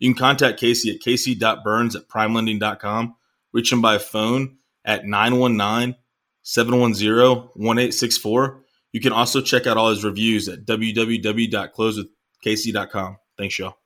You 0.00 0.12
can 0.12 0.18
contact 0.18 0.58
Casey 0.58 0.90
at 0.90 0.98
casey.burns 1.00 1.94
at 1.94 2.08
primelending.com. 2.08 3.14
Reach 3.52 3.70
him 3.70 3.82
by 3.82 3.98
phone 3.98 4.56
at 4.84 5.04
919 5.04 5.94
710 6.42 7.50
1864. 7.54 8.62
You 8.92 9.00
can 9.00 9.12
also 9.12 9.40
check 9.40 9.68
out 9.68 9.76
all 9.76 9.90
his 9.90 10.02
reviews 10.02 10.48
at 10.48 10.64
www.closewithcasey.com. 10.64 13.16
Thanks, 13.36 13.56
y'all. 13.58 13.76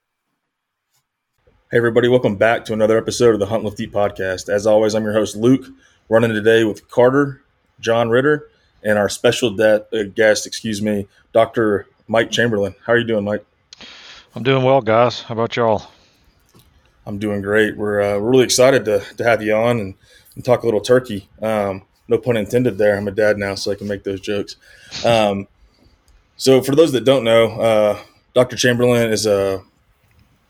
Hey, 1.70 1.78
everybody. 1.78 2.08
Welcome 2.08 2.36
back 2.36 2.64
to 2.66 2.72
another 2.72 2.96
episode 2.96 3.34
of 3.34 3.40
the 3.40 3.46
Hunt 3.46 3.64
Lift 3.64 3.80
Eat 3.80 3.90
podcast. 3.92 4.48
As 4.48 4.68
always, 4.68 4.94
I'm 4.94 5.02
your 5.02 5.14
host, 5.14 5.34
Luke, 5.34 5.66
running 6.08 6.32
today 6.32 6.62
with 6.62 6.88
Carter, 6.88 7.42
Jon 7.80 8.08
Ritter, 8.08 8.48
and 8.84 8.96
our 8.98 9.08
special 9.08 9.50
de- 9.50 9.84
uh, 9.92 10.04
guest, 10.14 10.46
excuse 10.46 10.80
me, 10.80 11.08
Dr. 11.32 11.88
Mike 12.06 12.30
Chamberlain. 12.30 12.76
How 12.86 12.92
are 12.92 12.98
you 12.98 13.04
doing, 13.04 13.24
Mike? 13.24 13.44
I'm 14.36 14.44
doing 14.44 14.62
well, 14.62 14.80
guys. 14.80 15.22
How 15.22 15.34
about 15.34 15.56
y'all? 15.56 15.90
I'm 17.06 17.18
doing 17.18 17.42
great. 17.42 17.76
We're, 17.76 18.00
uh, 18.00 18.16
really 18.16 18.44
excited 18.44 18.84
to, 18.86 19.00
to 19.16 19.24
have 19.24 19.42
you 19.42 19.54
on 19.54 19.78
and, 19.78 19.94
and 20.34 20.44
talk 20.44 20.62
a 20.62 20.66
little 20.66 20.80
turkey. 20.80 21.28
Um, 21.42 21.82
no 22.08 22.18
pun 22.18 22.36
intended 22.36 22.78
there. 22.78 22.96
I'm 22.96 23.08
a 23.08 23.12
dad 23.12 23.38
now, 23.38 23.54
so 23.54 23.70
I 23.70 23.74
can 23.74 23.88
make 23.88 24.04
those 24.04 24.20
jokes. 24.20 24.56
Um, 25.04 25.48
so, 26.36 26.60
for 26.62 26.74
those 26.74 26.92
that 26.92 27.04
don't 27.04 27.24
know, 27.24 27.60
uh, 27.60 27.98
Dr. 28.34 28.56
Chamberlain 28.56 29.10
is 29.10 29.24
a 29.26 29.62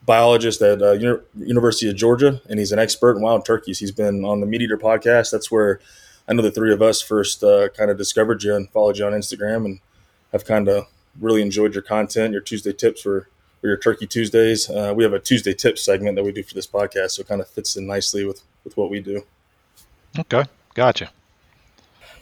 biologist 0.06 0.62
at 0.62 0.82
uh, 0.82 0.92
Uni- 0.92 1.20
University 1.36 1.88
of 1.88 1.96
Georgia, 1.96 2.40
and 2.48 2.58
he's 2.58 2.72
an 2.72 2.78
expert 2.78 3.16
in 3.16 3.22
wild 3.22 3.44
turkeys. 3.44 3.78
He's 3.78 3.92
been 3.92 4.24
on 4.24 4.40
the 4.40 4.46
MeatEater 4.46 4.80
podcast. 4.80 5.30
That's 5.30 5.50
where 5.50 5.80
I 6.26 6.32
know 6.32 6.42
the 6.42 6.50
three 6.50 6.72
of 6.72 6.82
us 6.82 7.00
first 7.00 7.44
uh, 7.44 7.68
kind 7.68 7.90
of 7.90 7.98
discovered 7.98 8.42
you 8.42 8.54
and 8.54 8.68
followed 8.70 8.98
you 8.98 9.06
on 9.06 9.12
Instagram, 9.12 9.64
and 9.64 9.80
have 10.32 10.44
kind 10.44 10.68
of 10.68 10.86
really 11.20 11.42
enjoyed 11.42 11.74
your 11.74 11.82
content, 11.82 12.32
your 12.32 12.42
Tuesday 12.42 12.72
tips 12.72 13.02
for 13.02 13.28
for 13.64 13.68
your 13.68 13.78
Turkey 13.78 14.06
Tuesdays. 14.06 14.68
Uh, 14.68 14.92
we 14.94 15.04
have 15.04 15.14
a 15.14 15.18
Tuesday 15.18 15.54
tip 15.54 15.78
segment 15.78 16.16
that 16.16 16.22
we 16.22 16.32
do 16.32 16.42
for 16.42 16.52
this 16.52 16.66
podcast, 16.66 17.12
so 17.12 17.22
it 17.22 17.28
kind 17.28 17.40
of 17.40 17.48
fits 17.48 17.76
in 17.76 17.86
nicely 17.86 18.22
with 18.26 18.42
with 18.62 18.76
what 18.76 18.90
we 18.90 19.00
do. 19.00 19.24
Okay, 20.18 20.44
gotcha. 20.74 21.10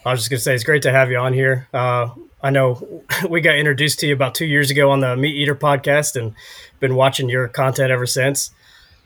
I 0.07 0.13
was 0.13 0.21
just 0.21 0.31
gonna 0.31 0.39
say 0.39 0.55
it's 0.55 0.63
great 0.63 0.83
to 0.83 0.93
have 0.93 1.11
you 1.11 1.19
on 1.19 1.33
here. 1.33 1.67
Uh, 1.75 2.11
I 2.45 2.51
know 2.51 3.03
we 3.29 3.41
got 3.41 3.57
introduced 3.57 3.99
to 4.01 4.07
you 4.07 4.15
about 4.15 4.37
two 4.37 4.47
years 4.47 4.71
ago 4.71 4.93
on 4.93 5.01
the 5.01 5.17
MeatEater 5.17 5.59
podcast, 5.59 6.15
and 6.15 6.33
been 6.79 6.95
watching 6.95 7.29
your 7.29 7.49
content 7.49 7.91
ever 7.91 8.07
since. 8.07 8.53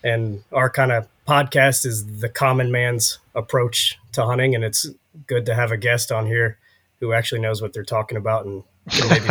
And 0.05 0.45
our 0.53 0.69
kind 0.69 0.93
of 0.93 1.09
podcast 1.27 1.87
is 1.87 2.21
the 2.21 2.29
common 2.29 2.71
man's 2.71 3.19
approach 3.35 3.99
to 4.13 4.27
hunting, 4.27 4.55
and 4.55 4.63
it's 4.63 4.87
good 5.27 5.47
to 5.47 5.55
have 5.55 5.73
a 5.73 5.79
guest 5.79 6.13
on 6.13 6.27
here 6.27 6.59
who 7.01 7.15
actually 7.15 7.41
knows 7.41 7.63
what 7.63 7.73
they're 7.73 7.83
talking 7.83 8.19
about 8.19 8.45
and 8.45 8.63
maybe 9.09 9.27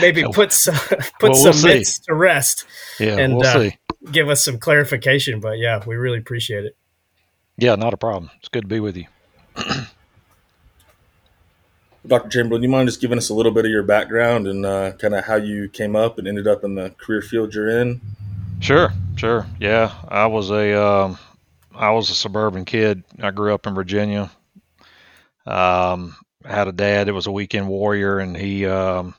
maybe 0.00 0.24
put 0.32 0.52
some 0.52 0.74
put 0.88 1.00
well, 1.22 1.32
we'll 1.32 1.34
some 1.34 1.52
see. 1.54 1.68
myths 1.68 1.98
to 2.00 2.14
rest. 2.14 2.66
Yeah, 2.98 3.18
and 3.18 3.36
we'll 3.36 3.46
uh, 3.46 3.70
give 4.10 4.28
us 4.28 4.44
some 4.44 4.58
clarification. 4.58 5.40
But 5.40 5.58
yeah, 5.58 5.82
we 5.86 5.96
really 5.96 6.18
appreciate 6.18 6.64
it. 6.64 6.76
Yeah, 7.56 7.74
not 7.76 7.94
a 7.94 7.96
problem. 7.96 8.30
It's 8.38 8.48
good 8.48 8.62
to 8.62 8.68
be 8.68 8.80
with 8.80 8.96
you. 8.96 9.06
Dr. 12.04 12.28
Chamberlain, 12.28 12.62
do 12.62 12.66
you 12.66 12.72
mind 12.72 12.88
just 12.88 13.00
giving 13.00 13.16
us 13.16 13.28
a 13.28 13.34
little 13.34 13.52
bit 13.52 13.64
of 13.64 13.70
your 13.70 13.84
background 13.84 14.48
and 14.48 14.66
uh, 14.66 14.92
kind 14.92 15.14
of 15.14 15.24
how 15.24 15.36
you 15.36 15.68
came 15.68 15.94
up 15.94 16.18
and 16.18 16.26
ended 16.26 16.48
up 16.48 16.64
in 16.64 16.74
the 16.74 16.90
career 16.98 17.22
field 17.22 17.54
you're 17.54 17.68
in? 17.80 18.00
Sure, 18.58 18.92
sure. 19.14 19.46
Yeah, 19.60 19.92
I 20.08 20.26
was 20.26 20.50
a 20.50 20.80
um, 20.82 21.18
I 21.74 21.90
was 21.90 22.10
a 22.10 22.14
suburban 22.14 22.64
kid. 22.64 23.04
I 23.20 23.30
grew 23.30 23.54
up 23.54 23.66
in 23.66 23.74
Virginia. 23.74 24.30
Um, 25.46 26.16
had 26.44 26.68
a 26.68 26.72
dad 26.72 27.06
that 27.06 27.14
was 27.14 27.26
a 27.26 27.32
weekend 27.32 27.68
warrior, 27.68 28.18
and 28.18 28.36
he 28.36 28.66
um, 28.66 29.14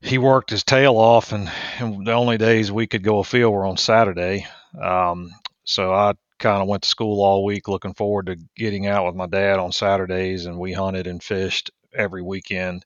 he 0.00 0.18
worked 0.18 0.50
his 0.50 0.64
tail 0.64 0.96
off, 0.96 1.32
and, 1.32 1.50
and, 1.78 2.06
the 2.06 2.12
only 2.12 2.38
days 2.38 2.72
we 2.72 2.86
could 2.86 3.02
go 3.02 3.18
afield 3.18 3.52
were 3.52 3.66
on 3.66 3.76
Saturday. 3.76 4.46
Um, 4.80 5.30
so 5.64 5.92
I 5.92 6.14
kind 6.38 6.62
of 6.62 6.68
went 6.68 6.84
to 6.84 6.88
school 6.88 7.22
all 7.22 7.44
week, 7.44 7.68
looking 7.68 7.94
forward 7.94 8.26
to 8.26 8.36
getting 8.56 8.86
out 8.86 9.06
with 9.06 9.14
my 9.14 9.26
dad 9.26 9.58
on 9.58 9.72
Saturdays, 9.72 10.46
and 10.46 10.58
we 10.58 10.72
hunted 10.72 11.06
and 11.06 11.22
fished 11.22 11.70
every 11.94 12.22
weekend. 12.22 12.84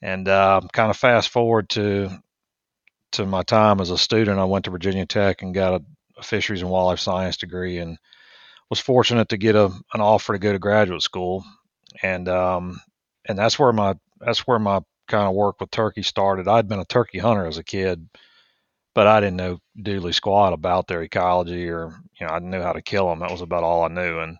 And 0.00 0.28
uh, 0.28 0.60
kind 0.72 0.90
of 0.90 0.96
fast 0.96 1.28
forward 1.28 1.68
to 1.70 2.10
to 3.12 3.26
my 3.26 3.42
time 3.42 3.80
as 3.80 3.90
a 3.90 3.98
student, 3.98 4.38
I 4.38 4.44
went 4.44 4.66
to 4.66 4.70
Virginia 4.70 5.06
Tech 5.06 5.42
and 5.42 5.54
got 5.54 5.80
a, 5.80 5.84
a 6.18 6.22
fisheries 6.22 6.60
and 6.60 6.70
wildlife 6.70 7.00
science 7.00 7.36
degree, 7.36 7.78
and 7.78 7.98
was 8.70 8.80
fortunate 8.80 9.30
to 9.30 9.36
get 9.36 9.56
a, 9.56 9.66
an 9.94 10.00
offer 10.00 10.34
to 10.34 10.38
go 10.38 10.52
to 10.52 10.58
graduate 10.58 11.02
school 11.02 11.44
and 12.02 12.28
um, 12.28 12.80
and 13.26 13.38
that's 13.38 13.58
where 13.58 13.72
my 13.72 13.94
that's 14.20 14.46
where 14.46 14.58
my 14.58 14.80
kind 15.08 15.28
of 15.28 15.34
work 15.34 15.60
with 15.60 15.70
turkey 15.70 16.02
started. 16.02 16.48
I'd 16.48 16.68
been 16.68 16.80
a 16.80 16.84
turkey 16.84 17.18
hunter 17.18 17.46
as 17.46 17.58
a 17.58 17.64
kid, 17.64 18.08
but 18.94 19.06
I 19.06 19.20
didn't 19.20 19.36
know 19.36 19.58
doodly 19.78 20.14
squat 20.14 20.52
about 20.52 20.86
their 20.86 21.02
ecology 21.02 21.68
or 21.70 21.94
you 22.20 22.26
know 22.26 22.32
I 22.32 22.38
knew 22.40 22.62
how 22.62 22.72
to 22.72 22.82
kill 22.82 23.08
them. 23.08 23.20
That 23.20 23.30
was 23.30 23.42
about 23.42 23.64
all 23.64 23.84
I 23.84 23.88
knew. 23.88 24.20
And 24.20 24.38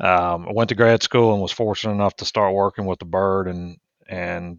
um, 0.00 0.46
I 0.48 0.52
went 0.52 0.68
to 0.70 0.74
grad 0.74 1.02
school 1.02 1.32
and 1.32 1.42
was 1.42 1.52
fortunate 1.52 1.94
enough 1.94 2.16
to 2.16 2.24
start 2.24 2.54
working 2.54 2.86
with 2.86 2.98
the 2.98 3.06
bird 3.06 3.48
and 3.48 3.78
and 4.08 4.58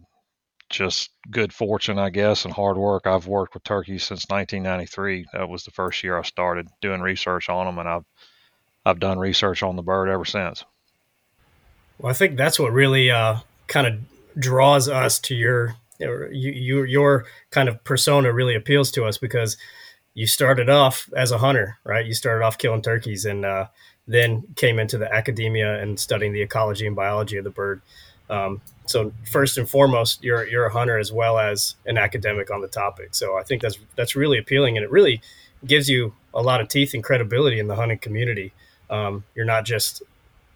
just 0.70 1.10
good 1.30 1.52
fortune, 1.52 1.98
I 1.98 2.10
guess, 2.10 2.44
and 2.44 2.52
hard 2.52 2.76
work. 2.76 3.06
I've 3.06 3.26
worked 3.26 3.54
with 3.54 3.64
turkeys 3.64 4.04
since 4.04 4.26
1993. 4.28 5.26
That 5.32 5.48
was 5.48 5.64
the 5.64 5.70
first 5.70 6.04
year 6.04 6.18
I 6.18 6.22
started 6.22 6.68
doing 6.82 7.00
research 7.00 7.48
on 7.48 7.66
them, 7.66 7.78
and 7.78 7.88
I've 7.88 8.04
I've 8.84 9.00
done 9.00 9.18
research 9.18 9.62
on 9.62 9.76
the 9.76 9.82
bird 9.82 10.08
ever 10.08 10.24
since. 10.24 10.64
Well, 11.98 12.10
I 12.10 12.14
think 12.14 12.36
that's 12.36 12.58
what 12.58 12.72
really 12.72 13.10
uh, 13.10 13.38
kind 13.66 13.86
of 13.86 13.98
draws 14.38 14.88
us 14.88 15.18
to 15.20 15.34
your 15.34 15.76
you, 15.98 16.30
you, 16.30 16.82
your 16.84 17.26
kind 17.50 17.68
of 17.68 17.82
persona 17.82 18.32
really 18.32 18.54
appeals 18.54 18.92
to 18.92 19.04
us 19.04 19.18
because 19.18 19.56
you 20.14 20.26
started 20.26 20.68
off 20.68 21.08
as 21.16 21.32
a 21.32 21.38
hunter, 21.38 21.78
right? 21.84 22.06
You 22.06 22.14
started 22.14 22.44
off 22.44 22.56
killing 22.56 22.82
turkeys 22.82 23.24
and 23.24 23.44
uh, 23.44 23.66
then 24.06 24.44
came 24.56 24.78
into 24.78 24.96
the 24.96 25.12
academia 25.12 25.80
and 25.80 25.98
studying 25.98 26.32
the 26.32 26.42
ecology 26.42 26.86
and 26.86 26.94
biology 26.94 27.36
of 27.36 27.44
the 27.44 27.50
bird. 27.50 27.82
Um, 28.30 28.60
so 28.86 29.12
first 29.30 29.58
and 29.58 29.68
foremost, 29.68 30.22
you're 30.22 30.46
you're 30.46 30.66
a 30.66 30.72
hunter 30.72 30.98
as 30.98 31.12
well 31.12 31.38
as 31.38 31.74
an 31.86 31.98
academic 31.98 32.50
on 32.50 32.60
the 32.60 32.68
topic. 32.68 33.14
So 33.14 33.36
I 33.36 33.42
think 33.42 33.62
that's 33.62 33.78
that's 33.96 34.14
really 34.14 34.38
appealing, 34.38 34.76
and 34.76 34.84
it 34.84 34.90
really 34.90 35.20
gives 35.66 35.88
you 35.88 36.14
a 36.32 36.42
lot 36.42 36.60
of 36.60 36.68
teeth 36.68 36.94
and 36.94 37.02
credibility 37.02 37.58
in 37.58 37.68
the 37.68 37.76
hunting 37.76 37.98
community. 37.98 38.52
Um, 38.90 39.24
you're 39.34 39.44
not 39.44 39.64
just 39.64 40.02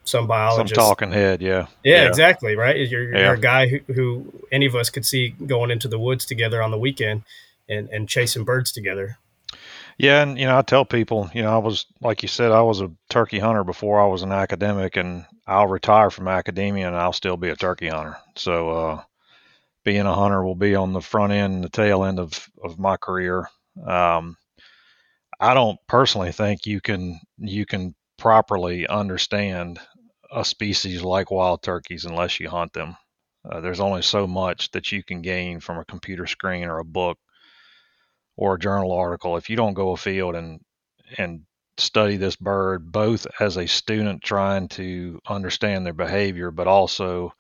some 0.05 0.27
biologist, 0.27 0.75
some 0.75 0.85
talking 0.85 1.13
head, 1.13 1.41
yeah. 1.41 1.67
yeah, 1.85 2.03
yeah, 2.03 2.09
exactly, 2.09 2.57
right. 2.57 2.77
You're, 2.89 3.17
you're 3.17 3.35
a 3.35 3.41
guy 3.41 3.69
who, 3.69 3.79
who, 3.93 4.33
any 4.51 4.67
of 4.67 4.75
us 4.75 4.91
could 4.91 5.07
see 5.07 5.31
going 5.31 5.71
into 5.71 5.89
the 5.89 5.99
woods 5.99 6.25
together 6.25 6.63
on 6.63 6.71
the 6.71 6.79
weekend 6.79 7.23
and 7.69 7.89
and 7.91 8.09
chasing 8.09 8.45
birds 8.45 8.73
together. 8.73 9.19
Yeah, 9.99 10.23
and 10.23 10.39
you 10.39 10.47
know, 10.47 10.59
I 10.59 10.63
tell 10.63 10.85
people, 10.85 11.31
you 11.35 11.43
know, 11.43 11.55
I 11.55 11.59
was 11.59 11.87
like 12.01 12.23
you 12.23 12.29
said, 12.29 12.51
I 12.51 12.63
was 12.63 12.81
a 12.81 12.91
turkey 13.09 13.39
hunter 13.39 13.65
before 13.65 14.01
I 14.01 14.07
was 14.07 14.23
an 14.23 14.33
academic, 14.33 14.97
and 14.97 15.25
I'll 15.47 15.69
retire 15.69 16.11
from 16.11 16.29
academia 16.29 16.87
and 16.87 16.97
I'll 16.97 17.13
still 17.13 17.37
be 17.37 17.51
a 17.51 17.57
turkey 17.57 17.89
hunter. 17.89 18.17
So, 18.37 18.71
uh, 18.71 19.03
being 19.85 20.07
a 20.07 20.15
hunter 20.15 20.45
will 20.45 20.55
be 20.55 20.75
on 20.75 20.93
the 20.93 21.01
front 21.01 21.33
end 21.33 21.55
and 21.55 21.65
the 21.65 21.69
tail 21.69 22.05
end 22.05 22.19
of 22.19 22.49
of 22.63 22.79
my 22.79 22.97
career. 22.97 23.49
Um, 23.87 24.37
I 25.39 25.55
don't 25.55 25.79
personally 25.89 26.33
think 26.33 26.67
you 26.67 26.81
can 26.81 27.21
you 27.39 27.67
can 27.67 27.95
properly 28.17 28.87
understand 28.87 29.81
a 30.35 30.45
species 30.45 31.03
like 31.03 31.31
wild 31.31 31.63
turkeys 31.63 32.05
unless 32.05 32.41
you 32.41 32.49
hunt 32.49 32.73
them. 32.73 32.97
Uh, 33.45 33.61
there's 33.61 33.81
only 33.81 34.03
so 34.03 34.27
much 34.27 34.71
that 34.71 34.93
you 34.93 35.03
can 35.03 35.21
gain 35.21 35.61
from 35.61 35.79
a 35.79 35.85
computer 35.85 36.27
screen 36.27 36.69
or 36.69 36.79
a 36.79 36.85
book 36.85 37.19
or 38.37 38.55
a 38.55 38.59
journal 38.59 38.93
article 38.93 39.37
if 39.37 39.51
you 39.51 39.57
don't 39.57 39.75
go 39.75 39.91
afield 39.91 40.35
and 40.35 40.61
and 41.19 41.43
study 41.79 42.17
this 42.17 42.37
bird 42.37 42.91
both 42.93 43.27
as 43.41 43.57
a 43.57 43.67
student 43.67 44.23
trying 44.23 44.69
to 44.69 45.19
understand 45.29 45.85
their 45.85 45.93
behavior 45.93 46.51
but 46.51 46.67
also 46.67 47.33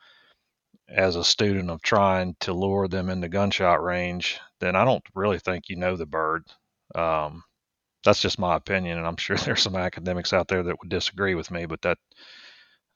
as 0.88 1.16
a 1.16 1.24
student 1.24 1.70
of 1.70 1.80
trying 1.82 2.34
to 2.40 2.52
lure 2.52 2.88
them 2.88 3.08
into 3.08 3.28
gunshot 3.28 3.82
range 3.82 4.40
then 4.60 4.74
i 4.74 4.84
don't 4.84 5.04
really 5.14 5.38
think 5.38 5.68
you 5.68 5.76
know 5.76 5.96
the 5.96 6.06
bird 6.06 6.44
um, 6.94 7.42
that's 8.04 8.20
just 8.20 8.38
my 8.38 8.56
opinion 8.56 8.98
and 8.98 9.06
i'm 9.06 9.16
sure 9.16 9.36
there's 9.38 9.62
some 9.62 9.76
academics 9.76 10.32
out 10.32 10.48
there 10.48 10.62
that 10.62 10.76
would 10.80 10.90
disagree 10.90 11.34
with 11.34 11.50
me 11.50 11.66
but 11.66 11.80
that 11.82 11.98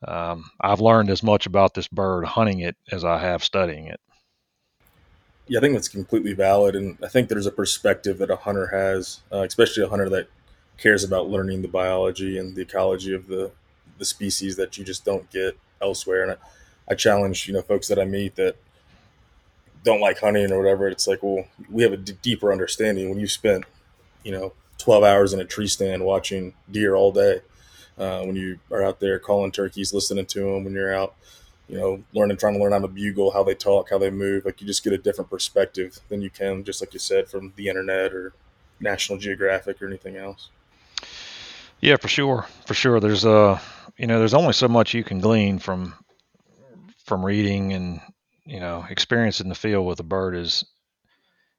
um, 0.06 0.50
I've 0.60 0.80
learned 0.80 1.10
as 1.10 1.22
much 1.22 1.46
about 1.46 1.74
this 1.74 1.88
bird 1.88 2.24
hunting 2.24 2.60
it 2.60 2.76
as 2.90 3.04
I 3.04 3.18
have 3.18 3.42
studying 3.42 3.86
it. 3.86 4.00
Yeah, 5.48 5.58
I 5.58 5.60
think 5.60 5.74
that's 5.74 5.88
completely 5.88 6.32
valid, 6.32 6.74
and 6.74 6.98
I 7.04 7.08
think 7.08 7.28
there's 7.28 7.46
a 7.46 7.52
perspective 7.52 8.18
that 8.18 8.30
a 8.30 8.36
hunter 8.36 8.66
has, 8.66 9.20
uh, 9.32 9.42
especially 9.42 9.84
a 9.84 9.88
hunter 9.88 10.08
that 10.08 10.28
cares 10.76 11.04
about 11.04 11.28
learning 11.28 11.62
the 11.62 11.68
biology 11.68 12.36
and 12.36 12.54
the 12.54 12.62
ecology 12.62 13.14
of 13.14 13.28
the 13.28 13.52
the 13.98 14.04
species 14.04 14.56
that 14.56 14.76
you 14.76 14.84
just 14.84 15.04
don't 15.04 15.30
get 15.30 15.56
elsewhere. 15.80 16.22
And 16.22 16.32
I, 16.32 16.36
I 16.90 16.94
challenge 16.94 17.46
you 17.46 17.54
know 17.54 17.62
folks 17.62 17.88
that 17.88 17.98
I 17.98 18.04
meet 18.04 18.34
that 18.36 18.56
don't 19.84 20.00
like 20.00 20.18
hunting 20.18 20.50
or 20.52 20.58
whatever. 20.58 20.88
It's 20.88 21.06
like, 21.06 21.22
well, 21.22 21.44
we 21.70 21.84
have 21.84 21.92
a 21.92 21.96
d- 21.96 22.18
deeper 22.20 22.52
understanding 22.52 23.08
when 23.08 23.20
you 23.20 23.28
spent 23.28 23.64
you 24.24 24.32
know 24.32 24.52
12 24.78 25.04
hours 25.04 25.32
in 25.32 25.40
a 25.40 25.44
tree 25.44 25.68
stand 25.68 26.04
watching 26.04 26.54
deer 26.70 26.94
all 26.94 27.12
day. 27.12 27.40
Uh, 27.98 28.22
when 28.24 28.36
you 28.36 28.58
are 28.70 28.82
out 28.82 29.00
there 29.00 29.18
calling 29.18 29.50
turkeys, 29.50 29.94
listening 29.94 30.26
to 30.26 30.40
them, 30.40 30.64
when 30.64 30.74
you're 30.74 30.94
out, 30.94 31.14
you 31.68 31.78
know, 31.78 32.02
learning, 32.12 32.36
trying 32.36 32.54
to 32.54 32.60
learn 32.60 32.72
how 32.72 32.78
to 32.78 32.88
bugle, 32.88 33.30
how 33.30 33.42
they 33.42 33.54
talk, 33.54 33.88
how 33.90 33.98
they 33.98 34.10
move, 34.10 34.44
like 34.44 34.60
you 34.60 34.66
just 34.66 34.84
get 34.84 34.92
a 34.92 34.98
different 34.98 35.30
perspective 35.30 35.98
than 36.08 36.20
you 36.20 36.28
can, 36.28 36.62
just 36.62 36.82
like 36.82 36.92
you 36.92 37.00
said, 37.00 37.28
from 37.28 37.52
the 37.56 37.68
internet 37.68 38.12
or 38.12 38.34
National 38.80 39.18
Geographic 39.18 39.80
or 39.80 39.86
anything 39.86 40.16
else. 40.16 40.50
Yeah, 41.80 41.96
for 41.96 42.08
sure, 42.08 42.46
for 42.66 42.74
sure. 42.74 43.00
There's 43.00 43.24
uh, 43.24 43.58
you 43.96 44.06
know, 44.06 44.18
there's 44.18 44.34
only 44.34 44.52
so 44.52 44.68
much 44.68 44.94
you 44.94 45.04
can 45.04 45.18
glean 45.18 45.58
from 45.58 45.94
from 47.04 47.24
reading 47.24 47.72
and 47.72 48.00
you 48.46 48.60
know, 48.60 48.86
experience 48.88 49.40
in 49.40 49.48
the 49.48 49.54
field 49.54 49.86
with 49.86 50.00
a 50.00 50.04
bird 50.04 50.36
is 50.36 50.64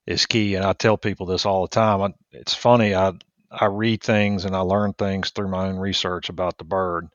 is 0.06 0.26
key. 0.26 0.56
And 0.56 0.66
I 0.66 0.74
tell 0.74 0.98
people 0.98 1.26
this 1.26 1.46
all 1.46 1.64
the 1.64 1.68
time. 1.68 2.02
I, 2.02 2.14
it's 2.32 2.54
funny. 2.54 2.96
I 2.96 3.14
I 3.52 3.66
read 3.66 4.02
things 4.04 4.46
and 4.46 4.56
I 4.56 4.60
learn 4.60 4.94
things 4.94 5.32
through 5.32 5.50
my 5.50 5.68
own 5.68 5.78
research 5.78 6.30
about 6.30 6.58
the 6.58 6.64
bird, 6.66 7.08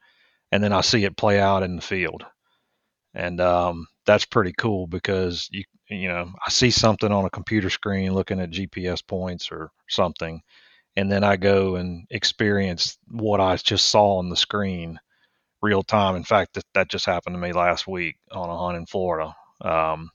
and 0.53 0.63
then 0.63 0.73
I 0.73 0.83
see 0.83 1.05
it 1.05 1.17
play 1.17 1.41
out 1.41 1.63
in 1.63 1.77
the 1.77 1.83
field, 1.83 2.25
and 3.15 3.41
um, 3.41 3.87
that's 4.07 4.25
pretty 4.25 4.53
cool 4.59 4.87
because 4.87 5.49
you 5.53 5.65
you 5.91 6.09
know 6.09 6.33
I 6.47 6.51
see 6.51 6.71
something 6.71 7.13
on 7.13 7.25
a 7.25 7.31
computer 7.31 7.71
screen 7.71 8.15
looking 8.15 8.41
at 8.41 8.51
GPS 8.51 9.03
points 9.03 9.53
or 9.53 9.71
something, 9.89 10.43
and 10.97 11.11
then 11.13 11.25
I 11.25 11.37
go 11.37 11.77
and 11.77 12.07
experience 12.11 12.99
what 13.11 13.41
I 13.41 13.57
just 13.57 13.89
saw 13.91 14.19
on 14.19 14.31
the 14.31 14.37
screen 14.37 15.01
real 15.63 15.83
time. 15.83 16.17
In 16.17 16.25
fact, 16.25 16.55
that, 16.55 16.65
that 16.75 16.89
just 16.91 17.07
happened 17.07 17.35
to 17.37 17.41
me 17.41 17.53
last 17.53 17.87
week 17.89 18.17
on 18.33 18.51
a 18.51 18.59
hunt 18.59 18.77
in 18.77 18.87
Florida. 18.87 19.35
Um, 19.63 20.11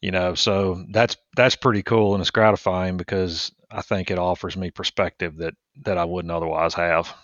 you 0.00 0.10
know, 0.10 0.34
so 0.34 0.84
that's 0.90 1.16
that's 1.36 1.56
pretty 1.56 1.82
cool 1.82 2.14
and 2.14 2.20
it's 2.20 2.30
gratifying 2.30 2.96
because 2.96 3.50
I 3.70 3.82
think 3.82 4.10
it 4.10 4.18
offers 4.18 4.56
me 4.56 4.70
perspective 4.70 5.36
that 5.38 5.54
that 5.84 5.98
I 5.98 6.04
wouldn't 6.04 6.32
otherwise 6.32 6.74
have. 6.74 7.14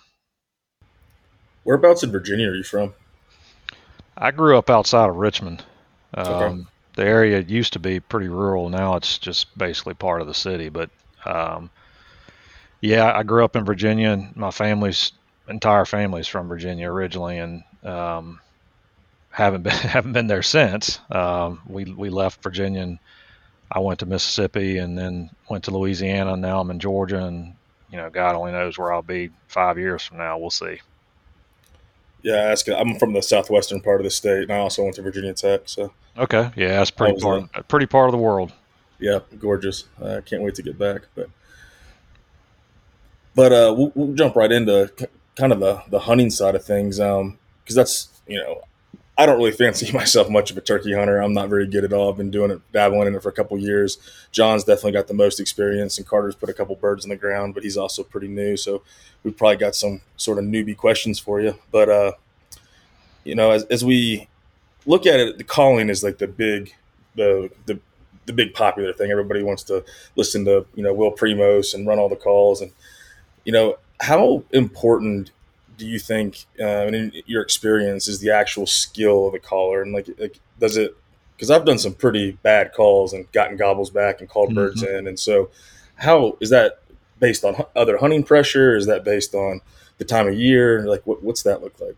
Whereabouts 1.64 2.02
in 2.02 2.10
Virginia 2.10 2.50
are 2.50 2.54
you 2.54 2.62
from? 2.62 2.92
I 4.16 4.30
grew 4.30 4.56
up 4.58 4.70
outside 4.70 5.08
of 5.08 5.16
Richmond. 5.16 5.64
Um, 6.12 6.26
okay. 6.26 6.62
The 6.96 7.04
area 7.04 7.40
used 7.40 7.72
to 7.72 7.78
be 7.78 7.98
pretty 7.98 8.28
rural. 8.28 8.68
Now 8.68 8.96
it's 8.96 9.18
just 9.18 9.56
basically 9.58 9.94
part 9.94 10.20
of 10.20 10.26
the 10.26 10.34
city. 10.34 10.68
But 10.68 10.90
um, 11.24 11.70
yeah, 12.80 13.10
I 13.16 13.22
grew 13.22 13.44
up 13.44 13.56
in 13.56 13.64
Virginia, 13.64 14.10
and 14.10 14.36
my 14.36 14.50
family's 14.50 15.12
entire 15.48 15.84
family's 15.84 16.28
from 16.28 16.48
Virginia 16.48 16.88
originally, 16.90 17.38
and 17.38 17.64
um, 17.82 18.40
haven't 19.30 19.62
been 19.62 19.72
haven't 19.72 20.12
been 20.12 20.26
there 20.26 20.42
since. 20.42 21.00
Um, 21.10 21.62
we 21.66 21.84
we 21.84 22.10
left 22.10 22.42
Virginia, 22.42 22.82
and 22.82 22.98
I 23.70 23.80
went 23.80 24.00
to 24.00 24.06
Mississippi, 24.06 24.78
and 24.78 24.96
then 24.96 25.30
went 25.48 25.64
to 25.64 25.70
Louisiana. 25.70 26.34
And 26.34 26.42
now 26.42 26.60
I'm 26.60 26.70
in 26.70 26.78
Georgia, 26.78 27.24
and 27.24 27.54
you 27.90 27.96
know, 27.96 28.10
God 28.10 28.34
only 28.34 28.52
knows 28.52 28.78
where 28.78 28.92
I'll 28.92 29.02
be 29.02 29.30
five 29.48 29.78
years 29.78 30.02
from 30.02 30.18
now. 30.18 30.38
We'll 30.38 30.50
see. 30.50 30.80
Yeah, 32.22 32.36
ask. 32.36 32.68
I'm 32.68 32.98
from 32.98 33.12
the 33.12 33.22
southwestern 33.22 33.80
part 33.80 34.00
of 34.00 34.04
the 34.04 34.10
state, 34.10 34.44
and 34.44 34.50
I 34.50 34.58
also 34.58 34.82
went 34.82 34.96
to 34.96 35.02
Virginia 35.02 35.34
Tech. 35.34 35.62
So 35.66 35.92
okay, 36.16 36.50
yeah, 36.56 36.78
that's 36.78 36.90
pretty 36.90 37.20
part, 37.20 37.68
pretty 37.68 37.86
part 37.86 38.08
of 38.08 38.12
the 38.12 38.18
world. 38.18 38.52
Yeah, 38.98 39.18
gorgeous. 39.38 39.84
I 40.00 40.04
uh, 40.04 40.20
can't 40.22 40.42
wait 40.42 40.54
to 40.54 40.62
get 40.62 40.78
back. 40.78 41.02
But 41.14 41.28
but 43.34 43.52
uh, 43.52 43.74
we'll, 43.76 43.92
we'll, 43.94 44.14
jump 44.14 44.36
right 44.36 44.50
into 44.50 44.90
kind 45.36 45.52
of 45.52 45.60
the 45.60 45.82
the 45.88 46.00
hunting 46.00 46.30
side 46.30 46.54
of 46.54 46.64
things, 46.64 46.96
because 46.96 47.20
um, 47.20 47.38
that's 47.68 48.08
you 48.26 48.38
know 48.38 48.62
I 49.16 49.26
don't 49.26 49.38
really 49.38 49.52
fancy 49.52 49.92
myself 49.96 50.28
much 50.28 50.50
of 50.50 50.56
a 50.56 50.60
turkey 50.60 50.92
hunter. 50.92 51.18
I'm 51.18 51.32
not 51.32 51.48
very 51.48 51.66
good 51.66 51.84
at 51.84 51.92
all. 51.92 52.10
I've 52.10 52.16
been 52.16 52.30
doing 52.30 52.50
it, 52.50 52.60
dabbling 52.72 53.08
in 53.08 53.14
it 53.14 53.22
for 53.22 53.28
a 53.28 53.32
couple 53.32 53.56
years. 53.58 53.98
Jon's 54.32 54.64
definitely 54.64 54.92
got 54.92 55.06
the 55.06 55.14
most 55.14 55.40
experience, 55.40 55.98
and 55.98 56.06
Carter's 56.06 56.34
put 56.34 56.48
a 56.48 56.54
couple 56.54 56.74
birds 56.76 57.04
in 57.04 57.10
the 57.10 57.16
ground, 57.16 57.54
but 57.54 57.62
he's 57.62 57.76
also 57.76 58.02
pretty 58.02 58.28
new. 58.28 58.56
So 58.56 58.82
we've 59.22 59.36
probably 59.36 59.56
got 59.56 59.74
some 59.74 60.00
sort 60.16 60.38
of 60.38 60.44
newbie 60.44 60.76
questions 60.76 61.18
for 61.18 61.40
you. 61.40 61.54
But 61.70 61.88
uh, 61.88 62.12
you 63.24 63.34
know, 63.34 63.50
as, 63.52 63.64
as 63.64 63.84
we 63.84 64.28
look 64.86 65.06
at 65.06 65.20
it, 65.20 65.38
the 65.38 65.44
calling 65.44 65.88
is 65.88 66.02
like 66.02 66.18
the 66.18 66.26
big, 66.28 66.74
the 67.14 67.50
the 67.66 67.78
the 68.26 68.32
big 68.32 68.54
popular 68.54 68.92
thing. 68.92 69.10
Everybody 69.10 69.42
wants 69.42 69.62
to 69.64 69.84
listen 70.16 70.44
to 70.46 70.66
you 70.74 70.82
know 70.82 70.92
Will 70.92 71.12
Primos 71.12 71.74
and 71.74 71.86
run 71.86 71.98
all 71.98 72.08
the 72.08 72.16
calls, 72.16 72.60
and 72.60 72.72
you 73.44 73.52
know 73.52 73.78
how 74.00 74.42
important 74.50 75.30
do 75.76 75.86
you 75.86 75.98
think, 75.98 76.46
uh, 76.60 76.86
in 76.86 77.12
your 77.26 77.42
experience, 77.42 78.08
is 78.08 78.20
the 78.20 78.30
actual 78.30 78.66
skill 78.66 79.26
of 79.26 79.32
the 79.32 79.38
caller? 79.38 79.82
And 79.82 79.92
like, 79.92 80.08
like 80.18 80.40
does 80.58 80.76
it? 80.76 80.96
Because 81.36 81.50
I've 81.50 81.64
done 81.64 81.78
some 81.78 81.94
pretty 81.94 82.32
bad 82.42 82.72
calls 82.72 83.12
and 83.12 83.30
gotten 83.32 83.56
gobbles 83.56 83.90
back 83.90 84.20
and 84.20 84.28
called 84.28 84.50
mm-hmm. 84.50 84.56
birds 84.56 84.82
in, 84.82 85.06
and 85.06 85.18
so 85.18 85.50
how 85.96 86.36
is 86.40 86.50
that 86.50 86.80
based 87.18 87.44
on 87.44 87.56
other 87.74 87.98
hunting 87.98 88.22
pressure? 88.22 88.76
Is 88.76 88.86
that 88.86 89.04
based 89.04 89.34
on 89.34 89.60
the 89.98 90.04
time 90.04 90.28
of 90.28 90.34
year? 90.34 90.86
Like, 90.86 91.06
what, 91.06 91.22
what's 91.22 91.42
that 91.42 91.62
look 91.62 91.78
like? 91.80 91.96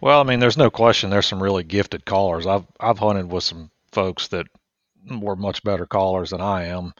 Well, 0.00 0.20
I 0.20 0.24
mean, 0.24 0.40
there's 0.40 0.56
no 0.56 0.70
question. 0.70 1.10
There's 1.10 1.26
some 1.26 1.42
really 1.42 1.64
gifted 1.64 2.04
callers. 2.04 2.46
I've 2.46 2.66
I've 2.78 2.98
hunted 2.98 3.30
with 3.30 3.44
some 3.44 3.70
folks 3.92 4.28
that 4.28 4.46
were 5.10 5.36
much 5.36 5.62
better 5.62 5.86
callers 5.86 6.30
than 6.30 6.40
I 6.40 6.66
am, 6.66 6.92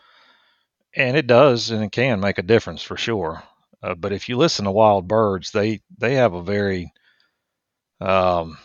and 0.94 1.16
it 1.16 1.26
does 1.26 1.70
and 1.70 1.82
it 1.82 1.92
can 1.92 2.20
make 2.20 2.38
a 2.38 2.42
difference 2.42 2.82
for 2.82 2.96
sure. 2.96 3.42
Uh, 3.84 3.94
but 3.94 4.12
if 4.12 4.30
you 4.30 4.36
listen 4.38 4.64
to 4.64 4.70
wild 4.70 5.06
birds, 5.06 5.50
they 5.50 5.80
they 5.98 6.14
have 6.14 6.32
a 6.32 6.42
very 6.42 6.90
um, 8.00 8.56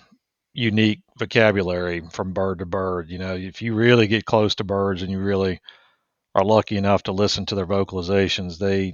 unique 0.54 1.02
vocabulary 1.18 2.02
from 2.12 2.32
bird 2.32 2.60
to 2.60 2.66
bird. 2.66 3.10
You 3.10 3.18
know, 3.18 3.36
if 3.36 3.62
you 3.62 3.74
really 3.76 4.08
get 4.08 4.26
close 4.26 4.56
to 4.56 4.64
birds 4.64 5.02
and 5.02 5.12
you 5.12 5.20
really 5.20 5.60
are 6.36 6.46
lucky 6.46 6.78
enough 6.78 7.04
to 7.04 7.12
listen 7.12 7.46
to 7.48 7.56
their 7.56 7.68
vocalizations, 7.68 8.60
they 8.60 8.94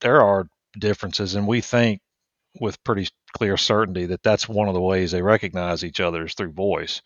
there 0.00 0.22
are 0.22 0.48
differences, 0.76 1.36
and 1.36 1.46
we 1.46 1.60
think 1.60 2.00
with 2.60 2.82
pretty 2.82 3.08
clear 3.36 3.56
certainty 3.56 4.06
that 4.06 4.24
that's 4.24 4.48
one 4.48 4.66
of 4.66 4.74
the 4.74 4.80
ways 4.80 5.12
they 5.12 5.22
recognize 5.22 5.84
each 5.84 6.00
other 6.00 6.24
is 6.24 6.34
through 6.34 6.50
voice, 6.52 7.00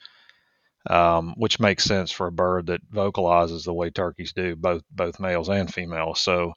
um, 0.89 1.35
which 1.37 1.61
makes 1.61 1.85
sense 1.85 2.11
for 2.11 2.29
a 2.29 2.33
bird 2.33 2.67
that 2.67 2.81
vocalizes 2.91 3.65
the 3.65 3.75
way 3.75 3.91
turkeys 3.91 4.33
do, 4.33 4.57
both 4.57 4.83
both 4.91 5.21
males 5.21 5.51
and 5.51 5.73
females. 5.73 6.19
So 6.21 6.55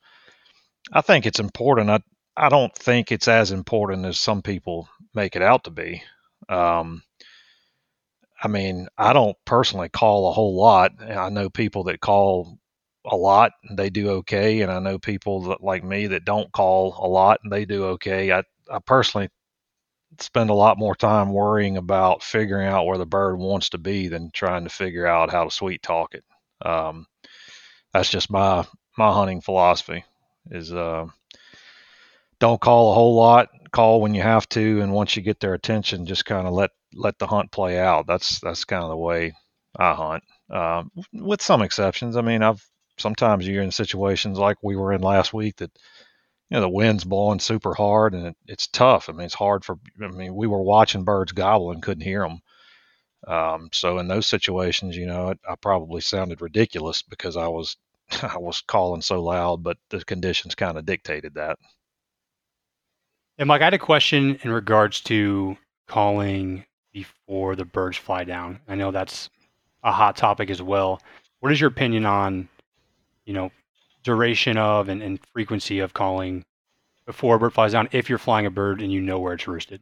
I 0.92 1.02
think 1.02 1.26
it's 1.26 1.40
important. 1.40 1.90
I 1.90 2.00
I 2.38 2.50
don't 2.50 2.76
think 2.76 3.12
it's 3.12 3.28
as 3.28 3.52
important 3.52 4.06
as 4.06 4.20
some 4.20 4.42
people 4.42 4.90
make 5.14 5.36
it 5.36 5.42
out 5.42 5.64
to 5.66 5.72
be. 5.72 6.04
Um, 6.50 7.04
I 8.42 8.48
mean, 8.48 8.88
I 8.98 9.14
don't 9.14 9.38
personally 9.46 9.90
call 9.90 10.30
a 10.30 10.34
whole 10.34 10.56
lot. 10.56 10.92
I 11.02 11.30
know 11.30 11.50
people 11.50 11.84
that 11.86 12.02
call 12.02 12.58
a 13.06 13.16
lot 13.16 13.52
and 13.64 13.78
they 13.78 13.90
do 13.90 14.10
okay, 14.10 14.62
and 14.62 14.72
I 14.72 14.80
know 14.80 15.00
people 15.00 15.44
that 15.44 15.62
like 15.64 15.84
me 15.84 16.08
that 16.08 16.26
don't 16.26 16.52
call 16.52 16.96
a 17.00 17.08
lot 17.08 17.40
and 17.44 17.52
they 17.52 17.66
do 17.66 17.86
okay. 17.96 18.32
I 18.32 18.44
I 18.72 18.80
personally 18.86 19.30
spend 20.20 20.50
a 20.50 20.56
lot 20.56 20.78
more 20.80 20.96
time 20.96 21.34
worrying 21.34 21.78
about 21.78 22.24
figuring 22.24 22.68
out 22.68 22.86
where 22.86 22.98
the 22.98 23.06
bird 23.06 23.38
wants 23.38 23.70
to 23.70 23.78
be 23.78 24.08
than 24.08 24.32
trying 24.34 24.64
to 24.66 24.70
figure 24.70 25.08
out 25.08 25.32
how 25.32 25.46
to 25.46 25.52
sweet 25.52 25.84
talk 25.84 26.16
it. 26.16 26.26
Um, 26.66 27.08
that's 27.94 28.10
just 28.10 28.32
my 28.32 28.66
my 28.98 29.12
hunting 29.14 29.42
philosophy 29.42 30.06
is 30.52 30.74
uh, 30.74 31.08
don't 32.40 32.62
call 32.62 32.92
a 32.92 32.96
whole 32.96 33.16
lot. 33.16 33.50
Call 33.72 34.02
when 34.02 34.14
you 34.14 34.22
have 34.22 34.48
to, 34.50 34.82
and 34.82 34.94
once 34.94 35.16
you 35.16 35.22
get 35.22 35.40
their 35.40 35.54
attention, 35.54 36.06
just 36.06 36.26
kind 36.26 36.48
of 36.48 36.54
let 36.54 36.72
let 36.94 37.20
the 37.20 37.28
hunt 37.28 37.52
play 37.52 37.80
out. 37.80 38.08
That's 38.08 38.40
that's 38.40 38.66
kind 38.66 38.84
of 38.84 38.90
the 38.90 38.98
way 38.98 39.34
I 39.78 39.94
hunt, 39.94 40.24
uh, 40.50 40.84
with 41.14 41.42
some 41.42 41.62
exceptions. 41.62 42.16
I 42.16 42.22
mean, 42.22 42.42
I've 42.42 42.66
sometimes 42.98 43.48
you're 43.48 43.64
in 43.64 43.72
situations 43.72 44.38
like 44.38 44.58
we 44.64 44.76
were 44.76 44.94
in 44.94 45.02
last 45.02 45.34
week 45.34 45.58
that 45.58 45.72
you 46.50 46.56
know 46.56 46.62
the 46.62 46.70
wind's 46.70 47.04
blowing 47.04 47.40
super 47.40 47.74
hard 47.74 48.14
and 48.14 48.28
it, 48.28 48.38
it's 48.48 48.68
tough. 48.68 49.10
I 49.10 49.14
mean, 49.14 49.26
it's 49.26 49.34
hard 49.34 49.66
for. 49.66 49.78
I 50.02 50.08
mean, 50.08 50.36
we 50.36 50.48
were 50.48 50.62
watching 50.62 51.04
birds 51.04 51.32
gobble 51.32 51.72
and 51.72 51.84
couldn't 51.84 52.04
hear 52.04 52.22
them. 52.22 52.40
Um, 53.28 53.70
so 53.74 53.98
in 53.98 54.08
those 54.08 54.28
situations, 54.28 54.96
you 54.96 55.08
know, 55.08 55.34
I 55.50 55.56
probably 55.56 56.02
sounded 56.02 56.42
ridiculous 56.42 57.02
because 57.02 57.38
I 57.38 57.48
was 57.48 57.76
I 58.22 58.38
was 58.38 58.62
calling 58.62 59.02
so 59.02 59.22
loud, 59.22 59.64
but 59.64 59.78
the 59.90 60.04
conditions 60.04 60.56
kind 60.56 60.78
of 60.78 60.86
dictated 60.86 61.36
that. 61.36 61.58
And 63.38 63.48
Mike, 63.48 63.62
I 63.62 63.66
had 63.66 63.74
a 63.74 63.80
question 63.80 64.40
in 64.44 64.52
regards 64.52 65.02
to 65.02 65.58
calling 65.88 66.66
before 66.94 67.56
the 67.56 67.66
birds 67.66 67.98
fly 67.98 68.24
down. 68.24 68.60
I 68.68 68.76
know 68.76 68.92
that's 68.92 69.30
a 69.84 69.92
hot 69.92 70.16
topic 70.16 70.50
as 70.50 70.62
well. 70.62 71.02
What 71.42 71.52
is 71.52 71.60
your 71.60 71.68
opinion 71.68 72.06
on, 72.06 72.48
you 73.26 73.34
know, 73.34 73.52
duration 74.04 74.58
of 74.58 74.88
and, 74.88 75.02
and 75.04 75.20
frequency 75.34 75.80
of 75.80 75.94
calling 75.94 76.46
before 77.06 77.36
a 77.36 77.40
bird 77.40 77.54
flies 77.54 77.74
down 77.74 77.90
if 77.92 78.10
you're 78.10 78.18
flying 78.18 78.46
a 78.46 78.52
bird 78.52 78.82
and 78.82 78.92
you 78.92 79.02
know 79.02 79.20
where 79.20 79.34
it's 79.34 79.48
roosted? 79.48 79.82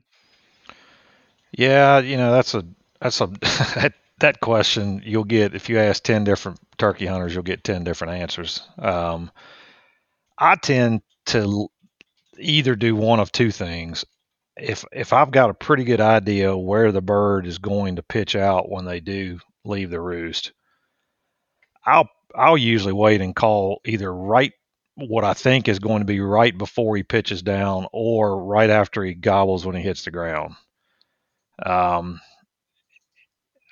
Yeah, 1.52 2.00
you 2.00 2.18
know, 2.18 2.32
that's 2.32 2.56
a 2.56 2.66
that's 3.00 3.22
a 3.22 3.28
that 3.76 3.94
that 4.24 4.42
question 4.42 5.02
you'll 5.06 5.24
get 5.24 5.56
if 5.56 5.70
you 5.70 5.80
ask 5.80 6.04
10 6.04 6.24
different 6.24 6.60
turkey 6.78 7.06
hunters 7.06 7.34
you'll 7.34 7.44
get 7.44 7.64
10 7.64 7.84
different 7.84 8.14
answers 8.14 8.62
um, 8.80 9.32
i 10.38 10.56
tend 10.56 11.02
to 11.26 11.70
either 12.38 12.76
do 12.76 12.96
one 12.96 13.20
of 13.20 13.32
two 13.32 13.52
things. 13.52 14.06
If 14.56 14.86
if 14.92 15.14
I've 15.14 15.32
got 15.32 15.50
a 15.50 15.56
pretty 15.56 15.84
good 15.84 16.02
idea 16.02 16.56
where 16.56 16.92
the 16.92 17.02
bird 17.02 17.48
is 17.48 17.58
going 17.58 17.96
to 17.96 18.04
pitch 18.04 18.36
out 18.36 18.70
when 18.70 18.86
they 18.86 19.00
do 19.00 19.40
leave 19.66 19.90
the 19.90 20.00
roost, 20.02 20.52
I'll 21.86 22.10
I'll 22.36 22.58
usually 22.58 22.94
wait 22.94 23.22
and 23.22 23.36
call 23.36 23.82
either 23.86 24.14
right 24.14 24.54
what 24.96 25.24
I 25.24 25.34
think 25.34 25.68
is 25.68 25.80
going 25.80 26.00
to 26.00 26.06
be 26.06 26.20
right 26.20 26.56
before 26.56 26.96
he 26.96 27.04
pitches 27.04 27.42
down 27.42 27.88
or 27.92 28.44
right 28.44 28.70
after 28.70 29.04
he 29.04 29.16
gobbles 29.16 29.66
when 29.66 29.76
he 29.76 29.82
hits 29.82 30.06
the 30.06 30.12
ground. 30.12 30.54
Um, 31.66 32.22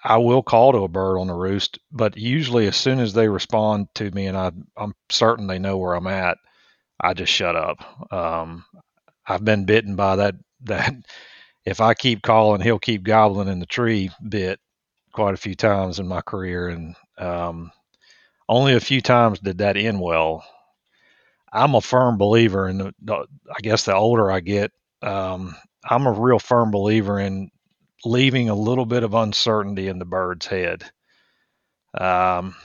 I 0.03 0.17
will 0.17 0.41
call 0.41 0.72
to 0.72 0.79
a 0.79 0.88
bird 0.88 1.20
on 1.20 1.27
the 1.27 1.34
roost, 1.34 1.77
but 1.91 2.17
usually 2.17 2.67
as 2.67 2.75
soon 2.75 3.00
as 3.00 3.13
they 3.13 3.27
respond 3.27 3.88
to 3.96 4.10
me 4.12 4.27
and 4.27 4.38
I, 4.38 4.51
I'm 4.77 4.93
certain 5.10 5.48
they 5.48 5.60
know 5.60 5.77
where 5.77 5.93
I'm 5.93 6.08
at, 6.08 6.38
I 7.00 7.13
just 7.13 7.31
shut 7.31 7.55
up. 7.55 8.13
Um, 8.13 8.65
I've 9.27 9.46
been 9.46 9.65
bitten 9.65 9.96
by 9.96 10.17
that. 10.17 10.36
That 10.65 10.93
if 11.65 11.81
I 11.81 11.96
keep 11.96 12.22
calling, 12.22 12.62
he'll 12.62 12.77
keep 12.77 13.01
gobbling 13.01 13.48
in 13.48 13.58
the 13.60 13.65
tree 13.65 14.12
bit 14.29 14.60
quite 15.12 15.34
a 15.34 15.38
few 15.38 15.55
times 15.55 15.98
in 15.98 16.08
my 16.08 16.22
career, 16.22 16.70
and 16.70 16.96
um, 17.17 17.72
only 18.48 18.75
a 18.75 18.79
few 18.79 19.01
times 19.01 19.39
did 19.39 19.58
that 19.58 19.77
end 19.77 20.00
well. 20.00 20.43
I'm 21.51 21.75
a 21.75 21.81
firm 21.81 22.17
believer 22.17 22.72
the, 22.72 23.27
I 23.50 23.62
guess 23.62 23.86
the 23.86 23.96
older 23.96 24.31
I 24.31 24.39
get, 24.39 24.72
um, 25.01 25.55
I'm 25.84 26.05
a 26.05 26.12
real 26.12 26.39
firm 26.39 26.72
believer 26.72 27.20
in 27.20 27.50
leaving 28.05 28.50
a 28.50 28.55
little 28.55 28.86
bit 28.86 29.03
of 29.03 29.13
uncertainty 29.13 29.88
in 29.88 30.00
the 30.00 30.05
bird's 30.05 30.46
head. 30.46 30.84
Um, 31.93 32.55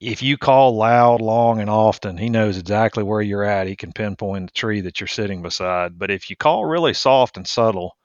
if 0.00 0.22
you 0.22 0.36
call 0.36 0.76
loud, 0.76 1.20
long, 1.20 1.60
and 1.60 1.70
often, 1.70 2.16
he 2.16 2.28
knows 2.28 2.56
exactly 2.56 3.02
where 3.02 3.20
you're 3.20 3.42
at. 3.42 3.66
He 3.66 3.74
can 3.76 3.92
pinpoint 3.92 4.46
the 4.46 4.52
tree 4.52 4.80
that 4.82 5.00
you're 5.00 5.08
sitting 5.08 5.42
beside. 5.42 5.98
But 5.98 6.10
if 6.10 6.30
you 6.30 6.36
call 6.36 6.64
really 6.64 6.94
soft 6.94 7.36
and 7.36 7.46
subtle, 7.46 7.96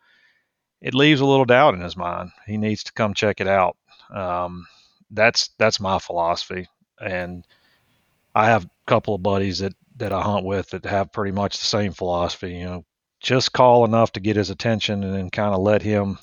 it 0.81 0.95
leaves 0.95 1.21
a 1.21 1.25
little 1.25 1.45
doubt 1.45 1.75
in 1.75 1.81
his 1.81 1.95
mind. 1.95 2.31
He 2.47 2.57
needs 2.57 2.83
to 2.85 2.93
come 2.93 3.13
check 3.13 3.41
it 3.41 3.47
out. 3.47 3.77
Um, 4.13 4.65
that's 5.11 5.49
that's 5.59 5.79
my 5.79 5.99
philosophy, 5.99 6.67
and 6.99 7.45
I 8.33 8.47
have 8.47 8.65
a 8.65 8.69
couple 8.87 9.15
of 9.15 9.23
buddies 9.23 9.59
that 9.59 9.73
that 9.97 10.11
I 10.11 10.21
hunt 10.21 10.45
with 10.45 10.69
that 10.71 10.85
have 10.85 11.13
pretty 11.13 11.31
much 11.31 11.59
the 11.59 11.65
same 11.65 11.93
philosophy. 11.93 12.53
You 12.53 12.65
know, 12.65 12.85
just 13.23 13.53
call 13.53 13.85
enough 13.85 14.11
to 14.11 14.19
get 14.19 14.35
his 14.35 14.51
attention, 14.51 15.03
and 15.03 15.15
then 15.15 15.31
kind 15.31 15.55
of 15.55 15.61
let 15.61 15.81
him 15.81 16.19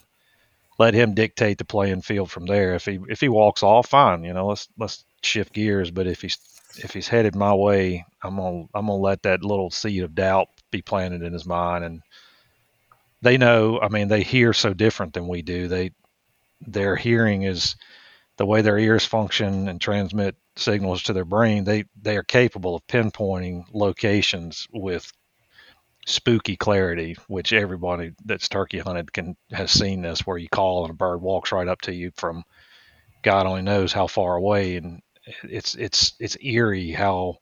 let 0.78 0.95
him 0.95 1.14
dictate 1.14 1.59
the 1.59 1.64
playing 1.64 2.02
field 2.02 2.30
from 2.30 2.47
there. 2.47 2.75
If 2.75 2.85
he 2.85 3.00
if 3.09 3.21
he 3.21 3.28
walks 3.28 3.62
off, 3.62 3.88
fine. 3.88 4.23
You 4.23 4.35
know, 4.35 4.47
let's 4.47 4.69
let's 4.78 5.04
shift 5.23 5.52
gears. 5.52 5.90
But 5.90 6.07
if 6.07 6.23
he's 6.23 6.38
if 6.76 6.92
he's 6.92 7.09
headed 7.09 7.35
my 7.35 7.54
way, 7.54 8.04
I'm 8.23 8.37
gonna 8.37 8.66
I'm 8.75 8.87
gonna 8.87 8.95
let 8.95 9.23
that 9.25 9.42
little 9.42 9.71
seed 9.71 10.04
of 10.04 10.14
doubt 10.14 10.49
be 10.71 10.83
planted 10.83 11.23
in 11.23 11.33
his 11.33 11.47
mind. 11.47 11.85
And 11.85 12.02
they 13.23 13.38
know. 13.38 13.80
I 13.80 13.88
mean, 13.88 14.09
they 14.09 14.23
hear 14.23 14.52
so 14.52 14.75
different 14.75 15.14
than 15.14 15.26
we 15.26 15.42
do. 15.42 15.69
They 15.69 15.92
their 16.61 16.97
hearing 16.97 17.42
is 17.42 17.76
the 18.37 18.47
way 18.47 18.61
their 18.61 18.78
ears 18.78 19.07
function 19.07 19.69
and 19.69 19.80
transmit 19.80 20.37
signals 20.57 21.02
to 21.04 21.14
their 21.14 21.25
brain. 21.25 21.64
They 21.64 21.85
they 22.00 22.19
are 22.19 22.23
capable 22.23 22.76
of 22.76 22.87
pinpointing 22.87 23.64
locations 23.73 24.66
with 24.73 25.11
spooky 26.11 26.57
clarity, 26.57 27.17
which 27.29 27.52
everybody 27.52 28.12
that's 28.25 28.49
turkey 28.49 28.79
hunted 28.79 29.12
can 29.12 29.37
has 29.52 29.71
seen 29.71 30.02
this, 30.02 30.26
where 30.26 30.38
you 30.38 30.49
call 30.49 30.85
and 30.85 30.90
a 30.90 30.95
bird 30.95 31.21
walks 31.21 31.52
right 31.52 31.69
up 31.69 31.81
to 31.83 31.95
you 31.95 32.11
from 32.17 32.45
God 33.23 33.47
only 33.47 33.62
knows 33.62 33.93
how 33.93 34.07
far 34.07 34.37
away, 34.37 34.76
and 34.76 35.02
it's 35.43 35.75
it's 35.75 36.14
it's 36.19 36.37
eerie 36.43 36.93
how 36.93 37.38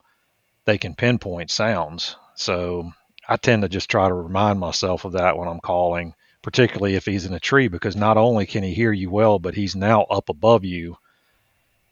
they 0.64 0.78
can 0.78 0.94
pinpoint 0.94 1.50
sounds. 1.50 2.16
So 2.34 2.92
I 3.28 3.36
tend 3.36 3.62
to 3.62 3.68
just 3.68 3.90
try 3.90 4.08
to 4.08 4.14
remind 4.14 4.58
myself 4.58 5.04
of 5.04 5.12
that 5.12 5.36
when 5.36 5.48
I'm 5.48 5.60
calling, 5.60 6.14
particularly 6.42 6.94
if 6.94 7.04
he's 7.04 7.26
in 7.26 7.34
a 7.34 7.40
tree, 7.40 7.68
because 7.68 7.96
not 7.96 8.16
only 8.16 8.46
can 8.46 8.62
he 8.62 8.74
hear 8.74 8.92
you 8.92 9.10
well, 9.10 9.38
but 9.38 9.54
he's 9.54 9.76
now 9.76 10.02
up 10.04 10.28
above 10.28 10.64
you, 10.64 10.96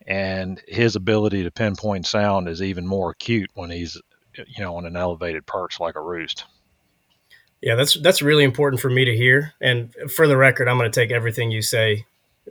and 0.06 0.60
his 0.66 0.96
ability 0.96 1.44
to 1.44 1.50
pinpoint 1.50 2.06
sound 2.06 2.48
is 2.48 2.62
even 2.62 2.86
more 2.86 3.10
acute 3.10 3.50
when 3.54 3.70
he's 3.70 4.00
you 4.36 4.64
know 4.64 4.76
on 4.76 4.86
an 4.86 4.96
elevated 4.96 5.46
perch 5.46 5.80
like 5.80 5.94
a 5.94 6.00
roost. 6.00 6.44
Yeah, 7.62 7.74
that's 7.74 7.94
that's 7.94 8.22
really 8.22 8.44
important 8.44 8.80
for 8.80 8.90
me 8.90 9.04
to 9.04 9.16
hear. 9.16 9.54
And 9.60 9.92
for 10.14 10.28
the 10.28 10.36
record, 10.36 10.68
I'm 10.68 10.78
going 10.78 10.90
to 10.90 11.00
take 11.00 11.10
everything 11.10 11.50
you 11.50 11.62
say 11.62 12.06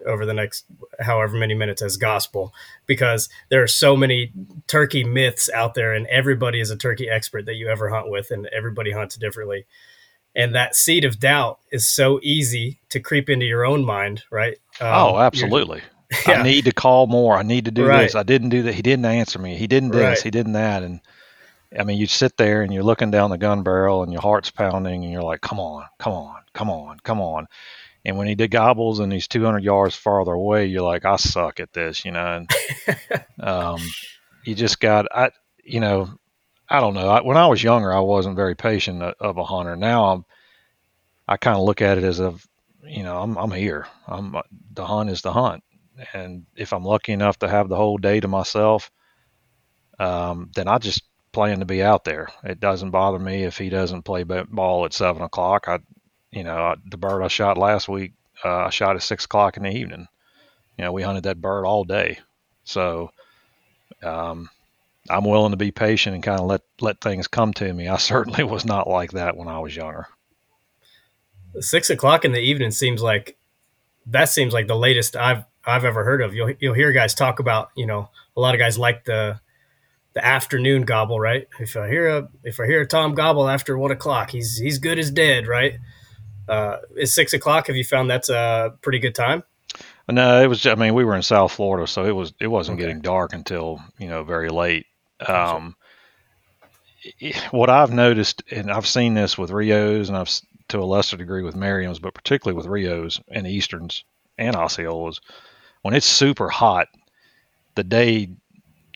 over 0.06 0.26
the 0.26 0.34
next 0.34 0.66
however 1.00 1.38
many 1.38 1.54
minutes 1.54 1.82
as 1.82 1.98
gospel 1.98 2.54
because 2.86 3.30
there 3.50 3.64
are 3.64 3.68
so 3.68 3.96
many 3.96 4.32
turkey 4.68 5.04
myths 5.04 5.50
out 5.50 5.74
there 5.74 5.94
and 5.94 6.06
everybody 6.08 6.60
is 6.60 6.70
a 6.70 6.76
turkey 6.76 7.10
expert 7.10 7.46
that 7.46 7.56
you 7.56 7.68
ever 7.68 7.90
hunt 7.90 8.10
with 8.10 8.32
and 8.32 8.48
everybody 8.48 8.92
hunts 8.92 9.16
differently. 9.16 9.66
And 10.36 10.54
that 10.54 10.76
seed 10.76 11.06
of 11.06 11.20
doubt 11.20 11.60
is 11.72 11.88
so 11.88 12.20
easy 12.22 12.80
to 12.90 13.00
creep 13.00 13.30
into 13.30 13.46
your 13.46 13.66
own 13.66 13.86
mind 13.86 14.24
right? 14.32 14.58
Um, 14.80 14.88
oh 14.88 15.20
absolutely. 15.20 15.82
Yeah. 16.28 16.42
i 16.42 16.44
need 16.44 16.66
to 16.66 16.72
call 16.72 17.08
more. 17.08 17.36
I 17.36 17.42
need 17.42 17.66
to 17.66 17.72
do 17.72 17.86
right. 17.86 18.04
this 18.04 18.16
i 18.16 18.24
didn't 18.24 18.50
do 18.50 18.62
that. 18.64 18.74
He 18.76 18.82
didn't 18.82 19.06
answer 19.06 19.40
me. 19.40 19.56
He 19.56 19.68
didn't 19.68 19.90
this. 19.90 20.02
Right. 20.02 20.22
he 20.22 20.30
didn't 20.30 20.54
that. 20.54 20.84
And 20.84 21.02
I 21.78 21.84
mean, 21.84 21.98
you 21.98 22.08
sit 22.08 22.38
there 22.38 22.62
and 22.62 22.74
you're 22.74 22.84
looking 22.84 23.12
down 23.12 23.30
the 23.30 23.38
gun 23.38 23.64
barrel 23.64 24.04
and 24.04 24.12
your 24.12 24.22
heart's 24.22 24.52
pounding 24.52 25.04
and 25.04 25.12
you're 25.12 25.24
like, 25.24 25.42
come 25.42 25.60
on, 25.60 25.86
come 26.00 26.14
on, 26.14 26.42
come 26.54 26.70
on, 26.70 27.00
come 27.00 27.22
on. 27.22 27.48
And 28.06 28.18
when 28.18 28.28
he 28.28 28.36
did 28.36 28.52
gobbles 28.52 29.00
and 29.00 29.12
he's 29.12 29.28
200 29.28 29.64
yards 29.64 29.96
farther 29.96 30.34
away, 30.34 30.68
you're 30.68 30.84
like, 30.84 31.06
I 31.06 31.16
suck 31.16 31.60
at 31.60 31.74
this, 31.74 32.06
you 32.06 32.12
know. 32.12 32.38
And 32.38 32.52
um, 33.40 33.80
you 34.44 34.54
just 34.54 34.80
got, 34.80 35.08
I, 35.12 35.32
you 35.64 35.80
know, 35.80 36.10
I 36.70 36.80
don't 36.80 36.94
know. 36.94 37.10
I, 37.10 37.22
when 37.22 37.38
I 37.38 37.48
was 37.48 37.64
younger, 37.64 37.92
I 37.92 38.00
wasn't 38.00 38.36
very 38.36 38.56
patient 38.56 39.02
of 39.02 39.38
a 39.38 39.44
hunter. 39.44 39.76
Now 39.76 40.06
I'm, 40.06 40.26
I 41.28 41.38
kind 41.38 41.58
of 41.58 41.64
look 41.64 41.82
at 41.82 41.98
it 41.98 42.04
as 42.04 42.20
a, 42.20 42.36
you 42.84 43.04
know, 43.04 43.18
I'm, 43.20 43.38
I'm 43.38 43.52
here. 43.52 43.88
I'm 44.08 44.36
the 44.74 44.86
hunt 44.86 45.10
is 45.10 45.22
the 45.22 45.34
hunt, 45.34 45.64
and 46.14 46.46
if 46.56 46.72
I'm 46.72 46.84
lucky 46.84 47.14
enough 47.14 47.40
to 47.40 47.48
have 47.48 47.68
the 47.68 47.76
whole 47.76 47.98
day 47.98 48.20
to 48.20 48.28
myself, 48.28 48.92
um, 50.00 50.52
then 50.56 50.68
I 50.68 50.78
just 50.78 51.02
plan 51.36 51.60
to 51.60 51.66
be 51.66 51.84
out 51.84 52.06
there. 52.06 52.30
It 52.44 52.60
doesn't 52.62 52.92
bother 52.92 53.20
me 53.20 53.44
if 53.44 53.58
he 53.58 53.70
doesn't 53.70 54.04
play 54.04 54.24
ball 54.24 54.86
at 54.86 54.94
seven 54.94 55.22
o'clock. 55.22 55.68
I 55.68 55.80
you 56.32 56.44
know, 56.44 56.76
the 56.90 56.98
bird 56.98 57.22
I 57.22 57.28
shot 57.28 57.58
last 57.58 57.88
week, 57.88 58.14
uh, 58.44 58.66
I 58.66 58.70
shot 58.70 58.96
at 58.96 59.04
six 59.04 59.26
o'clock 59.26 59.58
in 59.58 59.64
the 59.64 59.70
evening. 59.70 60.08
You 60.78 60.86
know, 60.86 60.92
we 60.92 61.04
hunted 61.04 61.24
that 61.24 61.42
bird 61.42 61.66
all 61.66 61.84
day. 61.84 62.20
So, 62.64 63.12
um, 64.02 64.50
I'm 65.10 65.24
willing 65.24 65.52
to 65.52 65.58
be 65.58 65.72
patient 65.72 66.16
and 66.16 66.24
kind 66.24 66.40
of 66.40 66.48
let, 66.48 66.62
let 66.82 67.00
things 67.00 67.28
come 67.28 67.54
to 67.54 67.72
me. 67.72 67.88
I 67.88 67.98
certainly 68.12 68.44
was 68.44 68.66
not 68.66 68.88
like 68.88 69.12
that 69.12 69.38
when 69.38 69.48
I 69.48 69.60
was 69.60 69.76
younger. 69.76 70.08
Six 71.60 71.90
o'clock 71.90 72.26
in 72.26 72.32
the 72.32 72.42
evening 72.42 72.72
seems 72.72 73.02
like 73.02 73.38
that 74.08 74.30
seems 74.30 74.54
like 74.54 74.68
the 74.68 74.76
latest 74.76 75.16
I've 75.16 75.46
I've 75.66 75.86
ever 75.86 76.04
heard 76.04 76.22
of. 76.22 76.34
You'll 76.34 76.54
you'll 76.60 76.74
hear 76.74 76.92
guys 76.92 77.14
talk 77.14 77.40
about 77.40 77.72
you 77.76 77.86
know 77.86 78.10
a 78.36 78.42
lot 78.42 78.56
of 78.56 78.60
guys 78.60 78.78
like 78.78 79.06
the 79.06 79.40
the 80.16 80.26
afternoon 80.26 80.84
gobble, 80.84 81.20
right? 81.20 81.48
If 81.60 81.78
I 81.78 81.88
hear 81.88 82.08
a 82.08 82.30
if 82.44 82.60
I 82.60 82.66
hear 82.66 82.82
a 82.82 82.88
Tom 82.88 83.14
gobble 83.14 83.48
after 83.48 83.78
one 83.78 83.92
o'clock, 83.92 84.32
he's 84.32 84.58
he's 84.58 84.80
good 84.80 84.98
as 84.98 85.12
dead, 85.12 85.46
right? 85.46 85.78
Uh, 86.48 86.78
is 86.96 87.14
six 87.14 87.34
o'clock? 87.34 87.68
Have 87.68 87.76
you 87.76 87.84
found 87.84 88.10
that's 88.10 88.30
a 88.30 88.74
pretty 88.82 89.00
good 89.00 89.14
time? 89.14 89.44
No, 90.10 90.42
it 90.42 90.48
was. 90.48 90.66
I 90.66 90.76
mean, 90.76 90.94
we 90.94 91.04
were 91.04 91.16
in 91.16 91.22
South 91.22 91.52
Florida, 91.52 91.86
so 91.86 92.06
it 92.06 92.16
was. 92.16 92.34
It 92.40 92.48
wasn't 92.48 92.78
okay. 92.78 92.88
getting 92.88 93.02
dark 93.02 93.34
until 93.34 93.82
you 94.00 94.08
know 94.08 94.24
very 94.24 94.50
late. 94.50 94.86
Um, 95.28 95.76
what 97.52 97.70
I've 97.70 97.92
noticed, 97.92 98.44
and 98.52 98.72
I've 98.72 98.88
seen 98.88 99.16
this 99.16 99.38
with 99.38 99.52
Rios, 99.52 100.08
and 100.08 100.18
I've 100.18 100.30
to 100.70 100.80
a 100.80 100.86
lesser 100.86 101.18
degree 101.18 101.44
with 101.44 101.56
Merriam's, 101.56 102.00
but 102.00 102.14
particularly 102.14 102.56
with 102.56 102.68
Rios 102.68 103.20
and 103.30 103.46
Easterns 103.46 104.04
and 104.38 104.56
Osceolas, 104.56 105.20
when 105.82 105.94
it's 105.94 106.08
super 106.08 106.50
hot, 106.50 106.88
the 107.76 107.84
day 107.84 108.30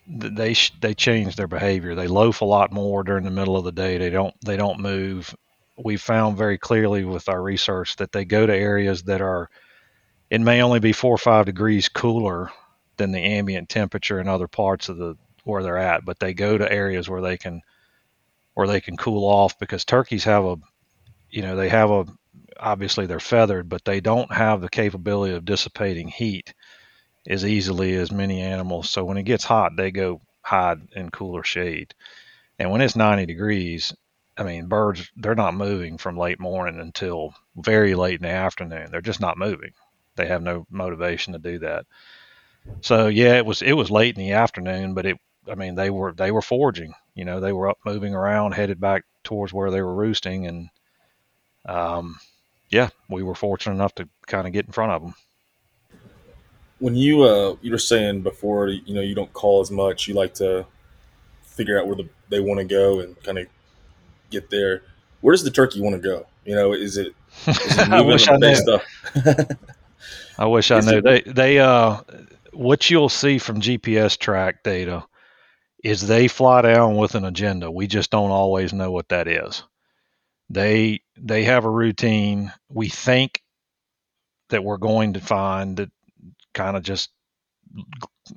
they 0.09 0.55
they 0.81 0.93
change 0.95 1.35
their 1.35 1.47
behavior. 1.47 1.95
They 1.95 2.07
loaf 2.07 2.41
a 2.41 2.45
lot 2.45 2.71
more 2.73 3.03
during 3.03 3.23
the 3.23 3.31
middle 3.31 3.57
of 3.57 3.63
the 3.63 3.71
day. 3.71 3.97
They 3.97 4.09
don't 4.09 4.35
they 4.43 4.57
don't 4.57 4.79
move, 4.79 5.35
we 5.77 5.97
found 5.97 6.37
very 6.37 6.57
clearly 6.57 7.05
with 7.05 7.29
our 7.29 7.41
research 7.41 7.95
that 7.97 8.11
they 8.11 8.25
go 8.25 8.45
to 8.45 8.55
areas 8.55 9.03
that 9.03 9.21
are 9.21 9.49
it 10.29 10.41
may 10.41 10.61
only 10.61 10.79
be 10.79 10.93
four 10.93 11.13
or 11.15 11.19
five 11.19 11.45
degrees 11.45 11.89
cooler 11.89 12.51
than 12.97 13.11
the 13.11 13.19
ambient 13.19 13.69
temperature 13.69 14.19
in 14.19 14.27
other 14.27 14.47
parts 14.47 14.89
of 14.89 14.97
the 14.97 15.15
where 15.43 15.63
they're 15.63 15.77
at, 15.77 16.05
but 16.05 16.19
they 16.19 16.33
go 16.33 16.57
to 16.57 16.71
areas 16.71 17.09
where 17.09 17.21
they 17.21 17.37
can 17.37 17.61
where 18.55 18.67
they 18.67 18.81
can 18.81 18.97
cool 18.97 19.25
off 19.25 19.57
because 19.59 19.85
turkeys 19.85 20.23
have 20.25 20.43
a 20.45 20.57
you 21.29 21.41
know 21.43 21.55
they 21.55 21.69
have 21.69 21.91
a 21.91 22.05
obviously 22.59 23.05
they're 23.05 23.19
feathered, 23.19 23.69
but 23.69 23.85
they 23.85 24.01
don't 24.01 24.33
have 24.33 24.61
the 24.61 24.69
capability 24.69 25.33
of 25.35 25.45
dissipating 25.45 26.07
heat 26.07 26.53
as 27.29 27.45
easily 27.45 27.95
as 27.95 28.11
many 28.11 28.41
animals. 28.41 28.89
So 28.89 29.05
when 29.05 29.17
it 29.17 29.23
gets 29.23 29.43
hot, 29.43 29.75
they 29.77 29.91
go 29.91 30.21
hide 30.41 30.79
in 30.95 31.11
cooler 31.11 31.43
shade. 31.43 31.93
And 32.57 32.71
when 32.71 32.81
it's 32.81 32.95
90 32.95 33.25
degrees, 33.25 33.93
I 34.37 34.43
mean, 34.43 34.67
birds, 34.67 35.09
they're 35.15 35.35
not 35.35 35.53
moving 35.53 35.97
from 35.97 36.17
late 36.17 36.39
morning 36.39 36.79
until 36.79 37.33
very 37.55 37.93
late 37.93 38.19
in 38.19 38.23
the 38.23 38.29
afternoon. 38.29 38.89
They're 38.91 39.01
just 39.01 39.21
not 39.21 39.37
moving. 39.37 39.73
They 40.15 40.27
have 40.27 40.41
no 40.41 40.65
motivation 40.69 41.33
to 41.33 41.39
do 41.39 41.59
that. 41.59 41.85
So 42.81 43.07
yeah, 43.07 43.35
it 43.35 43.45
was 43.45 43.61
it 43.61 43.73
was 43.73 43.89
late 43.89 44.17
in 44.17 44.23
the 44.23 44.33
afternoon, 44.33 44.93
but 44.93 45.05
it 45.05 45.17
I 45.49 45.55
mean 45.55 45.75
they 45.75 45.89
were 45.89 46.13
they 46.13 46.31
were 46.31 46.41
foraging. 46.41 46.93
You 47.15 47.25
know, 47.25 47.39
they 47.39 47.53
were 47.53 47.69
up 47.69 47.79
moving 47.85 48.13
around, 48.13 48.53
headed 48.53 48.79
back 48.79 49.03
towards 49.23 49.53
where 49.53 49.71
they 49.71 49.81
were 49.81 49.95
roosting, 49.95 50.47
and 50.47 50.69
um, 51.65 52.19
yeah, 52.69 52.89
we 53.09 53.23
were 53.23 53.35
fortunate 53.35 53.75
enough 53.75 53.95
to 53.95 54.09
kind 54.27 54.47
of 54.47 54.53
get 54.53 54.65
in 54.65 54.71
front 54.71 54.91
of 54.91 55.01
them. 55.01 55.13
When 56.79 56.95
you 56.95 57.23
uh, 57.23 57.55
you 57.61 57.71
were 57.71 57.77
saying 57.77 58.21
before, 58.21 58.69
you 58.69 58.93
know, 58.93 59.01
you 59.01 59.15
don't 59.15 59.31
call 59.33 59.61
as 59.61 59.69
much. 59.69 60.07
You 60.07 60.13
like 60.13 60.33
to 60.35 60.65
figure 61.43 61.79
out 61.79 61.87
where 61.87 61.95
the, 61.95 62.09
they 62.29 62.39
want 62.39 62.59
to 62.59 62.65
go 62.65 63.01
and 63.01 63.21
kind 63.23 63.37
of 63.37 63.47
get 64.29 64.49
there. 64.49 64.83
Where 65.21 65.33
does 65.33 65.43
the 65.43 65.51
turkey 65.51 65.81
want 65.81 65.95
to 65.95 66.01
go? 66.01 66.25
You 66.45 66.55
know, 66.55 66.73
is 66.73 66.97
it? 66.97 67.13
Is 67.47 67.77
it 67.77 67.89
I 67.91 68.01
wish 68.01 68.27
I 68.29 68.37
knew. 68.37 68.55
Stuff? 68.55 68.85
I 70.37 70.45
wish 70.45 70.71
I 70.71 70.79
knew. 70.79 71.01
They 71.01 71.21
they 71.21 71.59
uh, 71.59 72.01
what 72.53 72.89
you'll 72.89 73.09
see 73.09 73.37
from 73.37 73.61
GPS 73.61 74.17
track 74.17 74.63
data 74.63 75.05
is 75.83 76.07
they 76.07 76.27
fly 76.27 76.61
down 76.61 76.97
with 76.97 77.15
an 77.15 77.25
agenda. 77.25 77.71
We 77.71 77.87
just 77.87 78.11
don't 78.11 78.31
always 78.31 78.73
know 78.73 78.91
what 78.91 79.09
that 79.09 79.27
is. 79.27 79.63
They 80.49 81.01
they 81.17 81.43
have 81.43 81.65
a 81.65 81.69
routine. 81.69 82.51
We 82.69 82.89
think 82.89 83.43
that 84.49 84.63
we're 84.63 84.77
going 84.77 85.13
to 85.13 85.21
find 85.21 85.77
that 85.77 85.91
kind 86.59 86.75
of 86.75 86.83
just 86.83 87.09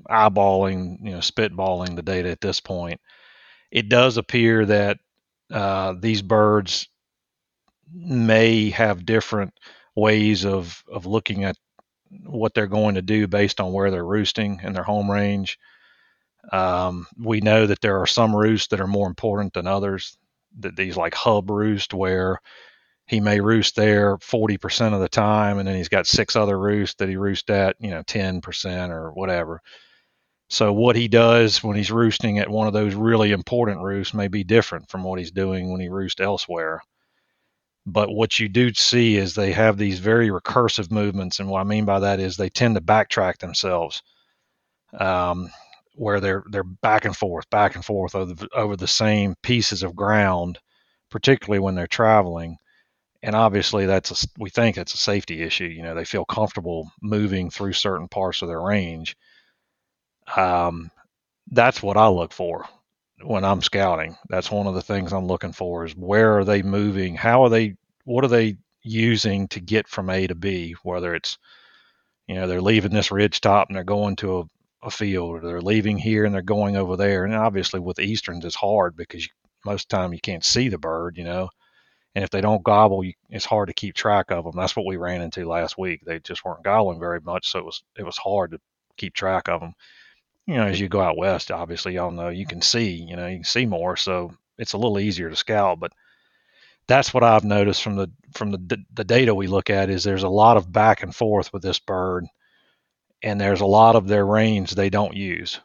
eyeballing, 0.09 0.99
you 1.03 1.11
know, 1.11 1.19
spitballing 1.19 1.97
the 1.97 2.03
data 2.03 2.31
at 2.31 2.41
this 2.41 2.61
point. 2.61 3.01
It 3.73 3.89
does 3.89 4.17
appear 4.17 4.65
that 4.67 4.99
uh, 5.51 5.95
these 5.99 6.23
birds 6.23 6.89
may 7.93 8.71
have 8.71 9.05
different 9.05 9.53
ways 9.97 10.47
of 10.47 10.83
of 10.91 11.05
looking 11.05 11.45
at 11.45 11.57
what 12.25 12.55
they're 12.55 12.67
going 12.67 12.95
to 12.95 13.03
do 13.03 13.27
based 13.27 13.61
on 13.61 13.73
where 13.73 13.91
they're 13.91 14.05
roosting 14.05 14.61
in 14.63 14.73
their 14.73 14.85
home 14.85 15.11
range. 15.11 15.59
Um, 16.53 17.07
we 17.19 17.41
know 17.41 17.67
that 17.67 17.81
there 17.81 17.99
are 18.01 18.07
some 18.07 18.35
roosts 18.35 18.69
that 18.69 18.81
are 18.81 18.87
more 18.87 19.09
important 19.09 19.53
than 19.53 19.67
others. 19.67 20.17
That 20.61 20.77
these 20.77 20.97
like 20.97 21.15
hub 21.15 21.51
roost 21.51 21.93
where 21.93 22.39
he 23.07 23.21
may 23.21 23.41
roost 23.41 23.77
there 23.77 24.17
40% 24.19 24.95
of 24.95 25.01
the 25.01 25.09
time 25.09 25.59
and 25.59 25.69
then 25.69 25.77
he's 25.77 25.89
got 25.89 26.07
six 26.07 26.37
other 26.37 26.59
roosts 26.59 26.97
that 26.97 27.09
he 27.09 27.17
roosts 27.17 27.51
at, 27.51 27.77
you 27.81 27.91
know, 27.91 28.03
10% 28.03 28.91
or 28.91 29.13
whatever. 29.13 29.61
So 30.49 30.73
what 30.73 30.97
he 30.97 31.09
does 31.09 31.63
when 31.65 31.77
he's 31.77 31.91
roosting 31.91 32.39
at 32.39 32.49
one 32.49 32.67
of 32.67 32.75
those 32.75 32.95
really 32.95 33.33
important 33.33 33.81
roosts 33.83 34.13
may 34.13 34.29
be 34.29 34.45
different 34.45 34.91
from 34.91 35.03
what 35.03 35.19
he's 35.19 35.31
doing 35.31 35.73
when 35.73 35.81
he 35.81 35.89
roosts 35.89 36.21
elsewhere. 36.21 36.83
But 37.87 38.11
what 38.11 38.39
you 38.39 38.49
do 38.49 38.73
see 38.75 39.17
is 39.17 39.35
they 39.35 39.53
have 39.53 39.77
these 39.77 39.99
very 39.99 40.29
recursive 40.29 40.91
movements, 40.91 41.41
and 41.41 41.49
what 41.49 41.61
I 41.61 41.65
mean 41.65 41.85
by 41.85 42.01
that 42.01 42.21
is 42.21 42.37
they 42.37 42.51
tend 42.51 42.77
to 42.77 42.81
backtrack 42.81 43.39
themselves, 43.39 44.03
um, 45.01 45.51
where 45.95 46.21
they're 46.21 46.45
they're 46.51 46.63
back 46.63 47.07
and 47.07 47.17
forth, 47.17 47.49
back 47.51 47.75
and 47.75 47.85
forth 47.85 48.15
over 48.15 48.35
the, 48.35 48.49
over 48.55 48.77
the 48.77 48.87
same 48.87 49.35
pieces 49.43 49.83
of 49.83 49.97
ground, 49.97 50.59
particularly 51.11 51.59
when 51.61 51.75
they're 51.75 51.87
traveling. 51.89 52.57
And 53.23 53.37
obviously, 53.37 53.87
that's 53.87 54.25
a, 54.25 54.29
we 54.39 54.51
think 54.51 54.77
it's 54.77 54.95
a 54.95 54.99
safety 54.99 55.43
issue. 55.43 55.65
You 55.65 55.83
know, 55.83 55.95
they 55.95 56.05
feel 56.05 56.25
comfortable 56.25 56.91
moving 57.01 57.51
through 57.51 57.75
certain 57.75 58.09
parts 58.09 58.43
of 58.43 58.49
their 58.49 58.61
range. 58.61 59.17
Um, 60.37 60.91
that's 61.51 61.83
what 61.83 61.97
I 61.97 62.09
look 62.09 62.33
for 62.33 62.67
when 63.23 63.45
I'm 63.45 63.63
scouting. 63.63 64.17
That's 64.29 64.51
one 64.51 64.67
of 64.67 64.75
the 64.75 64.83
things 64.83 65.13
I'm 65.13 65.27
looking 65.27 65.53
for 65.53 65.85
is 65.85 65.95
where 65.97 66.39
are 66.39 66.45
they 66.45 66.63
moving? 66.63 67.15
How 67.15 67.45
are 67.45 67.51
they 67.51 67.77
what 68.05 68.25
are 68.25 68.29
they 68.29 68.57
using 68.83 69.47
to 69.49 69.61
get 69.61 69.87
from 69.89 70.11
A 70.11 70.27
to 70.27 70.35
B, 70.35 70.75
whether 70.83 71.15
it's 71.15 71.39
you 72.27 72.35
know, 72.35 72.47
they're 72.47 72.63
leaving 72.63 72.93
this 72.93 73.11
ridge 73.13 73.41
top 73.41 73.69
and 73.69 73.77
they're 73.77 73.85
going 73.85 74.17
to 74.17 74.41
a, 74.41 74.45
a 74.87 74.91
field 74.91 75.31
or 75.37 75.41
they're 75.41 75.61
leaving 75.61 75.99
here 75.99 76.25
and 76.25 76.35
they're 76.35 76.43
going 76.43 76.77
over 76.77 76.97
there. 76.97 77.25
And 77.25 77.35
obviously 77.35 77.81
with 77.81 77.99
Easterns 78.01 78.45
it's 78.45 78.55
hard 78.57 78.97
because 78.97 79.25
you, 79.25 79.31
most 79.65 79.85
of 79.85 79.89
the 79.91 79.97
time 79.97 80.13
you 80.13 80.21
can't 80.21 80.45
see 80.45 80.69
the 80.69 80.79
bird, 80.79 81.17
you 81.17 81.25
know. 81.25 81.49
And 82.15 82.23
if 82.23 82.31
they 82.31 82.43
don't 82.43 82.63
gobble, 82.63 83.03
you, 83.05 83.15
it's 83.31 83.45
hard 83.47 83.69
to 83.69 83.75
keep 83.75 83.95
track 83.95 84.31
of 84.31 84.45
them. 84.45 84.55
That's 84.57 84.77
what 84.77 84.87
we 84.87 84.97
ran 84.97 85.23
into 85.23 85.49
last 85.49 85.79
week. 85.79 86.03
They 86.05 86.21
just 86.21 86.45
weren't 86.45 86.63
gobbling 86.65 87.01
very 87.01 87.21
much, 87.21 87.49
so 87.51 87.59
it 87.59 87.65
was 87.65 87.83
it 87.97 88.05
was 88.05 88.19
hard 88.19 88.53
to 88.53 88.61
keep 88.97 89.15
track 89.15 89.49
of 89.49 89.61
them 89.61 89.75
you 90.47 90.55
know, 90.55 90.67
as 90.67 90.81
you 90.81 90.89
go 90.89 91.01
out 91.01 91.17
west, 91.17 91.51
obviously, 91.51 91.95
y'all 91.95 92.11
know 92.11 92.29
you 92.29 92.47
can 92.47 92.63
see, 92.63 92.91
you 92.91 93.17
know, 93.17 93.27
you 93.27 93.37
can 93.37 93.45
see 93.45 93.67
more, 93.67 93.97
so 93.97 94.33
it's 94.59 94.73
a 94.73 94.79
little 94.79 94.99
easier 94.99 95.31
to 95.31 95.37
scout. 95.37 95.79
But 95.79 95.93
that's 96.89 97.15
what 97.15 97.23
I've 97.25 97.45
noticed 97.45 97.83
from 97.83 97.97
the 97.97 98.11
from 98.33 98.51
the 98.51 98.85
the 98.93 99.05
data 99.05 99.35
we 99.35 99.47
look 99.47 99.71
at 99.71 99.91
is 99.91 100.03
there's 100.03 100.25
a 100.25 100.29
lot 100.29 100.57
of 100.57 100.73
back 100.73 101.03
and 101.03 101.15
forth 101.15 101.53
with 101.53 101.63
this 101.63 101.79
bird, 101.79 102.27
and 103.23 103.41
there's 103.41 103.61
a 103.61 103.67
lot 103.67 103.95
of 103.97 104.09
their 104.09 104.27
range 104.27 104.73
they 104.73 104.91
don't 104.91 105.15
use. 105.17 105.61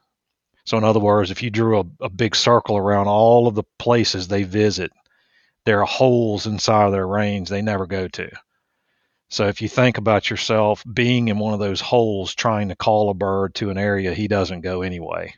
So 0.65 0.77
in 0.77 0.83
other 0.83 0.99
words, 0.99 1.31
if 1.31 1.41
you 1.41 1.49
drew 1.49 1.79
a, 1.79 1.85
a 2.01 2.09
big 2.09 2.35
circle 2.35 2.77
around 2.77 3.07
all 3.07 3.47
of 3.47 3.55
the 3.55 3.63
places 3.79 4.27
they 4.27 4.43
visit, 4.43 4.91
there 5.67 5.81
are 5.81 5.85
holes 5.85 6.47
inside 6.47 6.85
of 6.85 6.93
their 6.93 7.05
range 7.05 7.49
they 7.49 7.61
never 7.61 7.85
go 7.85 8.07
to. 8.07 8.29
So 9.29 9.49
if 9.49 9.61
you 9.61 9.67
think 9.67 9.97
about 9.97 10.29
yourself 10.29 10.81
being 10.93 11.27
in 11.27 11.39
one 11.39 11.53
of 11.53 11.59
those 11.59 11.81
holes 11.81 12.33
trying 12.33 12.69
to 12.69 12.75
call 12.77 13.09
a 13.09 13.13
bird 13.13 13.53
to 13.55 13.69
an 13.69 13.77
area 13.77 14.13
he 14.13 14.29
doesn't 14.29 14.61
go 14.61 14.81
anyway. 14.81 15.33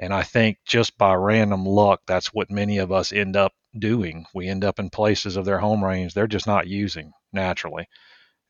And 0.00 0.12
I 0.12 0.24
think 0.24 0.58
just 0.66 0.98
by 0.98 1.14
random 1.14 1.64
luck, 1.64 2.00
that's 2.08 2.34
what 2.34 2.50
many 2.50 2.78
of 2.78 2.90
us 2.90 3.12
end 3.12 3.36
up 3.36 3.52
doing. 3.78 4.26
We 4.34 4.48
end 4.48 4.64
up 4.64 4.80
in 4.80 4.90
places 4.90 5.36
of 5.36 5.44
their 5.44 5.60
home 5.60 5.84
range 5.84 6.12
they're 6.12 6.26
just 6.26 6.48
not 6.48 6.66
using 6.66 7.12
naturally. 7.32 7.86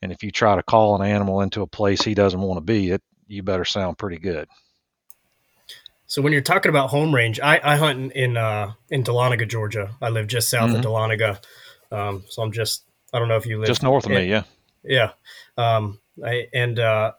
And 0.01 0.11
if 0.11 0.23
you 0.23 0.31
try 0.31 0.57
to 0.57 0.63
call 0.63 0.97
an 0.97 1.07
animal 1.07 1.43
into 1.43 1.61
a 1.61 1.67
place 1.67 2.01
he 2.01 2.15
doesn't 2.15 2.41
want 2.41 2.57
to 2.57 2.63
be, 2.63 2.93
it 2.93 3.03
you 3.27 3.43
better 3.43 3.67
sound 3.67 3.99
pretty 3.99 4.19
good. 4.19 4.49
So 6.11 6.23
when 6.23 6.33
you're 6.33 6.43
talking 6.43 6.71
about 6.71 6.91
home 6.91 7.15
range, 7.15 7.39
I, 7.39 7.61
I 7.63 7.77
hunt 7.77 8.01
in 8.01 8.11
in, 8.11 8.37
uh, 8.37 8.73
in 8.91 9.05
Dahlonega, 9.05 9.49
Georgia. 9.49 9.93
I 10.03 10.09
live 10.09 10.27
just 10.27 10.51
south 10.51 10.71
mm-hmm. 10.71 10.81
of 10.81 10.85
Dahlonega, 10.85 11.41
um, 11.93 12.25
so 12.29 12.43
I'm 12.43 12.51
just 12.51 12.83
I 13.13 13.21
don't 13.21 13.29
know 13.29 13.37
if 13.37 13.47
you 13.47 13.59
live 13.61 13.69
just 13.69 13.85
north 13.85 14.07
of 14.07 14.11
in, 14.11 14.19
me. 14.19 14.25
Yeah, 14.25 14.43
yeah. 14.83 15.13
Um, 15.57 16.01
I, 16.23 16.49
and 16.53 16.81
uh, 16.81 17.13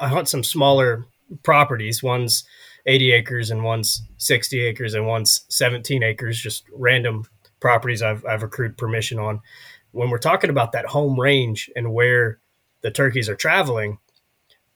I 0.00 0.08
hunt 0.08 0.30
some 0.30 0.42
smaller 0.42 1.04
properties. 1.42 2.02
One's 2.02 2.44
80 2.86 3.12
acres 3.12 3.50
and 3.50 3.62
one's 3.62 4.02
60 4.16 4.60
acres 4.60 4.94
and 4.94 5.06
one's 5.06 5.44
17 5.50 6.02
acres. 6.02 6.40
Just 6.40 6.64
random 6.72 7.26
properties 7.60 8.00
I've 8.00 8.24
I've 8.24 8.42
accrued 8.42 8.78
permission 8.78 9.18
on. 9.18 9.42
When 9.92 10.08
we're 10.08 10.16
talking 10.16 10.48
about 10.48 10.72
that 10.72 10.86
home 10.86 11.20
range 11.20 11.68
and 11.76 11.92
where 11.92 12.38
the 12.80 12.90
turkeys 12.90 13.28
are 13.28 13.36
traveling, 13.36 13.98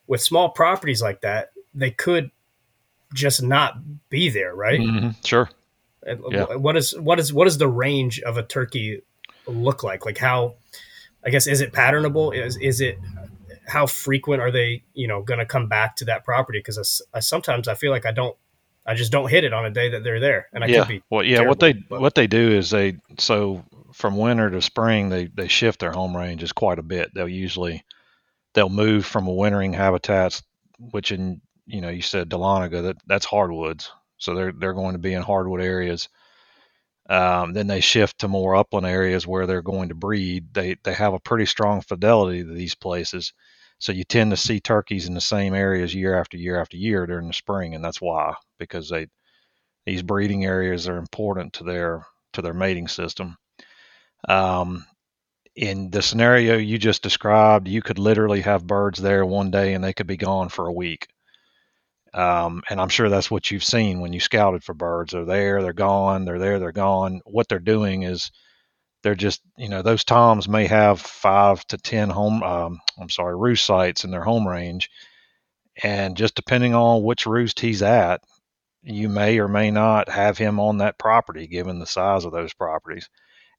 with 0.06 0.20
small 0.20 0.50
properties 0.50 1.00
like 1.00 1.22
that, 1.22 1.52
they 1.72 1.90
could 1.90 2.30
just 3.14 3.42
not 3.42 3.78
be 4.08 4.28
there, 4.28 4.54
right? 4.54 4.80
Mm-hmm. 4.80 5.10
Sure. 5.24 5.48
Yeah. 6.06 6.54
What 6.54 6.76
is 6.76 6.98
what 6.98 7.18
is 7.18 7.32
what 7.32 7.46
is 7.46 7.58
the 7.58 7.68
range 7.68 8.20
of 8.20 8.36
a 8.36 8.42
turkey 8.42 9.02
look 9.46 9.82
like? 9.82 10.06
Like 10.06 10.18
how, 10.18 10.54
I 11.24 11.30
guess, 11.30 11.46
is 11.46 11.60
it 11.60 11.72
patternable? 11.72 12.34
Is 12.34 12.56
is 12.56 12.80
it 12.80 12.98
how 13.66 13.86
frequent 13.86 14.40
are 14.40 14.50
they? 14.50 14.82
You 14.94 15.08
know, 15.08 15.22
going 15.22 15.40
to 15.40 15.46
come 15.46 15.68
back 15.68 15.96
to 15.96 16.06
that 16.06 16.24
property? 16.24 16.58
Because 16.58 17.06
I, 17.12 17.18
I, 17.18 17.20
sometimes 17.20 17.68
I 17.68 17.74
feel 17.74 17.90
like 17.90 18.06
I 18.06 18.12
don't, 18.12 18.36
I 18.86 18.94
just 18.94 19.12
don't 19.12 19.28
hit 19.28 19.44
it 19.44 19.52
on 19.52 19.66
a 19.66 19.70
day 19.70 19.90
that 19.90 20.02
they're 20.02 20.20
there, 20.20 20.48
and 20.52 20.64
I 20.64 20.68
yeah. 20.68 20.80
could 20.80 20.88
be. 20.88 21.02
Well, 21.10 21.22
yeah. 21.22 21.36
Terrible, 21.36 21.50
what 21.50 21.60
they 21.60 21.72
but. 21.74 22.00
what 22.00 22.14
they 22.14 22.26
do 22.26 22.52
is 22.52 22.70
they 22.70 22.96
so 23.18 23.64
from 23.92 24.16
winter 24.16 24.48
to 24.48 24.62
spring 24.62 25.08
they 25.10 25.26
they 25.26 25.48
shift 25.48 25.80
their 25.80 25.92
home 25.92 26.16
ranges 26.16 26.52
quite 26.52 26.78
a 26.78 26.82
bit. 26.82 27.12
They'll 27.14 27.28
usually 27.28 27.84
they'll 28.54 28.70
move 28.70 29.04
from 29.04 29.26
a 29.26 29.32
wintering 29.32 29.74
habitats, 29.74 30.42
which 30.78 31.12
in 31.12 31.42
you 31.70 31.80
know 31.80 31.88
you 31.90 32.02
said 32.02 32.30
Dahlonega 32.30 32.82
that 32.84 32.96
that's 33.06 33.26
hardwoods, 33.26 33.90
so 34.18 34.34
they're 34.34 34.52
they're 34.52 34.74
going 34.74 34.94
to 34.94 34.98
be 35.00 35.14
in 35.14 35.22
hardwood 35.22 35.60
areas 35.62 36.08
um, 37.08 37.52
then 37.54 37.66
they 37.66 37.80
shift 37.80 38.18
to 38.20 38.28
more 38.28 38.54
upland 38.54 38.86
areas 38.86 39.26
where 39.26 39.46
they're 39.46 39.62
going 39.62 39.88
to 39.88 39.94
breed. 39.94 40.54
They 40.54 40.76
they 40.84 40.92
have 40.94 41.12
a 41.14 41.20
pretty 41.20 41.46
strong 41.46 41.80
fidelity 41.82 42.44
to 42.44 42.52
these 42.52 42.74
places, 42.74 43.32
so 43.78 43.92
you 43.92 44.04
tend 44.04 44.30
to 44.30 44.36
see 44.36 44.60
turkeys 44.60 45.06
in 45.08 45.14
the 45.14 45.20
same 45.20 45.54
areas 45.54 45.94
year 45.94 46.18
after 46.18 46.36
year 46.36 46.60
after 46.60 46.76
year 46.76 47.06
during 47.06 47.26
the 47.28 47.34
spring, 47.34 47.74
and 47.74 47.84
that's 47.84 48.00
why 48.00 48.34
because 48.58 48.88
they 48.88 49.08
these 49.86 50.02
breeding 50.02 50.44
areas 50.46 50.88
are 50.88 50.98
important 50.98 51.52
to 51.54 51.64
their 51.64 52.06
to 52.34 52.42
their 52.42 52.54
mating 52.54 52.88
system. 52.88 53.36
Um, 54.28 54.86
in 55.56 55.90
the 55.90 56.02
scenario 56.02 56.56
you 56.58 56.78
just 56.78 57.02
described, 57.02 57.68
you 57.68 57.82
could 57.82 57.98
literally 57.98 58.42
have 58.42 58.66
birds 58.66 59.00
there 59.00 59.26
one 59.26 59.50
day 59.50 59.74
and 59.74 59.84
they 59.84 59.92
could 59.94 60.06
be 60.08 60.16
gone 60.18 60.48
for 60.50 60.66
a 60.68 60.72
week. 60.72 61.08
Um, 62.12 62.62
and 62.68 62.80
I'm 62.80 62.88
sure 62.88 63.08
that's 63.08 63.30
what 63.30 63.50
you've 63.50 63.64
seen 63.64 64.00
when 64.00 64.12
you 64.12 64.20
scouted 64.20 64.64
for 64.64 64.74
birds. 64.74 65.12
They're 65.12 65.24
there, 65.24 65.62
they're 65.62 65.72
gone, 65.72 66.24
they're 66.24 66.38
there, 66.38 66.58
they're 66.58 66.72
gone. 66.72 67.20
What 67.24 67.48
they're 67.48 67.58
doing 67.58 68.02
is 68.02 68.30
they're 69.02 69.14
just, 69.14 69.42
you 69.56 69.68
know, 69.68 69.82
those 69.82 70.04
toms 70.04 70.48
may 70.48 70.66
have 70.66 71.00
five 71.00 71.64
to 71.68 71.78
10 71.78 72.10
home, 72.10 72.42
um, 72.42 72.80
I'm 73.00 73.08
sorry, 73.10 73.36
roost 73.36 73.64
sites 73.64 74.04
in 74.04 74.10
their 74.10 74.24
home 74.24 74.46
range. 74.46 74.90
And 75.82 76.16
just 76.16 76.34
depending 76.34 76.74
on 76.74 77.04
which 77.04 77.26
roost 77.26 77.60
he's 77.60 77.82
at, 77.82 78.22
you 78.82 79.08
may 79.08 79.38
or 79.38 79.48
may 79.48 79.70
not 79.70 80.08
have 80.08 80.36
him 80.36 80.58
on 80.58 80.78
that 80.78 80.98
property 80.98 81.46
given 81.46 81.78
the 81.78 81.86
size 81.86 82.24
of 82.24 82.32
those 82.32 82.52
properties. 82.52 83.08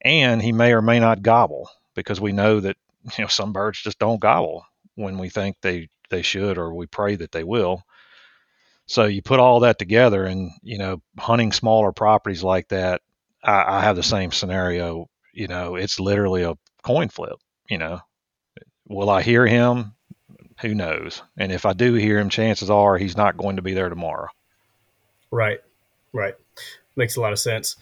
And 0.02 0.42
he 0.42 0.52
may 0.52 0.74
or 0.74 0.82
may 0.82 1.00
not 1.00 1.22
gobble 1.22 1.70
because 1.96 2.20
we 2.20 2.34
know 2.34 2.60
that, 2.60 2.76
you 3.18 3.24
know, 3.24 3.28
some 3.28 3.54
birds 3.54 3.82
just 3.82 4.00
don't 4.00 4.20
gobble 4.20 4.66
when 4.96 5.18
we 5.18 5.30
think 5.30 5.56
they, 5.62 5.90
they 6.10 6.22
should 6.22 6.58
or 6.58 6.74
we 6.74 6.86
pray 6.86 7.16
that 7.16 7.32
they 7.32 7.44
will 7.46 7.84
So 8.92 9.06
you 9.06 9.22
put 9.22 9.40
all 9.40 9.62
that 9.62 9.80
together, 9.80 10.26
and 10.26 10.52
you 10.64 10.78
know, 10.78 11.02
hunting 11.18 11.54
smaller 11.54 11.94
properties 11.94 12.44
like 12.44 12.68
that, 12.68 13.02
I, 13.42 13.78
I 13.78 13.82
have 13.84 13.96
the 13.96 14.04
same 14.04 14.34
scenario. 14.34 15.10
You 15.32 15.48
know, 15.48 15.76
it's 15.76 15.98
literally 15.98 16.44
a 16.44 16.58
coin 16.84 17.08
flip. 17.08 17.40
You 17.70 17.78
know, 17.78 18.02
will 18.90 19.10
I 19.10 19.22
hear 19.22 19.48
him? 19.48 19.94
Who 20.60 20.76
knows? 20.76 21.24
And 21.38 21.54
if 21.54 21.66
I 21.66 21.72
do 21.72 21.94
hear 21.94 22.20
him, 22.20 22.28
chances 22.28 22.70
are 22.70 22.98
he's 22.98 23.16
not 23.16 23.38
going 23.38 23.56
to 23.56 23.62
be 23.62 23.74
there 23.74 23.88
tomorrow. 23.88 24.28
Right, 25.32 25.62
right, 26.12 26.36
makes 26.98 27.16
a 27.16 27.22
lot 27.22 27.32
of 27.32 27.40
sense. 27.40 27.78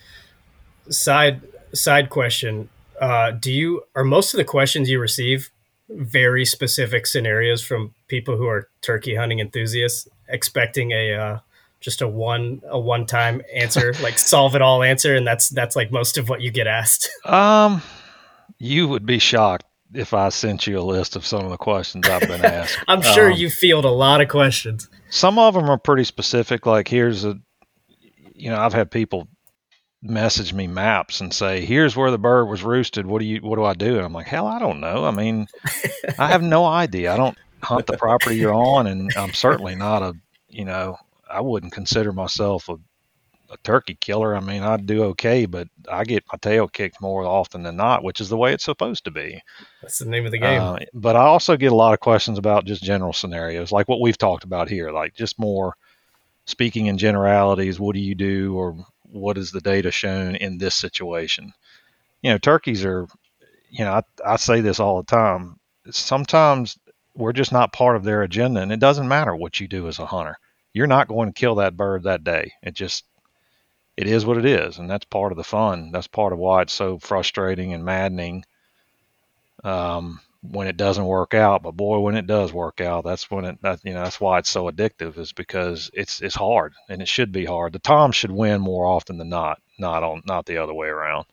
Side 0.91 1.41
side 1.73 2.11
question: 2.11 2.69
uh, 3.01 3.31
Do 3.31 3.51
you 3.51 3.81
are 3.95 4.03
most 4.03 4.35
of 4.35 4.37
the 4.37 4.43
questions 4.43 4.91
you 4.91 4.99
receive 4.99 5.49
very 5.89 6.45
specific 6.45 7.07
scenarios 7.07 7.63
from 7.63 7.95
people 8.07 8.37
who 8.37 8.45
are 8.45 8.69
turkey 8.81 9.15
hunting 9.15 9.39
enthusiasts, 9.39 10.07
expecting 10.29 10.91
a 10.91 11.13
uh, 11.13 11.39
just 11.79 12.01
a 12.01 12.07
one 12.07 12.61
a 12.67 12.79
one 12.79 13.05
time 13.05 13.41
answer, 13.53 13.93
like 14.01 14.17
solve 14.17 14.55
it 14.55 14.61
all 14.61 14.83
answer, 14.83 15.15
and 15.15 15.25
that's 15.25 15.49
that's 15.49 15.75
like 15.75 15.91
most 15.91 16.17
of 16.17 16.29
what 16.29 16.41
you 16.41 16.51
get 16.51 16.67
asked. 16.67 17.09
Um, 17.25 17.81
you 18.57 18.87
would 18.87 19.05
be 19.05 19.19
shocked 19.19 19.65
if 19.93 20.13
I 20.13 20.29
sent 20.29 20.67
you 20.67 20.79
a 20.79 20.81
list 20.81 21.15
of 21.15 21.25
some 21.25 21.43
of 21.43 21.51
the 21.51 21.57
questions 21.57 22.07
I've 22.07 22.27
been 22.27 22.45
asked. 22.45 22.77
I'm 22.87 23.01
sure 23.01 23.31
um, 23.31 23.37
you 23.37 23.49
field 23.49 23.85
a 23.85 23.91
lot 23.91 24.21
of 24.21 24.29
questions. 24.29 24.89
Some 25.09 25.39
of 25.39 25.53
them 25.53 25.69
are 25.69 25.77
pretty 25.77 26.03
specific. 26.03 26.65
Like 26.65 26.87
here's 26.87 27.25
a, 27.25 27.39
you 28.33 28.49
know, 28.49 28.59
I've 28.59 28.73
had 28.73 28.91
people 28.91 29.27
message 30.01 30.53
me 30.53 30.67
maps 30.67 31.21
and 31.21 31.33
say, 31.33 31.65
"Here's 31.65 31.95
where 31.95 32.11
the 32.11 32.17
bird 32.17 32.45
was 32.45 32.63
roosted. 32.63 33.05
What 33.05 33.19
do 33.19 33.25
you? 33.25 33.39
What 33.41 33.55
do 33.55 33.63
I 33.63 33.73
do?" 33.73 33.95
And 33.95 34.05
I'm 34.05 34.13
like, 34.13 34.27
"Hell, 34.27 34.47
I 34.47 34.59
don't 34.59 34.79
know. 34.79 35.05
I 35.05 35.11
mean, 35.11 35.47
I 36.17 36.27
have 36.27 36.43
no 36.43 36.65
idea. 36.65 37.13
I 37.13 37.17
don't 37.17 37.37
hunt 37.61 37.87
the 37.87 37.97
property 37.97 38.37
you're 38.37 38.53
on, 38.53 38.87
and 38.87 39.11
I'm 39.15 39.33
certainly 39.33 39.75
not 39.75 40.01
a, 40.01 40.13
you 40.49 40.65
know, 40.65 40.97
I 41.29 41.41
wouldn't 41.41 41.73
consider 41.73 42.11
myself 42.11 42.69
a, 42.69 42.73
a 43.51 43.57
turkey 43.63 43.97
killer. 43.99 44.35
I 44.35 44.39
mean, 44.39 44.63
I'd 44.63 44.85
do 44.85 45.03
okay, 45.05 45.45
but 45.45 45.67
I 45.91 46.03
get 46.03 46.23
my 46.31 46.37
tail 46.39 46.67
kicked 46.67 47.01
more 47.01 47.23
often 47.23 47.63
than 47.63 47.75
not, 47.75 48.03
which 48.03 48.21
is 48.21 48.29
the 48.29 48.37
way 48.37 48.53
it's 48.53 48.65
supposed 48.65 49.05
to 49.05 49.11
be. 49.11 49.41
That's 49.81 49.99
the 49.99 50.05
name 50.05 50.25
of 50.25 50.31
the 50.31 50.39
game. 50.39 50.61
Uh, 50.61 50.77
but 50.93 51.15
I 51.15 51.21
also 51.21 51.57
get 51.57 51.71
a 51.71 51.75
lot 51.75 51.93
of 51.93 51.99
questions 51.99 52.37
about 52.37 52.65
just 52.65 52.83
general 52.83 53.13
scenarios, 53.13 53.71
like 53.71 53.87
what 53.87 54.01
we've 54.01 54.17
talked 54.17 54.43
about 54.43 54.69
here, 54.69 54.91
like 54.91 55.15
just 55.15 55.39
more 55.39 55.75
speaking 56.45 56.87
in 56.87 56.97
generalities. 56.97 57.79
What 57.79 57.93
do 57.93 58.01
you 58.01 58.15
do, 58.15 58.55
or 58.55 58.75
what 59.03 59.37
is 59.37 59.51
the 59.51 59.61
data 59.61 59.91
shown 59.91 60.35
in 60.35 60.57
this 60.57 60.75
situation? 60.75 61.53
You 62.21 62.31
know, 62.31 62.37
turkeys 62.37 62.83
are, 62.85 63.07
you 63.69 63.85
know, 63.85 63.93
I, 63.93 64.01
I 64.33 64.35
say 64.35 64.61
this 64.61 64.79
all 64.79 64.97
the 64.97 65.07
time. 65.07 65.59
Sometimes 65.89 66.77
we're 67.19 67.33
just 67.33 67.51
not 67.51 67.73
part 67.73 67.95
of 67.95 68.03
their 68.03 68.23
agenda, 68.23 68.61
and 68.61 68.71
it 68.71 68.79
doesn't 68.79 69.07
matter 69.07 69.35
what 69.35 69.59
you 69.59 69.67
do 69.67 69.87
as 69.87 69.99
a 69.99 70.05
hunter. 70.05 70.37
You're 70.73 70.87
not 70.87 71.07
going 71.07 71.31
to 71.31 71.39
kill 71.39 71.55
that 71.55 71.77
bird 71.77 72.03
that 72.03 72.23
day. 72.23 72.53
It 72.63 72.73
just, 72.73 73.03
it 73.97 74.07
is 74.07 74.25
what 74.25 74.37
it 74.37 74.45
is, 74.45 74.77
and 74.77 74.89
that's 74.89 75.05
part 75.05 75.31
of 75.31 75.37
the 75.37 75.43
fun. 75.43 75.91
That's 75.91 76.07
part 76.07 76.33
of 76.33 76.39
why 76.39 76.61
it's 76.63 76.73
so 76.73 76.97
frustrating 76.99 77.73
and 77.73 77.83
maddening. 77.83 78.45
Um, 79.63 80.21
when 80.41 80.67
it 80.67 80.77
doesn't 80.77 81.05
work 81.05 81.33
out. 81.33 81.63
But 81.63 81.71
boy, 81.75 81.99
when 81.99 82.15
it 82.15 82.27
does 82.27 82.53
work 82.53 82.81
out, 82.81 83.03
that's 83.03 83.29
when 83.29 83.45
it 83.45 83.61
that, 83.61 83.79
you 83.83 83.93
know 83.93 84.03
that's 84.03 84.21
why 84.21 84.39
it's 84.39 84.49
so 84.49 84.69
addictive 84.69 85.17
is 85.17 85.31
because 85.31 85.91
it's 85.93 86.21
it's 86.21 86.35
hard 86.35 86.73
and 86.87 87.01
it 87.01 87.07
should 87.07 87.31
be 87.31 87.45
hard. 87.45 87.73
The 87.73 87.79
Tom 87.79 88.11
should 88.11 88.31
win 88.31 88.61
more 88.61 88.85
often 88.85 89.17
than 89.17 89.29
not, 89.29 89.61
not 89.77 90.03
on 90.03 90.21
not 90.25 90.45
the 90.45 90.57
other 90.57 90.73
way 90.73 90.87
around. 90.87 91.25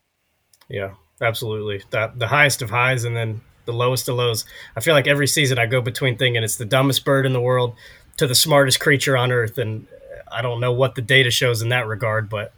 Yeah, 0.68 0.94
absolutely. 1.20 1.84
That 1.90 2.18
the 2.18 2.28
highest 2.28 2.62
of 2.62 2.70
highs 2.70 3.04
and 3.04 3.16
then 3.16 3.40
the 3.66 3.72
lowest 3.72 4.08
of 4.08 4.16
lows. 4.16 4.44
I 4.76 4.80
feel 4.80 4.94
like 4.94 5.06
every 5.06 5.26
season 5.26 5.58
I 5.58 5.66
go 5.66 5.80
between 5.80 6.16
thinking 6.16 6.42
it's 6.42 6.56
the 6.56 6.64
dumbest 6.64 7.04
bird 7.04 7.26
in 7.26 7.32
the 7.32 7.40
world 7.40 7.74
to 8.16 8.26
the 8.26 8.34
smartest 8.34 8.80
creature 8.80 9.16
on 9.16 9.30
earth, 9.30 9.58
and 9.58 9.86
I 10.30 10.42
don't 10.42 10.60
know 10.60 10.72
what 10.72 10.94
the 10.94 11.02
data 11.02 11.30
shows 11.30 11.62
in 11.62 11.68
that 11.68 11.86
regard, 11.86 12.28
but 12.28 12.52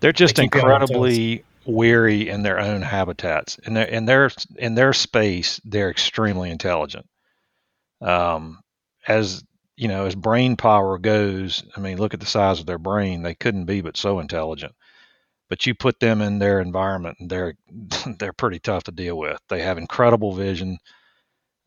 they're 0.00 0.12
just 0.12 0.38
incredibly 0.38 1.44
weary 1.66 2.28
in 2.28 2.42
their 2.42 2.58
own 2.58 2.82
habitats. 2.82 3.58
In 3.58 3.74
their 3.74 3.86
in 3.86 4.06
their 4.06 4.30
in 4.56 4.74
their 4.74 4.92
space, 4.92 5.60
they're 5.64 5.90
extremely 5.90 6.50
intelligent. 6.50 7.06
Um, 8.00 8.60
as 9.06 9.44
you 9.76 9.88
know, 9.88 10.06
as 10.06 10.14
brain 10.14 10.56
power 10.56 10.98
goes, 10.98 11.62
I 11.76 11.80
mean, 11.80 11.98
look 11.98 12.14
at 12.14 12.20
the 12.20 12.26
size 12.26 12.60
of 12.60 12.66
their 12.66 12.78
brain; 12.78 13.22
they 13.22 13.34
couldn't 13.34 13.66
be 13.66 13.80
but 13.80 13.96
so 13.96 14.18
intelligent. 14.20 14.74
But 15.48 15.66
you 15.66 15.74
put 15.74 16.00
them 16.00 16.20
in 16.20 16.38
their 16.38 16.60
environment, 16.60 17.18
and 17.20 17.30
they're 17.30 17.54
they're 18.18 18.32
pretty 18.32 18.58
tough 18.58 18.84
to 18.84 18.92
deal 18.92 19.16
with. 19.18 19.40
They 19.48 19.62
have 19.62 19.78
incredible 19.78 20.32
vision. 20.34 20.78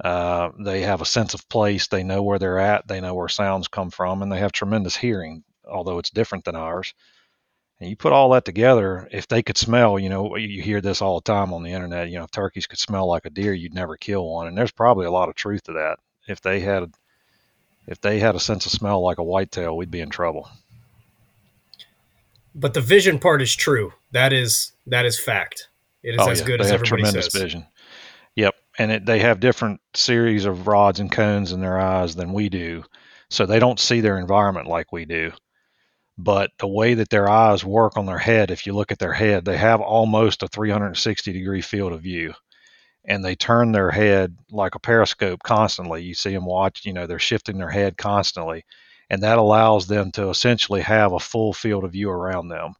Uh, 0.04 0.50
they 0.60 0.82
have 0.82 1.02
a 1.02 1.06
sense 1.06 1.34
of 1.34 1.48
place. 1.50 1.88
They 1.88 2.04
know 2.04 2.24
where 2.24 2.40
they're 2.40 2.60
at. 2.60 2.88
They 2.88 3.02
know 3.02 3.14
where 3.16 3.28
sounds 3.30 3.68
come 3.68 3.92
from, 3.92 4.22
and 4.22 4.32
they 4.32 4.40
have 4.40 4.52
tremendous 4.52 4.98
hearing, 4.98 5.44
although 5.66 6.00
it's 6.00 6.10
different 6.10 6.46
than 6.46 6.56
ours. 6.56 6.94
And 7.80 7.90
you 7.90 7.96
put 7.96 8.14
all 8.14 8.30
that 8.32 8.46
together, 8.46 9.08
if 9.12 9.28
they 9.28 9.42
could 9.42 9.58
smell, 9.58 9.98
you 9.98 10.10
know, 10.10 10.36
you 10.36 10.62
hear 10.62 10.82
this 10.82 11.02
all 11.02 11.16
the 11.20 11.24
time 11.24 11.52
on 11.52 11.64
the 11.64 11.72
internet, 11.72 12.10
you 12.10 12.18
know, 12.20 12.26
if 12.26 12.32
turkeys 12.32 12.68
could 12.68 12.78
smell 12.80 13.08
like 13.08 13.26
a 13.26 13.32
deer, 13.32 13.54
you'd 13.54 13.74
never 13.74 13.98
kill 13.98 14.30
one. 14.30 14.48
And 14.48 14.58
there's 14.58 14.72
probably 14.72 15.08
a 15.08 15.12
lot 15.12 15.30
of 15.30 15.36
truth 15.36 15.64
to 15.64 15.74
that. 15.74 15.98
If 16.28 16.42
they 16.42 16.60
had 16.60 16.94
if 17.88 18.00
they 18.02 18.20
had 18.20 18.36
a 18.36 18.40
sense 18.40 18.66
of 18.66 18.72
smell 18.72 19.02
like 19.02 19.18
a 19.18 19.24
whitetail, 19.24 19.76
we'd 19.76 19.92
be 19.92 20.02
in 20.02 20.10
trouble. 20.10 20.48
But 22.54 22.74
the 22.74 22.82
vision 22.82 23.20
part 23.20 23.42
is 23.42 23.56
true. 23.56 23.94
That 24.12 24.34
is 24.34 24.74
that 24.88 25.06
is 25.06 25.20
fact. 25.20 25.70
It 26.04 26.16
is 26.16 26.20
oh, 26.20 26.30
as 26.30 26.40
yeah. 26.40 26.46
good 26.46 26.60
they 26.60 26.66
as 26.66 26.72
have 26.72 26.82
everybody 26.82 27.04
tremendous 27.04 27.32
says. 27.32 27.42
vision. 27.42 27.68
Yep, 28.36 28.56
and 28.78 28.92
it, 28.92 29.06
they 29.06 29.20
have 29.20 29.40
different 29.40 29.82
series 29.94 30.46
of 30.46 30.68
rods 30.68 31.00
and 31.00 31.12
cones 31.12 31.52
in 31.52 31.62
their 31.62 31.80
eyes 31.80 32.16
than 32.16 32.34
we 32.34 32.50
do, 32.50 32.84
so 33.30 33.46
they 33.46 33.60
don't 33.60 33.80
see 33.80 34.02
their 34.02 34.18
environment 34.18 34.68
like 34.68 34.92
we 34.92 35.06
do 35.06 35.32
but 36.18 36.52
the 36.60 36.68
way 36.68 36.94
that 36.94 37.10
their 37.10 37.28
eyes 37.28 37.66
work 37.66 37.98
on 37.98 38.06
their 38.06 38.20
head, 38.20 38.52
if 38.52 38.68
you 38.68 38.74
look 38.74 38.92
at 38.92 39.00
their 39.00 39.14
head, 39.14 39.44
they 39.44 39.58
have 39.58 39.82
almost 39.82 40.44
a 40.44 40.48
360 40.48 41.34
degree 41.34 41.62
field 41.62 41.94
of 41.94 42.02
view 42.02 42.34
and 43.06 43.26
they 43.26 43.36
turn 43.36 43.72
their 43.72 43.90
head 43.90 44.38
like 44.52 44.76
a 44.76 44.80
periscope 44.80 45.42
constantly. 45.44 46.04
You 46.04 46.14
see 46.14 46.34
them 46.34 46.46
watch, 46.46 46.86
you 46.86 46.94
know, 46.94 47.08
they're 47.08 47.20
shifting 47.20 47.58
their 47.58 47.70
head 47.70 47.98
constantly, 47.98 48.64
and 49.12 49.24
that 49.24 49.38
allows 49.38 49.88
them 49.88 50.12
to 50.14 50.30
essentially 50.30 50.82
have 50.82 51.14
a 51.14 51.20
full 51.20 51.54
field 51.54 51.86
of 51.86 51.94
view 51.94 52.10
around 52.10 52.50
them. 52.50 52.74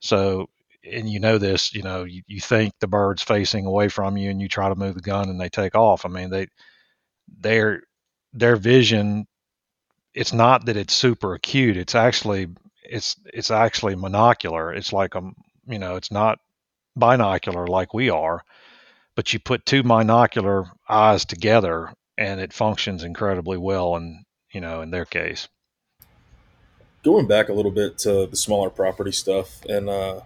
So, 0.00 0.50
and 0.84 1.08
you 1.08 1.20
know 1.20 1.38
this, 1.38 1.74
you 1.74 1.82
know, 1.82 2.04
you, 2.04 2.22
you 2.26 2.40
think 2.40 2.74
the 2.80 2.88
bird's 2.88 3.22
facing 3.22 3.66
away 3.66 3.88
from 3.88 4.18
you 4.18 4.30
and 4.30 4.42
you 4.42 4.48
try 4.48 4.68
to 4.68 4.76
move 4.76 4.96
the 4.96 5.00
gun 5.02 5.30
and 5.30 5.40
they 5.40 5.48
take 5.48 5.76
off. 5.76 6.04
I 6.04 6.10
mean, 6.10 6.30
they, 6.30 6.48
their, 7.40 7.82
their 8.34 8.56
vision 8.56 9.26
it's 10.14 10.32
not 10.32 10.66
that 10.66 10.76
it's 10.76 10.94
super 10.94 11.34
acute. 11.34 11.76
It's 11.76 11.94
actually 11.94 12.48
it's 12.84 13.16
it's 13.32 13.50
actually 13.50 13.94
monocular. 13.96 14.76
It's 14.76 14.92
like 14.92 15.14
a 15.14 15.22
you 15.66 15.78
know 15.78 15.96
it's 15.96 16.10
not 16.10 16.38
binocular 16.96 17.66
like 17.66 17.94
we 17.94 18.10
are, 18.10 18.42
but 19.16 19.32
you 19.32 19.38
put 19.40 19.66
two 19.66 19.82
monocular 19.84 20.70
eyes 20.88 21.24
together 21.24 21.92
and 22.18 22.40
it 22.40 22.52
functions 22.52 23.04
incredibly 23.04 23.58
well. 23.58 23.96
And 23.96 24.24
you 24.52 24.60
know 24.60 24.82
in 24.82 24.90
their 24.90 25.06
case. 25.06 25.48
Going 27.02 27.26
back 27.26 27.48
a 27.48 27.52
little 27.52 27.70
bit 27.70 27.96
to 27.98 28.26
the 28.26 28.36
smaller 28.36 28.68
property 28.68 29.12
stuff 29.12 29.64
and 29.64 29.88
uh, 29.88 30.20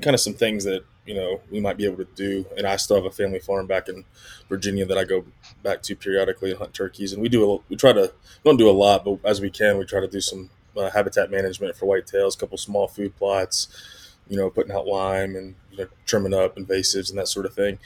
kind 0.00 0.14
of 0.14 0.20
some 0.20 0.34
things 0.34 0.64
that 0.64 0.84
you 1.06 1.14
know 1.14 1.40
we 1.50 1.60
might 1.60 1.76
be 1.76 1.84
able 1.84 1.96
to 1.96 2.08
do. 2.14 2.46
And 2.56 2.66
I 2.66 2.76
still 2.76 2.96
have 2.96 3.04
a 3.04 3.10
family 3.10 3.40
farm 3.40 3.66
back 3.66 3.88
in 3.88 4.04
Virginia 4.48 4.86
that 4.86 4.96
I 4.96 5.04
go 5.04 5.24
back 5.62 5.82
to 5.82 5.96
periodically 5.96 6.50
and 6.50 6.58
hunt 6.58 6.74
turkeys. 6.74 7.12
And 7.12 7.20
we 7.20 7.28
do 7.28 7.50
a, 7.50 7.58
we 7.68 7.76
try 7.76 7.92
to 7.92 8.12
don't 8.44 8.56
do 8.56 8.70
a 8.70 8.72
lot, 8.72 9.04
but 9.04 9.18
as 9.24 9.40
we 9.40 9.50
can, 9.50 9.78
we 9.78 9.84
try 9.84 10.00
to 10.00 10.08
do 10.08 10.20
some 10.20 10.50
uh, 10.76 10.90
habitat 10.90 11.30
management 11.30 11.76
for 11.76 11.86
whitetails, 11.86 12.36
a 12.36 12.38
couple 12.38 12.58
small 12.58 12.88
food 12.88 13.16
plots, 13.16 14.14
you 14.28 14.36
know, 14.36 14.50
putting 14.50 14.72
out 14.72 14.86
lime 14.86 15.36
and 15.36 15.54
you 15.70 15.78
know, 15.78 15.86
trimming 16.06 16.34
up 16.34 16.56
invasives 16.56 17.10
and 17.10 17.18
that 17.18 17.28
sort 17.28 17.46
of 17.46 17.54
thing. 17.54 17.78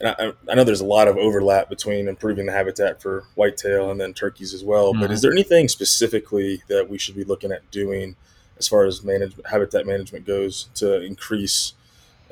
And 0.00 0.14
I, 0.18 0.52
I, 0.52 0.54
know 0.54 0.62
there's 0.62 0.80
a 0.80 0.86
lot 0.86 1.08
of 1.08 1.16
overlap 1.16 1.68
between 1.68 2.06
improving 2.06 2.46
the 2.46 2.52
habitat 2.52 3.02
for 3.02 3.24
whitetail 3.34 3.90
and 3.90 4.00
then 4.00 4.14
turkeys 4.14 4.54
as 4.54 4.62
well. 4.62 4.92
Mm-hmm. 4.92 5.00
But 5.00 5.10
is 5.10 5.22
there 5.22 5.32
anything 5.32 5.66
specifically 5.66 6.62
that 6.68 6.88
we 6.88 6.98
should 6.98 7.16
be 7.16 7.24
looking 7.24 7.50
at 7.50 7.68
doing 7.72 8.14
as 8.58 8.68
far 8.68 8.84
as 8.84 9.02
management, 9.02 9.48
habitat 9.48 9.86
management 9.86 10.24
goes 10.24 10.68
to 10.74 11.00
increase 11.00 11.74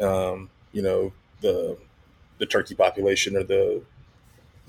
um, 0.01 0.51
you 0.73 0.83
know, 0.83 1.13
the 1.41 1.77
the 2.39 2.47
turkey 2.47 2.75
population 2.75 3.37
or 3.37 3.45
the 3.45 3.83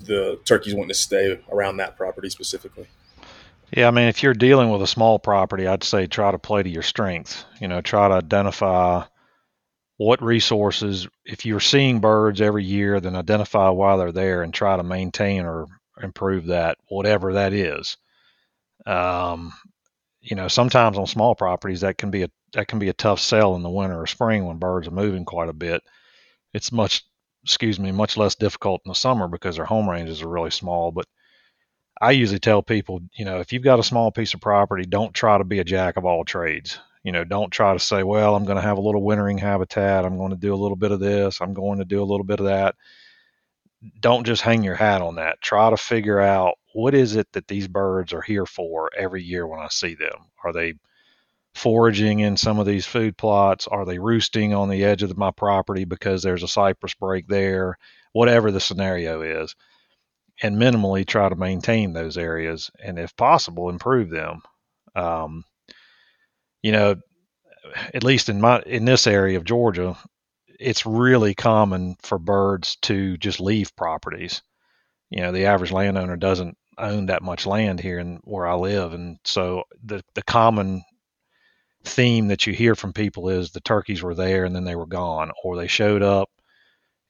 the 0.00 0.38
turkeys 0.44 0.74
wanting 0.74 0.88
to 0.88 0.94
stay 0.94 1.38
around 1.50 1.76
that 1.78 1.96
property 1.96 2.30
specifically. 2.30 2.86
Yeah, 3.76 3.88
I 3.88 3.90
mean, 3.90 4.08
if 4.08 4.22
you're 4.22 4.32
dealing 4.32 4.70
with 4.70 4.80
a 4.80 4.86
small 4.86 5.18
property, 5.18 5.66
I'd 5.66 5.84
say 5.84 6.06
try 6.06 6.30
to 6.30 6.38
play 6.38 6.62
to 6.62 6.70
your 6.70 6.82
strengths. 6.82 7.44
You 7.60 7.68
know, 7.68 7.80
try 7.80 8.08
to 8.08 8.14
identify 8.14 9.04
what 9.98 10.22
resources. 10.22 11.06
If 11.26 11.44
you're 11.44 11.60
seeing 11.60 12.00
birds 12.00 12.40
every 12.40 12.64
year, 12.64 13.00
then 13.00 13.16
identify 13.16 13.68
why 13.68 13.96
they're 13.96 14.12
there 14.12 14.42
and 14.42 14.54
try 14.54 14.76
to 14.76 14.82
maintain 14.82 15.44
or 15.44 15.66
improve 16.02 16.46
that, 16.46 16.78
whatever 16.88 17.34
that 17.34 17.52
is. 17.52 17.96
Um, 18.86 19.52
you 20.20 20.36
know, 20.36 20.48
sometimes 20.48 20.96
on 20.98 21.06
small 21.06 21.34
properties 21.34 21.82
that 21.82 21.98
can 21.98 22.10
be 22.10 22.22
a 22.22 22.30
that 22.54 22.68
can 22.68 22.78
be 22.78 22.88
a 22.88 22.94
tough 22.94 23.20
sell 23.20 23.56
in 23.56 23.62
the 23.62 23.68
winter 23.70 24.00
or 24.00 24.06
spring 24.06 24.46
when 24.46 24.56
birds 24.56 24.88
are 24.88 24.92
moving 24.92 25.24
quite 25.24 25.50
a 25.50 25.52
bit. 25.52 25.82
It's 26.54 26.72
much, 26.72 27.04
excuse 27.44 27.78
me, 27.78 27.92
much 27.92 28.16
less 28.16 28.34
difficult 28.34 28.80
in 28.86 28.90
the 28.90 28.94
summer 28.94 29.28
because 29.28 29.56
their 29.56 29.66
home 29.66 29.90
ranges 29.90 30.22
are 30.22 30.28
really 30.28 30.50
small. 30.50 30.90
But 30.90 31.06
I 32.00 32.12
usually 32.12 32.38
tell 32.38 32.62
people, 32.62 33.00
you 33.18 33.24
know, 33.24 33.40
if 33.40 33.52
you've 33.52 33.64
got 33.64 33.80
a 33.80 33.84
small 33.84 34.10
piece 34.12 34.32
of 34.32 34.40
property, 34.40 34.84
don't 34.84 35.12
try 35.12 35.36
to 35.36 35.44
be 35.44 35.58
a 35.58 35.64
jack 35.64 35.96
of 35.98 36.06
all 36.06 36.24
trades. 36.24 36.78
You 37.08 37.12
know, 37.12 37.24
don't 37.24 37.50
try 37.50 37.72
to 37.72 37.78
say, 37.78 38.02
well, 38.02 38.36
I'm 38.36 38.44
going 38.44 38.56
to 38.56 38.62
have 38.62 38.76
a 38.76 38.82
little 38.82 39.02
wintering 39.02 39.38
habitat. 39.38 40.04
I'm 40.04 40.18
going 40.18 40.28
to 40.28 40.36
do 40.36 40.52
a 40.52 40.60
little 40.60 40.76
bit 40.76 40.92
of 40.92 41.00
this. 41.00 41.40
I'm 41.40 41.54
going 41.54 41.78
to 41.78 41.86
do 41.86 42.02
a 42.02 42.04
little 42.04 42.22
bit 42.22 42.38
of 42.38 42.44
that. 42.44 42.74
Don't 43.98 44.26
just 44.26 44.42
hang 44.42 44.62
your 44.62 44.74
hat 44.74 45.00
on 45.00 45.14
that. 45.14 45.40
Try 45.40 45.70
to 45.70 45.78
figure 45.78 46.20
out 46.20 46.58
what 46.74 46.92
is 46.92 47.16
it 47.16 47.26
that 47.32 47.48
these 47.48 47.66
birds 47.66 48.12
are 48.12 48.20
here 48.20 48.44
for 48.44 48.90
every 48.94 49.22
year 49.22 49.46
when 49.46 49.58
I 49.58 49.68
see 49.68 49.94
them. 49.94 50.26
Are 50.44 50.52
they 50.52 50.74
foraging 51.54 52.20
in 52.20 52.36
some 52.36 52.58
of 52.58 52.66
these 52.66 52.84
food 52.84 53.16
plots? 53.16 53.66
Are 53.66 53.86
they 53.86 53.98
roosting 53.98 54.52
on 54.52 54.68
the 54.68 54.84
edge 54.84 55.02
of 55.02 55.16
my 55.16 55.30
property 55.30 55.86
because 55.86 56.22
there's 56.22 56.42
a 56.42 56.46
cypress 56.46 56.92
break 56.92 57.26
there? 57.26 57.78
Whatever 58.12 58.50
the 58.50 58.60
scenario 58.60 59.22
is 59.22 59.56
and 60.42 60.60
minimally 60.60 61.06
try 61.06 61.30
to 61.30 61.36
maintain 61.36 61.94
those 61.94 62.18
areas 62.18 62.70
and 62.84 62.98
if 62.98 63.16
possible 63.16 63.70
improve 63.70 64.10
them 64.10 64.42
um, 64.94 65.42
you 66.62 66.72
know 66.72 66.96
at 67.94 68.04
least 68.04 68.28
in 68.28 68.40
my 68.40 68.60
in 68.66 68.84
this 68.84 69.06
area 69.06 69.36
of 69.36 69.44
georgia 69.44 69.96
it's 70.58 70.86
really 70.86 71.34
common 71.34 71.96
for 72.02 72.18
birds 72.18 72.76
to 72.82 73.16
just 73.18 73.40
leave 73.40 73.74
properties 73.76 74.42
you 75.10 75.20
know 75.20 75.32
the 75.32 75.46
average 75.46 75.72
landowner 75.72 76.16
doesn't 76.16 76.56
own 76.78 77.06
that 77.06 77.22
much 77.22 77.46
land 77.46 77.80
here 77.80 77.98
and 77.98 78.20
where 78.24 78.46
i 78.46 78.54
live 78.54 78.92
and 78.92 79.18
so 79.24 79.62
the 79.84 80.02
the 80.14 80.22
common 80.22 80.82
theme 81.84 82.28
that 82.28 82.46
you 82.46 82.52
hear 82.52 82.74
from 82.74 82.92
people 82.92 83.28
is 83.28 83.50
the 83.50 83.60
turkeys 83.60 84.02
were 84.02 84.14
there 84.14 84.44
and 84.44 84.54
then 84.54 84.64
they 84.64 84.76
were 84.76 84.86
gone 84.86 85.30
or 85.42 85.56
they 85.56 85.66
showed 85.66 86.02
up 86.02 86.28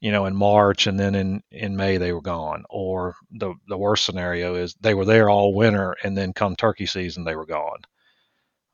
you 0.00 0.12
know, 0.12 0.26
in 0.26 0.36
March 0.36 0.86
and 0.86 0.98
then 0.98 1.14
in, 1.14 1.42
in 1.50 1.76
May 1.76 1.96
they 1.96 2.12
were 2.12 2.22
gone. 2.22 2.64
Or 2.70 3.16
the, 3.32 3.54
the 3.68 3.78
worst 3.78 4.04
scenario 4.04 4.54
is 4.54 4.74
they 4.80 4.94
were 4.94 5.04
there 5.04 5.28
all 5.28 5.54
winter 5.54 5.96
and 6.02 6.16
then 6.16 6.32
come 6.32 6.56
turkey 6.56 6.86
season 6.86 7.24
they 7.24 7.36
were 7.36 7.46
gone. 7.46 7.78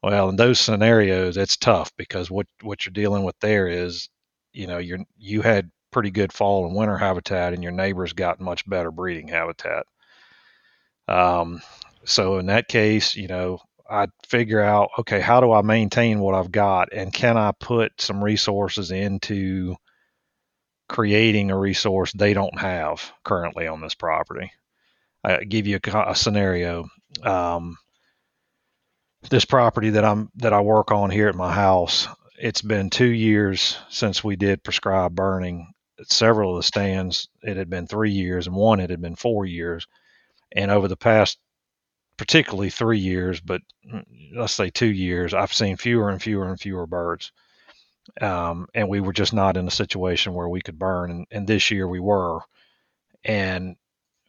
Well, 0.05 0.29
in 0.29 0.37
those 0.37 0.61
scenarios, 0.61 1.39
it's 1.39 1.57
tough 1.57 1.91
because 1.97 2.31
what, 2.31 2.47
what 2.61 2.85
you're 2.85 2.93
dealing 2.93 3.25
with 3.25 3.39
there 3.41 3.69
is, 3.69 4.11
you 4.53 4.67
know, 4.67 4.77
you're 4.77 4.99
you 5.17 5.41
had 5.41 5.71
pretty 5.93 6.11
good 6.11 6.31
fall 6.31 6.67
and 6.67 6.77
winter 6.77 6.99
habitat 6.99 7.55
and 7.55 7.63
your 7.63 7.73
neighbors 7.73 8.13
got 8.13 8.39
much 8.39 8.69
better 8.69 8.91
breeding 8.91 9.29
habitat. 9.29 9.87
Um, 11.09 11.63
so 12.05 12.37
in 12.37 12.47
that 12.47 12.69
case, 12.69 13.17
you 13.17 13.29
know, 13.29 13.61
I'd 13.89 14.11
figure 14.29 14.61
out, 14.61 14.91
okay, 14.99 15.21
how 15.21 15.41
do 15.41 15.53
I 15.53 15.63
maintain 15.63 16.21
what 16.21 16.35
I've 16.35 16.53
got 16.53 16.93
and 16.93 17.11
can 17.11 17.39
I 17.39 17.53
put 17.53 17.99
some 17.99 18.23
resources 18.23 18.91
into 18.91 19.75
creating 20.87 21.51
a 21.51 21.59
resource 21.59 22.13
they 22.13 22.35
don't 22.35 22.59
have 22.59 23.11
currently 23.25 23.67
on 23.67 23.81
this 23.81 23.95
property. 23.95 24.53
I 25.25 25.45
give 25.45 25.67
you 25.67 25.79
a, 25.83 26.11
a 26.11 26.15
scenario. 26.15 26.89
Um, 27.23 27.79
this 29.31 29.45
property 29.45 29.91
that 29.91 30.05
I'm 30.05 30.31
that 30.37 30.53
I 30.53 30.61
work 30.61 30.91
on 30.91 31.11
here 31.11 31.29
at 31.29 31.35
my 31.35 31.53
house, 31.53 32.09
it's 32.39 32.63
been 32.63 32.91
two 32.91 33.11
years 33.11 33.79
since 33.89 34.25
we 34.25 34.37
did 34.37 34.63
prescribed 34.63 35.15
burning. 35.15 35.73
Several 36.09 36.53
of 36.53 36.57
the 36.59 36.63
stands, 36.65 37.29
it 37.43 37.57
had 37.57 37.71
been 37.71 37.87
three 37.87 38.11
years, 38.11 38.47
and 38.47 38.57
one 38.57 38.81
it 38.81 38.91
had 38.91 39.01
been 39.01 39.17
four 39.17 39.47
years. 39.47 39.87
And 40.53 40.71
over 40.71 40.89
the 40.89 40.97
past, 40.97 41.39
particularly 42.17 42.71
three 42.71 42.99
years, 42.99 43.41
but 43.41 43.63
let's 44.35 44.53
say 44.53 44.71
two 44.71 44.93
years, 44.93 45.35
I've 45.35 45.53
seen 45.53 45.77
fewer 45.77 46.11
and 46.11 46.21
fewer 46.21 46.49
and 46.49 46.61
fewer 46.61 46.87
birds 46.87 47.33
um, 48.21 48.69
and 48.75 48.89
we 48.89 49.01
were 49.01 49.13
just 49.13 49.33
not 49.33 49.57
in 49.57 49.67
a 49.67 49.73
situation 49.73 50.35
where 50.35 50.49
we 50.49 50.61
could 50.61 50.79
burn. 50.79 51.11
And, 51.11 51.27
and 51.31 51.47
this 51.47 51.71
year 51.71 51.89
we 51.89 52.01
were, 52.01 52.41
and 53.25 53.77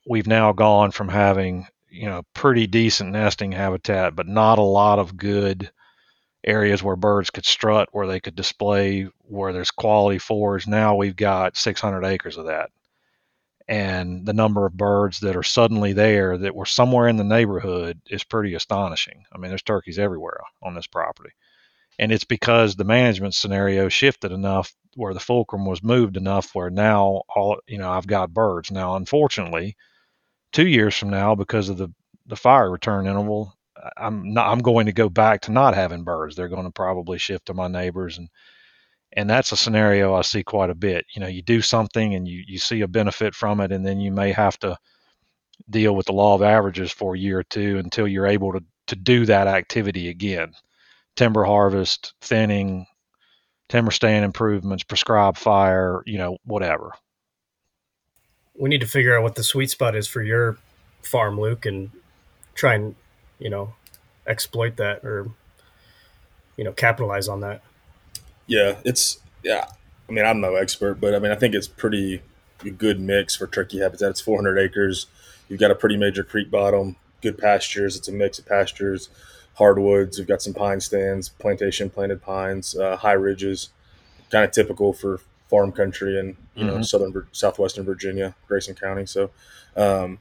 we've 0.08 0.28
now 0.28 0.54
gone 0.54 0.92
from 0.92 1.10
having 1.10 1.68
you 1.96 2.08
know 2.08 2.24
pretty 2.34 2.68
decent 2.68 3.12
nesting 3.12 3.52
habitat, 3.52 4.16
but 4.16 4.28
not 4.28 4.60
a 4.60 4.64
lot 4.64 5.00
of 5.00 5.18
good 5.18 5.72
areas 6.46 6.84
where 6.84 6.96
birds 6.96 7.30
could 7.32 7.46
strut, 7.46 7.90
where 7.92 8.08
they 8.08 8.20
could 8.20 8.36
display, 8.36 9.08
where 9.24 9.54
there's 9.54 9.72
quality 9.72 10.20
forage. 10.20 10.68
Now 10.68 10.96
we've 10.96 11.16
got 11.16 11.58
600 11.58 12.06
acres 12.06 12.38
of 12.38 12.46
that. 12.46 12.70
And 13.68 14.26
the 14.28 14.34
number 14.34 14.66
of 14.66 14.78
birds 14.78 15.20
that 15.22 15.36
are 15.36 15.44
suddenly 15.44 15.94
there 15.94 16.38
that 16.38 16.56
were 16.56 16.68
somewhere 16.68 17.08
in 17.08 17.18
the 17.18 17.24
neighborhood 17.24 18.00
is 18.12 18.24
pretty 18.24 18.54
astonishing. 18.54 19.26
I 19.34 19.40
mean, 19.40 19.50
there's 19.50 19.64
turkeys 19.64 19.98
everywhere 19.98 20.40
on 20.62 20.76
this 20.76 20.88
property 20.88 21.32
and 22.00 22.12
it's 22.12 22.24
because 22.24 22.76
the 22.76 22.84
management 22.84 23.36
scenario 23.36 23.90
shifted 23.90 24.32
enough 24.32 24.74
where 24.96 25.14
the 25.14 25.20
fulcrum 25.20 25.66
was 25.66 25.84
moved 25.84 26.18
enough 26.18 26.54
where 26.54 26.70
now 26.70 27.22
all 27.34 27.60
you 27.68 27.78
know 27.78 27.90
I've 27.90 28.08
got 28.08 28.34
birds 28.34 28.72
now. 28.72 28.96
Unfortunately, 28.96 29.76
two 30.56 30.68
years 30.68 30.98
from 30.98 31.12
now, 31.12 31.36
because 31.36 31.70
of 31.70 31.78
the 31.78 31.90
the 32.28 32.36
fire 32.38 32.72
return 32.72 33.08
interval, 33.08 33.54
I'm 33.98 34.34
not 34.34 34.48
I'm 34.52 34.60
going 34.60 34.88
to 34.88 34.94
go 34.94 35.10
back 35.10 35.42
to 35.44 35.52
not 35.52 35.76
having 35.76 36.04
birds. 36.04 36.36
They're 36.36 36.50
going 36.50 36.66
to 36.66 36.72
probably 36.72 37.20
shift 37.20 37.48
to 37.48 37.54
my 37.54 37.68
neighbors 37.68 38.18
and 38.18 38.30
and 39.14 39.30
that's 39.30 39.52
a 39.54 39.58
scenario 39.58 40.14
I 40.16 40.22
see 40.22 40.44
quite 40.44 40.70
a 40.72 40.76
bit. 40.76 41.06
You 41.16 41.22
know, 41.22 41.28
you 41.28 41.42
do 41.44 41.62
something 41.62 42.16
and 42.16 42.28
you 42.28 42.44
you 42.48 42.58
see 42.60 42.82
a 42.82 42.88
benefit 42.88 43.36
from 43.36 43.62
it, 43.62 43.72
and 43.72 43.86
then 43.86 44.00
you 44.00 44.12
may 44.12 44.32
have 44.34 44.60
to 44.60 44.78
deal 45.70 45.96
with 45.96 46.08
the 46.08 46.14
law 46.14 46.36
of 46.36 46.42
averages 46.44 46.92
for 46.92 47.16
a 47.16 47.20
year 47.20 47.40
or 47.40 47.44
two 47.44 47.80
until 47.80 48.08
you're 48.08 48.28
able 48.28 48.54
to 48.54 48.64
to 48.88 48.96
do 48.96 49.26
that 49.26 49.48
activity 49.48 50.10
again 50.10 50.54
timber 51.16 51.44
harvest, 51.46 52.14
thinning, 52.22 52.86
timber 53.70 53.92
stand 53.92 54.26
improvements, 54.26 54.84
prescribed 54.84 55.38
fire, 55.38 56.04
you 56.06 56.18
know, 56.18 56.38
whatever. 56.46 56.92
We 58.58 58.70
need 58.70 58.82
to 58.82 58.88
figure 58.88 59.18
out 59.18 59.24
what 59.24 59.36
the 59.36 59.44
sweet 59.44 59.70
spot 59.70 59.96
is 59.96 60.08
for 60.08 60.22
your 60.22 60.58
farm, 61.02 61.40
Luke, 61.40 61.66
and 61.66 61.92
try 62.54 62.76
and, 62.76 62.96
you 63.40 63.50
know, 63.50 63.74
exploit 64.26 64.78
that 64.78 65.04
or, 65.04 65.30
you 66.58 66.64
know, 66.64 66.72
capitalize 66.72 67.28
on 67.28 67.42
that. 67.42 67.62
Yeah, 68.48 68.78
it's, 68.86 69.20
yeah. 69.44 69.68
I 70.08 70.12
mean, 70.12 70.26
I'm 70.26 70.40
no 70.40 70.56
expert, 70.56 70.96
but 70.96 71.14
I 71.16 71.20
mean, 71.20 71.32
I 71.32 71.36
think 71.36 71.56
it's 71.56 71.68
pretty 71.68 72.22
good 72.78 73.00
mix 73.00 73.36
for 73.36 73.48
turkey 73.48 73.80
habitat. 73.80 74.12
It's 74.12 74.22
400 74.22 74.58
acres. 74.58 75.08
You've 75.50 75.60
got 75.60 75.72
a 75.72 75.76
pretty 75.76 75.98
major 75.98 76.24
creek 76.24 76.50
bottom, 76.50 76.96
good 77.22 77.38
pastures. 77.38 77.96
It's 77.96 78.08
a 78.08 78.12
mix 78.12 78.40
of 78.40 78.46
pastures 78.46 79.10
hardwoods. 79.56 80.18
We've 80.18 80.28
got 80.28 80.42
some 80.42 80.54
pine 80.54 80.80
stands, 80.80 81.30
plantation 81.30 81.90
planted 81.90 82.22
pines, 82.22 82.76
uh, 82.76 82.98
high 82.98 83.14
ridges, 83.14 83.70
kind 84.30 84.46
of 84.46 84.52
typical 84.52 84.94
for 84.94 85.22
farm 85.56 85.72
country 85.72 86.20
in 86.20 86.36
you 86.56 86.66
mm-hmm. 86.66 86.76
know 86.76 86.82
southern 86.82 87.28
southwestern 87.32 87.86
Virginia, 87.86 88.36
Grayson 88.48 88.76
County. 88.76 89.06
So, 89.06 89.32
um, 89.78 90.20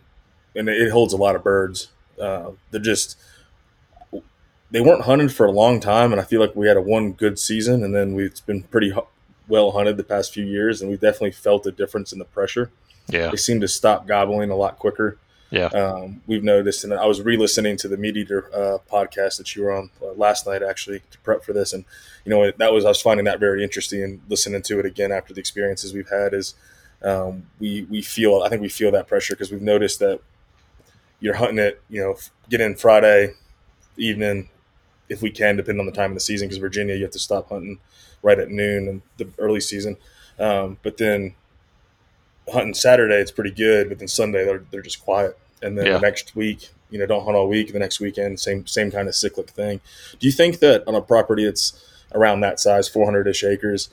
and 0.55 0.69
it 0.69 0.93
holds 0.93 1.13
a 1.13 1.17
lot 1.17 1.35
of 1.35 1.43
birds. 1.43 1.89
Uh, 2.21 2.53
they're 2.71 2.81
just 2.81 3.19
they 4.71 4.81
weren't 4.81 5.03
hunted 5.03 5.33
for 5.33 5.45
a 5.47 5.51
long 5.51 5.81
time, 5.81 6.13
and 6.13 6.21
I 6.21 6.25
feel 6.25 6.41
like 6.41 6.55
we 6.55 6.69
had 6.69 6.77
a 6.77 6.81
one 6.81 7.13
good 7.13 7.39
season, 7.39 7.83
and 7.83 7.93
then 7.93 8.15
we've 8.15 8.35
been 8.47 8.63
pretty 8.63 8.93
well 9.49 9.73
hunted 9.73 9.97
the 9.97 10.05
past 10.05 10.33
few 10.33 10.45
years, 10.45 10.81
and 10.81 10.89
we 10.89 10.97
definitely 10.97 11.33
felt 11.33 11.67
a 11.67 11.73
difference 11.73 12.13
in 12.13 12.21
the 12.21 12.25
pressure. 12.25 12.71
Yeah, 13.09 13.31
they 13.31 13.37
seem 13.37 13.61
to 13.61 13.69
stop 13.69 14.07
gobbling 14.07 14.51
a 14.51 14.57
lot 14.57 14.79
quicker. 14.79 15.19
Yeah, 15.55 15.67
um, 15.67 16.21
we've 16.27 16.43
noticed, 16.43 16.83
and 16.83 16.93
I 16.93 17.07
was 17.07 17.23
re-listening 17.23 17.77
to 17.77 17.87
the 17.87 17.97
MeatEater 17.97 18.53
uh, 18.53 18.79
podcast 18.91 19.39
that 19.39 19.55
you 19.55 19.63
were 19.63 19.73
on 19.73 19.89
uh, 20.03 20.13
last 20.15 20.49
night, 20.49 20.65
actually, 20.65 21.01
to 21.13 21.19
prep 21.19 21.45
for 21.45 21.53
this, 21.53 21.73
and 21.73 21.85
you 22.25 22.31
know 22.31 22.51
that 22.51 22.73
was 22.73 22.85
I 22.85 22.89
was 22.89 23.01
finding 23.01 23.25
that 23.27 23.39
very 23.39 23.63
interesting, 23.63 24.03
and 24.03 24.21
listening 24.29 24.63
to 24.63 24.81
it 24.81 24.85
again 24.85 25.13
after 25.13 25.33
the 25.33 25.39
experiences 25.39 25.95
we've 25.95 26.09
had 26.09 26.35
is 26.35 26.55
um, 27.05 27.47
we 27.61 27.85
we 27.85 28.03
feel 28.03 28.43
I 28.43 28.49
think 28.49 28.63
we 28.63 28.69
feel 28.69 28.91
that 28.91 29.07
pressure 29.07 29.35
because 29.35 29.53
we've 29.53 29.63
noticed 29.63 30.01
that 30.01 30.21
you're 31.21 31.35
hunting 31.35 31.59
it, 31.59 31.81
you 31.89 32.01
know, 32.01 32.17
get 32.51 32.61
in 32.61 32.75
Friday 32.75 33.35
evening 33.97 34.49
if 35.09 35.23
we 35.23 35.31
can, 35.31 35.55
depending 35.55 35.79
on 35.79 35.87
the 35.87 35.93
time 35.93 36.11
of 36.11 36.15
the 36.15 36.21
season, 36.21 36.49
because 36.49 36.59
Virginia 36.59 36.97
you 36.97 37.03
have 37.03 37.13
to 37.13 37.21
stop 37.21 37.51
hunting 37.51 37.79
right 38.25 38.41
at 38.41 38.51
noon 38.51 38.89
in 38.89 39.03
the 39.19 39.29
early 39.39 39.61
season, 39.61 39.97
um, 40.41 40.79
but 40.83 40.97
then 40.97 41.37
hunting 42.53 42.75
Saturday 42.75 43.21
it's 43.21 43.31
pretty 43.31 43.53
good, 43.53 43.89
but 43.89 44.01
then 44.01 44.09
Sunday 44.09 44.45
they're 44.45 44.65
they're 44.73 44.83
just 44.83 45.05
quiet 45.05 45.39
and 45.65 45.79
then 45.79 45.87
yeah. 45.87 45.93
the 45.95 46.01
next 46.01 46.37
week, 46.37 46.71
you 46.91 46.99
know, 46.99 47.07
don't 47.07 47.25
hunt 47.25 47.37
all 47.37 47.49
week. 47.49 47.73
The 47.73 47.79
next 47.79 48.01
weekend, 48.01 48.39
same 48.39 48.67
same 48.67 48.91
kind 48.91 49.09
of 49.09 49.15
cyclic 49.15 49.51
thing. 49.51 49.81
Do 50.19 50.27
you 50.27 50.33
think 50.33 50.61
that 50.61 50.87
on 50.87 50.95
a 50.95 51.01
property 51.01 51.45
that's 51.45 51.83
around 52.15 52.41
that 52.41 52.61
size, 52.61 52.89
400 52.89 53.27
ish 53.27 53.43
acres, 53.43 53.89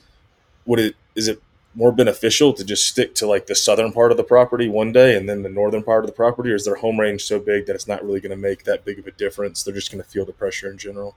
would 0.66 0.78
it 0.78 0.96
is 1.14 1.28
it 1.28 1.42
more 1.74 1.92
beneficial 1.92 2.52
to 2.52 2.64
just 2.64 2.86
stick 2.86 3.14
to 3.14 3.26
like 3.26 3.46
the 3.46 3.54
southern 3.54 3.92
part 3.92 4.10
of 4.10 4.16
the 4.18 4.24
property 4.24 4.68
one 4.68 4.92
day 4.92 5.16
and 5.16 5.28
then 5.28 5.42
the 5.42 5.48
northern 5.48 5.82
part 5.82 6.04
of 6.04 6.10
the 6.10 6.14
property, 6.14 6.50
or 6.50 6.54
is 6.54 6.64
their 6.64 6.76
home 6.76 7.00
range 7.00 7.24
so 7.24 7.38
big 7.38 7.66
that 7.66 7.74
it's 7.74 7.88
not 7.88 8.04
really 8.04 8.20
going 8.20 8.30
to 8.30 8.36
make 8.36 8.64
that 8.64 8.84
big 8.84 8.98
of 8.98 9.06
a 9.06 9.12
difference? 9.12 9.62
They're 9.62 9.74
just 9.74 9.90
going 9.90 10.02
to 10.02 10.08
feel 10.08 10.26
the 10.26 10.32
pressure 10.32 10.70
in 10.70 10.78
general. 10.78 11.16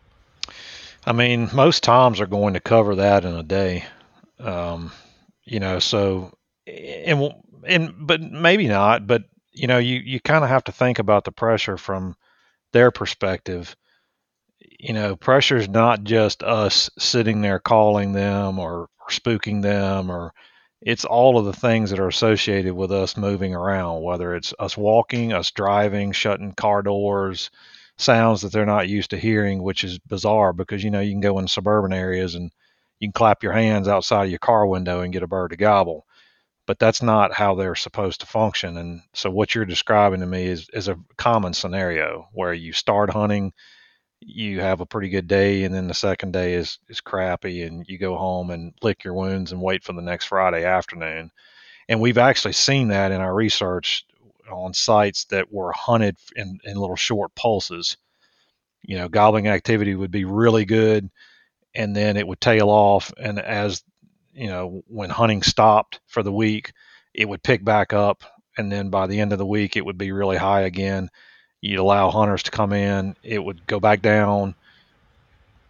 I 1.05 1.11
mean, 1.11 1.49
most 1.53 1.83
toms 1.83 2.19
are 2.19 2.25
going 2.25 2.53
to 2.53 2.59
cover 2.59 2.95
that 2.95 3.25
in 3.25 3.33
a 3.33 3.43
day. 3.43 3.85
Um, 4.39 4.91
you 5.43 5.59
know, 5.59 5.79
so 5.79 6.35
and 6.65 7.33
and 7.67 7.93
but 7.99 8.21
maybe 8.21 8.67
not. 8.67 9.05
But 9.05 9.25
you 9.55 9.67
know, 9.67 9.79
you, 9.79 9.97
you 9.99 10.19
kind 10.19 10.43
of 10.43 10.49
have 10.49 10.65
to 10.65 10.71
think 10.73 10.99
about 10.99 11.23
the 11.25 11.31
pressure 11.31 11.77
from 11.77 12.15
their 12.73 12.91
perspective. 12.91 13.75
You 14.79 14.93
know, 14.93 15.15
pressure 15.15 15.57
is 15.57 15.69
not 15.69 16.03
just 16.03 16.43
us 16.43 16.89
sitting 16.99 17.41
there 17.41 17.59
calling 17.59 18.13
them 18.13 18.59
or, 18.59 18.81
or 18.99 19.07
spooking 19.09 19.61
them 19.61 20.09
or 20.11 20.33
it's 20.81 21.05
all 21.05 21.37
of 21.39 21.45
the 21.45 21.53
things 21.53 21.89
that 21.89 21.99
are 21.99 22.07
associated 22.07 22.73
with 22.75 22.91
us 22.91 23.17
moving 23.17 23.55
around, 23.55 24.03
whether 24.03 24.35
it's 24.35 24.53
us 24.59 24.77
walking, 24.77 25.33
us 25.33 25.51
driving, 25.51 26.11
shutting 26.11 26.53
car 26.53 26.83
doors, 26.83 27.49
sounds 27.97 28.41
that 28.41 28.51
they're 28.51 28.65
not 28.65 28.89
used 28.89 29.09
to 29.11 29.17
hearing, 29.17 29.63
which 29.63 29.83
is 29.83 29.99
bizarre 29.99 30.53
because 30.53 30.83
you 30.83 30.91
know 30.91 30.99
you 30.99 31.11
can 31.11 31.21
go 31.21 31.39
in 31.39 31.47
suburban 31.47 31.93
areas 31.93 32.35
and 32.35 32.51
you 32.99 33.07
can 33.07 33.13
clap 33.13 33.43
your 33.43 33.53
hands 33.53 33.87
outside 33.87 34.25
of 34.25 34.29
your 34.29 34.39
car 34.39 34.67
window 34.67 35.01
and 35.01 35.13
get 35.13 35.23
a 35.23 35.27
bird 35.27 35.51
to 35.51 35.57
gobble. 35.57 36.05
But 36.67 36.79
that's 36.79 37.01
not 37.01 37.33
how 37.33 37.55
they're 37.55 37.75
supposed 37.75 38.21
to 38.21 38.25
function. 38.25 38.77
And 38.77 39.01
so 39.13 39.29
what 39.29 39.53
you're 39.53 39.65
describing 39.65 40.21
to 40.21 40.25
me 40.25 40.45
is, 40.47 40.67
is 40.73 40.87
a 40.87 40.99
common 41.17 41.53
scenario 41.53 42.27
where 42.33 42.53
you 42.53 42.73
start 42.73 43.11
hunting, 43.11 43.53
you 44.19 44.61
have 44.61 44.81
a 44.81 44.85
pretty 44.85 45.09
good 45.09 45.27
day, 45.27 45.63
and 45.63 45.73
then 45.73 45.87
the 45.87 45.93
second 45.93 46.33
day 46.33 46.55
is, 46.55 46.79
is 46.89 47.01
crappy, 47.01 47.61
and 47.63 47.85
you 47.87 47.99
go 47.99 48.17
home 48.17 48.49
and 48.49 48.73
lick 48.81 49.03
your 49.03 49.13
wounds 49.13 49.51
and 49.51 49.61
wait 49.61 49.83
for 49.83 49.93
the 49.93 50.01
next 50.01 50.25
Friday 50.25 50.65
afternoon. 50.65 51.29
And 51.87 52.01
we've 52.01 52.17
actually 52.17 52.53
seen 52.53 52.87
that 52.87 53.11
in 53.11 53.21
our 53.21 53.33
research 53.33 54.05
on 54.51 54.73
sites 54.73 55.25
that 55.25 55.51
were 55.51 55.71
hunted 55.71 56.17
in, 56.35 56.59
in 56.63 56.77
little 56.77 56.95
short 56.95 57.33
pulses. 57.35 57.97
You 58.83 58.97
know, 58.97 59.09
gobbling 59.09 59.47
activity 59.47 59.95
would 59.95 60.11
be 60.11 60.25
really 60.25 60.65
good 60.65 61.09
and 61.75 61.95
then 61.95 62.17
it 62.17 62.27
would 62.27 62.41
tail 62.41 62.69
off. 62.69 63.11
And 63.17 63.39
as 63.39 63.83
you 64.35 64.47
know, 64.47 64.83
when 64.87 65.09
hunting 65.09 65.41
stopped 65.41 65.99
for 66.07 66.21
the 66.21 66.31
week, 66.31 66.73
it 67.13 67.27
would 67.27 67.43
pick 67.43 67.63
back 67.63 67.93
up, 67.93 68.23
and 68.57 68.71
then 68.71 68.89
by 68.89 69.07
the 69.07 69.19
end 69.19 69.31
of 69.31 69.39
the 69.39 69.45
week, 69.45 69.75
it 69.75 69.85
would 69.85 69.97
be 69.97 70.11
really 70.11 70.37
high 70.37 70.61
again. 70.61 71.09
You'd 71.61 71.79
allow 71.79 72.11
hunters 72.11 72.43
to 72.43 72.51
come 72.51 72.73
in, 72.73 73.15
it 73.23 73.43
would 73.43 73.65
go 73.65 73.79
back 73.79 74.01
down, 74.01 74.55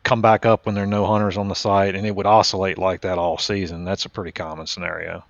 come 0.04 0.21
back 0.21 0.45
up 0.45 0.65
when 0.65 0.75
there 0.75 0.84
are 0.84 0.88
no 0.88 1.06
hunters 1.06 1.38
on 1.38 1.47
the 1.47 1.56
site, 1.56 1.95
and 1.95 2.06
it 2.06 2.15
would 2.15 2.25
oscillate 2.25 2.78
like 2.78 3.01
that 3.01 3.17
all 3.17 3.38
season. 3.38 3.86
That's 3.86 4.06
a 4.06 4.10
pretty 4.10 4.32
common 4.32 4.67
scenario. 4.67 5.23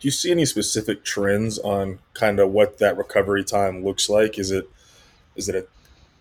Do 0.00 0.08
you 0.08 0.12
see 0.12 0.30
any 0.30 0.44
specific 0.46 1.04
trends 1.04 1.58
on 1.58 2.00
kind 2.14 2.40
of 2.40 2.50
what 2.50 2.78
that 2.78 2.96
recovery 2.96 3.44
time 3.44 3.84
looks 3.84 4.08
like? 4.08 4.38
Is 4.38 4.50
it 4.50 4.68
is 5.36 5.48
it 5.48 5.54
a 5.54 5.66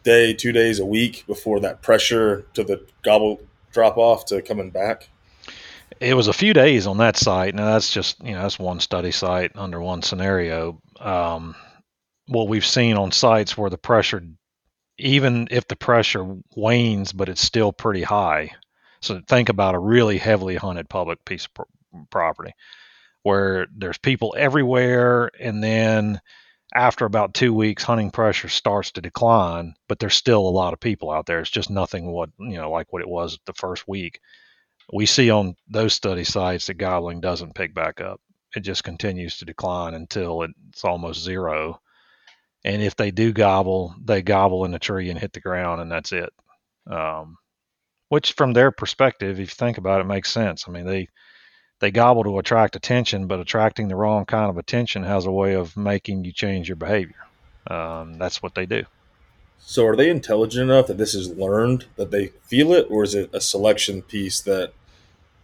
day, 0.04 0.34
two 0.34 0.52
days, 0.52 0.80
a 0.80 0.86
week 0.86 1.24
before 1.28 1.60
that 1.60 1.82
pressure 1.82 2.46
to 2.54 2.64
the 2.64 2.86
gobble 3.02 3.42
drop 3.72 3.98
off 3.98 4.26
to 4.26 4.42
coming 4.42 4.70
back? 4.70 5.10
It 6.02 6.16
was 6.16 6.28
a 6.28 6.34
few 6.34 6.54
days 6.54 6.88
on 6.88 6.98
that 6.98 7.16
site. 7.16 7.54
Now 7.56 7.66
that's 7.66 7.94
just 7.94 8.22
you 8.24 8.34
know 8.34 8.42
that's 8.42 8.58
one 8.60 8.80
study 8.80 9.12
site 9.12 9.52
under 9.56 9.80
one 9.80 10.02
scenario. 10.02 10.82
Um, 11.00 11.56
what 12.28 12.48
we've 12.50 12.66
seen 12.66 12.98
on 12.98 13.12
sites 13.12 13.56
where 13.58 13.70
the 13.70 13.78
pressure, 13.78 14.24
even 14.98 15.48
if 15.52 15.68
the 15.68 15.76
pressure 15.76 16.26
wanes, 16.56 17.14
but 17.14 17.30
it's 17.30 17.42
still 17.42 17.72
pretty 17.72 18.02
high. 18.02 18.52
So 19.02 19.22
think 19.28 19.50
about 19.50 19.76
a 19.76 19.80
really 19.80 20.18
heavily 20.18 20.56
hunted 20.56 20.90
public 20.90 21.24
piece 21.24 21.48
of 21.58 22.10
property 22.10 22.54
where 23.24 23.68
there's 23.76 24.00
people 24.00 24.34
everywhere, 24.38 25.30
and 25.40 25.64
then 25.64 26.20
after 26.74 27.06
about 27.06 27.36
two 27.36 27.54
weeks, 27.54 27.84
hunting 27.84 28.10
pressure 28.12 28.50
starts 28.50 28.92
to 28.94 29.02
decline, 29.02 29.76
but 29.88 30.00
there's 30.00 30.16
still 30.16 30.48
a 30.48 30.50
lot 30.50 30.74
of 30.74 30.80
people 30.80 31.12
out 31.12 31.28
there. 31.28 31.42
It's 31.42 31.50
just 31.52 31.70
nothing 31.70 32.12
what 32.12 32.32
you 32.40 32.58
know 32.58 32.72
like 32.72 32.92
what 32.92 33.04
it 33.04 33.10
was 33.10 33.38
the 33.46 33.54
first 33.54 33.88
week. 33.88 34.20
We 34.94 35.06
see 35.06 35.30
on 35.30 35.56
those 35.70 35.94
study 35.94 36.24
sites 36.24 36.68
that 36.68 36.76
gobbling 36.76 37.22
doesn't 37.22 37.56
pick 37.56 37.74
back 37.74 38.02
up. 38.02 38.20
It 38.56 38.62
just 38.62 38.84
continues 38.84 39.38
to 39.38 39.46
decline 39.46 39.94
until 39.94 40.44
it's 40.44 40.84
almost 40.84 41.24
zero. 41.24 41.80
And 42.66 42.82
if 42.82 42.96
they 42.96 43.12
do 43.12 43.32
gobble, 43.32 43.96
they 44.04 44.22
gobble 44.22 44.66
in 44.66 44.72
the 44.72 44.80
tree 44.80 45.10
and 45.10 45.18
hit 45.18 45.34
the 45.34 45.40
ground, 45.40 45.82
and 45.82 45.92
that's 45.92 46.12
it. 46.12 46.30
Um, 46.88 47.38
which, 48.10 48.34
from 48.34 48.52
their 48.52 48.72
perspective, 48.72 49.40
if 49.40 49.40
you 49.40 49.46
think 49.46 49.78
about 49.78 50.02
it, 50.02 50.06
makes 50.06 50.30
sense. 50.30 50.66
I 50.68 50.72
mean, 50.72 50.86
they 50.86 51.08
they 51.80 51.92
gobble 51.92 52.24
to 52.26 52.38
attract 52.38 52.76
attention, 52.76 53.28
but 53.28 53.40
attracting 53.40 53.88
the 53.88 53.96
wrong 53.96 54.26
kind 54.26 54.50
of 54.50 54.58
attention 54.58 55.04
has 55.04 55.26
a 55.26 55.32
way 55.32 55.56
of 55.56 55.76
making 55.76 56.24
you 56.26 56.32
change 56.32 56.70
your 56.70 56.76
behavior. 56.76 57.16
Um, 57.68 58.20
that's 58.20 58.42
what 58.42 58.54
they 58.54 58.66
do. 58.66 58.84
So, 59.60 59.86
are 59.88 59.96
they 59.96 60.10
intelligent 60.10 60.70
enough 60.70 60.88
that 60.88 60.98
this 60.98 61.16
is 61.16 61.30
learned, 61.30 61.86
that 61.96 62.12
they 62.12 62.28
feel 62.44 62.74
it, 62.74 62.88
or 62.90 63.04
is 63.04 63.16
it 63.16 63.30
a 63.34 63.42
selection 63.42 64.02
piece 64.02 64.42
that? 64.42 64.74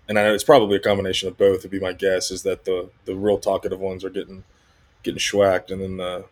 And 0.10 0.18
I 0.18 0.24
know 0.24 0.34
it's 0.34 0.44
probably 0.44 0.78
a 0.78 0.82
combination 0.82 1.28
of 1.28 1.38
both. 1.38 1.64
Would 1.64 1.72
be 1.72 1.80
my 1.80 1.94
guess 1.94 2.32
is 2.32 2.44
that 2.44 2.66
the 2.66 2.90
the 3.06 3.16
real 3.16 3.38
talkative 3.38 3.80
ones 3.80 4.04
are 4.04 4.10
getting 4.10 4.44
getting 5.04 5.20
schwacked, 5.20 5.72
and 5.72 5.82
then 5.82 5.98
the 5.98 6.26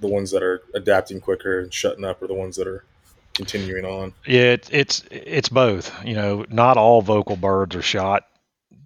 the 0.00 0.08
ones 0.08 0.30
that 0.32 0.42
are 0.42 0.62
adapting 0.74 1.20
quicker 1.20 1.60
and 1.60 1.72
shutting 1.72 2.04
up 2.04 2.20
are 2.22 2.26
the 2.26 2.34
ones 2.34 2.56
that 2.56 2.66
are 2.66 2.84
continuing 3.34 3.84
on. 3.84 4.14
Yeah, 4.26 4.52
it's 4.52 4.68
it's 4.72 5.04
it's 5.10 5.48
both. 5.48 5.92
You 6.04 6.14
know, 6.14 6.44
not 6.48 6.76
all 6.76 7.02
vocal 7.02 7.36
birds 7.36 7.76
are 7.76 7.82
shot 7.82 8.24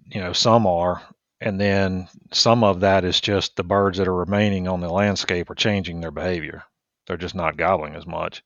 you 0.09 0.21
know, 0.21 0.33
some 0.33 0.65
are, 0.65 1.01
and 1.41 1.59
then 1.59 2.07
some 2.31 2.63
of 2.63 2.79
that 2.81 3.03
is 3.03 3.21
just 3.21 3.55
the 3.55 3.63
birds 3.63 3.97
that 3.97 4.07
are 4.07 4.15
remaining 4.15 4.67
on 4.67 4.79
the 4.79 4.89
landscape 4.89 5.49
are 5.49 5.55
changing 5.55 5.99
their 5.99 6.11
behavior. 6.11 6.63
They're 7.05 7.17
just 7.17 7.35
not 7.35 7.57
gobbling 7.57 7.95
as 7.95 8.07
much. 8.07 8.43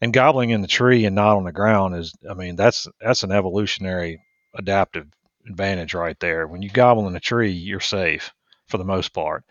And 0.00 0.12
gobbling 0.12 0.50
in 0.50 0.62
the 0.62 0.68
tree 0.68 1.04
and 1.04 1.14
not 1.14 1.36
on 1.36 1.44
the 1.44 1.52
ground 1.52 1.94
is, 1.94 2.14
I 2.28 2.34
mean, 2.34 2.56
that's 2.56 2.86
that's 3.00 3.22
an 3.22 3.32
evolutionary 3.32 4.20
adaptive 4.54 5.06
advantage 5.48 5.94
right 5.94 6.18
there. 6.20 6.46
When 6.46 6.62
you 6.62 6.70
gobble 6.70 7.08
in 7.08 7.16
a 7.16 7.20
tree, 7.20 7.50
you're 7.50 7.80
safe 7.80 8.32
for 8.68 8.78
the 8.78 8.84
most 8.84 9.12
part. 9.12 9.44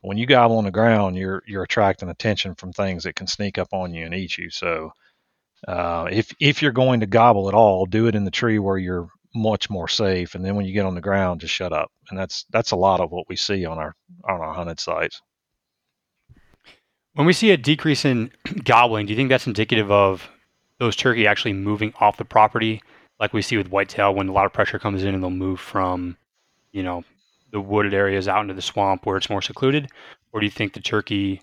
When 0.00 0.18
you 0.18 0.26
gobble 0.26 0.58
on 0.58 0.64
the 0.64 0.70
ground, 0.70 1.16
you're 1.16 1.42
you're 1.46 1.64
attracting 1.64 2.08
attention 2.08 2.54
from 2.54 2.72
things 2.72 3.04
that 3.04 3.16
can 3.16 3.26
sneak 3.26 3.58
up 3.58 3.68
on 3.72 3.92
you 3.92 4.04
and 4.04 4.14
eat 4.14 4.38
you. 4.38 4.50
So, 4.50 4.92
uh, 5.66 6.08
if 6.10 6.32
if 6.38 6.62
you're 6.62 6.72
going 6.72 7.00
to 7.00 7.06
gobble 7.06 7.48
at 7.48 7.54
all, 7.54 7.86
do 7.86 8.06
it 8.06 8.14
in 8.14 8.24
the 8.24 8.30
tree 8.30 8.58
where 8.58 8.78
you're 8.78 9.08
much 9.36 9.68
more 9.68 9.88
safe. 9.88 10.34
And 10.34 10.44
then 10.44 10.56
when 10.56 10.64
you 10.64 10.72
get 10.72 10.86
on 10.86 10.94
the 10.94 11.00
ground, 11.00 11.40
just 11.40 11.54
shut 11.54 11.72
up. 11.72 11.90
And 12.10 12.18
that's 12.18 12.46
that's 12.50 12.70
a 12.70 12.76
lot 12.76 13.00
of 13.00 13.10
what 13.10 13.28
we 13.28 13.36
see 13.36 13.64
on 13.64 13.78
our 13.78 13.94
on 14.28 14.40
our 14.40 14.54
hunted 14.54 14.80
sites. 14.80 15.20
When 17.14 17.26
we 17.26 17.32
see 17.32 17.50
a 17.50 17.56
decrease 17.56 18.04
in 18.04 18.30
gobbling, 18.64 19.06
do 19.06 19.12
you 19.12 19.16
think 19.16 19.28
that's 19.28 19.46
indicative 19.46 19.90
of 19.90 20.28
those 20.78 20.96
turkey 20.96 21.26
actually 21.26 21.54
moving 21.54 21.94
off 22.00 22.18
the 22.18 22.24
property, 22.24 22.82
like 23.18 23.32
we 23.32 23.42
see 23.42 23.56
with 23.56 23.70
whitetail 23.70 24.14
when 24.14 24.28
a 24.28 24.32
lot 24.32 24.46
of 24.46 24.52
pressure 24.52 24.78
comes 24.78 25.02
in 25.02 25.14
and 25.14 25.22
they'll 25.22 25.30
move 25.30 25.60
from, 25.60 26.16
you 26.72 26.82
know, 26.82 27.04
the 27.52 27.60
wooded 27.60 27.94
areas 27.94 28.28
out 28.28 28.42
into 28.42 28.54
the 28.54 28.62
swamp 28.62 29.06
where 29.06 29.16
it's 29.16 29.30
more 29.30 29.42
secluded? 29.42 29.88
Or 30.32 30.40
do 30.40 30.46
you 30.46 30.50
think 30.50 30.72
the 30.72 30.80
turkey 30.80 31.40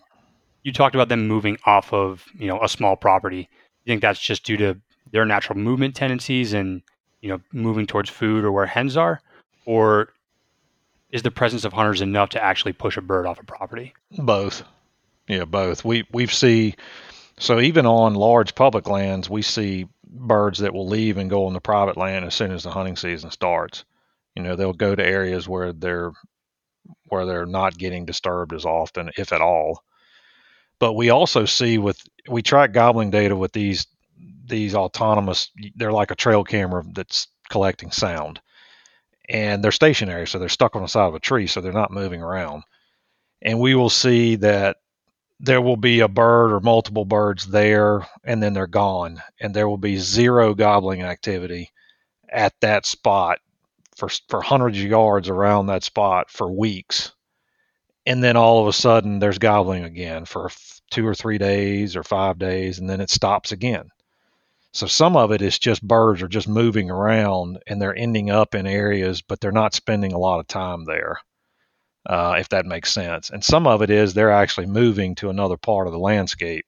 you 0.63 0.71
talked 0.71 0.95
about 0.95 1.09
them 1.09 1.27
moving 1.27 1.57
off 1.65 1.91
of, 1.91 2.25
you 2.38 2.47
know, 2.47 2.62
a 2.62 2.69
small 2.69 2.95
property. 2.95 3.49
You 3.83 3.91
think 3.91 4.01
that's 4.01 4.19
just 4.19 4.45
due 4.45 4.57
to 4.57 4.79
their 5.12 5.25
natural 5.25 5.59
movement 5.59 5.93
tendencies 5.95 6.53
and 6.53 6.81
you 7.23 7.29
know, 7.29 7.39
moving 7.53 7.88
towards 7.88 8.09
food 8.09 8.43
or 8.43 8.51
where 8.51 8.65
hens 8.65 8.97
are, 8.97 9.21
or 9.65 10.09
is 11.09 11.23
the 11.23 11.31
presence 11.31 11.63
of 11.63 11.71
hunters 11.71 12.01
enough 12.01 12.29
to 12.29 12.43
actually 12.43 12.73
push 12.73 12.97
a 12.97 13.01
bird 13.01 13.25
off 13.25 13.39
a 13.39 13.45
property? 13.45 13.93
Both. 14.17 14.63
Yeah, 15.29 15.45
both. 15.45 15.86
We 15.86 16.05
we've 16.12 16.33
see 16.33 16.75
so 17.38 17.60
even 17.60 17.86
on 17.86 18.15
large 18.15 18.56
public 18.56 18.88
lands, 18.88 19.30
we 19.30 19.41
see 19.41 19.88
birds 20.08 20.60
that 20.60 20.74
will 20.74 20.88
leave 20.88 21.17
and 21.17 21.30
go 21.30 21.46
on 21.46 21.54
the 21.54 21.60
private 21.62 21.98
land 21.98 22.26
as 22.26 22.36
soon 22.36 22.52
as 22.52 22.63
the 22.63 22.72
hunting 22.72 22.96
season 22.96 23.32
starts. 23.32 23.86
You 24.36 24.43
know, 24.43 24.56
they'll 24.56 24.74
go 24.74 24.96
to 24.96 25.06
areas 25.06 25.48
where 25.48 25.74
they're 25.74 26.12
where 27.08 27.26
they're 27.26 27.46
not 27.46 27.78
getting 27.78 28.06
disturbed 28.06 28.54
as 28.54 28.65
often, 28.65 29.12
if 29.17 29.32
at 29.32 29.41
all. 29.41 29.84
But 30.80 30.93
we 30.93 31.10
also 31.10 31.46
see 31.46 31.78
with 31.78 32.02
we 32.30 32.41
track 32.41 32.74
gobbling 32.74 33.12
data 33.12 33.36
with 33.36 33.54
these 33.54 33.88
these 34.46 34.76
autonomous 34.76 35.50
they're 35.76 35.91
like 35.91 36.12
a 36.12 36.15
trail 36.15 36.43
camera 36.43 36.84
that's 36.93 37.28
collecting 37.50 37.91
sound 37.91 38.41
and 39.30 39.63
they're 39.63 39.72
stationary 39.72 40.28
so 40.28 40.38
they're 40.38 40.50
stuck 40.50 40.76
on 40.76 40.82
the 40.82 40.88
side 40.88 41.08
of 41.08 41.15
a 41.15 41.19
tree 41.19 41.48
so 41.48 41.62
they're 41.62 41.72
not 41.72 41.91
moving 41.91 42.22
around 42.22 42.63
and 43.41 43.60
we 43.60 43.76
will 43.76 43.89
see 43.89 44.36
that 44.36 44.78
there 45.39 45.62
will 45.62 45.78
be 45.78 46.00
a 46.00 46.08
bird 46.08 46.52
or 46.54 46.60
multiple 46.60 47.06
birds 47.06 47.48
there 47.48 48.08
and 48.24 48.41
then 48.41 48.54
they're 48.54 48.67
gone. 48.67 49.22
And 49.39 49.54
there 49.54 49.67
will 49.67 49.78
be 49.78 49.98
zero 49.98 50.54
gobbling 50.54 51.02
activity 51.02 51.72
at 52.30 52.54
that 52.62 52.86
spot 52.86 53.39
for 53.96 54.10
for 54.30 54.41
hundreds 54.41 54.80
of 54.80 54.86
yards 54.86 55.30
around 55.30 55.67
that 55.67 55.84
spot 55.84 56.30
for 56.30 56.52
weeks. 56.52 57.13
And 58.06 58.24
then 58.24 58.36
all 58.36 58.62
of 58.62 58.67
a 58.67 58.74
sudden 58.74 59.19
there's 59.19 59.38
gobbling 59.38 59.84
again 59.84 60.26
for 60.26 60.50
two 60.91 61.06
or 61.08 61.15
three 61.15 61.38
days 61.38 61.96
or 61.96 62.04
five 62.04 62.38
days 62.38 62.79
and 62.79 62.90
then 62.90 63.02
it 63.02 63.10
stops 63.10 63.52
again. 63.52 63.90
So 64.73 64.88
some 64.88 65.15
of 65.15 65.31
it 65.31 65.42
is 65.42 65.60
just 65.60 65.88
birds 65.88 66.21
are 66.23 66.27
just 66.27 66.48
moving 66.48 66.90
around 66.90 67.60
and 67.67 67.81
they're 67.81 67.96
ending 67.96 68.31
up 68.31 68.56
in 68.56 68.65
areas, 68.65 69.21
but 69.21 69.40
they're 69.40 69.52
not 69.52 69.75
spending 69.75 70.13
a 70.13 70.17
lot 70.17 70.40
of 70.40 70.48
time 70.48 70.86
there, 70.86 71.19
uh, 72.06 72.35
if 72.39 72.49
that 72.49 72.65
makes 72.65 72.91
sense. 72.91 73.29
And 73.29 73.43
some 73.43 73.67
of 73.67 73.81
it 73.81 73.89
is 73.89 74.13
they're 74.13 74.31
actually 74.31 74.67
moving 74.67 75.15
to 75.15 75.29
another 75.29 75.58
part 75.58 75.87
of 75.87 75.93
the 75.93 75.99
landscape 75.99 76.65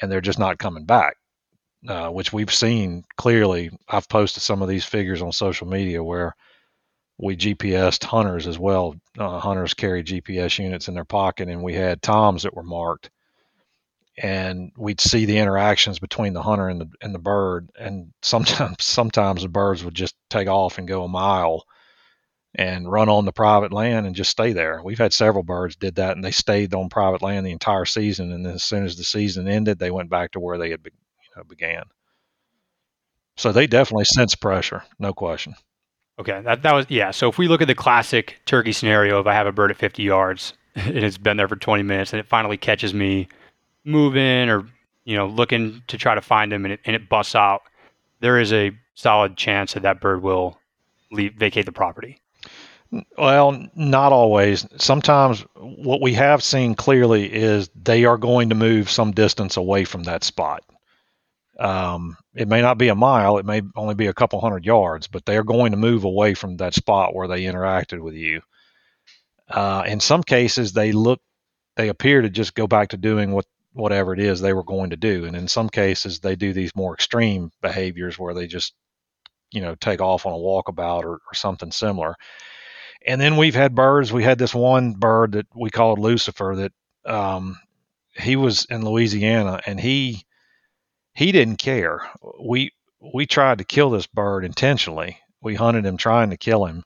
and 0.00 0.10
they're 0.10 0.20
just 0.20 0.38
not 0.38 0.58
coming 0.58 0.84
back, 0.84 1.16
uh, 1.88 2.08
which 2.08 2.32
we've 2.32 2.52
seen 2.52 3.04
clearly. 3.16 3.70
I've 3.88 4.08
posted 4.08 4.42
some 4.42 4.62
of 4.62 4.68
these 4.68 4.84
figures 4.84 5.22
on 5.22 5.32
social 5.32 5.66
media 5.66 6.02
where 6.02 6.34
we 7.18 7.36
GPSed 7.36 8.04
hunters 8.04 8.46
as 8.46 8.58
well. 8.58 8.96
Uh, 9.18 9.38
hunters 9.38 9.74
carry 9.74 10.02
GPS 10.02 10.58
units 10.58 10.88
in 10.88 10.94
their 10.94 11.04
pocket, 11.04 11.48
and 11.48 11.62
we 11.62 11.74
had 11.74 12.00
toms 12.00 12.44
that 12.44 12.54
were 12.54 12.62
marked 12.62 13.10
and 14.22 14.72
we'd 14.76 15.00
see 15.00 15.24
the 15.24 15.38
interactions 15.38 15.98
between 15.98 16.32
the 16.32 16.42
hunter 16.42 16.68
and 16.68 16.80
the 16.80 16.88
and 17.00 17.14
the 17.14 17.18
bird 17.18 17.70
and 17.78 18.12
sometimes 18.22 18.76
sometimes 18.84 19.42
the 19.42 19.48
birds 19.48 19.84
would 19.84 19.94
just 19.94 20.14
take 20.28 20.48
off 20.48 20.78
and 20.78 20.88
go 20.88 21.04
a 21.04 21.08
mile 21.08 21.64
and 22.54 22.90
run 22.90 23.08
on 23.08 23.24
the 23.24 23.32
private 23.32 23.72
land 23.72 24.06
and 24.06 24.14
just 24.14 24.30
stay 24.30 24.52
there. 24.52 24.80
We've 24.82 24.98
had 24.98 25.12
several 25.12 25.44
birds 25.44 25.76
did 25.76 25.96
that, 25.96 26.16
and 26.16 26.24
they 26.24 26.32
stayed 26.32 26.74
on 26.74 26.88
private 26.88 27.22
land 27.22 27.46
the 27.46 27.52
entire 27.52 27.84
season. 27.84 28.32
And 28.32 28.44
then 28.44 28.54
as 28.54 28.64
soon 28.64 28.84
as 28.84 28.96
the 28.96 29.04
season 29.04 29.48
ended, 29.48 29.78
they 29.78 29.90
went 29.90 30.10
back 30.10 30.32
to 30.32 30.40
where 30.40 30.58
they 30.58 30.70
had 30.70 30.82
be, 30.82 30.90
you 30.90 31.36
know, 31.36 31.44
began. 31.44 31.84
So 33.36 33.52
they 33.52 33.66
definitely 33.66 34.04
sense 34.06 34.34
pressure, 34.34 34.82
no 34.98 35.12
question. 35.12 35.54
Okay, 36.18 36.42
that 36.42 36.62
that 36.62 36.74
was 36.74 36.86
yeah. 36.90 37.12
So 37.12 37.30
if 37.30 37.38
we 37.38 37.48
look 37.48 37.62
at 37.62 37.68
the 37.68 37.74
classic 37.74 38.36
turkey 38.44 38.72
scenario, 38.72 39.20
if 39.20 39.26
I 39.26 39.32
have 39.32 39.46
a 39.46 39.52
bird 39.52 39.70
at 39.70 39.78
50 39.78 40.02
yards 40.02 40.52
and 40.74 40.98
it's 40.98 41.16
been 41.16 41.38
there 41.38 41.48
for 41.48 41.56
20 41.56 41.82
minutes 41.82 42.12
and 42.12 42.20
it 42.20 42.26
finally 42.26 42.58
catches 42.58 42.92
me 42.92 43.28
moving 43.84 44.50
or 44.50 44.66
you 45.04 45.16
know 45.16 45.26
looking 45.26 45.82
to 45.86 45.96
try 45.96 46.14
to 46.14 46.20
find 46.20 46.52
him 46.52 46.66
and 46.66 46.74
it, 46.74 46.80
and 46.84 46.94
it 46.94 47.08
busts 47.08 47.34
out, 47.34 47.62
there 48.20 48.38
is 48.38 48.52
a 48.52 48.72
solid 48.94 49.38
chance 49.38 49.72
that 49.72 49.82
that 49.84 50.00
bird 50.02 50.22
will 50.22 50.58
leave 51.10 51.32
vacate 51.34 51.64
the 51.64 51.72
property. 51.72 52.20
Well, 53.18 53.66
not 53.76 54.12
always. 54.12 54.66
Sometimes 54.78 55.44
what 55.56 56.00
we 56.00 56.14
have 56.14 56.42
seen 56.42 56.74
clearly 56.74 57.32
is 57.32 57.70
they 57.74 58.04
are 58.04 58.18
going 58.18 58.48
to 58.48 58.54
move 58.54 58.90
some 58.90 59.12
distance 59.12 59.56
away 59.56 59.84
from 59.84 60.04
that 60.04 60.24
spot. 60.24 60.64
Um, 61.58 62.16
it 62.34 62.48
may 62.48 62.62
not 62.62 62.78
be 62.78 62.88
a 62.88 62.94
mile, 62.94 63.38
it 63.38 63.46
may 63.46 63.62
only 63.76 63.94
be 63.94 64.06
a 64.08 64.14
couple 64.14 64.40
hundred 64.40 64.64
yards, 64.64 65.08
but 65.08 65.26
they 65.26 65.36
are 65.36 65.44
going 65.44 65.72
to 65.72 65.78
move 65.78 66.04
away 66.04 66.34
from 66.34 66.56
that 66.58 66.74
spot 66.74 67.14
where 67.14 67.28
they 67.28 67.42
interacted 67.42 68.00
with 68.00 68.14
you. 68.14 68.40
Uh, 69.48 69.84
in 69.86 70.00
some 70.00 70.22
cases, 70.22 70.72
they 70.72 70.92
look, 70.92 71.20
they 71.76 71.88
appear 71.88 72.22
to 72.22 72.30
just 72.30 72.54
go 72.54 72.66
back 72.66 72.90
to 72.90 72.96
doing 72.96 73.32
what 73.32 73.46
whatever 73.72 74.12
it 74.12 74.20
is 74.20 74.40
they 74.40 74.52
were 74.52 74.64
going 74.64 74.90
to 74.90 74.96
do, 74.96 75.24
and 75.26 75.36
in 75.36 75.48
some 75.48 75.68
cases, 75.68 76.20
they 76.20 76.36
do 76.36 76.52
these 76.52 76.74
more 76.76 76.94
extreme 76.94 77.50
behaviors 77.62 78.18
where 78.18 78.34
they 78.34 78.46
just, 78.46 78.74
you 79.52 79.60
know, 79.62 79.74
take 79.76 80.00
off 80.00 80.26
on 80.26 80.32
a 80.32 80.36
walkabout 80.36 81.02
or, 81.04 81.14
or 81.14 81.34
something 81.34 81.72
similar. 81.72 82.14
And 83.06 83.20
then 83.20 83.36
we've 83.36 83.54
had 83.54 83.74
birds. 83.74 84.12
We 84.12 84.24
had 84.24 84.38
this 84.38 84.54
one 84.54 84.92
bird 84.92 85.32
that 85.32 85.46
we 85.54 85.70
called 85.70 85.98
Lucifer 85.98 86.54
that 86.56 87.10
um, 87.10 87.58
he 88.14 88.36
was 88.36 88.66
in 88.66 88.84
Louisiana 88.84 89.60
and 89.66 89.80
he 89.80 90.24
he 91.14 91.32
didn't 91.32 91.56
care. 91.56 92.08
We 92.40 92.72
we 93.00 93.26
tried 93.26 93.58
to 93.58 93.64
kill 93.64 93.90
this 93.90 94.06
bird 94.06 94.44
intentionally. 94.44 95.18
We 95.42 95.54
hunted 95.54 95.86
him 95.86 95.96
trying 95.96 96.30
to 96.30 96.36
kill 96.36 96.66
him, 96.66 96.84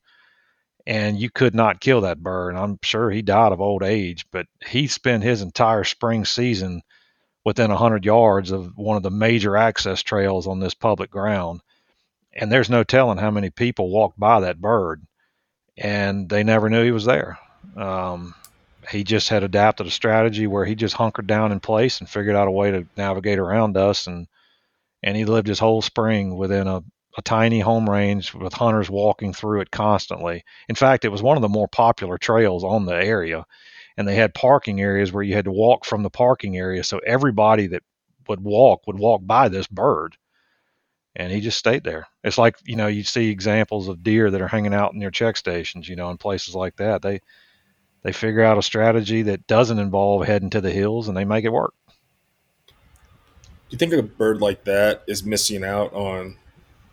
and 0.86 1.18
you 1.18 1.30
could 1.30 1.54
not 1.54 1.80
kill 1.80 2.02
that 2.02 2.22
bird. 2.22 2.54
I'm 2.54 2.78
sure 2.82 3.10
he 3.10 3.22
died 3.22 3.52
of 3.52 3.60
old 3.60 3.82
age, 3.82 4.26
but 4.30 4.46
he 4.66 4.86
spent 4.86 5.24
his 5.24 5.42
entire 5.42 5.84
spring 5.84 6.24
season 6.24 6.82
within 7.44 7.70
a 7.70 7.74
100 7.74 8.04
yards 8.04 8.50
of 8.50 8.72
one 8.76 8.96
of 8.96 9.02
the 9.02 9.10
major 9.10 9.56
access 9.56 10.02
trails 10.02 10.46
on 10.46 10.60
this 10.60 10.74
public 10.74 11.10
ground. 11.10 11.60
And 12.32 12.50
there's 12.50 12.70
no 12.70 12.84
telling 12.84 13.18
how 13.18 13.30
many 13.30 13.50
people 13.50 13.90
walked 13.90 14.18
by 14.18 14.40
that 14.40 14.60
bird, 14.60 15.04
and 15.76 16.28
they 16.28 16.42
never 16.44 16.70
knew 16.70 16.84
he 16.84 16.90
was 16.90 17.04
there. 17.04 17.38
Um, 17.76 18.34
he 18.90 19.02
just 19.02 19.28
had 19.28 19.42
adapted 19.42 19.86
a 19.86 19.90
strategy 19.90 20.46
where 20.46 20.64
he 20.64 20.74
just 20.74 20.94
hunkered 20.94 21.26
down 21.26 21.52
in 21.52 21.60
place 21.60 22.00
and 22.00 22.08
figured 22.08 22.36
out 22.36 22.48
a 22.48 22.52
way 22.52 22.70
to 22.70 22.86
navigate 22.96 23.38
around 23.38 23.76
us 23.76 24.06
and 24.06 24.26
and 25.02 25.16
he 25.16 25.24
lived 25.26 25.48
his 25.48 25.58
whole 25.58 25.82
spring 25.82 26.34
within 26.34 26.66
a, 26.66 26.82
a 27.18 27.22
tiny 27.22 27.60
home 27.60 27.88
range 27.88 28.32
with 28.32 28.54
hunters 28.54 28.88
walking 28.88 29.34
through 29.34 29.60
it 29.60 29.70
constantly. 29.70 30.42
In 30.68 30.74
fact, 30.74 31.04
it 31.04 31.10
was 31.10 31.22
one 31.22 31.36
of 31.36 31.42
the 31.42 31.48
more 31.48 31.68
popular 31.68 32.16
trails 32.16 32.64
on 32.64 32.86
the 32.86 32.94
area 32.94 33.44
and 33.96 34.08
they 34.08 34.14
had 34.14 34.34
parking 34.34 34.80
areas 34.80 35.12
where 35.12 35.22
you 35.22 35.34
had 35.34 35.44
to 35.44 35.52
walk 35.52 35.84
from 35.84 36.02
the 36.02 36.10
parking 36.10 36.56
area 36.56 36.82
so 36.82 36.98
everybody 37.06 37.66
that 37.68 37.82
would 38.28 38.42
walk 38.42 38.86
would 38.86 38.98
walk 38.98 39.20
by 39.24 39.48
this 39.48 39.66
bird 39.66 40.16
and 41.16 41.30
he 41.30 41.40
just 41.40 41.58
stayed 41.58 41.84
there. 41.84 42.06
It's 42.22 42.38
like 42.38 42.56
you 42.64 42.76
know 42.76 42.86
you 42.86 43.04
see 43.04 43.30
examples 43.30 43.88
of 43.88 44.02
deer 44.02 44.30
that 44.30 44.40
are 44.40 44.48
hanging 44.48 44.74
out 44.74 44.94
near 44.94 45.10
check 45.10 45.36
stations, 45.36 45.88
you 45.88 45.96
know, 45.96 46.10
in 46.10 46.18
places 46.18 46.54
like 46.54 46.76
that. 46.76 47.02
They 47.02 47.20
they 48.02 48.12
figure 48.12 48.44
out 48.44 48.58
a 48.58 48.62
strategy 48.62 49.22
that 49.22 49.46
doesn't 49.46 49.78
involve 49.78 50.26
heading 50.26 50.50
to 50.50 50.60
the 50.60 50.70
hills 50.70 51.08
and 51.08 51.16
they 51.16 51.24
make 51.24 51.44
it 51.44 51.52
work. 51.52 51.74
Do 52.66 52.74
you 53.70 53.78
think 53.78 53.92
a 53.94 54.02
bird 54.02 54.40
like 54.40 54.64
that 54.64 55.02
is 55.08 55.24
missing 55.24 55.64
out 55.64 55.92
on 55.94 56.36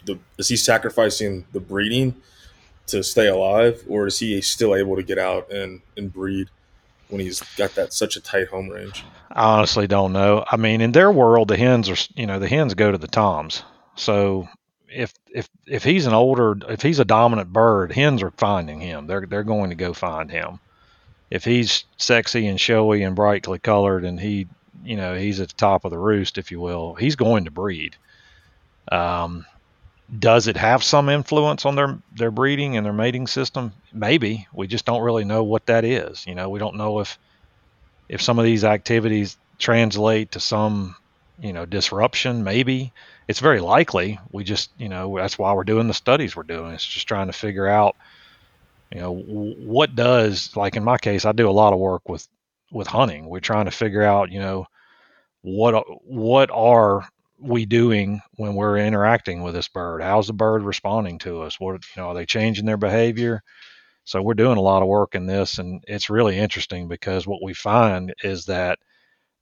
the 0.06 0.18
is 0.38 0.48
he 0.48 0.56
sacrificing 0.56 1.46
the 1.52 1.60
breeding 1.60 2.16
to 2.88 3.04
stay 3.04 3.28
alive 3.28 3.84
or 3.88 4.08
is 4.08 4.20
he 4.20 4.42
still 4.42 4.76
able 4.76 4.96
to 4.96 5.04
get 5.04 5.18
out 5.18 5.52
and, 5.52 5.82
and 5.98 6.12
breed 6.12 6.50
when 7.10 7.22
he's 7.22 7.42
got 7.58 7.76
that 7.76 7.94
such 7.94 8.16
a 8.16 8.22
tight 8.22 8.48
home 8.48 8.70
range? 8.70 9.04
I 9.32 9.58
honestly 9.58 9.88
don't 9.88 10.14
know. 10.14 10.46
I 10.50 10.58
mean, 10.58 10.82
in 10.82 10.92
their 10.92 11.12
world 11.12 11.50
the 11.50 11.58
hens 11.58 11.90
are 11.90 11.98
you 12.16 12.26
know, 12.26 12.40
the 12.40 12.48
hens 12.48 12.74
go 12.74 12.92
to 12.92 12.98
the 12.98 13.08
toms. 13.08 13.64
So 13.96 14.48
if 14.92 15.14
if 15.34 15.50
if 15.66 15.84
he's 15.84 16.06
an 16.06 16.14
older 16.14 16.56
if 16.70 16.82
he's 16.82 17.00
a 17.00 17.06
dominant 17.06 17.52
bird, 17.52 17.92
hens 17.92 18.22
are 18.22 18.32
finding 18.32 18.80
him. 18.80 19.08
They're 19.08 19.26
they're 19.26 19.44
going 19.44 19.70
to 19.70 19.76
go 19.76 19.94
find 19.94 20.30
him. 20.30 20.60
If 21.30 21.46
he's 21.46 21.86
sexy 21.98 22.48
and 22.48 22.60
showy 22.60 23.04
and 23.04 23.16
brightly 23.16 23.60
colored 23.60 24.04
and 24.04 24.20
he 24.20 24.48
you 24.84 24.98
know 24.98 25.16
he's 25.16 25.40
at 25.40 25.50
the 25.50 25.56
top 25.56 25.86
of 25.86 25.92
the 25.92 25.98
roost 25.98 26.38
if 26.38 26.52
you 26.52 26.60
will 26.60 26.96
he's 26.96 27.16
going 27.16 27.46
to 27.46 27.52
breed. 27.52 27.96
Um, 28.92 29.46
does 30.20 30.48
it 30.48 30.58
have 30.58 30.84
some 30.84 31.08
influence 31.08 31.66
on 31.66 31.76
their 31.76 31.98
their 32.16 32.32
breeding 32.32 32.76
and 32.76 32.86
their 32.86 32.94
mating 32.94 33.28
system? 33.28 33.72
Maybe. 33.94 34.48
We 34.54 34.68
just 34.68 34.86
don't 34.86 35.04
really 35.04 35.24
know 35.24 35.44
what 35.44 35.68
that 35.68 35.86
is. 35.86 36.26
You 36.28 36.36
know 36.36 36.50
we 36.50 36.60
don't 36.60 36.76
know 36.76 37.00
if 37.00 37.18
if 38.10 38.22
some 38.22 38.40
of 38.40 38.46
these 38.46 38.66
activities 38.66 39.38
translate 39.58 40.32
to 40.32 40.40
some 40.40 40.96
you 41.40 41.54
know 41.54 41.66
disruption 41.66 42.44
maybe 42.44 42.92
it's 43.32 43.40
very 43.40 43.62
likely 43.62 44.20
we 44.32 44.44
just 44.44 44.70
you 44.78 44.90
know 44.90 45.18
that's 45.18 45.40
why 45.40 45.54
we're 45.54 45.64
doing 45.64 45.88
the 45.88 45.94
studies 45.94 46.36
we're 46.36 46.44
doing 46.44 46.72
it's 46.74 46.86
just 46.86 47.08
trying 47.08 47.28
to 47.28 47.34
figure 47.34 47.68
out 47.68 47.96
you 48.94 49.00
know 49.00 49.16
what 49.16 49.96
does 49.96 50.56
like 50.56 50.76
in 50.76 50.84
my 50.84 50.98
case 50.98 51.26
i 51.26 51.32
do 51.32 51.50
a 51.50 51.52
lot 51.52 51.74
of 51.74 51.80
work 51.80 52.08
with 52.08 52.28
with 52.72 52.88
hunting. 52.88 53.28
We're 53.28 53.42
trying 53.42 53.66
to 53.66 53.72
figure 53.72 54.04
out 54.04 54.32
you 54.32 54.40
know 54.40 54.66
what 55.42 55.84
what 56.06 56.50
are 56.52 57.08
we 57.40 57.66
doing 57.66 58.22
when 58.36 58.56
we're 58.56 58.78
interacting 58.78 59.42
with 59.44 59.54
this 59.54 59.68
bird? 59.68 60.02
How's 60.02 60.28
the 60.28 60.34
bird 60.34 60.64
responding 60.64 61.20
to 61.20 61.42
us? 61.42 61.60
What 61.60 61.74
you 61.74 62.02
know 62.02 62.10
are 62.10 62.14
they 62.14 62.26
changing 62.26 62.66
their 62.66 62.78
behavior? 62.78 63.44
So 64.04 64.22
we're 64.22 64.34
doing 64.34 64.58
a 64.58 64.62
lot 64.62 64.82
of 64.82 64.88
work 64.88 65.16
in 65.16 65.26
this 65.26 65.60
and 65.60 65.84
it's 65.88 66.10
really 66.10 66.38
interesting 66.38 66.88
because 66.88 67.28
what 67.28 67.44
we 67.44 67.54
find 67.54 68.14
is 68.24 68.46
that 68.46 68.80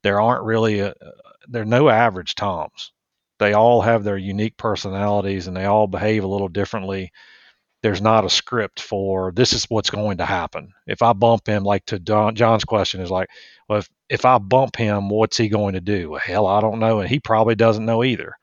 there 0.04 0.20
aren't 0.20 0.44
really 0.44 0.80
a, 0.80 0.90
uh, 0.90 1.12
there 1.48 1.62
are 1.62 1.66
no 1.66 1.90
average 1.90 2.36
toms 2.36 2.92
they 3.40 3.54
all 3.54 3.82
have 3.82 4.04
their 4.04 4.18
unique 4.18 4.58
personalities 4.58 5.48
and 5.48 5.58
they 5.58 5.66
all 5.66 5.88
behave 5.88 6.24
a 6.24 6.28
little 6.28 6.50
differently 6.50 7.12
there's 7.82 8.02
not 8.02 8.26
a 8.26 8.30
script 8.30 8.82
for 8.82 9.32
this 9.32 9.54
is 9.54 9.66
what's 9.70 9.90
going 9.90 10.18
to 10.18 10.26
happen. 10.26 10.74
If 10.86 11.02
I 11.02 11.14
bump 11.14 11.48
him, 11.48 11.64
like 11.64 11.86
to 11.86 12.00
Don, 12.00 12.36
Jon's 12.36 12.66
question 12.66 13.02
is 13.02 13.10
like, 13.10 13.30
well, 13.68 13.80
if, 13.80 13.90
if 14.10 14.26
I 14.26 14.38
bump 14.38 14.76
him, 14.76 15.10
what's 15.10 15.38
he 15.38 15.48
going 15.48 15.74
to 15.74 15.82
do? 15.82 16.12
Well, 16.12 16.22
hell, 16.24 16.48
I 16.48 16.60
don't 16.60 16.80
know. 16.80 17.00
And 17.00 17.10
he 17.10 17.20
probably 17.20 17.56
doesn't 17.56 17.86
know 17.86 18.04
either. 18.04 18.36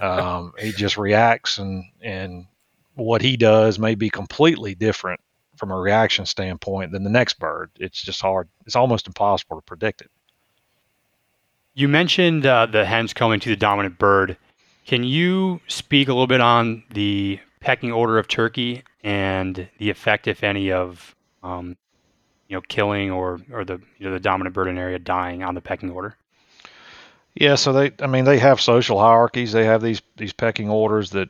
Um, 0.00 0.52
he 0.58 0.70
just 0.76 0.96
reacts 0.96 1.58
and, 1.58 1.84
and 2.00 2.46
what 2.94 3.22
he 3.22 3.36
does 3.36 3.78
may 3.78 3.94
be 3.96 4.10
completely 4.10 4.74
different 4.74 5.20
from 5.56 5.72
a 5.72 5.76
reaction 5.76 6.24
standpoint 6.24 6.92
than 6.92 7.02
the 7.02 7.10
next 7.10 7.38
bird. 7.38 7.70
It's 7.76 8.00
just 8.00 8.20
hard. 8.20 8.48
It's 8.66 8.76
almost 8.76 9.08
impossible 9.08 9.56
to 9.56 9.62
predict 9.62 10.00
it. 10.02 10.10
You 11.74 11.88
mentioned 11.88 12.46
uh, 12.46 12.66
the 12.66 12.84
hens 12.84 13.14
coming 13.14 13.40
to 13.40 13.48
the 13.48 13.56
dominant 13.56 13.98
bird. 13.98 14.36
Can 14.86 15.04
you 15.04 15.60
speak 15.68 16.08
a 16.08 16.12
little 16.12 16.26
bit 16.26 16.40
on 16.40 16.82
the 16.92 17.38
pecking 17.60 17.92
order 17.92 18.18
of 18.18 18.26
turkey 18.26 18.82
and 19.04 19.68
the 19.78 19.90
effect, 19.90 20.26
if 20.26 20.42
any, 20.42 20.72
of 20.72 21.14
um, 21.42 21.76
you 22.48 22.56
know 22.56 22.62
killing 22.68 23.10
or 23.10 23.40
or 23.52 23.64
the 23.64 23.80
you 23.98 24.06
know, 24.06 24.12
the 24.12 24.20
dominant 24.20 24.54
bird 24.54 24.68
in 24.68 24.78
area 24.78 24.98
dying 24.98 25.42
on 25.42 25.54
the 25.54 25.60
pecking 25.60 25.90
order? 25.90 26.16
Yeah, 27.34 27.54
so 27.54 27.72
they 27.72 27.92
I 28.00 28.06
mean 28.08 28.24
they 28.24 28.38
have 28.38 28.60
social 28.60 28.98
hierarchies. 28.98 29.52
They 29.52 29.64
have 29.64 29.80
these 29.80 30.02
these 30.16 30.32
pecking 30.32 30.68
orders 30.68 31.10
that 31.10 31.28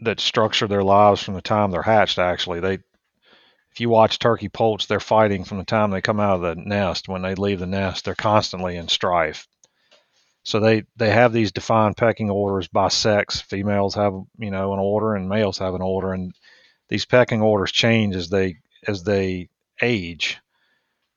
that 0.00 0.18
structure 0.18 0.66
their 0.66 0.82
lives 0.82 1.22
from 1.22 1.34
the 1.34 1.42
time 1.42 1.70
they're 1.70 1.82
hatched. 1.82 2.18
Actually, 2.18 2.60
they 2.60 2.78
if 3.72 3.80
you 3.80 3.88
watch 3.88 4.18
turkey 4.18 4.50
poults, 4.50 4.84
they're 4.86 5.00
fighting 5.00 5.44
from 5.44 5.56
the 5.58 5.64
time 5.64 5.90
they 5.90 6.02
come 6.02 6.20
out 6.20 6.36
of 6.36 6.42
the 6.42 6.54
nest. 6.56 7.08
When 7.08 7.22
they 7.22 7.34
leave 7.34 7.58
the 7.58 7.66
nest, 7.66 8.04
they're 8.04 8.14
constantly 8.14 8.76
in 8.76 8.88
strife. 8.88 9.46
So 10.44 10.60
they 10.60 10.84
they 10.96 11.10
have 11.10 11.32
these 11.32 11.52
defined 11.52 11.96
pecking 11.96 12.28
orders 12.28 12.68
by 12.68 12.88
sex. 12.88 13.40
Females 13.40 13.94
have 13.94 14.12
you 14.38 14.50
know 14.50 14.74
an 14.74 14.78
order, 14.78 15.14
and 15.14 15.28
males 15.28 15.58
have 15.58 15.74
an 15.74 15.80
order, 15.80 16.12
and 16.12 16.34
these 16.88 17.06
pecking 17.06 17.40
orders 17.40 17.72
change 17.72 18.14
as 18.14 18.28
they 18.28 18.56
as 18.86 19.04
they 19.04 19.48
age. 19.80 20.38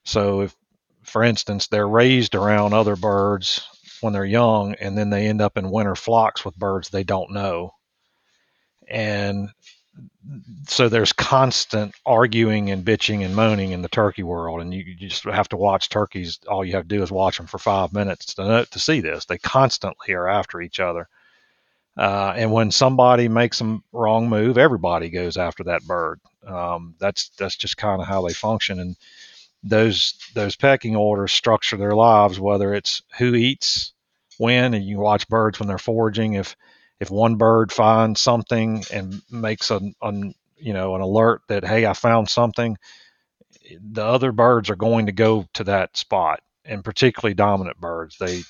So 0.06 0.41
if, 0.41 0.56
for 1.03 1.24
instance, 1.24 1.68
they're 1.68 1.88
raised 1.88 2.36
around 2.36 2.74
other 2.74 2.95
birds 2.95 3.68
when 3.99 4.14
they're 4.14 4.24
young, 4.24 4.76
and 4.76 4.97
then 4.97 5.10
they 5.10 5.28
end 5.28 5.41
up 5.41 5.58
in 5.58 5.72
winter 5.72 5.95
flocks 5.95 6.45
with 6.45 6.56
birds 6.56 6.89
they 6.89 7.03
don't 7.03 7.32
know, 7.32 7.74
and 8.88 9.49
so 10.68 10.89
there's 10.89 11.14
constant 11.14 11.93
arguing 12.06 12.72
and 12.72 12.84
bitching 12.84 13.24
and 13.24 13.36
moaning 13.36 13.72
in 13.72 13.82
the 13.82 13.89
turkey 13.89 14.24
world, 14.24 14.62
and 14.62 14.74
you, 14.74 14.84
you, 14.84 15.08
just 15.08 15.24
have 15.24 15.50
to 15.50 15.58
watch 15.58 15.89
turkeys. 15.89 16.39
All 16.48 16.66
you 16.66 16.74
have 16.74 16.88
to 16.88 16.96
do 16.96 17.04
is 17.04 17.12
watch 17.12 17.38
them 17.38 17.48
for 17.48 17.60
five 17.60 17.93
minutes 17.93 18.34
to 18.36 18.48
know, 18.48 18.66
to 18.66 18.80
see 18.80 19.00
this. 19.02 19.26
They 19.26 19.38
constantly 19.38 20.14
are 20.14 20.28
after 20.28 20.62
each 20.62 20.80
other. 20.80 21.08
Uh, 21.98 22.34
and 22.36 22.52
when 22.52 22.72
somebody 22.72 23.28
makes 23.28 23.62
a 23.62 23.80
wrong 23.93 24.28
move, 24.28 24.58
everybody 24.58 25.10
goes 25.10 25.38
after 25.38 25.64
that 25.64 25.84
bird. 25.84 26.20
Um, 26.46 26.96
that's 27.00 27.30
that's 27.30 27.56
just 27.56 27.78
kind 27.78 28.02
of 28.02 28.08
how 28.08 28.28
they 28.28 28.34
function, 28.34 28.80
and 28.80 28.96
those 29.64 30.14
those 30.34 30.56
pecking 30.56 30.96
orders 30.96 31.32
structure 31.32 31.78
their 31.78 31.96
lives. 31.96 32.39
Whether 32.39 32.74
it's 32.74 33.02
who 33.18 33.34
eats 33.36 33.93
when, 34.38 34.74
and 34.74 34.86
you 34.86 35.00
watch 35.00 35.28
birds 35.28 35.60
when 35.60 35.68
they're 35.68 35.78
foraging. 35.78 36.34
If 36.34 36.56
if 37.00 37.10
one 37.10 37.36
bird 37.36 37.72
finds 37.72 38.22
something 38.22 38.84
and 38.91 39.22
makes 39.32 39.72
a, 39.72 39.82
a 40.02 40.14
you 40.58 40.74
know 40.74 40.96
an 40.96 41.02
alert 41.02 41.41
that 41.48 41.66
hey 41.66 41.86
I 41.86 41.93
found 41.93 42.30
something, 42.30 42.78
the 43.82 44.04
other 44.04 44.32
birds 44.32 44.70
are 44.70 44.76
going 44.76 45.08
to 45.08 45.12
go 45.12 45.46
to 45.54 45.64
that 45.66 45.98
spot, 45.98 46.41
and 46.64 46.84
particularly 46.84 47.34
dominant 47.34 47.80
birds. 47.80 48.18
They 48.18 48.43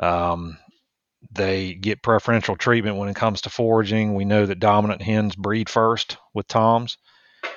um, 0.00 0.58
they 1.32 1.74
get 1.74 2.02
preferential 2.02 2.56
treatment 2.56 2.96
when 2.96 3.08
it 3.08 3.16
comes 3.16 3.42
to 3.42 3.50
foraging. 3.50 4.14
We 4.14 4.24
know 4.24 4.46
that 4.46 4.60
dominant 4.60 5.02
hens 5.02 5.34
breed 5.34 5.68
first 5.68 6.16
with 6.34 6.46
toms. 6.48 6.96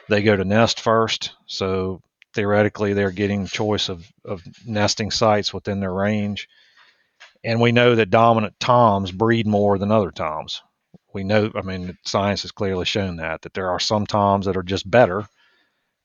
They 0.10 0.22
go 0.24 0.36
to 0.36 0.45
nest 0.45 0.80
first, 0.80 1.34
so 1.45 2.02
theoretically 2.34 2.93
they're 2.93 3.12
getting 3.12 3.45
choice 3.45 3.89
of, 3.89 4.06
of 4.26 4.41
nesting 4.66 5.12
sites 5.12 5.54
within 5.54 5.80
their 5.80 5.93
range. 5.93 6.47
And 7.43 7.59
we 7.59 7.71
know 7.71 7.95
that 7.95 8.09
dominant 8.09 8.59
toms 8.59 9.11
breed 9.11 9.47
more 9.47 9.77
than 9.77 9.91
other 9.91 10.11
toms. 10.11 10.61
We 11.13 11.23
know, 11.23 11.51
I 11.55 11.61
mean, 11.61 11.97
science 12.05 12.43
has 12.43 12.51
clearly 12.51 12.85
shown 12.85 13.17
that, 13.17 13.41
that 13.41 13.53
there 13.53 13.69
are 13.69 13.79
some 13.79 14.05
toms 14.05 14.45
that 14.45 14.57
are 14.57 14.63
just 14.63 14.89
better 14.89 15.25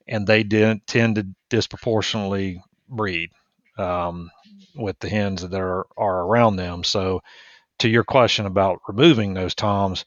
and 0.09 0.27
they 0.27 0.43
didn't 0.43 0.87
tend 0.87 1.17
to 1.17 1.27
disproportionately 1.51 2.63
breed 2.89 3.31
um, 3.79 4.31
with 4.75 4.99
the 5.01 5.09
hens 5.09 5.43
that 5.43 5.61
are, 5.61 5.87
are 5.97 6.23
around 6.23 6.57
them. 6.57 6.85
So, 6.85 7.23
to 7.81 7.89
your 7.89 8.05
question 8.05 8.47
about 8.47 8.81
removing 8.89 9.35
those 9.35 9.55
toms, 9.55 10.07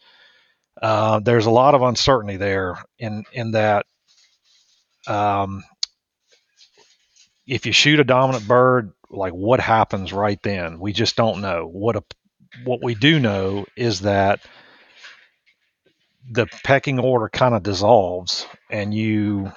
uh, 0.81 1.19
there's 1.19 1.45
a 1.45 1.51
lot 1.51 1.75
of 1.75 1.83
uncertainty 1.83 2.37
there 2.37 2.77
in 2.97 3.23
in 3.33 3.51
that 3.51 3.85
um, 5.07 5.63
if 7.45 7.65
you 7.65 7.71
shoot 7.71 7.99
a 7.99 8.03
dominant 8.03 8.47
bird, 8.47 8.91
like 9.09 9.33
what 9.33 9.59
happens 9.59 10.13
right 10.13 10.41
then? 10.43 10.79
We 10.79 10.93
just 10.93 11.15
don't 11.15 11.41
know. 11.41 11.67
What 11.67 11.95
a 11.95 12.03
what 12.63 12.83
we 12.83 12.95
do 12.95 13.19
know 13.19 13.65
is 13.75 14.01
that 14.01 14.39
the 16.31 16.47
pecking 16.63 16.99
order 16.99 17.29
kind 17.29 17.55
of 17.55 17.63
dissolves, 17.63 18.45
and 18.69 18.93
you 18.93 19.51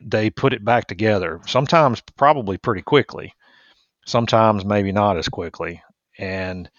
they 0.00 0.30
put 0.30 0.52
it 0.52 0.64
back 0.64 0.86
together. 0.86 1.40
Sometimes 1.46 2.00
probably 2.16 2.56
pretty 2.56 2.82
quickly. 2.82 3.34
Sometimes 4.06 4.64
maybe 4.64 4.92
not 4.92 5.18
as 5.18 5.28
quickly, 5.28 5.82
and 6.18 6.70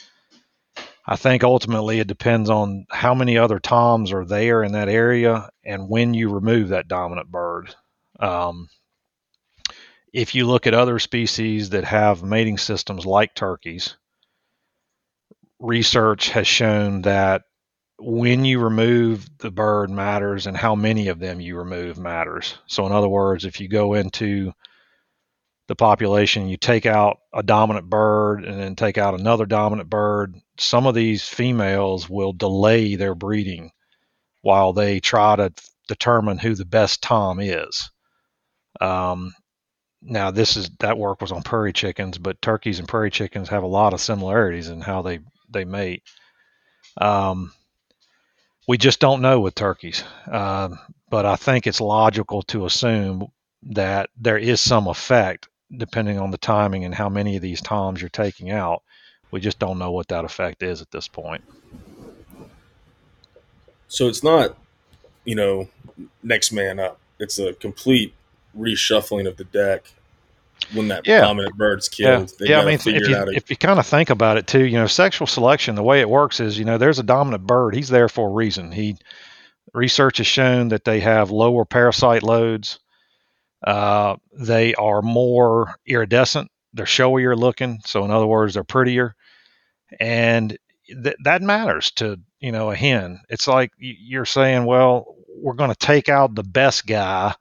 I 1.05 1.15
think 1.15 1.43
ultimately 1.43 1.99
it 1.99 2.07
depends 2.07 2.49
on 2.49 2.85
how 2.89 3.15
many 3.15 3.37
other 3.37 3.59
toms 3.59 4.11
are 4.11 4.25
there 4.25 4.63
in 4.63 4.73
that 4.73 4.89
area 4.89 5.49
and 5.63 5.89
when 5.89 6.13
you 6.13 6.29
remove 6.29 6.69
that 6.69 6.87
dominant 6.87 7.31
bird. 7.31 7.73
Um, 8.19 8.69
if 10.13 10.35
you 10.35 10.45
look 10.45 10.67
at 10.67 10.73
other 10.73 10.99
species 10.99 11.69
that 11.71 11.83
have 11.83 12.23
mating 12.23 12.57
systems 12.57 13.05
like 13.05 13.35
turkeys, 13.35 13.95
research 15.59 16.29
has 16.29 16.47
shown 16.47 17.01
that 17.03 17.43
when 17.99 18.45
you 18.45 18.59
remove 18.59 19.27
the 19.39 19.51
bird 19.51 19.89
matters 19.89 20.47
and 20.47 20.55
how 20.55 20.73
many 20.73 21.09
of 21.09 21.19
them 21.19 21.41
you 21.41 21.57
remove 21.57 21.97
matters. 21.97 22.57
So, 22.67 22.85
in 22.85 22.91
other 22.91 23.09
words, 23.09 23.45
if 23.45 23.59
you 23.59 23.67
go 23.67 23.93
into 23.93 24.53
the 25.67 25.75
population, 25.75 26.47
you 26.47 26.57
take 26.57 26.85
out 26.85 27.19
a 27.33 27.43
dominant 27.43 27.89
bird 27.89 28.45
and 28.45 28.59
then 28.59 28.75
take 28.75 28.97
out 28.97 29.19
another 29.19 29.45
dominant 29.45 29.89
bird, 29.89 30.35
some 30.57 30.87
of 30.87 30.95
these 30.95 31.27
females 31.27 32.09
will 32.09 32.33
delay 32.33 32.95
their 32.95 33.15
breeding 33.15 33.71
while 34.41 34.73
they 34.73 34.99
try 34.99 35.35
to 35.35 35.53
determine 35.87 36.37
who 36.37 36.55
the 36.55 36.65
best 36.65 37.03
tom 37.03 37.39
is. 37.39 37.91
Um, 38.79 39.33
now 40.01 40.31
this 40.31 40.55
is 40.55 40.69
that 40.79 40.97
work 40.97 41.21
was 41.21 41.31
on 41.31 41.43
prairie 41.43 41.73
chickens, 41.73 42.17
but 42.17 42.41
turkeys 42.41 42.79
and 42.79 42.87
prairie 42.87 43.11
chickens 43.11 43.49
have 43.49 43.63
a 43.63 43.67
lot 43.67 43.93
of 43.93 44.01
similarities 44.01 44.69
in 44.69 44.81
how 44.81 45.01
they 45.01 45.19
they 45.49 45.65
mate. 45.65 46.03
Um, 46.97 47.51
we 48.67 48.77
just 48.77 48.99
don't 48.99 49.21
know 49.21 49.39
with 49.39 49.55
turkeys, 49.55 50.03
uh, 50.31 50.69
but 51.09 51.25
I 51.25 51.35
think 51.35 51.67
it's 51.67 51.81
logical 51.81 52.43
to 52.43 52.65
assume 52.65 53.27
that 53.63 54.09
there 54.17 54.37
is 54.37 54.61
some 54.61 54.87
effect 54.87 55.47
depending 55.75 56.19
on 56.19 56.31
the 56.31 56.37
timing 56.37 56.85
and 56.85 56.95
how 56.95 57.09
many 57.09 57.35
of 57.35 57.41
these 57.41 57.61
toms 57.61 58.01
you're 58.01 58.09
taking 58.09 58.51
out. 58.51 58.83
We 59.31 59.39
just 59.39 59.59
don't 59.59 59.77
know 59.77 59.91
what 59.91 60.07
that 60.07 60.25
effect 60.25 60.63
is 60.63 60.81
at 60.81 60.91
this 60.91 61.07
point. 61.07 61.43
So 63.87 64.07
it's 64.07 64.23
not, 64.23 64.57
you 65.25 65.35
know, 65.35 65.69
next 66.23 66.51
man 66.51 66.79
up. 66.79 66.99
It's 67.19 67.37
a 67.37 67.53
complete 67.53 68.13
reshuffling 68.57 69.27
of 69.27 69.37
the 69.37 69.43
deck 69.45 69.93
when 70.73 70.89
that 70.89 71.07
yeah. 71.07 71.21
prominent 71.21 71.55
bird's 71.55 71.87
killed. 71.87 72.31
Yeah, 72.39 72.49
yeah 72.49 72.61
I 72.61 72.65
mean, 72.65 72.75
if, 72.75 72.87
if 72.87 73.07
you, 73.07 73.25
if 73.33 73.49
you 73.49 73.55
kind 73.55 73.79
of 73.79 73.85
think 73.85 74.09
about 74.09 74.37
it 74.37 74.47
too, 74.47 74.65
you 74.65 74.77
know, 74.77 74.87
sexual 74.87 75.27
selection, 75.27 75.75
the 75.75 75.83
way 75.83 76.01
it 76.01 76.09
works 76.09 76.39
is, 76.39 76.59
you 76.59 76.65
know, 76.65 76.77
there's 76.77 76.99
a 76.99 77.03
dominant 77.03 77.45
bird. 77.47 77.75
He's 77.75 77.89
there 77.89 78.09
for 78.09 78.29
a 78.29 78.33
reason. 78.33 78.71
He 78.71 78.97
research 79.73 80.17
has 80.17 80.27
shown 80.27 80.69
that 80.69 80.83
they 80.83 80.99
have 80.99 81.31
lower 81.31 81.65
parasite 81.65 82.23
loads. 82.23 82.79
Uh, 83.65 84.15
they 84.33 84.73
are 84.75 85.01
more 85.01 85.75
iridescent. 85.85 86.49
They're 86.73 86.85
showier 86.85 87.35
looking. 87.35 87.79
So 87.85 88.05
in 88.05 88.11
other 88.11 88.27
words, 88.27 88.53
they're 88.53 88.63
prettier, 88.63 89.15
and 89.99 90.57
th- 90.87 91.17
that 91.23 91.41
matters 91.41 91.91
to 91.93 92.19
you 92.39 92.51
know 92.51 92.71
a 92.71 92.75
hen. 92.75 93.21
It's 93.27 93.47
like 93.47 93.71
you're 93.77 94.25
saying, 94.25 94.65
well, 94.65 95.15
we're 95.27 95.53
going 95.53 95.71
to 95.71 95.75
take 95.75 96.09
out 96.09 96.35
the 96.35 96.43
best 96.43 96.85
guy 96.85 97.33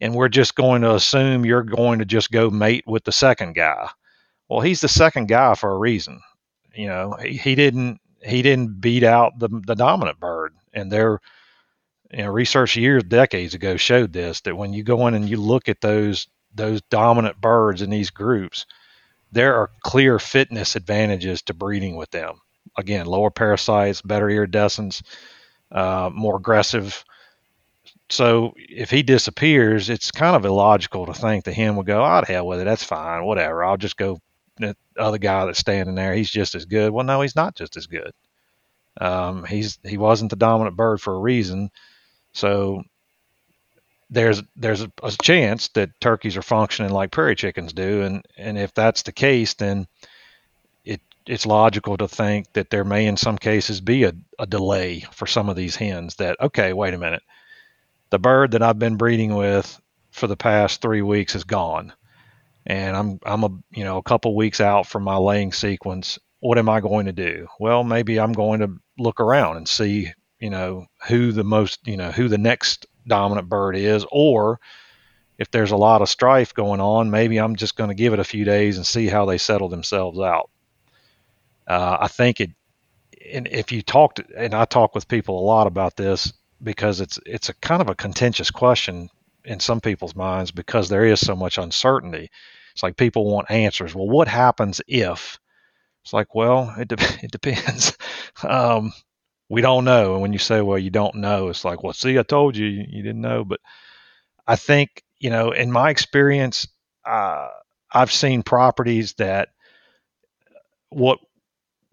and 0.00 0.14
we're 0.14 0.28
just 0.28 0.54
going 0.54 0.82
to 0.82 0.94
assume 0.94 1.44
you're 1.44 1.62
going 1.62 1.98
to 1.98 2.04
just 2.04 2.30
go 2.30 2.50
mate 2.50 2.84
with 2.86 3.04
the 3.04 3.12
second 3.12 3.54
guy. 3.54 3.88
Well, 4.48 4.60
he's 4.60 4.80
the 4.80 4.88
second 4.88 5.28
guy 5.28 5.54
for 5.54 5.70
a 5.70 5.78
reason. 5.78 6.20
You 6.74 6.86
know, 6.86 7.16
he, 7.20 7.36
he 7.36 7.54
didn't 7.54 8.00
he 8.22 8.42
didn't 8.42 8.80
beat 8.80 9.04
out 9.04 9.38
the 9.38 9.48
the 9.66 9.74
dominant 9.74 10.20
bird, 10.20 10.54
and 10.72 10.90
their 10.90 11.20
you 12.10 12.18
know, 12.18 12.30
research 12.30 12.76
years 12.76 13.02
decades 13.04 13.54
ago 13.54 13.76
showed 13.76 14.12
this 14.12 14.40
that 14.42 14.56
when 14.56 14.72
you 14.72 14.82
go 14.82 15.06
in 15.06 15.14
and 15.14 15.28
you 15.28 15.36
look 15.36 15.68
at 15.68 15.80
those 15.80 16.28
those 16.54 16.80
dominant 16.82 17.40
birds 17.40 17.82
in 17.82 17.90
these 17.90 18.10
groups, 18.10 18.66
there 19.32 19.54
are 19.54 19.70
clear 19.82 20.18
fitness 20.18 20.76
advantages 20.76 21.42
to 21.42 21.54
breeding 21.54 21.96
with 21.96 22.10
them. 22.10 22.40
Again, 22.76 23.06
lower 23.06 23.30
parasites, 23.30 24.02
better 24.02 24.30
iridescence, 24.30 25.02
uh, 25.72 26.10
more 26.12 26.36
aggressive 26.36 27.04
so 28.10 28.54
if 28.56 28.90
he 28.90 29.02
disappears, 29.02 29.90
it's 29.90 30.10
kind 30.10 30.34
of 30.34 30.44
illogical 30.44 31.06
to 31.06 31.14
think 31.14 31.44
that 31.44 31.52
him 31.52 31.76
would 31.76 31.86
go, 31.86 32.04
"Oh, 32.04 32.22
hell 32.26 32.46
with 32.46 32.60
it, 32.60 32.64
that's 32.64 32.84
fine, 32.84 33.24
whatever. 33.24 33.64
I'll 33.64 33.76
just 33.76 33.96
go." 33.96 34.20
The 34.56 34.76
other 34.98 35.18
guy 35.18 35.46
that's 35.46 35.60
standing 35.60 35.94
there, 35.94 36.14
he's 36.14 36.30
just 36.30 36.56
as 36.56 36.64
good. 36.64 36.90
Well, 36.90 37.04
no, 37.04 37.20
he's 37.20 37.36
not 37.36 37.54
just 37.54 37.76
as 37.76 37.86
good. 37.86 38.12
Um, 39.00 39.44
he's 39.44 39.78
he 39.84 39.98
wasn't 39.98 40.30
the 40.30 40.36
dominant 40.36 40.76
bird 40.76 41.00
for 41.00 41.14
a 41.14 41.20
reason. 41.20 41.70
So 42.32 42.82
there's 44.10 44.42
there's 44.56 44.82
a, 44.82 44.90
a, 45.02 45.12
chance 45.22 45.68
that 45.68 46.00
turkeys 46.00 46.36
are 46.36 46.42
functioning 46.42 46.92
like 46.92 47.12
prairie 47.12 47.36
chickens 47.36 47.72
do, 47.72 48.02
and 48.02 48.24
and 48.36 48.58
if 48.58 48.74
that's 48.74 49.02
the 49.02 49.12
case, 49.12 49.54
then 49.54 49.86
it 50.84 51.00
it's 51.26 51.46
logical 51.46 51.96
to 51.98 52.08
think 52.08 52.52
that 52.54 52.70
there 52.70 52.84
may 52.84 53.06
in 53.06 53.16
some 53.16 53.38
cases 53.38 53.80
be 53.80 54.04
a, 54.04 54.12
a 54.38 54.46
delay 54.46 55.00
for 55.12 55.26
some 55.26 55.48
of 55.48 55.56
these 55.56 55.76
hens. 55.76 56.16
That 56.16 56.40
okay, 56.40 56.72
wait 56.72 56.94
a 56.94 56.98
minute 56.98 57.22
the 58.10 58.18
bird 58.18 58.52
that 58.52 58.62
I've 58.62 58.78
been 58.78 58.96
breeding 58.96 59.34
with 59.34 59.80
for 60.10 60.26
the 60.26 60.36
past 60.36 60.80
three 60.80 61.02
weeks 61.02 61.34
is 61.34 61.44
gone, 61.44 61.92
and 62.66 62.96
I'm 62.96 63.18
I'm 63.24 63.44
a 63.44 63.50
you 63.70 63.84
know 63.84 63.98
a 63.98 64.02
couple 64.02 64.34
weeks 64.34 64.60
out 64.60 64.86
from 64.86 65.02
my 65.02 65.16
laying 65.16 65.52
sequence. 65.52 66.18
What 66.40 66.58
am 66.58 66.68
I 66.68 66.80
going 66.80 67.06
to 67.06 67.12
do? 67.12 67.48
Well, 67.58 67.84
maybe 67.84 68.18
I'm 68.20 68.32
going 68.32 68.60
to 68.60 68.76
look 68.98 69.20
around 69.20 69.56
and 69.56 69.68
see 69.68 70.12
you 70.40 70.50
know 70.50 70.86
who 71.06 71.32
the 71.32 71.44
most 71.44 71.86
you 71.86 71.96
know 71.96 72.10
who 72.10 72.28
the 72.28 72.38
next 72.38 72.86
dominant 73.06 73.48
bird 73.48 73.76
is, 73.76 74.04
or 74.10 74.60
if 75.38 75.50
there's 75.50 75.70
a 75.70 75.76
lot 75.76 76.02
of 76.02 76.08
strife 76.08 76.52
going 76.52 76.80
on, 76.80 77.10
maybe 77.10 77.38
I'm 77.38 77.56
just 77.56 77.76
going 77.76 77.88
to 77.88 77.94
give 77.94 78.12
it 78.12 78.18
a 78.18 78.24
few 78.24 78.44
days 78.44 78.76
and 78.76 78.86
see 78.86 79.06
how 79.06 79.24
they 79.24 79.38
settle 79.38 79.68
themselves 79.68 80.18
out. 80.18 80.50
Uh, 81.66 81.98
I 82.00 82.08
think 82.08 82.40
it, 82.40 82.50
and 83.32 83.46
if 83.48 83.70
you 83.70 83.82
talked, 83.82 84.20
and 84.36 84.54
I 84.54 84.64
talk 84.64 84.94
with 84.94 85.06
people 85.06 85.38
a 85.38 85.44
lot 85.44 85.66
about 85.66 85.96
this, 85.96 86.32
because 86.62 87.00
it's 87.00 87.18
it's 87.26 87.48
a 87.48 87.54
kind 87.54 87.82
of 87.82 87.88
a 87.88 87.94
contentious 87.94 88.50
question 88.50 89.08
in 89.44 89.60
some 89.60 89.80
people's 89.80 90.14
minds 90.16 90.50
because 90.50 90.88
there 90.88 91.04
is 91.04 91.20
so 91.20 91.34
much 91.36 91.58
uncertainty. 91.58 92.30
It's 92.72 92.82
like 92.82 92.96
people 92.96 93.24
want 93.30 93.50
answers. 93.50 93.94
Well, 93.94 94.08
what 94.08 94.28
happens 94.28 94.80
if? 94.88 95.38
It's 96.04 96.12
like, 96.12 96.34
well, 96.34 96.74
it 96.78 96.88
de- 96.88 96.96
it 97.22 97.30
depends. 97.30 97.96
um, 98.42 98.92
we 99.48 99.60
don't 99.62 99.84
know. 99.84 100.12
And 100.14 100.22
when 100.22 100.32
you 100.32 100.38
say, 100.38 100.60
well, 100.60 100.78
you 100.78 100.90
don't 100.90 101.16
know, 101.16 101.48
it's 101.48 101.64
like, 101.64 101.82
well, 101.82 101.92
see, 101.92 102.18
I 102.18 102.22
told 102.22 102.56
you, 102.56 102.66
you 102.66 103.02
didn't 103.02 103.20
know. 103.22 103.44
But 103.44 103.60
I 104.46 104.56
think, 104.56 105.02
you 105.20 105.30
know, 105.30 105.52
in 105.52 105.72
my 105.72 105.90
experience, 105.90 106.68
uh, 107.04 107.48
I've 107.92 108.12
seen 108.12 108.42
properties 108.42 109.14
that 109.14 109.48
what 110.90 111.18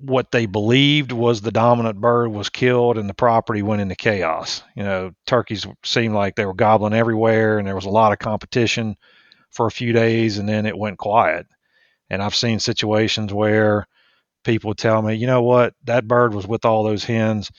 what 0.06 0.32
they 0.32 0.45
believed 0.45 1.12
was 1.12 1.41
the 1.41 1.51
dominant 1.51 1.99
bird 1.99 2.30
was 2.30 2.49
killed 2.49 2.97
and 2.97 3.10
the 3.10 3.14
property 3.14 3.62
went 3.62 3.82
into 3.82 3.95
chaos. 3.95 4.64
You 4.76 4.84
know, 4.84 5.12
turkeys 5.26 5.66
seemed 5.84 6.14
like 6.14 6.36
they 6.36 6.45
were 6.45 6.53
gobbling 6.53 6.93
everywhere 6.93 7.58
and 7.58 7.68
there 7.68 7.76
was 7.76 7.86
a 7.86 7.89
lot 7.89 8.12
of 8.12 8.20
competition 8.20 8.95
for 9.51 9.66
a 9.66 9.72
few 9.72 9.93
days 9.93 10.38
and 10.38 10.47
then 10.47 10.66
it 10.66 10.78
went 10.78 10.97
quiet. 10.97 11.47
And 12.10 12.22
I've 12.22 12.36
seen 12.36 12.60
situations 12.60 13.34
where 13.34 13.88
people 14.43 14.76
tell 14.76 15.01
me, 15.01 15.16
you 15.16 15.28
know 15.28 15.41
what, 15.41 15.74
that 15.86 16.08
bird 16.08 16.34
was 16.34 16.47
with 16.47 16.66
all 16.66 16.84
those 16.84 17.03
hens. 17.03 17.51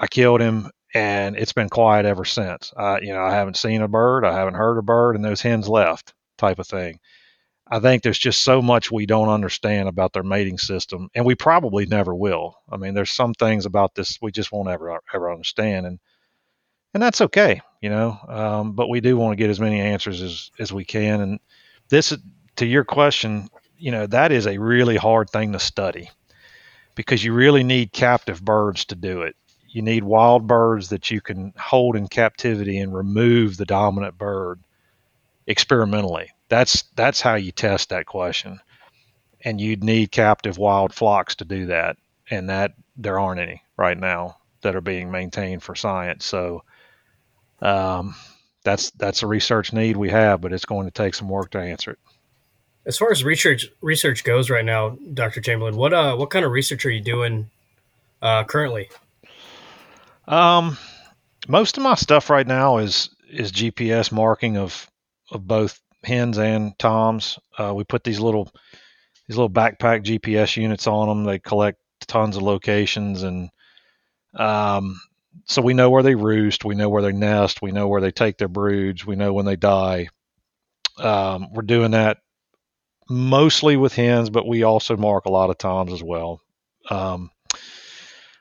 I 0.00 0.06
killed 0.08 0.40
him 0.40 0.70
and 0.94 1.36
it's 1.36 1.52
been 1.52 1.68
quiet 1.68 2.04
ever 2.04 2.24
since. 2.24 2.72
Uh, 2.76 2.98
you 3.00 3.12
know, 3.12 3.22
I 3.22 3.32
haven't 3.32 3.56
seen 3.56 3.82
a 3.82 3.88
bird, 3.88 4.24
I 4.24 4.32
haven't 4.32 4.54
heard 4.54 4.78
a 4.78 4.82
bird, 4.82 5.14
and 5.14 5.24
those 5.24 5.42
hens 5.42 5.68
left, 5.68 6.14
type 6.36 6.58
of 6.58 6.66
thing. 6.66 6.98
I 7.70 7.78
think 7.78 8.02
there's 8.02 8.18
just 8.18 8.40
so 8.42 8.60
much 8.60 8.90
we 8.90 9.06
don't 9.06 9.28
understand 9.28 9.88
about 9.88 10.12
their 10.12 10.24
mating 10.24 10.58
system, 10.58 11.08
and 11.14 11.24
we 11.24 11.36
probably 11.36 11.86
never 11.86 12.14
will. 12.14 12.58
I 12.68 12.76
mean, 12.76 12.94
there's 12.94 13.12
some 13.12 13.32
things 13.32 13.64
about 13.64 13.94
this 13.94 14.18
we 14.20 14.32
just 14.32 14.50
won't 14.50 14.68
ever 14.68 14.98
ever 15.14 15.30
understand, 15.30 15.86
and 15.86 16.00
and 16.94 17.02
that's 17.02 17.20
okay, 17.20 17.60
you 17.80 17.88
know. 17.88 18.18
Um, 18.28 18.72
but 18.72 18.88
we 18.88 19.00
do 19.00 19.16
want 19.16 19.32
to 19.32 19.42
get 19.42 19.50
as 19.50 19.60
many 19.60 19.80
answers 19.80 20.20
as 20.20 20.50
as 20.58 20.72
we 20.72 20.84
can, 20.84 21.20
and 21.20 21.40
this 21.90 22.16
to 22.56 22.66
your 22.66 22.84
question, 22.84 23.48
you 23.78 23.92
know, 23.92 24.06
that 24.08 24.32
is 24.32 24.46
a 24.46 24.58
really 24.58 24.96
hard 24.96 25.30
thing 25.30 25.52
to 25.52 25.60
study 25.60 26.10
because 26.96 27.24
you 27.24 27.32
really 27.32 27.62
need 27.62 27.92
captive 27.92 28.44
birds 28.44 28.84
to 28.86 28.96
do 28.96 29.22
it. 29.22 29.36
You 29.68 29.82
need 29.82 30.02
wild 30.02 30.48
birds 30.48 30.88
that 30.88 31.10
you 31.12 31.20
can 31.20 31.52
hold 31.56 31.94
in 31.94 32.08
captivity 32.08 32.78
and 32.78 32.92
remove 32.92 33.56
the 33.56 33.64
dominant 33.64 34.18
bird 34.18 34.60
experimentally 35.46 36.30
that's 36.50 36.82
that's 36.96 37.22
how 37.22 37.36
you 37.36 37.52
test 37.52 37.88
that 37.88 38.04
question. 38.04 38.60
And 39.42 39.58
you'd 39.58 39.82
need 39.82 40.12
captive 40.12 40.58
wild 40.58 40.92
flocks 40.92 41.36
to 41.36 41.46
do 41.46 41.66
that. 41.66 41.96
And 42.30 42.50
that 42.50 42.74
there 42.96 43.18
aren't 43.18 43.40
any 43.40 43.62
right 43.78 43.98
now 43.98 44.36
that 44.60 44.76
are 44.76 44.82
being 44.82 45.10
maintained 45.10 45.62
for 45.62 45.74
science. 45.74 46.26
So 46.26 46.62
um, 47.62 48.14
that's 48.62 48.90
that's 48.90 49.22
a 49.22 49.26
research 49.26 49.72
need 49.72 49.96
we 49.96 50.10
have, 50.10 50.42
but 50.42 50.52
it's 50.52 50.66
going 50.66 50.86
to 50.86 50.92
take 50.92 51.14
some 51.14 51.28
work 51.28 51.50
to 51.52 51.58
answer 51.58 51.92
it. 51.92 51.98
As 52.84 52.98
far 52.98 53.10
as 53.10 53.24
research 53.24 53.66
research 53.80 54.24
goes 54.24 54.50
right 54.50 54.64
now, 54.64 54.98
Dr. 55.14 55.40
Chamberlain, 55.40 55.76
what 55.76 55.94
uh 55.94 56.16
what 56.16 56.30
kind 56.30 56.44
of 56.44 56.52
research 56.52 56.84
are 56.84 56.90
you 56.90 57.00
doing 57.00 57.50
uh, 58.20 58.44
currently? 58.44 58.90
Um, 60.26 60.76
most 61.48 61.76
of 61.76 61.82
my 61.82 61.94
stuff 61.94 62.28
right 62.28 62.46
now 62.46 62.78
is 62.78 63.10
is 63.30 63.52
GPS 63.52 64.12
marking 64.12 64.56
of 64.56 64.90
of 65.30 65.46
both 65.46 65.80
hens 66.04 66.38
and 66.38 66.78
toms. 66.78 67.38
Uh, 67.58 67.74
we 67.74 67.84
put 67.84 68.04
these 68.04 68.20
little 68.20 68.50
these 69.28 69.36
little 69.36 69.50
backpack 69.50 70.04
GPS 70.04 70.56
units 70.56 70.86
on 70.86 71.08
them. 71.08 71.24
They 71.24 71.38
collect 71.38 71.78
tons 72.06 72.36
of 72.36 72.42
locations, 72.42 73.22
and 73.22 73.50
um, 74.34 75.00
so 75.44 75.62
we 75.62 75.74
know 75.74 75.90
where 75.90 76.02
they 76.02 76.14
roost, 76.14 76.64
we 76.64 76.74
know 76.74 76.88
where 76.88 77.02
they 77.02 77.12
nest, 77.12 77.62
we 77.62 77.72
know 77.72 77.88
where 77.88 78.00
they 78.00 78.10
take 78.10 78.38
their 78.38 78.48
broods, 78.48 79.06
we 79.06 79.16
know 79.16 79.32
when 79.32 79.46
they 79.46 79.56
die. 79.56 80.08
Um, 80.98 81.52
we're 81.52 81.62
doing 81.62 81.92
that 81.92 82.18
mostly 83.08 83.76
with 83.76 83.94
hens, 83.94 84.30
but 84.30 84.46
we 84.46 84.62
also 84.62 84.96
mark 84.96 85.26
a 85.26 85.30
lot 85.30 85.50
of 85.50 85.58
toms 85.58 85.92
as 85.92 86.02
well. 86.02 86.40
Um, 86.88 87.30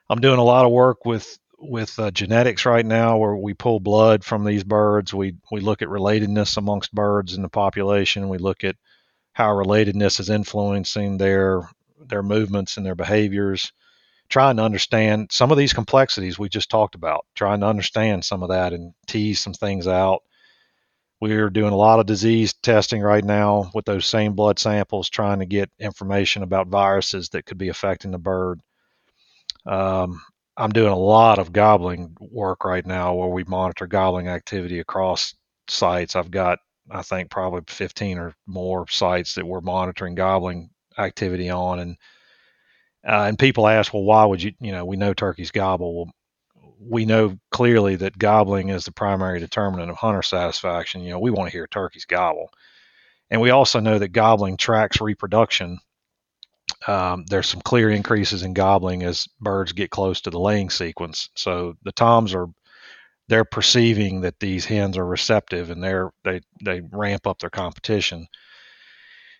I'm 0.09 0.21
doing 0.21 0.39
a 0.39 0.43
lot 0.43 0.65
of 0.65 0.71
work 0.71 1.05
with 1.05 1.37
with 1.61 1.97
uh, 1.99 2.11
genetics 2.11 2.65
right 2.65 2.85
now, 2.85 3.17
where 3.17 3.35
we 3.35 3.53
pull 3.53 3.79
blood 3.79 4.23
from 4.23 4.43
these 4.43 4.63
birds. 4.63 5.13
We 5.13 5.35
we 5.51 5.61
look 5.61 5.81
at 5.81 5.87
relatedness 5.87 6.57
amongst 6.57 6.93
birds 6.93 7.35
in 7.35 7.41
the 7.41 7.49
population. 7.49 8.29
We 8.29 8.37
look 8.37 8.63
at 8.63 8.75
how 9.33 9.49
relatedness 9.53 10.19
is 10.19 10.29
influencing 10.29 11.17
their 11.17 11.69
their 12.07 12.23
movements 12.23 12.77
and 12.77 12.85
their 12.85 12.95
behaviors. 12.95 13.71
Trying 14.29 14.57
to 14.57 14.63
understand 14.63 15.31
some 15.31 15.51
of 15.51 15.57
these 15.57 15.73
complexities 15.73 16.37
we 16.37 16.49
just 16.49 16.69
talked 16.69 16.95
about. 16.95 17.25
Trying 17.33 17.61
to 17.61 17.65
understand 17.65 18.23
some 18.23 18.43
of 18.43 18.49
that 18.49 18.73
and 18.73 18.93
tease 19.07 19.39
some 19.39 19.53
things 19.53 19.87
out. 19.87 20.21
We're 21.19 21.49
doing 21.49 21.73
a 21.73 21.77
lot 21.77 21.99
of 21.99 22.05
disease 22.05 22.53
testing 22.53 23.01
right 23.01 23.23
now 23.23 23.71
with 23.73 23.85
those 23.85 24.05
same 24.05 24.33
blood 24.33 24.59
samples, 24.59 25.09
trying 25.09 25.39
to 25.39 25.45
get 25.45 25.69
information 25.79 26.43
about 26.43 26.67
viruses 26.67 27.29
that 27.29 27.45
could 27.45 27.57
be 27.57 27.69
affecting 27.69 28.11
the 28.11 28.19
bird. 28.19 28.61
Um, 29.65 30.21
I'm 30.59 30.71
doing 30.71 30.91
a 30.91 30.97
lot 30.97 31.39
of 31.39 31.53
gobbling 31.53 32.15
work 32.19 32.65
right 32.65 32.85
now 32.85 33.13
where 33.13 33.29
we 33.29 33.45
monitor 33.45 33.87
gobbling 33.87 34.27
activity 34.27 34.79
across 34.79 35.33
sites. 35.69 36.17
I've 36.17 36.31
got, 36.31 36.59
I 36.91 37.01
think, 37.01 37.31
probably 37.31 37.61
15 37.67 38.17
or 38.17 38.33
more 38.45 38.85
sites 38.89 39.35
that 39.35 39.47
we're 39.47 39.61
monitoring 39.61 40.15
gobbling 40.15 40.69
activity 40.97 41.49
on. 41.49 41.79
And 41.79 41.97
uh, 43.07 43.23
and 43.27 43.39
people 43.39 43.67
ask, 43.67 43.93
well, 43.93 44.03
why 44.03 44.25
would 44.25 44.43
you? 44.43 44.51
You 44.59 44.73
know, 44.73 44.83
we 44.83 44.97
know 44.97 45.13
turkeys 45.13 45.51
gobble. 45.51 45.95
Well, 45.95 46.13
we 46.81 47.05
know 47.05 47.37
clearly 47.51 47.95
that 47.95 48.17
gobbling 48.17 48.69
is 48.69 48.83
the 48.83 48.91
primary 48.91 49.39
determinant 49.39 49.89
of 49.89 49.95
hunter 49.95 50.21
satisfaction. 50.21 51.01
You 51.01 51.11
know, 51.11 51.19
we 51.19 51.31
want 51.31 51.49
to 51.49 51.55
hear 51.55 51.67
turkeys 51.67 52.03
gobble, 52.03 52.49
and 53.29 53.39
we 53.39 53.51
also 53.51 53.79
know 53.79 53.97
that 53.99 54.09
gobbling 54.09 54.57
tracks 54.57 54.99
reproduction 54.99 55.79
um, 56.87 57.25
there's 57.29 57.47
some 57.47 57.61
clear 57.61 57.89
increases 57.89 58.43
in 58.43 58.53
gobbling 58.53 59.03
as 59.03 59.27
birds 59.39 59.71
get 59.71 59.89
close 59.89 60.21
to 60.21 60.29
the 60.29 60.39
laying 60.39 60.69
sequence. 60.69 61.29
So 61.35 61.75
the 61.83 61.91
toms 61.91 62.33
are 62.33 62.47
they're 63.27 63.45
perceiving 63.45 64.21
that 64.21 64.39
these 64.39 64.65
hens 64.65 64.97
are 64.97 65.05
receptive 65.05 65.69
and 65.69 65.83
they're 65.83 66.11
they 66.23 66.41
they 66.63 66.81
ramp 66.91 67.27
up 67.27 67.39
their 67.39 67.49
competition. 67.49 68.27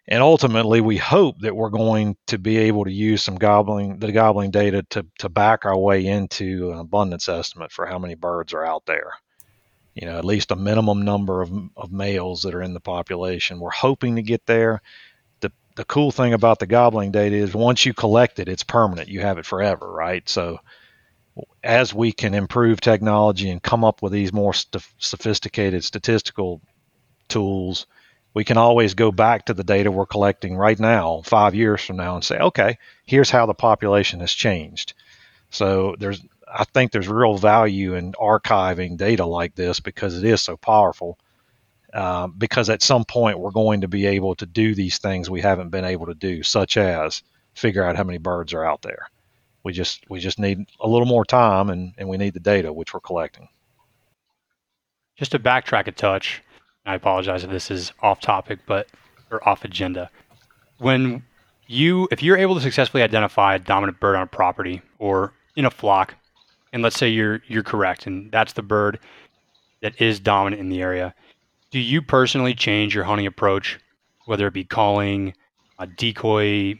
And 0.07 0.23
ultimately, 0.23 0.82
we 0.82 0.97
hope 0.97 1.39
that 1.41 1.55
we're 1.55 1.69
going 1.69 2.17
to 2.27 2.39
be 2.39 2.57
able 2.57 2.84
to 2.86 2.91
use 2.91 3.21
some 3.21 3.36
gobbling 3.36 3.99
the 3.99 4.11
gobbling 4.11 4.51
data 4.51 4.84
to 4.91 5.05
to 5.19 5.30
back 5.30 5.65
our 5.65 5.77
way 5.77 6.05
into 6.05 6.71
an 6.71 6.80
abundance 6.80 7.30
estimate 7.30 7.71
for 7.71 7.86
how 7.86 7.99
many 7.99 8.15
birds 8.15 8.53
are 8.53 8.65
out 8.65 8.86
there. 8.86 9.11
You 9.95 10.07
know, 10.07 10.17
at 10.17 10.25
least 10.25 10.51
a 10.51 10.55
minimum 10.55 11.03
number 11.03 11.41
of, 11.41 11.51
of 11.75 11.91
males 11.91 12.41
that 12.43 12.55
are 12.55 12.61
in 12.61 12.73
the 12.73 12.80
population. 12.80 13.59
We're 13.59 13.71
hoping 13.71 14.15
to 14.15 14.21
get 14.21 14.45
there 14.45 14.82
the 15.80 15.86
cool 15.86 16.11
thing 16.11 16.34
about 16.34 16.59
the 16.59 16.67
gobbling 16.67 17.09
data 17.09 17.38
is 17.38 17.53
once 17.53 17.86
you 17.86 17.93
collect 17.93 18.38
it, 18.39 18.49
it's 18.49 18.65
permanent. 18.65 19.07
You 19.07 19.21
have 19.21 19.38
it 19.38 19.45
forever, 19.45 19.89
right? 19.89 20.27
So 20.27 20.59
as 21.63 21.93
we 21.93 22.11
can 22.11 22.34
improve 22.34 22.82
technology 22.82 23.49
and 23.49 23.63
come 23.63 23.86
up 23.86 24.01
with 24.01 24.11
these 24.11 24.34
more 24.34 24.53
st- 24.53 24.84
sophisticated 24.97 25.86
statistical 25.86 26.59
tools, 27.30 27.88
we 28.34 28.43
can 28.43 28.57
always 28.57 28.93
go 28.93 29.09
back 29.09 29.45
to 29.45 29.53
the 29.53 29.63
data 29.63 29.89
we're 29.89 30.05
collecting 30.05 30.57
right 30.57 30.77
now, 30.77 31.21
five 31.23 31.55
years 31.55 31.82
from 31.82 31.95
now, 31.95 32.15
and 32.15 32.25
say, 32.25 32.39
okay, 32.39 32.77
here's 33.05 33.30
how 33.30 33.45
the 33.45 33.53
population 33.53 34.19
has 34.19 34.34
changed. 34.34 34.95
So 35.49 35.95
there's, 35.97 36.21
I 36.53 36.65
think 36.65 36.91
there's 36.91 37.07
real 37.07 37.38
value 37.38 37.93
in 37.93 38.11
archiving 38.15 38.97
data 38.97 39.25
like 39.25 39.55
this 39.55 39.80
because 39.80 40.17
it 40.17 40.25
is 40.25 40.41
so 40.41 40.57
powerful 40.57 41.17
uh, 41.94 42.28
because 42.28 42.70
at 42.70 42.84
some 42.84 43.04
point 43.04 43.40
we're 43.40 43.52
going 43.52 43.82
to 43.82 43.88
be 43.88 44.06
able 44.06 44.36
to 44.36 44.46
do 44.46 44.76
these 44.76 44.98
things 45.00 45.30
we 45.30 45.42
haven't 45.42 45.70
been 45.70 45.86
able 45.86 46.06
to 46.06 46.14
do, 46.14 46.44
such 46.44 46.78
as 46.78 47.24
figure 47.54 47.84
out 47.84 47.96
how 47.96 48.04
many 48.04 48.18
birds 48.18 48.54
are 48.54 48.64
out 48.64 48.82
there. 48.82 49.10
We 49.64 49.74
just 49.74 50.10
we 50.10 50.20
just 50.20 50.40
need 50.40 50.66
a 50.80 50.88
little 50.88 51.08
more 51.08 51.26
time, 51.26 51.70
and, 51.70 51.94
and 51.98 52.08
we 52.08 52.18
need 52.18 52.34
the 52.34 52.40
data 52.40 52.72
which 52.72 52.94
we're 52.94 53.00
collecting. 53.00 53.50
Just 55.18 55.32
to 55.32 55.40
backtrack 55.40 55.88
a 55.88 55.92
touch, 55.92 56.42
I 56.86 56.96
apologize 56.96 57.44
if 57.44 57.50
this 57.50 57.72
is 57.72 57.92
off 58.02 58.22
topic, 58.22 58.60
but 58.66 58.88
or 59.32 59.48
off 59.48 59.66
agenda. 59.66 60.10
When 60.78 61.24
you 61.68 62.08
if 62.12 62.24
you're 62.24 62.38
able 62.38 62.56
to 62.56 62.62
successfully 62.62 63.04
identify 63.04 63.56
a 63.56 63.60
dominant 63.60 64.00
bird 64.00 64.16
on 64.16 64.22
a 64.22 64.28
property 64.28 64.82
or 64.98 65.34
in 65.56 65.66
a 65.66 65.72
flock, 65.72 66.16
and 66.72 66.84
let's 66.84 66.98
say 66.98 67.10
you're 67.10 67.42
you're 67.48 67.64
correct, 67.64 68.06
and 68.06 68.32
that's 68.32 68.54
the 68.54 68.64
bird 68.64 69.00
that 69.82 70.00
is 70.00 70.20
dominant 70.20 70.62
in 70.62 70.70
the 70.70 70.82
area 70.82 71.16
do 71.72 71.80
you 71.80 72.01
personally 72.01 72.53
change 72.53 72.95
your 72.95 73.03
hunting 73.03 73.28
approach, 73.28 73.80
whether 74.26 74.47
it 74.47 74.53
be 74.53 74.63
calling, 74.63 75.34
a 75.78 75.88
decoy? 75.88 76.76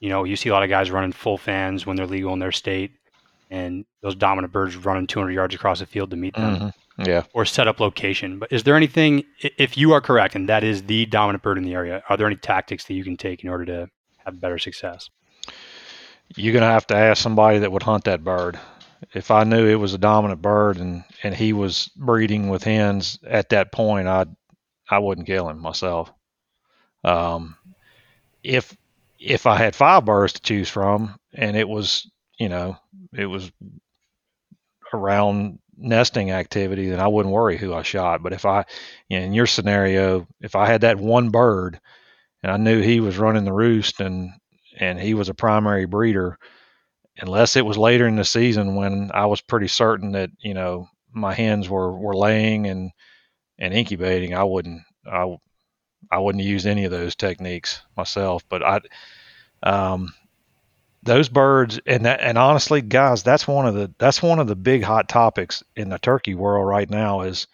You 0.00 0.08
know, 0.08 0.24
you 0.24 0.36
see 0.36 0.48
a 0.48 0.52
lot 0.52 0.62
of 0.62 0.68
guys 0.68 0.90
running 0.90 1.12
full 1.12 1.38
fans 1.38 1.86
when 1.86 1.96
they're 1.96 2.06
legal 2.06 2.32
in 2.32 2.38
their 2.38 2.52
state, 2.52 2.92
and 3.50 3.84
those 4.00 4.14
dominant 4.14 4.52
birds 4.52 4.76
running 4.76 5.06
200 5.06 5.30
yards 5.30 5.54
across 5.54 5.78
the 5.78 5.86
field 5.86 6.10
to 6.10 6.16
meet 6.16 6.34
them. 6.34 6.56
Mm-hmm. 6.56 6.68
Yeah. 7.08 7.22
Or 7.32 7.44
set 7.44 7.68
up 7.68 7.80
location. 7.80 8.38
But 8.38 8.52
is 8.52 8.64
there 8.64 8.76
anything, 8.76 9.24
if 9.40 9.78
you 9.78 9.92
are 9.92 10.00
correct 10.00 10.34
and 10.34 10.48
that 10.48 10.62
is 10.62 10.82
the 10.82 11.06
dominant 11.06 11.42
bird 11.42 11.56
in 11.56 11.64
the 11.64 11.74
area, 11.74 12.02
are 12.08 12.16
there 12.18 12.26
any 12.26 12.36
tactics 12.36 12.84
that 12.84 12.94
you 12.94 13.02
can 13.02 13.16
take 13.16 13.42
in 13.42 13.48
order 13.48 13.64
to 13.64 13.88
have 14.18 14.40
better 14.40 14.58
success? 14.58 15.08
You're 16.36 16.52
going 16.52 16.62
to 16.62 16.68
have 16.68 16.86
to 16.88 16.94
ask 16.94 17.22
somebody 17.22 17.60
that 17.60 17.72
would 17.72 17.82
hunt 17.82 18.04
that 18.04 18.22
bird 18.22 18.58
if 19.14 19.30
I 19.30 19.44
knew 19.44 19.66
it 19.66 19.76
was 19.76 19.94
a 19.94 19.98
dominant 19.98 20.42
bird 20.42 20.78
and 20.78 21.04
and 21.22 21.34
he 21.34 21.52
was 21.52 21.90
breeding 21.96 22.48
with 22.48 22.64
hens 22.64 23.18
at 23.26 23.50
that 23.50 23.72
point, 23.72 24.08
I 24.08 24.26
I 24.90 24.98
wouldn't 24.98 25.26
kill 25.26 25.48
him 25.48 25.58
myself. 25.58 26.12
Um, 27.04 27.56
if 28.42 28.76
if 29.18 29.46
I 29.46 29.56
had 29.56 29.76
five 29.76 30.04
birds 30.04 30.34
to 30.34 30.42
choose 30.42 30.68
from 30.68 31.16
and 31.34 31.56
it 31.56 31.68
was 31.68 32.10
you 32.38 32.48
know 32.48 32.76
it 33.16 33.26
was 33.26 33.50
around 34.92 35.58
nesting 35.76 36.30
activity, 36.30 36.88
then 36.88 37.00
I 37.00 37.08
wouldn't 37.08 37.34
worry 37.34 37.56
who 37.56 37.74
I 37.74 37.82
shot. 37.82 38.22
But 38.22 38.32
if 38.32 38.44
I 38.44 38.64
in 39.08 39.32
your 39.32 39.46
scenario, 39.46 40.26
if 40.40 40.54
I 40.54 40.66
had 40.66 40.82
that 40.82 40.98
one 40.98 41.30
bird 41.30 41.80
and 42.42 42.52
I 42.52 42.56
knew 42.56 42.80
he 42.80 43.00
was 43.00 43.18
running 43.18 43.44
the 43.44 43.52
roost 43.52 44.00
and 44.00 44.30
and 44.78 44.98
he 45.00 45.14
was 45.14 45.28
a 45.28 45.34
primary 45.34 45.86
breeder. 45.86 46.38
Unless 47.18 47.56
it 47.56 47.66
was 47.66 47.76
later 47.76 48.06
in 48.08 48.16
the 48.16 48.24
season 48.24 48.74
when 48.74 49.10
I 49.12 49.26
was 49.26 49.40
pretty 49.40 49.68
certain 49.68 50.12
that 50.12 50.30
you 50.40 50.54
know 50.54 50.88
my 51.12 51.34
hens 51.34 51.68
were 51.68 51.92
were 51.92 52.16
laying 52.16 52.66
and 52.66 52.90
and 53.58 53.74
incubating, 53.74 54.34
I 54.34 54.44
wouldn't 54.44 54.82
I 55.10 55.36
I 56.10 56.18
wouldn't 56.18 56.44
use 56.44 56.66
any 56.66 56.84
of 56.84 56.90
those 56.90 57.14
techniques 57.14 57.82
myself. 57.96 58.44
But 58.48 58.62
I 58.62 58.80
um, 59.62 60.12
those 61.02 61.28
birds 61.28 61.80
and 61.86 62.06
that, 62.06 62.20
and 62.20 62.38
honestly, 62.38 62.80
guys, 62.80 63.22
that's 63.22 63.48
one 63.48 63.66
of 63.66 63.74
the 63.74 63.92
that's 63.98 64.22
one 64.22 64.38
of 64.38 64.46
the 64.46 64.56
big 64.56 64.82
hot 64.82 65.08
topics 65.08 65.62
in 65.76 65.88
the 65.88 65.98
turkey 65.98 66.34
world 66.34 66.66
right 66.66 66.88
now 66.88 67.22
is 67.22 67.46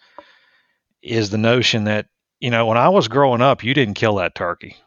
is 1.01 1.29
the 1.29 1.37
notion 1.37 1.85
that 1.85 2.07
you 2.39 2.51
know 2.51 2.65
when 2.67 2.77
I 2.77 2.89
was 2.89 3.07
growing 3.07 3.41
up, 3.41 3.63
you 3.63 3.73
didn't 3.73 3.95
kill 3.95 4.15
that 4.15 4.35
turkey. 4.35 4.77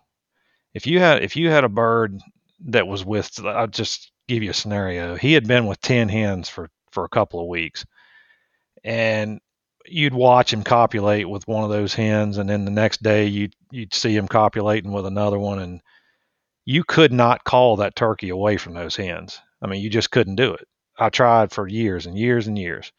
If 0.74 0.86
you 0.86 1.00
had 1.00 1.22
if 1.22 1.36
you 1.36 1.50
had 1.50 1.64
a 1.64 1.68
bird 1.68 2.20
that 2.66 2.86
was 2.86 3.04
with, 3.04 3.44
I'll 3.44 3.66
just 3.66 4.11
give 4.28 4.42
you 4.42 4.50
a 4.50 4.54
scenario. 4.54 5.16
He 5.16 5.32
had 5.32 5.46
been 5.46 5.66
with 5.66 5.80
ten 5.80 6.08
hens 6.08 6.48
for 6.48 6.68
for 6.90 7.04
a 7.04 7.08
couple 7.08 7.40
of 7.40 7.48
weeks, 7.48 7.84
and 8.84 9.40
you'd 9.86 10.14
watch 10.14 10.52
him 10.52 10.62
copulate 10.62 11.28
with 11.28 11.48
one 11.48 11.64
of 11.64 11.70
those 11.70 11.94
hens, 11.94 12.38
and 12.38 12.48
then 12.48 12.64
the 12.64 12.70
next 12.70 13.02
day 13.02 13.26
you'd 13.26 13.54
you'd 13.70 13.94
see 13.94 14.16
him 14.16 14.28
copulating 14.28 14.92
with 14.92 15.06
another 15.06 15.38
one, 15.38 15.58
and 15.58 15.80
you 16.64 16.84
could 16.84 17.12
not 17.12 17.44
call 17.44 17.76
that 17.76 17.96
turkey 17.96 18.28
away 18.28 18.56
from 18.56 18.74
those 18.74 18.96
hens. 18.96 19.40
I 19.60 19.66
mean, 19.66 19.82
you 19.82 19.90
just 19.90 20.10
couldn't 20.10 20.36
do 20.36 20.52
it. 20.54 20.66
I 20.98 21.08
tried 21.08 21.52
for 21.52 21.66
years 21.66 22.06
and 22.06 22.16
years 22.16 22.46
and 22.46 22.58
years. 22.58 22.92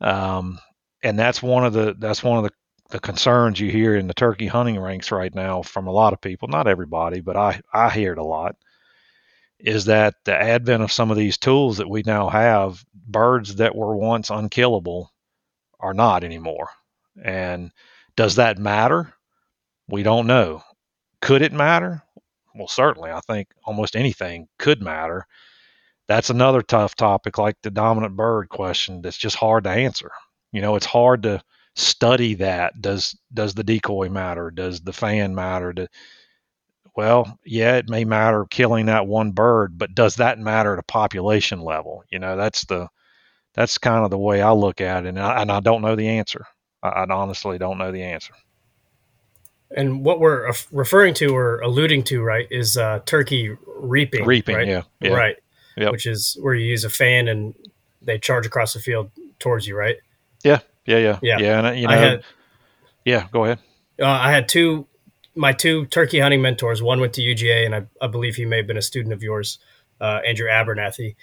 Um, 0.00 0.58
and 1.02 1.18
that's 1.18 1.42
one 1.42 1.64
of 1.64 1.72
the 1.72 1.94
that's 1.98 2.22
one 2.22 2.38
of 2.38 2.44
the, 2.44 2.50
the 2.90 3.00
concerns 3.00 3.60
you 3.60 3.70
hear 3.70 3.96
in 3.96 4.06
the 4.06 4.14
turkey 4.14 4.46
hunting 4.46 4.78
ranks 4.78 5.10
right 5.10 5.34
now 5.34 5.62
from 5.62 5.86
a 5.86 5.92
lot 5.92 6.12
of 6.12 6.20
people, 6.20 6.48
not 6.48 6.66
everybody, 6.66 7.20
but 7.20 7.36
I, 7.36 7.60
I 7.72 7.90
hear 7.90 8.12
it 8.12 8.18
a 8.18 8.24
lot, 8.24 8.56
is 9.58 9.86
that 9.86 10.14
the 10.24 10.34
advent 10.34 10.82
of 10.82 10.92
some 10.92 11.10
of 11.10 11.16
these 11.16 11.38
tools 11.38 11.78
that 11.78 11.88
we 11.88 12.02
now 12.04 12.28
have, 12.28 12.84
birds 12.94 13.56
that 13.56 13.74
were 13.74 13.96
once 13.96 14.30
unkillable 14.30 15.12
are 15.80 15.94
not 15.94 16.24
anymore. 16.24 16.70
And 17.22 17.72
does 18.16 18.36
that 18.36 18.58
matter? 18.58 19.14
We 19.88 20.02
don't 20.02 20.26
know. 20.26 20.62
Could 21.20 21.42
it 21.42 21.52
matter? 21.52 22.02
well, 22.58 22.68
certainly, 22.68 23.10
I 23.10 23.20
think 23.20 23.48
almost 23.64 23.96
anything 23.96 24.48
could 24.58 24.82
matter. 24.82 25.26
That's 26.08 26.30
another 26.30 26.62
tough 26.62 26.96
topic, 26.96 27.38
like 27.38 27.56
the 27.62 27.70
dominant 27.70 28.16
bird 28.16 28.48
question, 28.48 29.02
that's 29.02 29.16
just 29.18 29.36
hard 29.36 29.64
to 29.64 29.70
answer. 29.70 30.10
You 30.52 30.60
know, 30.62 30.74
it's 30.76 30.86
hard 30.86 31.22
to 31.24 31.42
study 31.76 32.34
that. 32.34 32.80
Does 32.80 33.16
does 33.32 33.54
the 33.54 33.64
decoy 33.64 34.08
matter? 34.08 34.50
Does 34.50 34.80
the 34.80 34.92
fan 34.92 35.34
matter? 35.34 35.72
Do, 35.72 35.86
well, 36.96 37.38
yeah, 37.44 37.76
it 37.76 37.88
may 37.88 38.04
matter 38.04 38.46
killing 38.50 38.86
that 38.86 39.06
one 39.06 39.32
bird, 39.32 39.78
but 39.78 39.94
does 39.94 40.16
that 40.16 40.38
matter 40.38 40.72
at 40.72 40.78
a 40.78 40.84
population 40.84 41.60
level? 41.60 42.04
You 42.10 42.18
know, 42.18 42.36
that's 42.36 42.64
the 42.64 42.88
that's 43.54 43.78
kind 43.78 44.04
of 44.04 44.10
the 44.10 44.18
way 44.18 44.42
I 44.42 44.52
look 44.52 44.80
at 44.80 45.04
it, 45.04 45.08
and 45.08 45.18
I, 45.18 45.42
and 45.42 45.50
I 45.50 45.60
don't 45.60 45.82
know 45.82 45.96
the 45.96 46.08
answer. 46.08 46.46
I, 46.82 46.88
I 46.88 47.06
honestly 47.10 47.58
don't 47.58 47.78
know 47.78 47.92
the 47.92 48.02
answer. 48.02 48.34
And 49.76 50.04
what 50.04 50.18
we're 50.18 50.50
referring 50.72 51.14
to 51.14 51.36
or 51.36 51.60
alluding 51.60 52.04
to, 52.04 52.22
right, 52.22 52.48
is 52.50 52.76
uh, 52.76 53.00
turkey 53.04 53.54
reaping. 53.66 54.24
Reaping, 54.24 54.56
right? 54.56 54.66
yeah, 54.66 54.82
yeah. 55.00 55.12
Right. 55.12 55.36
Yep. 55.76 55.92
Which 55.92 56.06
is 56.06 56.36
where 56.40 56.54
you 56.54 56.66
use 56.66 56.84
a 56.84 56.90
fan 56.90 57.28
and 57.28 57.54
they 58.02 58.18
charge 58.18 58.46
across 58.46 58.72
the 58.72 58.80
field 58.80 59.10
towards 59.38 59.66
you, 59.66 59.76
right? 59.76 59.96
Yeah, 60.42 60.60
yeah, 60.86 60.98
yeah, 60.98 61.18
yeah. 61.22 61.38
yeah 61.38 61.58
and 61.58 61.66
uh, 61.66 61.70
you 61.72 61.86
know, 61.86 61.98
had, 61.98 62.24
yeah. 63.04 63.28
Go 63.30 63.44
ahead. 63.44 63.58
Uh, 64.00 64.06
I 64.06 64.32
had 64.32 64.48
two, 64.48 64.87
my 65.38 65.52
two 65.52 65.86
turkey 65.86 66.20
hunting 66.20 66.42
mentors. 66.42 66.82
One 66.82 67.00
went 67.00 67.14
to 67.14 67.22
UGA, 67.22 67.64
and 67.64 67.74
I, 67.74 67.86
I 68.00 68.08
believe 68.08 68.36
he 68.36 68.44
may 68.44 68.58
have 68.58 68.66
been 68.66 68.76
a 68.76 68.82
student 68.82 69.12
of 69.12 69.22
yours, 69.22 69.58
uh, 70.00 70.20
Andrew 70.26 70.48
Abernathy. 70.48 71.16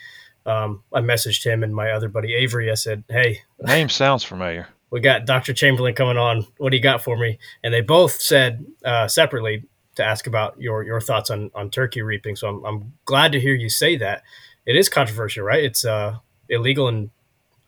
Um, 0.46 0.84
I 0.94 1.02
messaged 1.02 1.44
him 1.44 1.64
and 1.64 1.76
my 1.76 1.92
other 1.92 2.08
buddy 2.08 2.34
Avery. 2.34 2.72
I 2.72 2.76
said, 2.76 3.04
"Hey, 3.10 3.42
name 3.60 3.90
sounds 3.90 4.24
familiar." 4.24 4.68
we 4.96 5.02
got 5.02 5.26
Dr. 5.26 5.54
Chamberlain 5.54 5.94
coming 5.94 6.18
on. 6.18 6.48
What 6.58 6.70
do 6.70 6.78
you 6.78 6.84
got 6.84 7.04
for 7.04 7.18
me? 7.18 7.38
And 7.64 7.74
they 7.74 7.82
both 7.82 8.14
said 8.14 8.66
uh, 8.86 9.10
separately 9.10 9.66
to 9.96 10.04
ask 10.06 10.26
about 10.28 10.60
your 10.60 10.84
your 10.84 11.02
thoughts 11.02 11.30
on 11.30 11.52
on 11.54 11.70
turkey 11.70 12.02
reaping. 12.02 12.36
So 12.36 12.48
I'm 12.48 12.66
I'm 12.66 12.94
glad 13.04 13.34
to 13.34 13.40
hear 13.40 13.54
you 13.54 13.70
say 13.70 13.98
that. 13.98 14.24
It 14.66 14.76
is 14.76 14.90
controversial, 14.90 15.44
right? 15.44 15.64
It's 15.64 15.84
uh, 15.84 16.20
illegal 16.50 16.88
in 16.88 17.12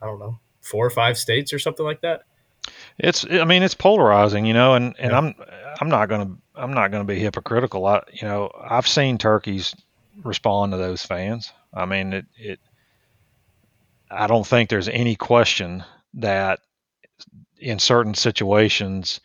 I 0.01 0.05
don't 0.05 0.19
know 0.19 0.39
four 0.61 0.85
or 0.85 0.89
five 0.89 1.17
states 1.17 1.51
or 1.51 1.59
something 1.59 1.85
like 1.85 2.01
that. 2.01 2.21
It's 2.97 3.25
I 3.29 3.45
mean 3.45 3.63
it's 3.63 3.73
polarizing, 3.73 4.45
you 4.45 4.53
know, 4.53 4.73
and 4.73 4.95
and 4.99 5.11
yeah. 5.11 5.17
I'm 5.17 5.35
I'm 5.79 5.89
not 5.89 6.09
gonna 6.09 6.35
I'm 6.55 6.73
not 6.73 6.91
gonna 6.91 7.03
be 7.03 7.19
hypocritical. 7.19 7.85
I 7.85 8.01
you 8.11 8.27
know 8.27 8.51
I've 8.59 8.87
seen 8.87 9.17
turkeys 9.17 9.75
respond 10.23 10.71
to 10.71 10.77
those 10.77 11.03
fans. 11.03 11.51
I 11.73 11.85
mean 11.85 12.13
it 12.13 12.25
it. 12.35 12.59
I 14.09 14.27
don't 14.27 14.47
think 14.47 14.69
there's 14.69 14.87
any 14.87 15.15
question 15.15 15.83
that 16.15 16.59
in 17.59 17.79
certain 17.79 18.13
situations, 18.13 19.19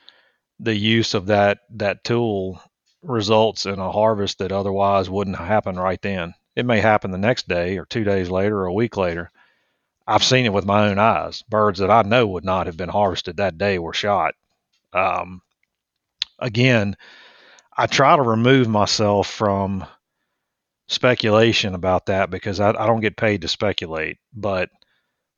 the 0.58 0.74
use 0.74 1.14
of 1.14 1.26
that 1.26 1.60
that 1.70 2.04
tool 2.04 2.60
results 3.02 3.66
in 3.66 3.78
a 3.78 3.90
harvest 3.90 4.38
that 4.38 4.52
otherwise 4.52 5.10
wouldn't 5.10 5.36
happen 5.36 5.76
right 5.76 6.00
then. 6.02 6.34
It 6.54 6.66
may 6.66 6.80
happen 6.80 7.10
the 7.10 7.18
next 7.18 7.48
day 7.48 7.78
or 7.78 7.84
two 7.86 8.04
days 8.04 8.30
later 8.30 8.60
or 8.60 8.66
a 8.66 8.72
week 8.72 8.96
later. 8.96 9.30
I've 10.06 10.24
seen 10.24 10.46
it 10.46 10.52
with 10.52 10.64
my 10.66 10.88
own 10.88 10.98
eyes. 10.98 11.42
Birds 11.48 11.78
that 11.78 11.90
I 11.90 12.02
know 12.02 12.26
would 12.26 12.44
not 12.44 12.66
have 12.66 12.76
been 12.76 12.88
harvested 12.88 13.36
that 13.36 13.58
day 13.58 13.78
were 13.78 13.94
shot. 13.94 14.34
Um, 14.92 15.42
again, 16.38 16.96
I 17.76 17.86
try 17.86 18.16
to 18.16 18.22
remove 18.22 18.68
myself 18.68 19.28
from 19.28 19.86
speculation 20.88 21.74
about 21.74 22.06
that 22.06 22.30
because 22.30 22.60
I, 22.60 22.70
I 22.70 22.86
don't 22.86 23.00
get 23.00 23.16
paid 23.16 23.42
to 23.42 23.48
speculate. 23.48 24.18
But 24.34 24.70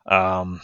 um, 0.07 0.61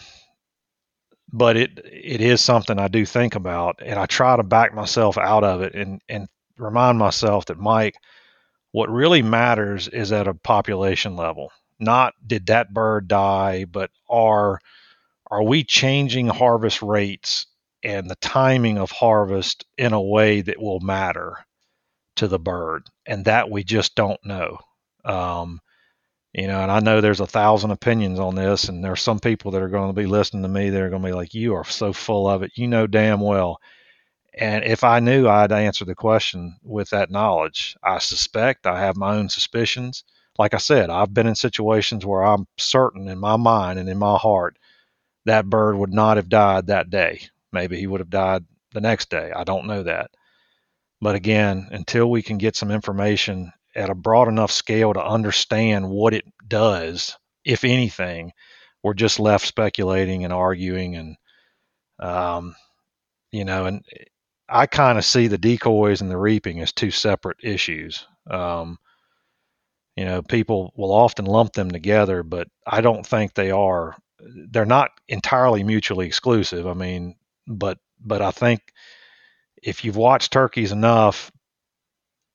but 1.31 1.57
it 1.57 1.79
it 1.85 2.21
is 2.21 2.41
something 2.41 2.79
I 2.79 2.87
do 2.87 3.05
think 3.05 3.35
about, 3.35 3.81
and 3.83 3.99
I 3.99 4.05
try 4.05 4.35
to 4.35 4.43
back 4.43 4.73
myself 4.73 5.17
out 5.17 5.43
of 5.43 5.61
it 5.61 5.73
and 5.75 6.01
and 6.09 6.27
remind 6.57 6.97
myself 6.99 7.45
that 7.45 7.59
Mike, 7.59 7.95
what 8.71 8.89
really 8.89 9.21
matters 9.21 9.87
is 9.87 10.11
at 10.11 10.27
a 10.27 10.33
population 10.33 11.15
level. 11.15 11.51
Not 11.81 12.15
did 12.25 12.47
that 12.47 12.73
bird 12.73 13.09
die, 13.09 13.65
but 13.65 13.91
are 14.09 14.61
are 15.31 15.43
we 15.43 15.63
changing 15.63 16.27
harvest 16.27 16.81
rates 16.81 17.47
and 17.83 18.09
the 18.09 18.15
timing 18.17 18.77
of 18.77 18.91
harvest 18.91 19.65
in 19.77 19.93
a 19.93 20.01
way 20.01 20.41
that 20.41 20.61
will 20.61 20.79
matter 20.81 21.37
to 22.17 22.27
the 22.27 22.39
bird, 22.39 22.87
and 23.05 23.25
that 23.25 23.49
we 23.49 23.63
just 23.63 23.95
don't 23.95 24.23
know. 24.25 24.57
Um, 25.05 25.61
you 26.33 26.47
know, 26.47 26.61
and 26.61 26.71
I 26.71 26.79
know 26.79 27.01
there's 27.01 27.19
a 27.21 27.27
thousand 27.27 27.71
opinions 27.71 28.19
on 28.19 28.35
this, 28.35 28.69
and 28.69 28.83
there's 28.83 29.01
some 29.01 29.19
people 29.19 29.51
that 29.51 29.61
are 29.61 29.69
going 29.69 29.89
to 29.89 30.01
be 30.01 30.07
listening 30.07 30.43
to 30.43 30.49
me 30.49 30.69
that 30.69 30.81
are 30.81 30.89
going 30.89 31.01
to 31.01 31.07
be 31.09 31.13
like, 31.13 31.33
"You 31.33 31.55
are 31.55 31.65
so 31.65 31.93
full 31.93 32.27
of 32.29 32.43
it. 32.43 32.51
You 32.55 32.67
know 32.67 32.87
damn 32.87 33.21
well." 33.21 33.59
And 34.33 34.63
if 34.65 34.83
I 34.83 34.99
knew, 34.99 35.27
I'd 35.27 35.51
answer 35.51 35.85
the 35.85 35.95
question 35.95 36.57
with 36.63 36.89
that 36.91 37.11
knowledge. 37.11 37.77
I 37.83 37.99
suspect 37.99 38.67
I 38.67 38.79
have 38.81 38.97
my 38.97 39.15
own 39.15 39.29
suspicions. 39.29 40.03
Like 40.37 40.53
I 40.53 40.57
said, 40.57 40.89
I've 40.89 41.13
been 41.13 41.27
in 41.27 41.35
situations 41.35 42.05
where 42.05 42.23
I'm 42.23 42.47
certain 42.57 43.07
in 43.07 43.19
my 43.19 43.37
mind 43.37 43.79
and 43.79 43.89
in 43.89 43.97
my 43.97 44.17
heart 44.17 44.57
that 45.25 45.49
bird 45.49 45.75
would 45.77 45.93
not 45.93 46.17
have 46.17 46.29
died 46.29 46.67
that 46.67 46.89
day. 46.89 47.21
Maybe 47.51 47.77
he 47.79 47.87
would 47.87 47.99
have 47.99 48.09
died 48.09 48.45
the 48.73 48.81
next 48.81 49.09
day. 49.09 49.31
I 49.35 49.43
don't 49.43 49.67
know 49.67 49.83
that. 49.83 50.11
But 51.01 51.15
again, 51.15 51.67
until 51.71 52.09
we 52.09 52.21
can 52.21 52.37
get 52.37 52.55
some 52.55 52.71
information 52.71 53.51
at 53.75 53.89
a 53.89 53.95
broad 53.95 54.27
enough 54.27 54.51
scale 54.51 54.93
to 54.93 55.03
understand 55.05 55.89
what 55.89 56.13
it 56.13 56.25
does, 56.47 57.17
if 57.45 57.63
anything, 57.63 58.31
we're 58.83 58.93
just 58.93 59.19
left 59.19 59.45
speculating 59.45 60.23
and 60.23 60.33
arguing 60.33 60.95
and 60.95 61.17
um, 61.99 62.55
you 63.31 63.45
know, 63.45 63.65
and 63.65 63.83
I 64.49 64.65
kind 64.65 64.97
of 64.97 65.05
see 65.05 65.27
the 65.27 65.37
decoys 65.37 66.01
and 66.01 66.11
the 66.11 66.17
reaping 66.17 66.59
as 66.61 66.71
two 66.73 66.91
separate 66.91 67.37
issues. 67.43 68.05
Um, 68.29 68.77
you 69.95 70.05
know, 70.05 70.21
people 70.21 70.73
will 70.75 70.91
often 70.93 71.25
lump 71.25 71.53
them 71.53 71.71
together, 71.71 72.23
but 72.23 72.47
I 72.65 72.81
don't 72.81 73.05
think 73.05 73.33
they 73.33 73.51
are. 73.51 73.95
They're 74.51 74.65
not 74.65 74.91
entirely 75.07 75.63
mutually 75.63 76.07
exclusive. 76.07 76.67
I 76.67 76.73
mean, 76.73 77.15
but 77.47 77.77
but 77.99 78.21
I 78.21 78.31
think 78.31 78.61
if 79.61 79.83
you've 79.85 79.97
watched 79.97 80.31
turkeys 80.31 80.71
enough, 80.71 81.31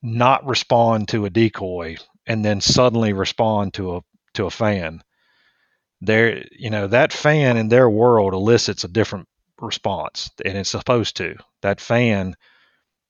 not 0.03 0.47
respond 0.47 1.09
to 1.09 1.25
a 1.27 1.31
decoy 1.31 1.97
and 2.27 2.45
then 2.45 2.61
suddenly 2.61 3.13
respond 3.13 3.75
to 3.75 3.97
a 3.97 4.01
to 4.35 4.47
a 4.47 4.51
fan 4.51 5.03
there 6.01 6.45
you 6.53 6.71
know 6.71 6.87
that 6.87 7.13
fan 7.13 7.57
in 7.57 7.69
their 7.69 7.89
world 7.89 8.35
elicits 8.35 8.85
a 8.85 8.89
different 8.89 9.27
response 9.61 10.31
and 10.45 10.57
it's 10.57 10.71
supposed 10.71 11.17
to 11.17 11.35
that 11.63 11.81
fan 11.81 12.35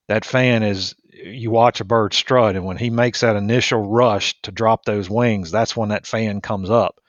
that 0.08 0.24
fan 0.24 0.62
is 0.62 0.94
you 1.24 1.50
watch 1.50 1.80
a 1.80 1.84
bird 1.84 2.14
strut 2.14 2.56
and 2.56 2.64
when 2.64 2.76
he 2.76 2.90
makes 2.90 3.20
that 3.20 3.36
initial 3.36 3.80
rush 3.80 4.40
to 4.42 4.52
drop 4.52 4.84
those 4.84 5.08
wings 5.08 5.50
that's 5.50 5.76
when 5.76 5.88
that 5.90 6.06
fan 6.06 6.40
comes 6.40 6.70
up. 6.70 7.00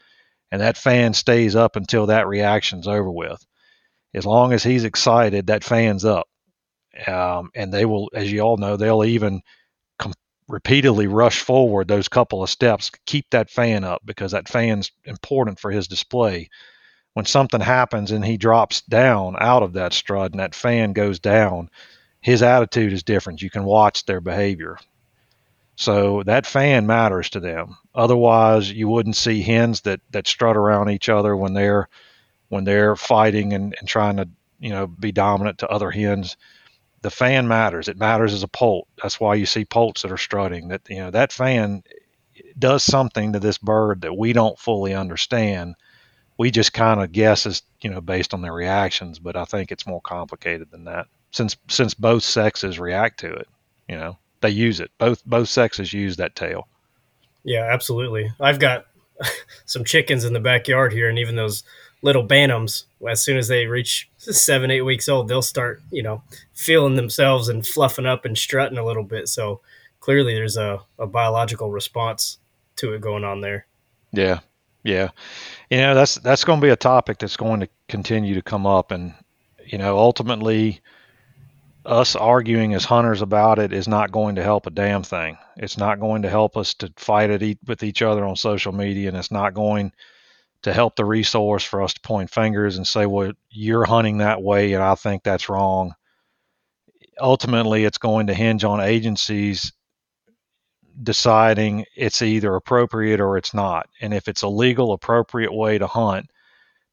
And 0.52 0.62
that 0.62 0.78
fan 0.78 1.14
stays 1.14 1.56
up 1.56 1.76
until 1.76 2.06
that 2.06 2.28
reaction's 2.28 2.88
over 2.88 3.12
with. 3.12 3.46
As 4.14 4.26
long 4.26 4.54
as 4.54 4.64
he's 4.64 4.86
excited 4.86 5.48
that 5.48 5.64
fan's 5.64 6.06
up. 6.06 6.28
Um, 7.06 7.52
and 7.54 7.72
they 7.72 7.86
will 7.86 8.10
as 8.14 8.32
you 8.32 8.42
all 8.42 8.58
know 8.58 8.78
they'll 8.78 9.04
even 9.04 9.42
repeatedly 10.48 11.08
rush 11.08 11.42
forward 11.42 11.88
those 11.88 12.08
couple 12.08 12.42
of 12.42 12.50
steps, 12.50 12.92
keep 13.06 13.30
that 13.32 13.50
fan 13.50 13.84
up 13.84 14.02
because 14.06 14.32
that 14.32 14.48
fan's 14.48 14.92
important 15.06 15.60
for 15.60 15.72
his 15.72 15.88
display. 15.88 16.50
When 17.14 17.26
something 17.26 17.62
happens 17.62 18.12
and 18.12 18.24
he 18.24 18.38
drops 18.38 18.82
down 18.82 19.36
out 19.40 19.64
of 19.64 19.74
that 19.74 19.94
strut 19.94 20.32
and 20.32 20.40
that 20.40 20.56
fan 20.56 20.94
goes 20.94 21.20
down, 21.20 21.70
his 22.28 22.42
attitude 22.44 22.92
is 22.92 23.04
different. 23.04 23.42
You 23.42 23.50
can 23.50 23.64
watch 23.64 24.06
their 24.06 24.20
behavior. 24.20 24.78
So 25.78 26.24
that 26.24 26.46
fan 26.46 26.86
matters 26.86 27.30
to 27.30 27.40
them. 27.40 27.78
Otherwise, 27.96 28.70
you 28.70 28.90
wouldn't 28.90 29.16
see 29.16 29.42
hens 29.42 29.80
that 29.82 30.02
that 30.12 30.28
strut 30.28 30.58
around 30.58 30.90
each 30.90 31.08
other 31.08 31.38
when 31.38 31.54
they're 31.54 31.88
when 32.50 32.66
they're 32.66 32.98
fighting 32.98 33.54
and, 33.54 33.74
and 33.80 33.88
trying 33.88 34.18
to 34.18 34.28
you 34.60 34.72
know 34.72 34.88
be 34.88 35.14
dominant 35.14 35.60
to 35.60 35.70
other 35.70 35.90
hens 35.90 36.36
the 37.02 37.10
fan 37.10 37.48
matters. 37.48 37.88
It 37.88 37.98
matters 37.98 38.34
as 38.34 38.44
a 38.44 38.48
poult. 38.50 38.90
That's 39.02 39.22
why 39.22 39.36
you 39.36 39.46
see 39.46 39.64
poults 39.64 40.02
that 40.02 40.12
are 40.12 40.18
strutting. 40.18 40.68
That 40.68 40.82
you 40.90 40.98
know 40.98 41.12
that 41.12 41.32
fan 41.32 41.82
does 42.60 42.84
something 42.84 43.32
to 43.32 43.40
this 43.40 43.58
bird 43.58 44.02
that 44.02 44.18
we 44.18 44.34
don't 44.34 44.60
fully 44.60 44.94
understand. 44.94 45.76
We 46.38 46.52
just 46.52 46.74
kind 46.74 47.02
of 47.02 47.14
guess 47.14 47.46
as 47.46 47.62
you 47.80 47.90
know 47.90 48.02
based 48.02 48.34
on 48.34 48.42
their 48.42 48.52
reactions, 48.52 49.18
but 49.18 49.38
I 49.38 49.46
think 49.46 49.72
it's 49.72 49.88
more 49.88 50.02
complicated 50.02 50.72
than 50.72 50.84
that. 50.84 51.08
Since 51.38 51.56
since 51.68 51.94
both 51.94 52.24
sexes 52.24 52.80
react 52.80 53.20
to 53.20 53.32
it, 53.32 53.48
you 53.88 53.96
know 53.96 54.18
they 54.42 54.50
use 54.50 54.80
it. 54.80 54.90
Both 54.98 55.24
both 55.24 55.50
sexes 55.50 55.94
use 55.94 56.18
that 56.18 56.36
tail. 56.36 56.68
Yeah, 57.44 57.70
absolutely. 57.72 58.32
I've 58.40 58.58
got 58.58 58.88
some 59.66 59.84
chickens 59.84 60.26
in 60.26 60.34
the 60.34 60.40
backyard 60.40 60.94
here, 60.94 61.10
and 61.10 61.20
even 61.20 61.36
those 61.36 61.62
little 62.02 62.26
bantams, 62.26 62.86
as 63.08 63.24
soon 63.24 63.38
as 63.38 63.48
they 63.48 63.68
reach 63.68 64.10
seven, 64.18 64.72
eight 64.72 64.82
weeks 64.82 65.08
old, 65.08 65.28
they'll 65.28 65.44
start, 65.44 65.82
you 65.92 66.02
know, 66.02 66.24
feeling 66.54 66.96
themselves 66.96 67.50
and 67.50 67.66
fluffing 67.66 68.06
up 68.08 68.26
and 68.26 68.36
strutting 68.36 68.80
a 68.80 68.86
little 68.86 69.04
bit. 69.04 69.28
So 69.28 69.62
clearly 70.00 70.34
there's 70.34 70.58
a, 70.58 70.82
a 70.98 71.06
biological 71.06 71.72
response 71.72 72.38
to 72.78 72.94
it 72.94 73.02
going 73.02 73.24
on 73.24 73.42
there. 73.42 73.68
Yeah. 74.12 74.40
Yeah. 74.84 75.10
You 75.70 75.78
know, 75.78 75.96
that's, 75.96 76.16
that's 76.16 76.44
going 76.44 76.62
to 76.62 76.66
be 76.66 76.72
a 76.72 76.78
topic 76.78 77.18
that's 77.18 77.38
going 77.38 77.60
to 77.60 77.70
continue 77.88 78.36
to 78.36 78.42
come 78.42 78.66
up. 78.66 78.92
And, 78.92 79.14
you 79.66 79.78
know, 79.78 79.98
ultimately, 79.98 80.82
us 81.88 82.16
arguing 82.16 82.74
as 82.74 82.84
hunters 82.84 83.22
about 83.22 83.60
it 83.60 83.72
is 83.72 83.88
not 83.88 84.12
going 84.12 84.36
to 84.36 84.44
help 84.44 84.68
a 84.68 84.72
damn 84.72 85.04
thing. 85.04 85.38
It's 85.56 85.78
not 85.78 86.00
going 86.00 86.22
to 86.24 86.30
help 86.30 86.58
us 86.58 86.74
to 86.76 86.92
fight 86.98 87.30
it 87.30 87.58
with 87.66 87.82
each 87.82 88.02
other 88.02 88.26
on 88.26 88.36
social 88.36 88.74
media, 88.74 89.08
and 89.08 89.18
it's 89.18 89.32
not 89.32 89.54
going 89.54 89.94
to 90.64 90.74
help 90.74 90.96
the 90.96 91.06
resource 91.06 91.64
for 91.64 91.82
us 91.82 91.94
to 91.94 92.02
point 92.02 92.30
fingers 92.30 92.78
and 92.78 92.86
say, 92.86 93.06
well, 93.06 93.32
you're 93.50 93.86
hunting 93.86 94.18
that 94.18 94.42
way 94.42 94.74
and 94.74 94.84
I 94.84 94.96
think 94.96 95.24
that's 95.24 95.50
wrong. 95.50 95.94
Ultimately, 97.20 97.86
it's 97.86 97.98
going 97.98 98.28
to 98.28 98.34
hinge 98.34 98.64
on 98.64 98.82
agencies 98.82 99.72
deciding 101.02 101.86
it's 101.96 102.22
either 102.22 102.56
appropriate 102.56 103.22
or 103.22 103.38
it's 103.38 103.54
not. 103.54 103.88
And 104.02 104.14
if 104.14 104.28
it's 104.28 104.42
a 104.42 104.48
legal, 104.48 104.94
appropriate 104.94 105.54
way 105.54 105.78
to 105.78 105.88
hunt, 105.88 106.28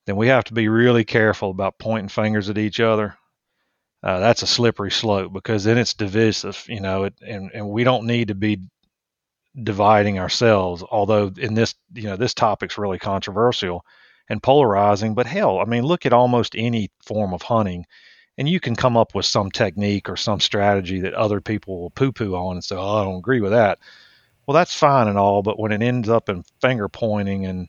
then 0.06 0.16
we 0.16 0.28
have 0.28 0.44
to 0.44 0.54
be 0.54 0.68
really 0.68 1.04
careful 1.04 1.50
about 1.50 1.78
pointing 1.78 2.08
fingers 2.08 2.50
at 2.50 2.58
each 2.58 2.80
other. 2.80 3.16
Uh, 4.04 4.18
that's 4.20 4.42
a 4.42 4.46
slippery 4.46 4.90
slope 4.90 5.32
because 5.32 5.64
then 5.64 5.78
it's 5.78 5.94
divisive, 5.94 6.62
you 6.68 6.80
know, 6.80 7.04
it, 7.04 7.14
and, 7.26 7.50
and 7.54 7.70
we 7.70 7.84
don't 7.84 8.06
need 8.06 8.28
to 8.28 8.34
be 8.34 8.60
dividing 9.62 10.18
ourselves. 10.18 10.84
Although 10.90 11.32
in 11.38 11.54
this, 11.54 11.74
you 11.94 12.04
know, 12.04 12.16
this 12.16 12.34
topic's 12.34 12.76
really 12.76 12.98
controversial 12.98 13.84
and 14.28 14.42
polarizing. 14.42 15.14
But 15.14 15.26
hell, 15.26 15.58
I 15.58 15.64
mean, 15.64 15.84
look 15.84 16.06
at 16.06 16.12
almost 16.12 16.54
any 16.56 16.90
form 17.02 17.32
of 17.32 17.42
hunting, 17.42 17.86
and 18.36 18.48
you 18.48 18.60
can 18.60 18.76
come 18.76 18.96
up 18.96 19.14
with 19.14 19.26
some 19.26 19.50
technique 19.50 20.08
or 20.10 20.16
some 20.16 20.40
strategy 20.40 21.00
that 21.00 21.14
other 21.14 21.40
people 21.40 21.80
will 21.80 21.90
poo-poo 21.90 22.34
on 22.34 22.56
and 22.56 22.64
say, 22.64 22.76
"Oh, 22.76 22.96
I 23.00 23.04
don't 23.04 23.18
agree 23.18 23.40
with 23.40 23.52
that." 23.52 23.78
Well, 24.46 24.54
that's 24.54 24.74
fine 24.74 25.08
and 25.08 25.18
all, 25.18 25.42
but 25.42 25.58
when 25.58 25.72
it 25.72 25.82
ends 25.82 26.08
up 26.10 26.28
in 26.28 26.44
finger 26.60 26.88
pointing 26.88 27.46
and 27.46 27.68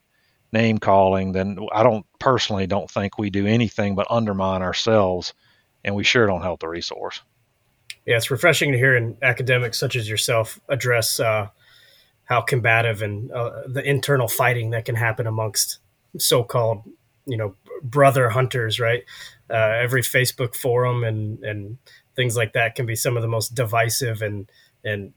name 0.52 0.80
calling, 0.80 1.32
then 1.32 1.60
I 1.74 1.84
don't 1.84 2.06
personally 2.20 2.68
don't 2.68 2.92
think 2.92 3.18
we 3.18 3.30
do 3.30 3.46
anything 3.48 3.96
but 3.96 4.08
undermine 4.10 4.62
ourselves, 4.62 5.34
and 5.86 5.96
we 5.96 6.04
sure 6.04 6.26
don't 6.26 6.42
help 6.42 6.60
the 6.60 6.68
resource. 6.68 7.22
Yeah, 8.06 8.18
it's 8.18 8.30
refreshing 8.30 8.72
to 8.72 8.78
hear 8.78 8.96
an 8.96 9.18
academic 9.22 9.74
such 9.74 9.96
as 9.96 10.10
yourself 10.10 10.60
address 10.68 11.20
uh, 11.20 11.50
how 12.26 12.42
combative 12.42 13.02
and 13.02 13.32
uh, 13.32 13.62
the 13.68 13.88
internal 13.88 14.28
fighting 14.28 14.72
that 14.72 14.84
can 14.84 14.96
happen 14.96 15.28
amongst 15.28 15.80
so-called 16.18 16.84
you 17.26 17.38
know 17.38 17.56
brother 17.84 18.30
hunters 18.30 18.80
right 18.80 19.04
uh, 19.50 19.54
every 19.54 20.02
facebook 20.02 20.56
forum 20.56 21.04
and 21.04 21.44
and 21.44 21.78
things 22.16 22.38
like 22.38 22.54
that 22.54 22.74
can 22.74 22.86
be 22.86 22.96
some 22.96 23.18
of 23.18 23.22
the 23.22 23.28
most 23.28 23.54
divisive 23.54 24.22
and 24.22 24.50
and 24.84 25.14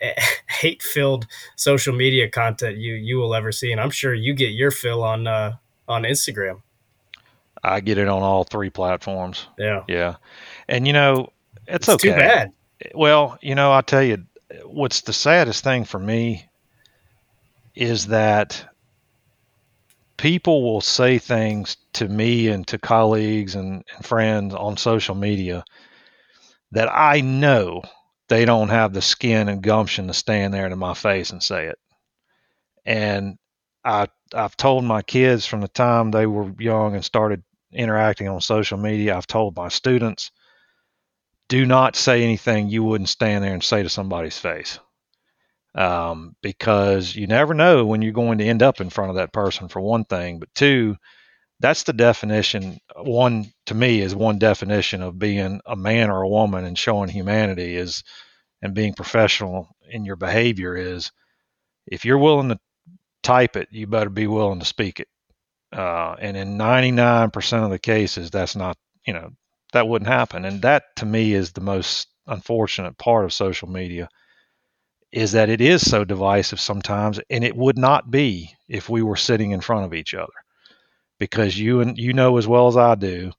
hate 0.48 0.82
filled 0.82 1.26
social 1.56 1.94
media 1.94 2.28
content 2.28 2.76
you 2.76 2.92
you 2.92 3.16
will 3.16 3.34
ever 3.34 3.50
see 3.50 3.72
and 3.72 3.80
i'm 3.80 3.90
sure 3.90 4.12
you 4.12 4.34
get 4.34 4.50
your 4.50 4.70
fill 4.70 5.02
on 5.02 5.26
uh 5.26 5.56
on 5.88 6.02
instagram 6.02 6.60
i 7.64 7.80
get 7.80 7.98
it 7.98 8.08
on 8.08 8.22
all 8.22 8.44
three 8.44 8.70
platforms. 8.70 9.46
Yeah. 9.58 9.82
Yeah. 9.88 10.16
And 10.68 10.86
you 10.86 10.92
know 10.92 11.30
it's, 11.66 11.88
it's 11.88 12.04
okay. 12.04 12.10
too 12.10 12.16
bad. 12.16 12.52
Well 12.94 13.38
you 13.40 13.54
know 13.54 13.72
i 13.72 13.80
tell 13.80 14.02
you 14.02 14.24
what's 14.64 15.02
the 15.02 15.12
saddest 15.12 15.64
thing 15.64 15.84
for 15.84 15.98
me 15.98 16.46
is 17.74 18.08
that 18.08 18.64
people 20.16 20.62
will 20.62 20.80
say 20.80 21.18
things 21.18 21.76
to 21.94 22.08
me 22.08 22.48
and 22.48 22.66
to 22.68 22.78
colleagues 22.78 23.54
and, 23.54 23.84
and, 23.96 24.04
friends 24.04 24.54
on 24.54 24.76
social 24.76 25.14
media 25.14 25.64
that 26.72 26.88
I 26.92 27.20
know 27.20 27.82
they 28.28 28.44
don't 28.44 28.68
have 28.68 28.92
the 28.92 29.02
skin 29.02 29.48
and 29.48 29.62
gumption 29.62 30.06
to 30.06 30.14
stand 30.14 30.54
there 30.54 30.68
to 30.68 30.76
my 30.76 30.94
face 30.94 31.30
and 31.30 31.42
say 31.42 31.66
it. 31.66 31.78
And 32.84 33.38
I 33.84 34.08
I've 34.34 34.56
told 34.56 34.84
my 34.84 35.02
kids 35.02 35.46
from 35.46 35.60
the 35.60 35.68
time 35.68 36.10
they 36.10 36.26
were 36.26 36.52
young 36.58 36.94
and 36.94 37.04
started 37.04 37.42
interacting 37.74 38.28
on 38.28 38.40
social 38.40 38.78
media, 38.78 39.16
I've 39.16 39.26
told 39.26 39.56
my 39.56 39.68
students 39.68 40.30
do 41.48 41.66
not 41.66 41.96
say 41.96 42.22
anything 42.22 42.68
you 42.68 42.82
wouldn't 42.82 43.08
stand 43.08 43.44
there 43.44 43.52
and 43.52 43.62
say 43.62 43.82
to 43.82 43.88
somebody's 43.88 44.38
face. 44.38 44.78
Um, 45.74 46.36
because 46.40 47.14
you 47.16 47.26
never 47.26 47.52
know 47.52 47.84
when 47.84 48.00
you're 48.00 48.12
going 48.12 48.38
to 48.38 48.44
end 48.44 48.62
up 48.62 48.80
in 48.80 48.90
front 48.90 49.10
of 49.10 49.16
that 49.16 49.32
person, 49.32 49.68
for 49.68 49.80
one 49.80 50.04
thing. 50.04 50.38
But 50.38 50.54
two, 50.54 50.96
that's 51.60 51.82
the 51.82 51.92
definition. 51.92 52.78
One, 52.96 53.52
to 53.66 53.74
me, 53.74 54.00
is 54.00 54.14
one 54.14 54.38
definition 54.38 55.02
of 55.02 55.18
being 55.18 55.60
a 55.66 55.76
man 55.76 56.10
or 56.10 56.22
a 56.22 56.28
woman 56.28 56.64
and 56.64 56.78
showing 56.78 57.08
humanity 57.08 57.76
is, 57.76 58.04
and 58.62 58.74
being 58.74 58.94
professional 58.94 59.76
in 59.90 60.04
your 60.04 60.16
behavior 60.16 60.76
is 60.76 61.12
if 61.86 62.04
you're 62.04 62.18
willing 62.18 62.48
to 62.48 62.58
type 63.22 63.56
it, 63.56 63.68
you 63.70 63.86
better 63.86 64.10
be 64.10 64.26
willing 64.26 64.60
to 64.60 64.64
speak 64.64 65.00
it. 65.00 65.08
Uh, 65.74 66.14
and 66.20 66.36
in 66.36 66.56
99% 66.56 67.64
of 67.64 67.70
the 67.70 67.78
cases, 67.78 68.30
that's 68.30 68.54
not, 68.54 68.76
you 69.06 69.12
know, 69.12 69.30
that 69.72 69.88
wouldn't 69.88 70.08
happen. 70.08 70.44
And 70.44 70.62
that 70.62 70.84
to 70.96 71.06
me 71.06 71.34
is 71.34 71.52
the 71.52 71.60
most 71.60 72.08
unfortunate 72.26 72.96
part 72.98 73.24
of 73.24 73.32
social 73.32 73.68
media 73.68 74.08
is 75.12 75.32
that 75.32 75.48
it 75.48 75.60
is 75.60 75.88
so 75.88 76.04
divisive 76.04 76.58
sometimes 76.58 77.20
and 77.30 77.44
it 77.44 77.56
would 77.56 77.78
not 77.78 78.10
be 78.10 78.50
if 78.68 78.88
we 78.88 79.02
were 79.02 79.16
sitting 79.16 79.52
in 79.52 79.60
front 79.60 79.84
of 79.84 79.94
each 79.94 80.14
other 80.14 80.32
because 81.18 81.58
you 81.58 81.80
and 81.80 81.96
you 81.98 82.12
know 82.12 82.36
as 82.36 82.48
well 82.48 82.66
as 82.66 82.76
I 82.76 82.94
do 82.96 83.30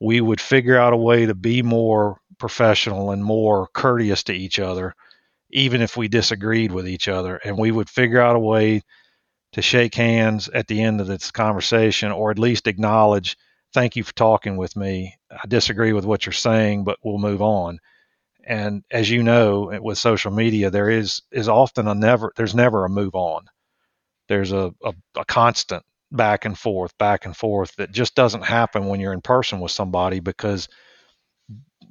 we 0.00 0.20
would 0.20 0.40
figure 0.40 0.76
out 0.76 0.92
a 0.92 0.96
way 0.96 1.26
to 1.26 1.34
be 1.34 1.62
more 1.62 2.18
professional 2.38 3.12
and 3.12 3.22
more 3.22 3.68
courteous 3.68 4.24
to 4.24 4.32
each 4.32 4.58
other 4.58 4.94
even 5.50 5.80
if 5.80 5.96
we 5.96 6.08
disagreed 6.08 6.72
with 6.72 6.88
each 6.88 7.06
other 7.06 7.36
and 7.44 7.56
we 7.56 7.70
would 7.70 7.88
figure 7.88 8.20
out 8.20 8.34
a 8.34 8.40
way 8.40 8.82
to 9.52 9.62
shake 9.62 9.94
hands 9.94 10.48
at 10.48 10.66
the 10.66 10.82
end 10.82 11.00
of 11.00 11.06
this 11.06 11.30
conversation 11.30 12.10
or 12.10 12.30
at 12.30 12.38
least 12.38 12.66
acknowledge 12.66 13.36
thank 13.72 13.96
you 13.96 14.04
for 14.04 14.14
talking 14.14 14.56
with 14.56 14.76
me. 14.76 15.16
I 15.30 15.46
disagree 15.46 15.92
with 15.92 16.04
what 16.04 16.26
you're 16.26 16.32
saying, 16.32 16.84
but 16.84 16.98
we'll 17.02 17.18
move 17.18 17.42
on. 17.42 17.78
And 18.44 18.84
as 18.90 19.08
you 19.10 19.22
know, 19.22 19.70
eh, 19.70 19.78
with 19.78 19.98
social 19.98 20.32
media, 20.32 20.70
there 20.70 20.90
is 20.90 21.22
is 21.30 21.48
often 21.48 21.88
a 21.88 21.94
never 21.94 22.32
there's 22.36 22.54
never 22.54 22.84
a 22.84 22.90
move 22.90 23.14
on. 23.14 23.46
There's 24.28 24.52
a, 24.52 24.72
a, 24.84 24.94
a 25.16 25.24
constant 25.24 25.84
back 26.10 26.44
and 26.44 26.58
forth, 26.58 26.96
back 26.98 27.24
and 27.24 27.36
forth 27.36 27.74
that 27.76 27.92
just 27.92 28.14
doesn't 28.14 28.44
happen 28.44 28.86
when 28.86 29.00
you're 29.00 29.12
in 29.12 29.20
person 29.20 29.60
with 29.60 29.72
somebody 29.72 30.20
because 30.20 30.68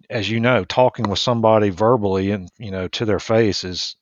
as 0.09 0.29
you 0.29 0.39
know, 0.39 0.65
talking 0.65 1.09
with 1.09 1.19
somebody 1.19 1.69
verbally 1.69 2.31
and 2.31 2.49
you 2.57 2.71
know 2.71 2.87
to 2.89 3.05
their 3.05 3.19
face 3.19 3.63
is 3.63 3.95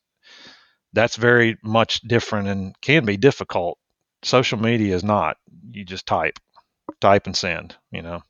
that's 0.93 1.15
very 1.15 1.57
much 1.63 2.01
different 2.01 2.47
and 2.47 2.79
can 2.81 3.05
be 3.05 3.17
difficult. 3.17 3.77
Social 4.23 4.59
media 4.59 4.95
is 4.95 5.03
not. 5.03 5.37
You 5.71 5.83
just 5.85 6.05
type 6.05 6.39
type 6.99 7.25
and 7.25 7.35
send, 7.35 7.75
you 7.91 8.01
know. 8.01 8.21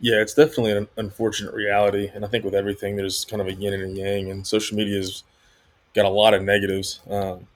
Yeah, 0.00 0.20
it's 0.20 0.34
definitely 0.34 0.72
an 0.72 0.88
unfortunate 0.96 1.54
reality, 1.54 2.10
and 2.14 2.24
I 2.24 2.28
think 2.28 2.44
with 2.44 2.54
everything, 2.54 2.94
there's 2.96 3.24
kind 3.24 3.42
of 3.42 3.48
a 3.48 3.54
yin 3.54 3.74
and 3.74 3.82
a 3.82 4.00
yang, 4.00 4.30
and 4.30 4.46
social 4.46 4.76
media's 4.76 5.24
got 5.94 6.04
a 6.04 6.08
lot 6.08 6.34
of 6.34 6.42
negatives. 6.42 7.00
Um, 7.10 7.48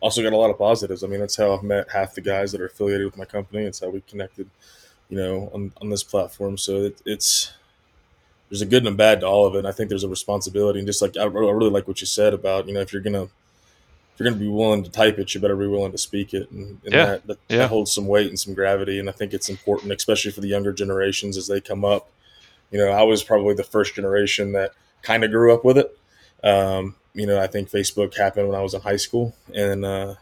also 0.00 0.22
got 0.22 0.32
a 0.32 0.36
lot 0.36 0.50
of 0.50 0.58
positives. 0.58 1.04
I 1.04 1.06
mean, 1.06 1.20
that's 1.20 1.36
how 1.36 1.54
I've 1.54 1.62
met 1.62 1.90
half 1.90 2.14
the 2.14 2.22
guys 2.22 2.50
that 2.52 2.60
are 2.60 2.66
affiliated 2.66 3.04
with 3.06 3.16
my 3.16 3.24
company. 3.24 3.64
It's 3.64 3.80
how 3.80 3.90
we 3.90 4.00
connected, 4.00 4.48
you 5.08 5.16
know, 5.16 5.50
on, 5.52 5.72
on 5.80 5.90
this 5.90 6.02
platform. 6.02 6.56
So 6.58 6.84
it, 6.84 7.02
it's 7.04 7.52
there's 8.52 8.60
a 8.60 8.66
good 8.66 8.84
and 8.84 8.94
a 8.94 8.96
bad 8.96 9.20
to 9.20 9.26
all 9.26 9.46
of 9.46 9.54
it. 9.54 9.60
And 9.60 9.66
I 9.66 9.72
think 9.72 9.88
there's 9.88 10.04
a 10.04 10.08
responsibility, 10.10 10.78
and 10.78 10.86
just 10.86 11.00
like 11.00 11.16
I, 11.16 11.24
really 11.24 11.70
like 11.70 11.88
what 11.88 12.02
you 12.02 12.06
said 12.06 12.34
about 12.34 12.68
you 12.68 12.74
know 12.74 12.80
if 12.80 12.92
you're 12.92 13.00
gonna 13.00 13.22
if 13.22 13.30
you're 14.20 14.28
gonna 14.28 14.38
be 14.38 14.46
willing 14.48 14.84
to 14.84 14.90
type 14.90 15.18
it, 15.18 15.34
you 15.34 15.40
better 15.40 15.56
be 15.56 15.66
willing 15.66 15.90
to 15.92 15.96
speak 15.96 16.34
it, 16.34 16.50
and, 16.50 16.78
and 16.84 16.92
Yeah. 16.92 17.06
that, 17.06 17.26
that, 17.28 17.38
Yeah. 17.48 17.56
that 17.60 17.68
holds 17.68 17.90
some 17.92 18.06
weight 18.06 18.26
and 18.28 18.38
some 18.38 18.52
gravity. 18.52 18.98
And 18.98 19.08
I 19.08 19.12
think 19.12 19.32
it's 19.32 19.48
important, 19.48 19.90
especially 19.90 20.32
for 20.32 20.42
the 20.42 20.48
younger 20.48 20.70
generations 20.72 21.38
as 21.38 21.46
they 21.46 21.62
come 21.62 21.82
up. 21.82 22.10
You 22.70 22.78
know, 22.78 22.88
I 22.90 23.04
was 23.04 23.22
probably 23.24 23.54
the 23.54 23.64
first 23.64 23.94
generation 23.94 24.52
that 24.52 24.72
kind 25.00 25.24
of 25.24 25.30
grew 25.30 25.54
up 25.54 25.64
with 25.64 25.78
it. 25.78 25.98
Um, 26.44 26.96
you 27.14 27.26
know, 27.26 27.40
I 27.40 27.46
think 27.46 27.70
Facebook 27.70 28.14
happened 28.18 28.48
when 28.48 28.56
I 28.58 28.62
was 28.62 28.74
in 28.74 28.82
high 28.82 28.96
school, 28.96 29.34
and 29.54 29.82
uh, 29.82 30.16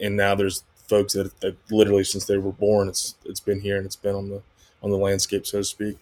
and 0.00 0.16
now 0.16 0.34
there's 0.34 0.64
folks 0.88 1.12
that, 1.12 1.38
that 1.42 1.56
literally 1.70 2.02
since 2.04 2.24
they 2.24 2.38
were 2.38 2.50
born, 2.52 2.88
it's 2.88 3.14
it's 3.24 3.38
been 3.40 3.60
here 3.60 3.76
and 3.76 3.86
it's 3.86 3.94
been 3.96 4.16
on 4.16 4.30
the 4.30 4.42
on 4.82 4.90
the 4.90 4.98
landscape, 4.98 5.46
so 5.46 5.58
to 5.58 5.64
speak. 5.64 5.96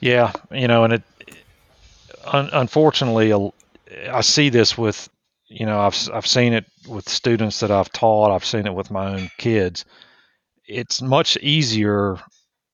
Yeah, 0.00 0.32
you 0.50 0.68
know, 0.68 0.84
and 0.84 0.94
it 0.94 1.02
un- 2.24 2.50
unfortunately, 2.52 3.32
I 4.10 4.20
see 4.20 4.48
this 4.48 4.76
with, 4.76 5.08
you 5.48 5.66
know, 5.66 5.80
I've 5.80 5.96
I've 6.12 6.26
seen 6.26 6.52
it 6.52 6.64
with 6.88 7.08
students 7.08 7.60
that 7.60 7.70
I've 7.70 7.92
taught. 7.92 8.34
I've 8.34 8.44
seen 8.44 8.66
it 8.66 8.74
with 8.74 8.90
my 8.90 9.14
own 9.14 9.30
kids. 9.38 9.84
It's 10.66 11.02
much 11.02 11.36
easier 11.38 12.18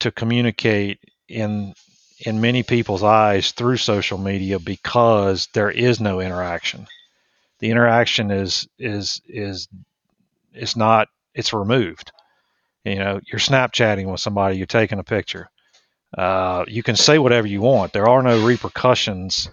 to 0.01 0.11
communicate 0.11 1.01
in 1.29 1.75
in 2.27 2.41
many 2.41 2.62
people's 2.62 3.03
eyes 3.03 3.53
through 3.53 3.77
social 3.79 4.18
media 4.18 4.59
because 4.59 5.49
there 5.55 5.70
is 5.70 6.01
no 6.01 6.20
interaction. 6.20 6.87
The 7.61 7.70
interaction 7.70 8.31
is 8.31 8.68
is 8.79 9.20
is 9.29 9.68
it's 10.55 10.77
not 10.77 11.09
it's 11.35 11.53
removed. 11.53 12.12
You 12.85 12.97
know, 12.97 13.20
you're 13.31 13.41
Snapchatting 13.41 14.11
with 14.11 14.20
somebody, 14.20 14.57
you're 14.59 14.66
taking 14.66 15.01
a 15.01 15.05
picture 15.05 15.49
uh, 16.17 16.65
you 16.69 16.83
can 16.83 16.97
say 16.97 17.19
whatever 17.19 17.47
you 17.47 17.61
want. 17.61 17.93
There 17.93 18.09
are 18.09 18.23
no 18.23 18.45
repercussions 18.45 19.49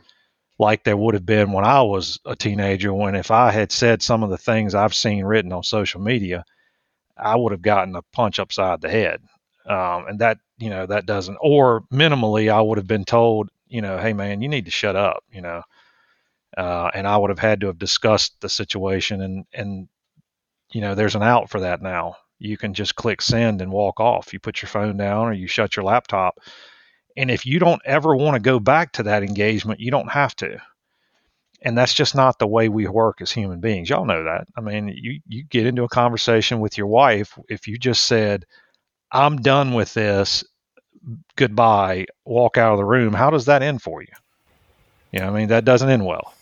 like 0.58 0.84
there 0.84 0.98
would 0.98 1.14
have 1.14 1.26
been 1.26 1.54
when 1.54 1.64
I 1.64 1.82
was 1.82 2.20
a 2.26 2.36
teenager. 2.36 2.94
When 2.94 3.16
if 3.16 3.32
I 3.32 3.52
had 3.52 3.72
said 3.72 4.02
some 4.02 4.24
of 4.24 4.30
the 4.30 4.38
things 4.38 4.76
I've 4.76 4.94
seen 4.94 5.24
written 5.24 5.54
on 5.54 5.64
social 5.64 6.02
media, 6.02 6.44
I 7.18 7.36
would 7.36 7.54
have 7.54 7.62
gotten 7.62 7.96
a 7.96 8.02
punch 8.14 8.40
upside 8.40 8.82
the 8.82 8.90
head. 8.90 9.22
Um, 9.66 10.08
and 10.08 10.20
that 10.20 10.40
you 10.58 10.70
know 10.70 10.86
that 10.86 11.06
doesn't, 11.06 11.38
or 11.42 11.82
minimally, 11.94 12.52
I 12.52 12.62
would 12.62 12.78
have 12.78 12.88
been 12.88 13.06
told, 13.06 13.50
you 13.68 13.82
know, 13.82 13.98
hey 13.98 14.14
man, 14.14 14.42
you 14.42 14.50
need 14.50 14.66
to 14.66 14.72
shut 14.72 14.96
up, 14.96 15.24
you 15.32 15.42
know. 15.42 15.62
Uh, 16.58 16.90
and 16.94 17.08
I 17.08 17.16
would 17.16 17.30
have 17.30 17.40
had 17.40 17.62
to 17.62 17.68
have 17.68 17.78
discussed 17.78 18.42
the 18.42 18.50
situation, 18.50 19.22
and 19.22 19.46
and 19.54 19.88
you 20.72 20.82
know, 20.82 20.96
there's 20.96 21.16
an 21.16 21.24
out 21.24 21.50
for 21.50 21.62
that 21.62 21.82
now 21.82 22.18
you 22.40 22.58
can 22.58 22.74
just 22.74 22.96
click 22.96 23.22
send 23.22 23.62
and 23.62 23.72
walk 23.72 24.00
off. 24.00 24.34
You 24.34 24.40
put 24.40 24.62
your 24.62 24.70
phone 24.70 24.98
down 24.98 25.28
or 25.28 25.34
you 25.34 25.48
shut 25.48 25.76
your 25.76 25.86
laptop. 25.86 26.40
And 27.18 27.30
if 27.30 27.46
you 27.46 27.60
don't 27.60 27.82
ever 27.86 28.16
want 28.16 28.36
to 28.36 28.40
go 28.40 28.60
back 28.60 28.94
to 28.94 29.04
that 29.04 29.24
engagement, 29.24 29.80
you 29.80 29.92
don't 29.92 30.12
have 30.12 30.36
to. 30.38 30.60
And 31.62 31.78
that's 31.78 31.94
just 31.94 32.16
not 32.16 32.40
the 32.40 32.48
way 32.48 32.70
we 32.70 32.88
work 32.88 33.22
as 33.22 33.32
human 33.32 33.60
beings. 33.60 33.90
Y'all 33.90 34.06
know 34.06 34.24
that. 34.24 34.48
I 34.56 34.62
mean, 34.62 34.88
you, 34.88 35.20
you 35.28 35.44
get 35.44 35.66
into 35.66 35.84
a 35.84 35.90
conversation 35.90 36.62
with 36.62 36.78
your 36.78 36.88
wife. 36.88 37.38
If 37.50 37.68
you 37.68 37.78
just 37.78 38.04
said, 38.04 38.46
I'm 39.12 39.38
done 39.38 39.74
with 39.74 39.94
this, 39.94 40.46
goodbye, 41.36 42.06
walk 42.24 42.58
out 42.58 42.74
of 42.74 42.78
the 42.78 42.86
room, 42.86 43.14
how 43.14 43.30
does 43.30 43.46
that 43.46 43.62
end 43.62 43.82
for 43.82 44.02
you? 44.02 44.08
You 45.12 45.20
know, 45.20 45.28
I 45.28 45.32
mean, 45.32 45.50
that 45.50 45.66
doesn't 45.66 45.90
end 45.90 46.06
well. 46.06 46.34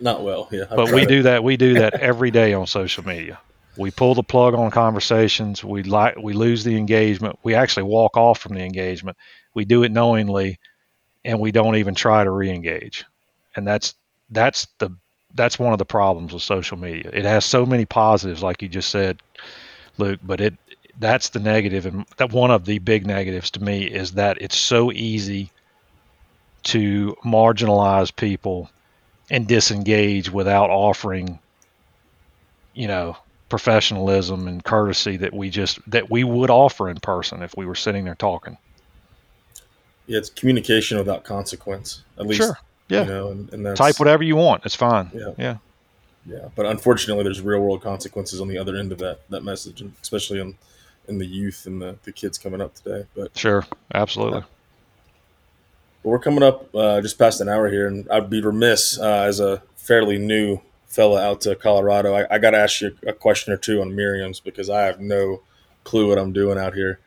Not 0.00 0.22
well, 0.22 0.48
yeah. 0.50 0.64
I've 0.70 0.76
But 0.76 0.92
we 0.92 1.02
it. 1.02 1.08
do 1.08 1.22
that. 1.22 1.42
We 1.42 1.56
do 1.56 1.74
that 1.74 1.94
every 2.00 2.30
day 2.30 2.52
on 2.52 2.66
social 2.66 3.06
media. 3.06 3.38
We 3.76 3.90
pull 3.90 4.14
the 4.14 4.22
plug 4.22 4.54
on 4.54 4.70
conversations. 4.70 5.62
We 5.62 5.82
like 5.82 6.16
we 6.16 6.32
lose 6.32 6.64
the 6.64 6.76
engagement. 6.76 7.38
We 7.42 7.54
actually 7.54 7.84
walk 7.84 8.16
off 8.16 8.38
from 8.38 8.54
the 8.54 8.64
engagement. 8.64 9.16
We 9.54 9.64
do 9.64 9.82
it 9.82 9.92
knowingly, 9.92 10.58
and 11.24 11.40
we 11.40 11.52
don't 11.52 11.76
even 11.76 11.94
try 11.94 12.24
to 12.24 12.30
re-engage. 12.30 13.04
And 13.54 13.66
that's 13.66 13.94
that's 14.30 14.66
the 14.78 14.90
that's 15.34 15.58
one 15.58 15.72
of 15.72 15.78
the 15.78 15.84
problems 15.84 16.32
with 16.32 16.42
social 16.42 16.78
media. 16.78 17.10
It 17.12 17.24
has 17.24 17.44
so 17.44 17.66
many 17.66 17.84
positives, 17.84 18.42
like 18.42 18.62
you 18.62 18.68
just 18.68 18.90
said, 18.90 19.20
Luke. 19.98 20.20
But 20.22 20.40
it 20.40 20.54
that's 20.98 21.28
the 21.28 21.40
negative, 21.40 21.86
and 21.86 22.06
that 22.16 22.32
one 22.32 22.50
of 22.50 22.64
the 22.64 22.78
big 22.78 23.06
negatives 23.06 23.50
to 23.52 23.62
me 23.62 23.84
is 23.84 24.12
that 24.12 24.40
it's 24.40 24.56
so 24.56 24.90
easy 24.92 25.50
to 26.64 27.14
marginalize 27.24 28.14
people 28.14 28.70
and 29.30 29.46
disengage 29.46 30.30
without 30.30 30.70
offering 30.70 31.38
you 32.74 32.86
know 32.86 33.16
professionalism 33.48 34.48
and 34.48 34.64
courtesy 34.64 35.16
that 35.16 35.32
we 35.32 35.50
just 35.50 35.78
that 35.90 36.10
we 36.10 36.24
would 36.24 36.50
offer 36.50 36.88
in 36.88 36.98
person 36.98 37.42
if 37.42 37.56
we 37.56 37.64
were 37.66 37.74
sitting 37.74 38.04
there 38.04 38.16
talking 38.16 38.56
Yeah, 40.06 40.18
it's 40.18 40.30
communication 40.30 40.98
without 40.98 41.24
consequence. 41.24 42.02
At 42.18 42.26
least, 42.26 42.42
Sure. 42.42 42.58
Yeah. 42.88 43.02
You 43.02 43.06
know, 43.06 43.30
and, 43.30 43.52
and 43.52 43.76
type 43.76 43.98
whatever 43.98 44.22
you 44.22 44.36
want 44.36 44.64
it's 44.64 44.74
fine 44.74 45.10
Yeah. 45.14 45.32
yeah 45.38 45.56
Yeah, 46.26 46.48
but 46.56 46.66
unfortunately, 46.66 47.22
there's 47.24 47.40
real 47.40 47.60
world 47.60 47.82
consequences 47.82 48.40
on 48.40 48.48
the 48.48 48.58
other 48.58 48.76
end 48.76 48.90
of 48.92 48.98
that 48.98 49.20
that 49.30 49.44
message, 49.44 49.80
and 49.80 49.92
especially 50.02 50.40
in 50.40 50.56
in 51.08 51.18
the 51.18 51.26
youth 51.26 51.66
and 51.66 51.80
the, 51.80 51.96
the 52.02 52.10
kids 52.10 52.36
coming 52.36 52.60
up 52.60 52.74
today. 52.74 53.06
But 53.14 53.36
sure 53.38 53.64
absolutely 53.94 54.40
Well, 56.02 56.12
we're 56.12 56.18
coming 56.18 56.42
up 56.42 56.74
uh, 56.74 57.00
just 57.00 57.16
past 57.18 57.40
an 57.40 57.48
hour 57.48 57.68
here, 57.70 57.86
and 57.86 58.08
I'd 58.10 58.28
be 58.28 58.40
remiss 58.40 58.98
uh, 58.98 59.22
as 59.22 59.38
a 59.38 59.62
fairly 59.76 60.18
new 60.18 60.60
fella 60.86 61.22
out 61.22 61.40
to 61.42 61.54
Colorado. 61.56 62.14
I, 62.14 62.26
I 62.34 62.38
got 62.38 62.50
to 62.50 62.58
ask 62.58 62.80
you 62.80 62.96
a 63.06 63.12
question 63.12 63.52
or 63.52 63.56
two 63.56 63.80
on 63.80 63.94
Merriam's 63.94 64.40
because 64.40 64.70
I 64.70 64.82
have 64.82 65.00
no 65.00 65.42
clue 65.84 66.08
what 66.08 66.18
I'm 66.18 66.32
doing 66.32 66.58
out 66.58 66.74
here. 66.74 67.00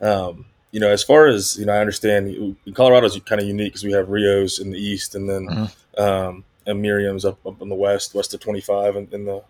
Um, 0.00 0.46
you 0.70 0.80
know, 0.80 0.88
as 0.88 1.02
far 1.02 1.26
as 1.26 1.56
you 1.58 1.66
know, 1.66 1.72
I 1.74 1.78
understand 1.80 2.56
Colorado's 2.74 3.18
kind 3.20 3.40
of 3.40 3.46
unique 3.46 3.72
because 3.72 3.84
we 3.84 3.92
have 3.92 4.08
Rios 4.08 4.58
in 4.58 4.70
the 4.70 4.78
east, 4.78 5.14
and 5.14 5.28
then 5.28 5.46
Mhm. 5.48 5.70
um, 6.00 6.44
and 6.66 6.80
Merriam's 6.80 7.24
up, 7.24 7.44
up 7.46 7.60
in 7.60 7.68
the 7.68 7.74
west, 7.74 8.14
west 8.14 8.32
of 8.34 8.40
25, 8.40 8.96
and 8.96 9.12
in 9.12 9.24
the 9.26 9.42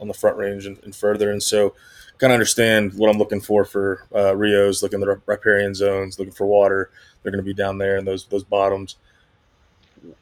on 0.00 0.08
the 0.08 0.14
front 0.14 0.36
range 0.36 0.66
and, 0.66 0.78
and 0.82 0.94
further. 0.96 1.30
And 1.30 1.42
so, 1.42 1.74
kind 2.18 2.32
of 2.32 2.34
understand 2.34 2.94
what 2.94 3.08
I'm 3.10 3.18
looking 3.18 3.40
for 3.40 3.64
for 3.64 4.06
uh, 4.14 4.34
Rios, 4.36 4.82
looking 4.82 5.00
the 5.00 5.20
riparian 5.26 5.74
zones, 5.74 6.18
looking 6.18 6.34
for 6.34 6.46
water. 6.46 6.90
They're 7.22 7.32
going 7.32 7.42
to 7.44 7.48
be 7.48 7.54
down 7.54 7.78
there 7.78 7.96
in 7.96 8.04
those 8.04 8.26
those 8.26 8.44
bottoms. 8.44 8.96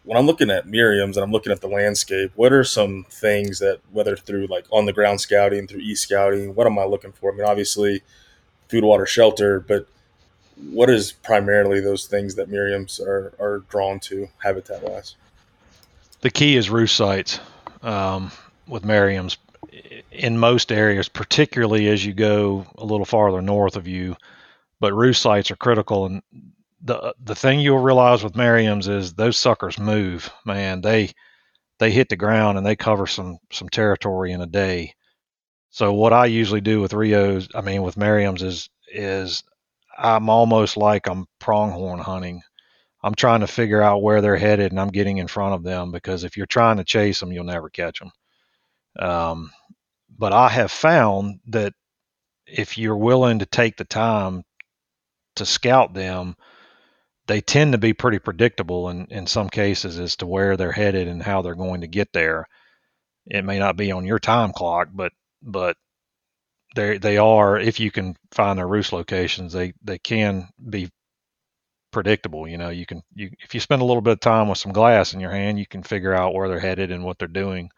When 0.04 0.18
I'm 0.18 0.26
looking 0.26 0.50
at 0.50 0.66
Merriam's 0.66 1.16
and 1.16 1.24
I'm 1.24 1.32
looking 1.32 1.52
at 1.52 1.60
the 1.60 1.68
landscape, 1.68 2.32
what 2.34 2.52
are 2.52 2.64
some 2.64 3.06
things 3.10 3.58
that, 3.60 3.80
whether 3.92 4.16
through 4.16 4.46
like 4.46 4.66
on 4.70 4.86
the 4.86 4.92
ground 4.92 5.20
scouting, 5.20 5.66
through 5.66 5.80
e 5.80 5.94
scouting, 5.94 6.54
what 6.54 6.66
am 6.66 6.78
I 6.78 6.84
looking 6.84 7.12
for? 7.12 7.32
I 7.32 7.36
mean, 7.36 7.46
obviously, 7.46 8.02
food, 8.68 8.84
water, 8.84 9.06
shelter, 9.06 9.60
but 9.60 9.86
what 10.70 10.90
is 10.90 11.12
primarily 11.12 11.80
those 11.80 12.06
things 12.06 12.34
that 12.34 12.48
Merriam's 12.48 12.98
are, 12.98 13.32
are 13.38 13.64
drawn 13.68 14.00
to 14.00 14.28
habitat 14.42 14.82
wise? 14.82 15.14
the 16.20 16.30
key 16.30 16.56
is 16.56 16.70
roost 16.70 16.96
sites 16.96 17.40
um, 17.82 18.30
with 18.66 18.84
Merriam's 18.84 19.36
in 20.10 20.38
most 20.38 20.72
areas, 20.72 21.08
particularly 21.08 21.88
as 21.88 22.04
you 22.04 22.12
go 22.12 22.66
a 22.76 22.84
little 22.84 23.04
farther 23.04 23.42
north 23.42 23.76
of 23.76 23.86
you. 23.86 24.16
But 24.80 24.92
roost 24.94 25.22
sites 25.22 25.50
are 25.50 25.56
critical, 25.56 26.06
and 26.06 26.22
the 26.82 27.14
the 27.22 27.34
thing 27.34 27.60
you'll 27.60 27.78
realize 27.78 28.22
with 28.22 28.36
Merriam's 28.36 28.88
is 28.88 29.14
those 29.14 29.36
suckers 29.36 29.78
move. 29.78 30.30
Man, 30.44 30.80
they 30.80 31.12
they 31.78 31.90
hit 31.90 32.08
the 32.08 32.16
ground 32.16 32.58
and 32.58 32.66
they 32.66 32.76
cover 32.76 33.06
some 33.06 33.38
some 33.52 33.68
territory 33.68 34.32
in 34.32 34.40
a 34.40 34.46
day. 34.46 34.94
So 35.70 35.92
what 35.92 36.12
I 36.12 36.26
usually 36.26 36.60
do 36.60 36.80
with 36.80 36.92
Rios, 36.94 37.48
I 37.54 37.60
mean 37.60 37.82
with 37.82 37.96
Merriam's, 37.96 38.42
is 38.42 38.70
is 38.92 39.42
I'm 39.98 40.28
almost 40.30 40.76
like 40.76 41.08
I'm 41.08 41.26
pronghorn 41.40 41.98
hunting. 42.00 42.42
I'm 43.02 43.14
trying 43.14 43.40
to 43.40 43.46
figure 43.46 43.82
out 43.82 44.02
where 44.02 44.20
they're 44.20 44.36
headed, 44.36 44.72
and 44.72 44.80
I'm 44.80 44.88
getting 44.88 45.18
in 45.18 45.28
front 45.28 45.54
of 45.54 45.62
them 45.62 45.92
because 45.92 46.24
if 46.24 46.36
you're 46.36 46.46
trying 46.46 46.78
to 46.78 46.84
chase 46.84 47.20
them, 47.20 47.32
you'll 47.32 47.44
never 47.44 47.70
catch 47.70 48.00
them. 48.00 48.10
Um, 48.98 49.52
but 50.18 50.32
I 50.32 50.48
have 50.48 50.72
found 50.72 51.40
that 51.48 51.72
if 52.46 52.78
you're 52.78 52.96
willing 52.96 53.38
to 53.40 53.46
take 53.46 53.76
the 53.76 53.84
time 53.84 54.42
to 55.36 55.46
scout 55.46 55.94
them, 55.94 56.36
they 57.28 57.42
tend 57.42 57.72
to 57.72 57.78
be 57.78 57.94
pretty 57.94 58.20
predictable 58.20 58.90
in, 58.90 59.06
in 59.10 59.28
some 59.28 59.50
cases 59.50 60.00
as 60.00 60.16
to 60.16 60.26
where 60.26 60.56
they're 60.56 60.72
headed 60.72 61.08
and 61.08 61.22
how 61.22 61.42
they're 61.42 61.54
going 61.56 61.82
to 61.82 61.88
get 61.88 62.12
there. 62.14 62.48
It 63.26 63.44
may 63.44 63.58
not 63.60 63.76
be 63.76 63.92
on 63.92 64.06
your 64.06 64.20
time 64.20 64.52
clock, 64.52 64.88
but 64.92 65.12
but 65.42 65.76
they 66.74 66.98
they 66.98 67.18
are 67.18 67.58
if 67.58 67.80
you 67.80 67.90
can 67.90 68.16
find 68.32 68.58
their 68.58 68.68
roost 68.68 68.92
locations, 68.92 69.52
they 69.52 69.74
they 69.82 69.98
can 69.98 70.48
be 70.70 70.90
predictable. 71.92 72.48
You 72.48 72.58
know, 72.58 72.70
you 72.70 72.86
can 72.86 73.02
you 73.14 73.30
if 73.40 73.54
you 73.54 73.60
spend 73.60 73.82
a 73.82 73.84
little 73.84 74.02
bit 74.02 74.14
of 74.14 74.20
time 74.20 74.48
with 74.48 74.58
some 74.58 74.72
glass 74.72 75.14
in 75.14 75.20
your 75.20 75.32
hand, 75.32 75.58
you 75.58 75.66
can 75.66 75.82
figure 75.82 76.14
out 76.14 76.34
where 76.34 76.48
they're 76.48 76.60
headed 76.60 76.92
and 76.92 77.04
what 77.04 77.18
they're 77.18 77.28
doing. 77.28 77.70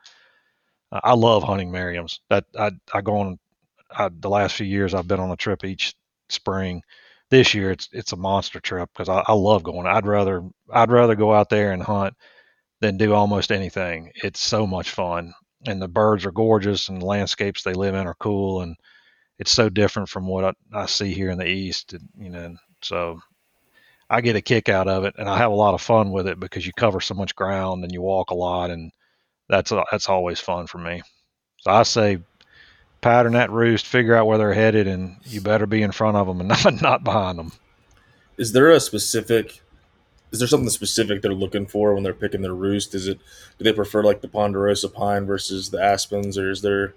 I 0.92 1.14
love 1.14 1.42
hunting 1.44 1.72
Merriam's. 1.72 2.20
That 2.30 2.44
I 2.59 2.72
I 2.94 3.01
go 3.03 3.18
on 3.18 3.38
I, 3.90 4.09
the 4.09 4.30
last 4.30 4.57
few 4.57 4.66
years 4.66 4.94
I've 4.94 5.09
been 5.09 5.20
on 5.20 5.32
a 5.32 5.36
trip 5.36 5.64
each 5.64 5.94
spring. 6.28 6.82
This 7.31 7.55
year 7.55 7.70
it's 7.70 7.89
it's 7.93 8.12
a 8.12 8.16
monster 8.16 8.61
trip 8.61 8.91
because 8.93 9.09
I, 9.09 9.22
I 9.26 9.33
love 9.35 9.62
going. 9.62 9.87
I'd 9.87 10.07
rather 10.07 10.43
I'd 10.72 10.91
rather 10.91 11.14
go 11.14 11.33
out 11.33 11.49
there 11.49 11.72
and 11.72 11.83
hunt 11.83 12.14
than 12.81 12.97
do 12.99 13.14
almost 13.14 13.53
anything. 13.53 14.12
It's 14.16 14.41
so 14.41 14.66
much 14.66 14.91
fun, 14.91 15.35
and 15.66 15.81
the 15.83 15.89
birds 15.89 16.26
are 16.26 16.33
gorgeous, 16.33 16.89
and 16.89 17.01
the 17.03 17.07
landscapes 17.07 17.62
they 17.62 17.74
live 17.74 17.95
in 17.95 18.07
are 18.07 18.16
cool, 18.16 18.62
and 18.62 18.76
it's 19.39 19.53
so 19.53 19.68
different 19.70 20.09
from 20.09 20.26
what 20.28 20.45
I, 20.45 20.55
I 20.83 20.87
see 20.87 21.14
here 21.14 21.31
in 21.31 21.39
the 21.39 21.49
east. 21.49 21.95
You 22.18 22.31
know, 22.31 22.57
so 22.83 23.20
I 24.11 24.20
get 24.20 24.37
a 24.37 24.43
kick 24.43 24.68
out 24.68 24.89
of 24.89 25.05
it, 25.05 25.14
and 25.18 25.28
I 25.28 25.39
have 25.39 25.53
a 25.53 25.55
lot 25.55 25.74
of 25.74 25.81
fun 25.83 26.11
with 26.12 26.26
it 26.26 26.41
because 26.41 26.66
you 26.66 26.72
cover 26.76 27.01
so 27.01 27.14
much 27.14 27.35
ground 27.37 27.85
and 27.85 27.93
you 27.93 28.03
walk 28.03 28.31
a 28.31 28.35
lot, 28.35 28.70
and 28.70 28.93
that's 29.49 29.72
that's 29.93 30.09
always 30.09 30.41
fun 30.41 30.66
for 30.66 30.78
me. 30.78 31.03
So 31.59 31.70
I 31.72 31.85
say 31.85 32.18
pattern 33.01 33.32
that 33.32 33.51
roost, 33.51 33.86
figure 33.86 34.14
out 34.14 34.26
where 34.26 34.38
they're 34.38 34.53
headed, 34.53 34.86
and 34.86 35.16
you 35.24 35.40
better 35.40 35.66
be 35.66 35.82
in 35.82 35.92
front 35.92 36.16
of 36.16 36.26
them 36.26 36.40
and 36.40 36.48
not 36.64 36.82
not 36.82 37.05
behind 37.05 37.38
them. 37.38 37.53
Is 38.36 38.53
there 38.53 38.70
a 38.70 38.80
specific? 38.80 39.61
Is 40.32 40.38
there 40.38 40.48
something 40.48 40.70
specific 40.70 41.22
they're 41.22 41.34
looking 41.34 41.66
for 41.66 41.92
when 41.92 42.05
they're 42.05 42.14
picking 42.14 42.42
their 42.42 42.55
roost? 42.55 42.94
Is 42.94 43.09
it 43.09 43.18
do 43.59 43.64
they 43.64 43.72
prefer 43.72 44.03
like 44.03 44.20
the 44.20 44.28
ponderosa 44.28 44.88
pine 44.88 45.26
versus 45.26 45.70
the 45.70 45.82
aspens, 45.82 46.38
or 46.38 46.51
is 46.51 46.62
there? 46.62 46.94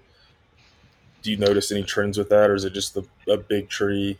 Do 1.22 1.30
you 1.30 1.36
notice 1.36 1.72
any 1.72 1.82
trends 1.82 2.18
with 2.18 2.28
that, 2.28 2.50
or 2.50 2.54
is 2.54 2.64
it 2.64 2.74
just 2.74 2.94
the, 2.94 3.04
a 3.28 3.38
big 3.38 3.68
tree? 3.68 4.18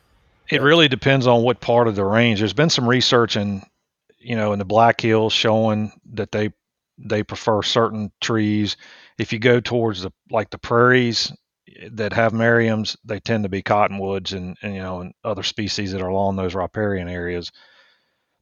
It 0.51 0.63
really 0.63 0.89
depends 0.89 1.27
on 1.27 1.43
what 1.43 1.61
part 1.61 1.89
of 1.89 1.97
the 1.97 2.05
range. 2.05 2.39
There's 2.39 2.53
been 2.53 2.71
some 2.71 2.89
research 2.89 3.37
in, 3.37 3.63
you 4.19 4.37
know, 4.37 4.53
in 4.53 4.59
the 4.59 4.65
Black 4.65 5.01
Hills 5.01 5.33
showing 5.33 5.93
that 6.13 6.33
they 6.33 6.51
they 6.99 7.23
prefer 7.23 7.63
certain 7.63 8.11
trees. 8.21 8.77
If 9.19 9.33
you 9.33 9.39
go 9.39 9.61
towards 9.61 10.03
the 10.03 10.13
like 10.31 10.51
the 10.51 10.59
prairies 10.59 11.33
that 11.93 12.13
have 12.13 12.33
Merriam's, 12.33 12.97
they 13.05 13.21
tend 13.21 13.45
to 13.45 13.49
be 13.49 13.63
cottonwoods 13.63 14.33
and, 14.33 14.57
and 14.63 14.75
you 14.75 14.81
know 14.81 15.01
and 15.01 15.15
other 15.25 15.43
species 15.43 15.93
that 15.93 16.03
are 16.03 16.09
along 16.09 16.37
those 16.37 16.55
riparian 16.55 17.09
areas. 17.09 17.51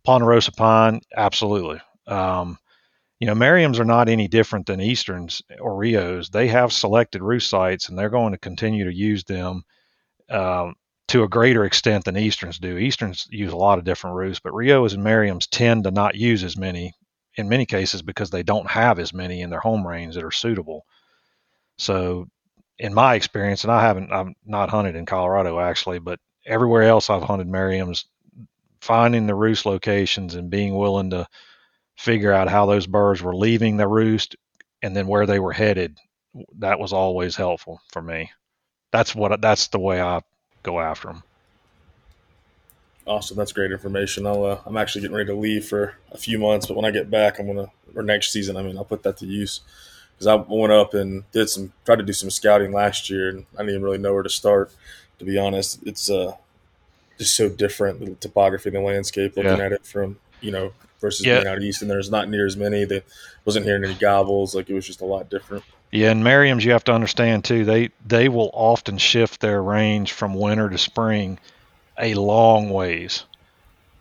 Ponderosa 0.05 0.53
pine, 0.53 1.01
absolutely. 1.16 1.81
Um, 2.07 2.59
you 3.20 3.27
know, 3.27 3.37
Merriam's 3.37 3.79
are 3.79 3.85
not 3.85 4.09
any 4.09 4.27
different 4.27 4.66
than 4.66 4.81
Easterns 4.81 5.43
or 5.61 5.77
Rios. 5.77 6.29
They 6.29 6.49
have 6.49 6.73
selected 6.73 7.23
roost 7.23 7.49
sites, 7.49 7.89
and 7.89 7.97
they're 7.97 8.11
going 8.11 8.33
to 8.33 8.39
continue 8.39 8.85
to 8.85 8.93
use 8.93 9.23
them 9.23 9.62
um, 10.29 10.75
to 11.07 11.23
a 11.23 11.29
greater 11.29 11.64
extent 11.64 12.05
than 12.05 12.16
Easterns 12.16 12.59
do. 12.59 12.79
Easterns 12.79 13.29
use 13.31 13.53
a 13.53 13.57
lot 13.57 13.79
of 13.79 13.85
different 13.85 14.16
roosts, 14.16 14.41
but 14.43 14.55
Rios 14.55 14.95
and 14.95 15.05
Merriam's 15.05 15.47
tend 15.47 15.85
to 15.85 15.93
not 15.93 16.16
use 16.16 16.43
as 16.43 16.57
many 16.57 16.93
in 17.37 17.49
many 17.49 17.64
cases 17.64 18.03
because 18.03 18.31
they 18.31 18.43
don't 18.43 18.68
have 18.68 18.99
as 18.99 19.14
many 19.14 19.41
in 19.41 19.51
their 19.51 19.61
home 19.61 19.87
range 19.87 20.16
that 20.16 20.25
are 20.25 20.33
suitable. 20.33 20.85
So 21.79 22.27
in 22.83 22.93
my 22.93 23.14
experience, 23.14 23.62
and 23.62 23.72
I 23.72 23.80
haven't, 23.80 24.12
I'm 24.12 24.35
not 24.45 24.68
hunted 24.68 24.97
in 24.97 25.07
Colorado 25.07 25.61
actually, 25.61 26.01
but 26.01 26.18
everywhere 26.45 26.83
else 26.83 27.09
I've 27.09 27.22
hunted 27.22 27.47
Merriam's, 27.47 28.07
finding 28.80 29.28
the 29.28 29.37
roost 29.37 29.64
locations 29.64 30.35
and 30.35 30.51
being 30.51 30.74
willing 30.74 31.11
to 31.11 31.28
figure 31.97 32.33
out 32.33 32.49
how 32.49 32.66
those 32.66 32.89
birds 32.89 33.22
were 33.22 33.37
leaving 33.37 33.76
the 33.76 33.87
roost 33.87 34.35
and 34.83 34.97
then 34.97 35.07
where 35.07 35.26
they 35.26 35.39
were 35.39 35.53
headed, 35.53 35.97
that 36.59 36.80
was 36.80 36.93
always 36.93 37.37
helpful 37.37 37.80
for 37.93 38.03
me. 38.03 38.33
That's 38.91 39.14
what, 39.14 39.41
that's 39.41 39.68
the 39.68 39.78
way 39.78 40.03
I 40.03 40.20
go 40.64 40.80
after 40.80 41.07
them. 41.07 41.22
Awesome, 43.07 43.37
that's 43.37 43.53
great 43.53 43.70
information. 43.70 44.26
I'll, 44.26 44.45
uh, 44.45 44.61
I'm 44.66 44.76
actually 44.76 45.03
getting 45.03 45.16
ready 45.16 45.28
to 45.28 45.39
leave 45.39 45.66
for 45.66 45.95
a 46.11 46.18
few 46.18 46.37
months, 46.37 46.66
but 46.66 46.74
when 46.74 46.85
I 46.85 46.91
get 46.91 47.12
back, 47.12 47.39
I'm 47.39 47.47
gonna 47.47 47.70
or 47.95 48.03
next 48.03 48.33
season, 48.33 48.57
I 48.57 48.62
mean, 48.62 48.76
I'll 48.76 48.85
put 48.85 49.05
that 49.05 49.18
to 49.18 49.26
use 49.26 49.61
because 50.23 50.47
I 50.49 50.55
went 50.55 50.73
up 50.73 50.95
and 50.95 51.31
did 51.33 51.49
some 51.49 51.73
tried 51.85 51.97
to 51.97 52.05
do 52.05 52.12
some 52.12 52.31
scouting 52.31 52.73
last 52.73 53.11
year, 53.11 53.29
and 53.29 53.45
I 53.55 53.59
didn't 53.59 53.70
even 53.70 53.83
really 53.83 53.99
know 53.99 54.12
where 54.12 54.23
to 54.23 54.31
start. 54.31 54.70
To 55.18 55.25
be 55.25 55.39
honest, 55.39 55.81
it's 55.85 56.11
uh, 56.11 56.37
just 57.18 57.35
so 57.35 57.49
different 57.49 58.01
the 58.01 58.14
topography, 58.14 58.68
and 58.68 58.77
the 58.77 58.81
landscape, 58.81 59.37
looking 59.37 59.59
yeah. 59.59 59.64
at 59.64 59.73
it 59.73 59.85
from 59.85 60.18
you 60.41 60.53
know 60.53 60.73
versus 61.01 61.27
yeah. 61.27 61.41
being 61.41 61.49
out 61.49 61.62
east, 61.62 61.83
and 61.83 61.91
there's 61.91 62.11
not 62.11 62.29
near 62.29 62.47
as 62.47 62.57
many. 62.57 62.85
They 62.85 63.03
wasn't 63.45 63.66
hearing 63.66 63.85
any 63.85 63.95
gobbles. 63.95 64.55
Like 64.55 64.70
it 64.70 64.75
was 64.75 64.87
just 64.87 65.01
a 65.01 65.05
lot 65.05 65.29
different. 65.29 65.64
Yeah, 65.91 66.11
and 66.11 66.25
Merriam's 66.25 66.64
you 66.64 66.73
have 66.73 66.85
to 66.85 66.93
understand 66.93 67.45
too. 67.45 67.64
They 67.64 67.91
they 68.07 68.29
will 68.29 68.51
often 68.55 68.99
shift 68.99 69.41
their 69.41 69.62
range 69.62 70.12
from 70.12 70.35
winter 70.35 70.70
to 70.70 70.79
spring 70.79 71.39
a 71.99 72.14
long 72.14 72.70
ways, 72.70 73.25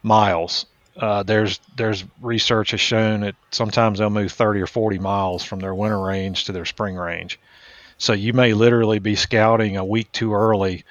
miles. 0.04 0.68
Uh, 0.98 1.24
there's 1.24 1.60
there's 1.78 2.04
research 2.22 2.72
has 2.72 2.82
shown 2.82 3.22
that 3.22 3.36
sometimes 3.52 4.00
they'll 4.00 4.10
move 4.10 4.32
30 4.32 4.62
or 4.62 4.68
40 4.68 5.00
miles 5.00 5.44
from 5.44 5.60
their 5.60 5.74
winter 5.74 6.00
range 6.00 6.46
to 6.46 6.52
their 6.52 6.66
spring 6.66 6.96
range. 6.96 7.40
So 7.98 8.14
you 8.14 8.34
may 8.34 8.54
literally 8.54 9.00
be 9.00 9.16
scouting 9.16 9.78
a 9.78 9.86
week 9.86 10.12
too 10.12 10.34
early 10.34 10.84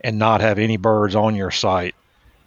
and 0.00 0.18
not 0.18 0.40
have 0.40 0.58
any 0.58 0.76
birds 0.76 1.14
on 1.14 1.36
your 1.36 1.50
site. 1.50 1.94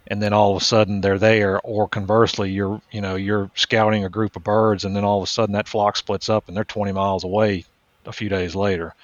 And 0.06 0.22
then 0.22 0.32
all 0.32 0.56
of 0.56 0.62
a 0.62 0.64
sudden 0.64 1.00
they're 1.00 1.18
there. 1.18 1.60
Or 1.60 1.88
conversely 1.88 2.50
you're 2.50 2.80
you 2.90 3.00
know 3.00 3.16
you're 3.16 3.50
scouting 3.54 4.04
a 4.04 4.10
group 4.10 4.36
of 4.36 4.44
birds 4.44 4.84
and 4.84 4.94
then 4.94 5.04
all 5.04 5.18
of 5.18 5.24
a 5.24 5.32
sudden 5.32 5.54
that 5.54 5.68
flock 5.68 5.96
splits 5.96 6.28
up 6.28 6.48
and 6.48 6.56
they're 6.56 6.64
20 6.64 6.92
miles 6.92 7.24
away 7.24 7.64
a 8.04 8.12
few 8.12 8.28
days 8.28 8.54
later. 8.54 8.94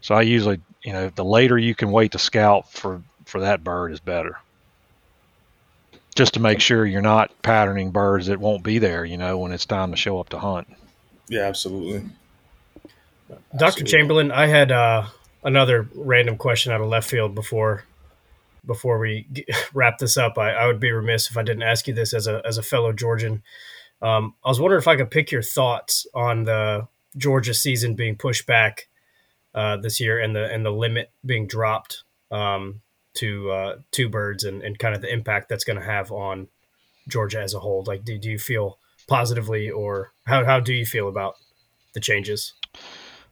So 0.00 0.14
i 0.14 0.22
usually 0.22 0.60
you 0.82 0.92
know 0.92 1.10
the 1.10 1.24
later 1.24 1.58
you 1.58 1.74
can 1.74 1.90
wait 1.90 2.12
to 2.12 2.18
scout 2.18 2.70
for 2.72 3.02
for 3.26 3.40
that 3.40 3.64
bird 3.64 3.92
is 3.92 4.00
better 4.00 4.38
just 6.14 6.34
to 6.34 6.40
make 6.40 6.60
sure 6.60 6.86
you're 6.86 7.02
not 7.02 7.30
patterning 7.42 7.90
birds 7.90 8.26
that 8.26 8.38
won't 8.38 8.62
be 8.62 8.78
there, 8.78 9.04
you 9.04 9.16
know, 9.16 9.38
when 9.38 9.52
it's 9.52 9.66
time 9.66 9.90
to 9.90 9.96
show 9.96 10.20
up 10.20 10.28
to 10.30 10.38
hunt. 10.38 10.68
Yeah, 11.28 11.42
absolutely. 11.42 12.08
Dr. 13.56 13.84
Chamberlain, 13.84 14.30
I 14.30 14.46
had 14.46 14.70
uh, 14.70 15.06
another 15.42 15.88
random 15.94 16.36
question 16.36 16.72
out 16.72 16.80
of 16.80 16.88
left 16.88 17.08
field 17.08 17.34
before 17.34 17.84
before 18.66 18.98
we 18.98 19.26
get, 19.32 19.46
wrap 19.74 19.98
this 19.98 20.16
up. 20.16 20.38
I, 20.38 20.52
I, 20.52 20.66
would 20.66 20.80
be 20.80 20.90
remiss 20.90 21.30
if 21.30 21.36
I 21.36 21.42
didn't 21.42 21.62
ask 21.62 21.86
you 21.86 21.94
this 21.94 22.14
as 22.14 22.26
a 22.26 22.42
as 22.44 22.58
a 22.58 22.62
fellow 22.62 22.92
Georgian. 22.92 23.42
Um, 24.02 24.34
I 24.44 24.48
was 24.48 24.60
wondering 24.60 24.80
if 24.80 24.88
I 24.88 24.96
could 24.96 25.10
pick 25.10 25.30
your 25.30 25.42
thoughts 25.42 26.06
on 26.14 26.44
the 26.44 26.88
Georgia 27.16 27.54
season 27.54 27.94
being 27.94 28.16
pushed 28.16 28.46
back 28.46 28.88
uh, 29.54 29.76
this 29.76 30.00
year 30.00 30.20
and 30.20 30.34
the 30.34 30.50
and 30.52 30.64
the 30.64 30.70
limit 30.70 31.10
being 31.24 31.46
dropped. 31.46 32.04
Um, 32.30 32.80
to 33.14 33.50
uh, 33.50 33.76
two 33.90 34.08
birds 34.08 34.44
and, 34.44 34.62
and 34.62 34.78
kind 34.78 34.94
of 34.94 35.00
the 35.00 35.12
impact 35.12 35.48
that's 35.48 35.64
going 35.64 35.78
to 35.78 35.84
have 35.84 36.10
on 36.10 36.48
Georgia 37.08 37.40
as 37.40 37.54
a 37.54 37.60
whole. 37.60 37.84
Like, 37.86 38.04
do, 38.04 38.18
do 38.18 38.30
you 38.30 38.38
feel 38.38 38.78
positively, 39.06 39.70
or 39.70 40.12
how 40.26 40.44
how 40.44 40.60
do 40.60 40.72
you 40.72 40.86
feel 40.86 41.08
about 41.08 41.34
the 41.92 42.00
changes? 42.00 42.54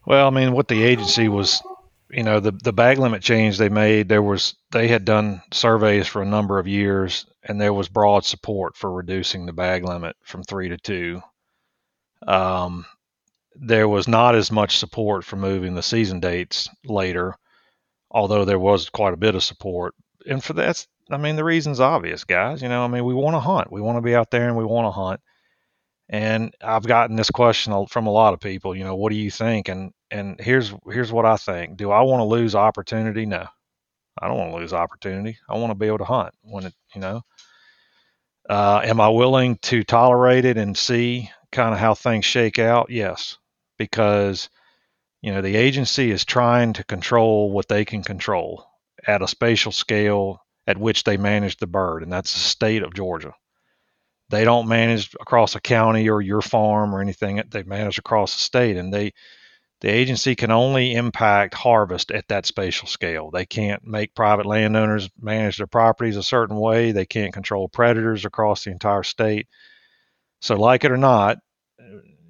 Well, 0.06 0.26
I 0.26 0.30
mean, 0.30 0.52
what 0.52 0.68
the 0.68 0.82
agency 0.82 1.28
was, 1.28 1.62
you 2.10 2.22
know, 2.22 2.40
the 2.40 2.52
the 2.52 2.72
bag 2.72 2.98
limit 2.98 3.22
change 3.22 3.58
they 3.58 3.68
made, 3.68 4.08
there 4.08 4.22
was 4.22 4.54
they 4.70 4.88
had 4.88 5.04
done 5.04 5.42
surveys 5.52 6.06
for 6.06 6.22
a 6.22 6.26
number 6.26 6.58
of 6.58 6.66
years, 6.68 7.26
and 7.44 7.60
there 7.60 7.72
was 7.72 7.88
broad 7.88 8.24
support 8.24 8.76
for 8.76 8.92
reducing 8.92 9.46
the 9.46 9.52
bag 9.52 9.84
limit 9.84 10.16
from 10.22 10.42
three 10.42 10.68
to 10.68 10.78
two. 10.78 11.22
Um, 12.26 12.86
there 13.54 13.88
was 13.88 14.08
not 14.08 14.34
as 14.34 14.50
much 14.50 14.78
support 14.78 15.24
for 15.24 15.36
moving 15.36 15.74
the 15.74 15.82
season 15.82 16.20
dates 16.20 16.68
later 16.84 17.36
although 18.12 18.44
there 18.44 18.58
was 18.58 18.90
quite 18.90 19.14
a 19.14 19.18
bit 19.18 19.34
of 19.34 19.42
support. 19.42 19.94
And 20.26 20.44
for 20.44 20.52
that, 20.52 20.86
I 21.10 21.16
mean, 21.16 21.34
the 21.34 21.44
reason's 21.44 21.80
obvious, 21.80 22.24
guys. 22.24 22.62
You 22.62 22.68
know, 22.68 22.84
I 22.84 22.88
mean, 22.88 23.04
we 23.04 23.14
want 23.14 23.34
to 23.34 23.40
hunt. 23.40 23.72
We 23.72 23.80
want 23.80 23.96
to 23.96 24.02
be 24.02 24.14
out 24.14 24.30
there 24.30 24.46
and 24.46 24.56
we 24.56 24.64
want 24.64 24.86
to 24.86 24.90
hunt. 24.92 25.20
And 26.08 26.54
I've 26.62 26.86
gotten 26.86 27.16
this 27.16 27.30
question 27.30 27.86
from 27.86 28.06
a 28.06 28.12
lot 28.12 28.34
of 28.34 28.40
people. 28.40 28.76
You 28.76 28.84
know, 28.84 28.94
what 28.94 29.10
do 29.10 29.16
you 29.16 29.30
think? 29.30 29.68
And 29.68 29.92
and 30.10 30.38
here's 30.38 30.72
here's 30.86 31.10
what 31.10 31.24
I 31.24 31.36
think. 31.36 31.76
Do 31.76 31.90
I 31.90 32.02
want 32.02 32.20
to 32.20 32.24
lose 32.24 32.54
opportunity? 32.54 33.24
No, 33.24 33.46
I 34.20 34.28
don't 34.28 34.36
want 34.36 34.52
to 34.52 34.58
lose 34.58 34.74
opportunity. 34.74 35.38
I 35.48 35.56
want 35.56 35.70
to 35.70 35.74
be 35.74 35.86
able 35.86 35.98
to 35.98 36.04
hunt 36.04 36.34
when 36.42 36.66
it. 36.66 36.74
You 36.94 37.00
know, 37.00 37.22
uh, 38.48 38.82
am 38.84 39.00
I 39.00 39.08
willing 39.08 39.56
to 39.62 39.82
tolerate 39.84 40.44
it 40.44 40.58
and 40.58 40.76
see 40.76 41.30
kind 41.50 41.72
of 41.72 41.80
how 41.80 41.94
things 41.94 42.26
shake 42.26 42.58
out? 42.58 42.90
Yes, 42.90 43.38
because 43.78 44.50
you 45.22 45.32
know, 45.32 45.40
the 45.40 45.56
agency 45.56 46.10
is 46.10 46.24
trying 46.24 46.74
to 46.74 46.84
control 46.84 47.50
what 47.50 47.68
they 47.68 47.84
can 47.84 48.02
control 48.02 48.66
at 49.06 49.22
a 49.22 49.28
spatial 49.28 49.72
scale 49.72 50.40
at 50.66 50.78
which 50.78 51.04
they 51.04 51.16
manage 51.16 51.56
the 51.56 51.66
bird, 51.66 52.02
and 52.02 52.12
that's 52.12 52.32
the 52.32 52.40
state 52.40 52.82
of 52.82 52.94
Georgia. 52.94 53.32
They 54.30 54.44
don't 54.44 54.68
manage 54.68 55.14
across 55.20 55.54
a 55.54 55.60
county 55.60 56.08
or 56.08 56.20
your 56.20 56.42
farm 56.42 56.94
or 56.94 57.00
anything. 57.00 57.42
They 57.50 57.62
manage 57.62 57.98
across 57.98 58.32
the 58.32 58.42
state, 58.42 58.76
and 58.76 58.92
they 58.92 59.12
the 59.80 59.88
agency 59.90 60.36
can 60.36 60.52
only 60.52 60.94
impact 60.94 61.54
harvest 61.54 62.12
at 62.12 62.28
that 62.28 62.46
spatial 62.46 62.86
scale. 62.86 63.32
They 63.32 63.44
can't 63.44 63.84
make 63.84 64.14
private 64.14 64.46
landowners 64.46 65.10
manage 65.20 65.56
their 65.56 65.66
properties 65.66 66.16
a 66.16 66.22
certain 66.22 66.56
way. 66.56 66.92
They 66.92 67.04
can't 67.04 67.34
control 67.34 67.68
predators 67.68 68.24
across 68.24 68.64
the 68.64 68.70
entire 68.70 69.02
state. 69.02 69.48
So, 70.40 70.54
like 70.54 70.84
it 70.84 70.92
or 70.92 70.96
not, 70.96 71.38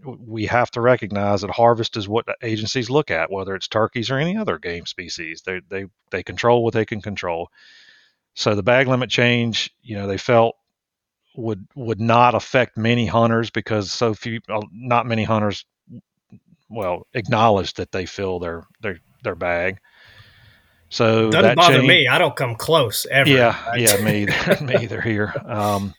we 0.04 0.46
have 0.46 0.70
to 0.72 0.80
recognize 0.80 1.42
that 1.42 1.50
harvest 1.50 1.96
is 1.96 2.08
what 2.08 2.26
agencies 2.42 2.90
look 2.90 3.10
at, 3.10 3.30
whether 3.30 3.54
it's 3.54 3.68
turkeys 3.68 4.10
or 4.10 4.18
any 4.18 4.36
other 4.36 4.58
game 4.58 4.86
species. 4.86 5.42
They 5.42 5.60
they 5.68 5.86
they 6.10 6.22
control 6.22 6.64
what 6.64 6.74
they 6.74 6.84
can 6.84 7.00
control. 7.00 7.48
So 8.34 8.54
the 8.54 8.62
bag 8.62 8.88
limit 8.88 9.10
change, 9.10 9.70
you 9.82 9.96
know, 9.96 10.06
they 10.06 10.18
felt 10.18 10.56
would 11.36 11.66
would 11.74 12.00
not 12.00 12.34
affect 12.34 12.76
many 12.76 13.06
hunters 13.06 13.50
because 13.50 13.90
so 13.90 14.14
few, 14.14 14.40
uh, 14.48 14.62
not 14.72 15.06
many 15.06 15.24
hunters, 15.24 15.64
well, 16.68 17.06
acknowledge 17.14 17.74
that 17.74 17.92
they 17.92 18.06
fill 18.06 18.38
their 18.38 18.64
their 18.80 18.98
their 19.22 19.34
bag. 19.34 19.78
So 20.88 21.30
doesn't 21.30 21.56
bother 21.56 21.76
change, 21.76 21.88
me. 21.88 22.08
I 22.08 22.18
don't 22.18 22.36
come 22.36 22.54
close 22.54 23.06
ever. 23.10 23.30
Yeah, 23.30 23.74
yeah, 23.76 23.96
me 24.04 24.22
either. 24.22 24.64
me 24.64 24.76
either 24.76 25.00
here. 25.00 25.32
Um, 25.44 25.94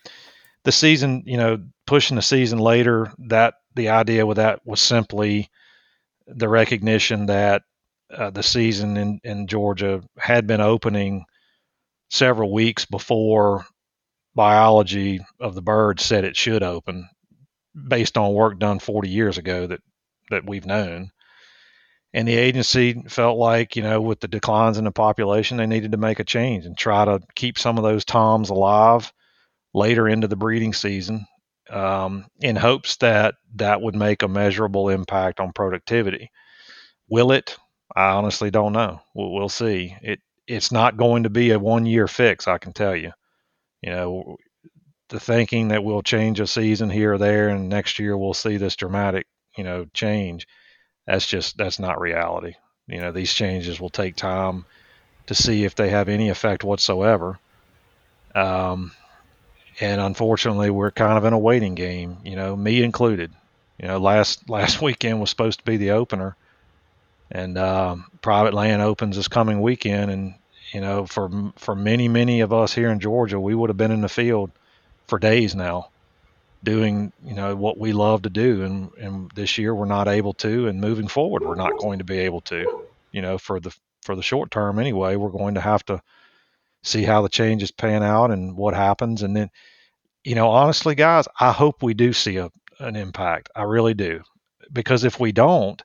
the 0.63 0.71
season, 0.71 1.23
you 1.25 1.37
know, 1.37 1.63
pushing 1.87 2.15
the 2.15 2.21
season 2.21 2.59
later, 2.59 3.11
that 3.27 3.55
the 3.75 3.89
idea 3.89 4.25
with 4.25 4.37
that 4.37 4.65
was 4.65 4.81
simply 4.81 5.49
the 6.27 6.49
recognition 6.49 7.25
that 7.27 7.63
uh, 8.15 8.29
the 8.29 8.43
season 8.43 8.97
in, 8.97 9.19
in 9.23 9.47
Georgia 9.47 10.01
had 10.17 10.47
been 10.47 10.61
opening 10.61 11.25
several 12.09 12.51
weeks 12.53 12.85
before 12.85 13.65
biology 14.35 15.19
of 15.39 15.55
the 15.55 15.61
bird 15.61 15.99
said 15.99 16.23
it 16.23 16.37
should 16.37 16.63
open 16.63 17.07
based 17.87 18.17
on 18.17 18.33
work 18.33 18.59
done 18.59 18.79
40 18.79 19.09
years 19.09 19.37
ago 19.37 19.67
that 19.67 19.81
that 20.29 20.45
we've 20.45 20.65
known. 20.65 21.11
And 22.13 22.27
the 22.27 22.35
agency 22.35 23.03
felt 23.07 23.37
like 23.37 23.75
you 23.75 23.81
know 23.81 23.99
with 24.01 24.19
the 24.19 24.27
declines 24.27 24.77
in 24.77 24.85
the 24.85 24.91
population 24.91 25.57
they 25.57 25.65
needed 25.65 25.91
to 25.91 25.97
make 25.97 26.19
a 26.19 26.23
change 26.23 26.65
and 26.65 26.77
try 26.77 27.05
to 27.05 27.19
keep 27.35 27.57
some 27.57 27.77
of 27.77 27.83
those 27.83 28.05
toms 28.05 28.49
alive 28.49 29.11
later 29.73 30.07
into 30.07 30.27
the 30.27 30.35
breeding 30.35 30.73
season 30.73 31.25
um, 31.73 32.25
in 32.39 32.55
hopes 32.55 32.97
that 32.97 33.35
that 33.55 33.81
would 33.81 33.95
make 33.95 34.21
a 34.21 34.27
measurable 34.27 34.89
impact 34.89 35.39
on 35.39 35.53
productivity. 35.53 36.31
Will 37.09 37.31
it? 37.31 37.57
I 37.95 38.09
honestly 38.09 38.51
don't 38.51 38.73
know. 38.73 39.01
We'll, 39.13 39.31
we'll 39.31 39.49
see. 39.49 39.95
It 40.01 40.19
it's 40.47 40.71
not 40.71 40.97
going 40.97 41.23
to 41.23 41.29
be 41.29 41.51
a 41.51 41.59
one 41.59 41.85
year 41.85 42.05
fix 42.07 42.47
i 42.47 42.57
can 42.57 42.73
tell 42.73 42.95
you. 42.95 43.11
You 43.81 43.91
know 43.91 44.37
the 45.09 45.19
thinking 45.19 45.67
that 45.69 45.83
we'll 45.83 46.01
change 46.01 46.39
a 46.39 46.47
season 46.47 46.89
here 46.89 47.13
or 47.13 47.17
there 47.17 47.49
and 47.49 47.69
next 47.69 47.99
year 47.99 48.17
we'll 48.17 48.33
see 48.33 48.57
this 48.57 48.75
dramatic 48.75 49.27
you 49.57 49.63
know 49.63 49.85
change 49.93 50.47
that's 51.05 51.25
just 51.25 51.57
that's 51.57 51.79
not 51.79 51.99
reality. 51.99 52.55
You 52.87 52.99
know, 52.99 53.11
these 53.11 53.33
changes 53.33 53.79
will 53.79 53.89
take 53.89 54.15
time 54.15 54.65
to 55.27 55.35
see 55.35 55.63
if 55.63 55.75
they 55.75 55.89
have 55.89 56.09
any 56.09 56.29
effect 56.29 56.63
whatsoever. 56.63 57.39
Um, 58.35 58.91
and 59.79 60.01
unfortunately, 60.01 60.69
we're 60.69 60.91
kind 60.91 61.17
of 61.17 61.25
in 61.25 61.33
a 61.33 61.39
waiting 61.39 61.75
game. 61.75 62.17
You 62.23 62.35
know, 62.35 62.55
me 62.55 62.83
included. 62.83 63.31
You 63.79 63.87
know, 63.87 63.97
last 63.99 64.49
last 64.49 64.81
weekend 64.81 65.19
was 65.19 65.29
supposed 65.29 65.59
to 65.59 65.65
be 65.65 65.77
the 65.77 65.91
opener, 65.91 66.35
and 67.31 67.57
um, 67.57 68.05
private 68.21 68.53
land 68.53 68.81
opens 68.81 69.15
this 69.15 69.27
coming 69.27 69.61
weekend. 69.61 70.11
And 70.11 70.35
you 70.73 70.81
know, 70.81 71.05
for 71.05 71.29
for 71.57 71.75
many 71.75 72.07
many 72.07 72.41
of 72.41 72.53
us 72.53 72.73
here 72.73 72.89
in 72.89 72.99
Georgia, 72.99 73.39
we 73.39 73.55
would 73.55 73.69
have 73.69 73.77
been 73.77 73.91
in 73.91 74.01
the 74.01 74.09
field 74.09 74.51
for 75.07 75.19
days 75.19 75.55
now 75.55 75.89
doing 76.63 77.11
you 77.25 77.33
know 77.33 77.55
what 77.55 77.77
we 77.77 77.91
love 77.91 78.21
to 78.21 78.29
do 78.29 78.63
and 78.63 78.89
and 78.97 79.29
this 79.35 79.57
year 79.57 79.75
we're 79.75 79.85
not 79.85 80.07
able 80.07 80.33
to 80.33 80.67
and 80.67 80.79
moving 80.79 81.07
forward 81.07 81.43
we're 81.43 81.55
not 81.55 81.77
going 81.77 81.99
to 81.99 82.05
be 82.05 82.17
able 82.19 82.39
to 82.39 82.85
you 83.11 83.21
know 83.21 83.37
for 83.37 83.59
the 83.59 83.75
for 84.01 84.15
the 84.15 84.23
short 84.23 84.49
term 84.49 84.79
anyway 84.79 85.15
we're 85.15 85.29
going 85.29 85.55
to 85.55 85.61
have 85.61 85.83
to 85.85 86.01
see 86.83 87.03
how 87.03 87.21
the 87.21 87.29
changes 87.29 87.71
pan 87.71 88.03
out 88.03 88.31
and 88.31 88.55
what 88.55 88.73
happens 88.73 89.23
and 89.23 89.35
then 89.35 89.49
you 90.23 90.35
know 90.35 90.49
honestly 90.49 90.95
guys 90.95 91.27
i 91.39 91.51
hope 91.51 91.81
we 91.81 91.93
do 91.93 92.13
see 92.13 92.37
a, 92.37 92.49
an 92.79 92.95
impact 92.95 93.49
i 93.55 93.63
really 93.63 93.93
do 93.93 94.21
because 94.71 95.03
if 95.03 95.19
we 95.19 95.31
don't 95.31 95.81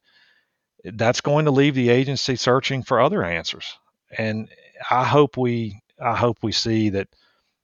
that's 0.94 1.20
going 1.20 1.44
to 1.44 1.50
leave 1.50 1.74
the 1.74 1.88
agency 1.90 2.36
searching 2.36 2.82
for 2.82 3.00
other 3.00 3.22
answers 3.24 3.78
and 4.16 4.48
i 4.90 5.04
hope 5.04 5.36
we 5.36 5.80
i 6.00 6.16
hope 6.16 6.38
we 6.42 6.52
see 6.52 6.90
that 6.90 7.08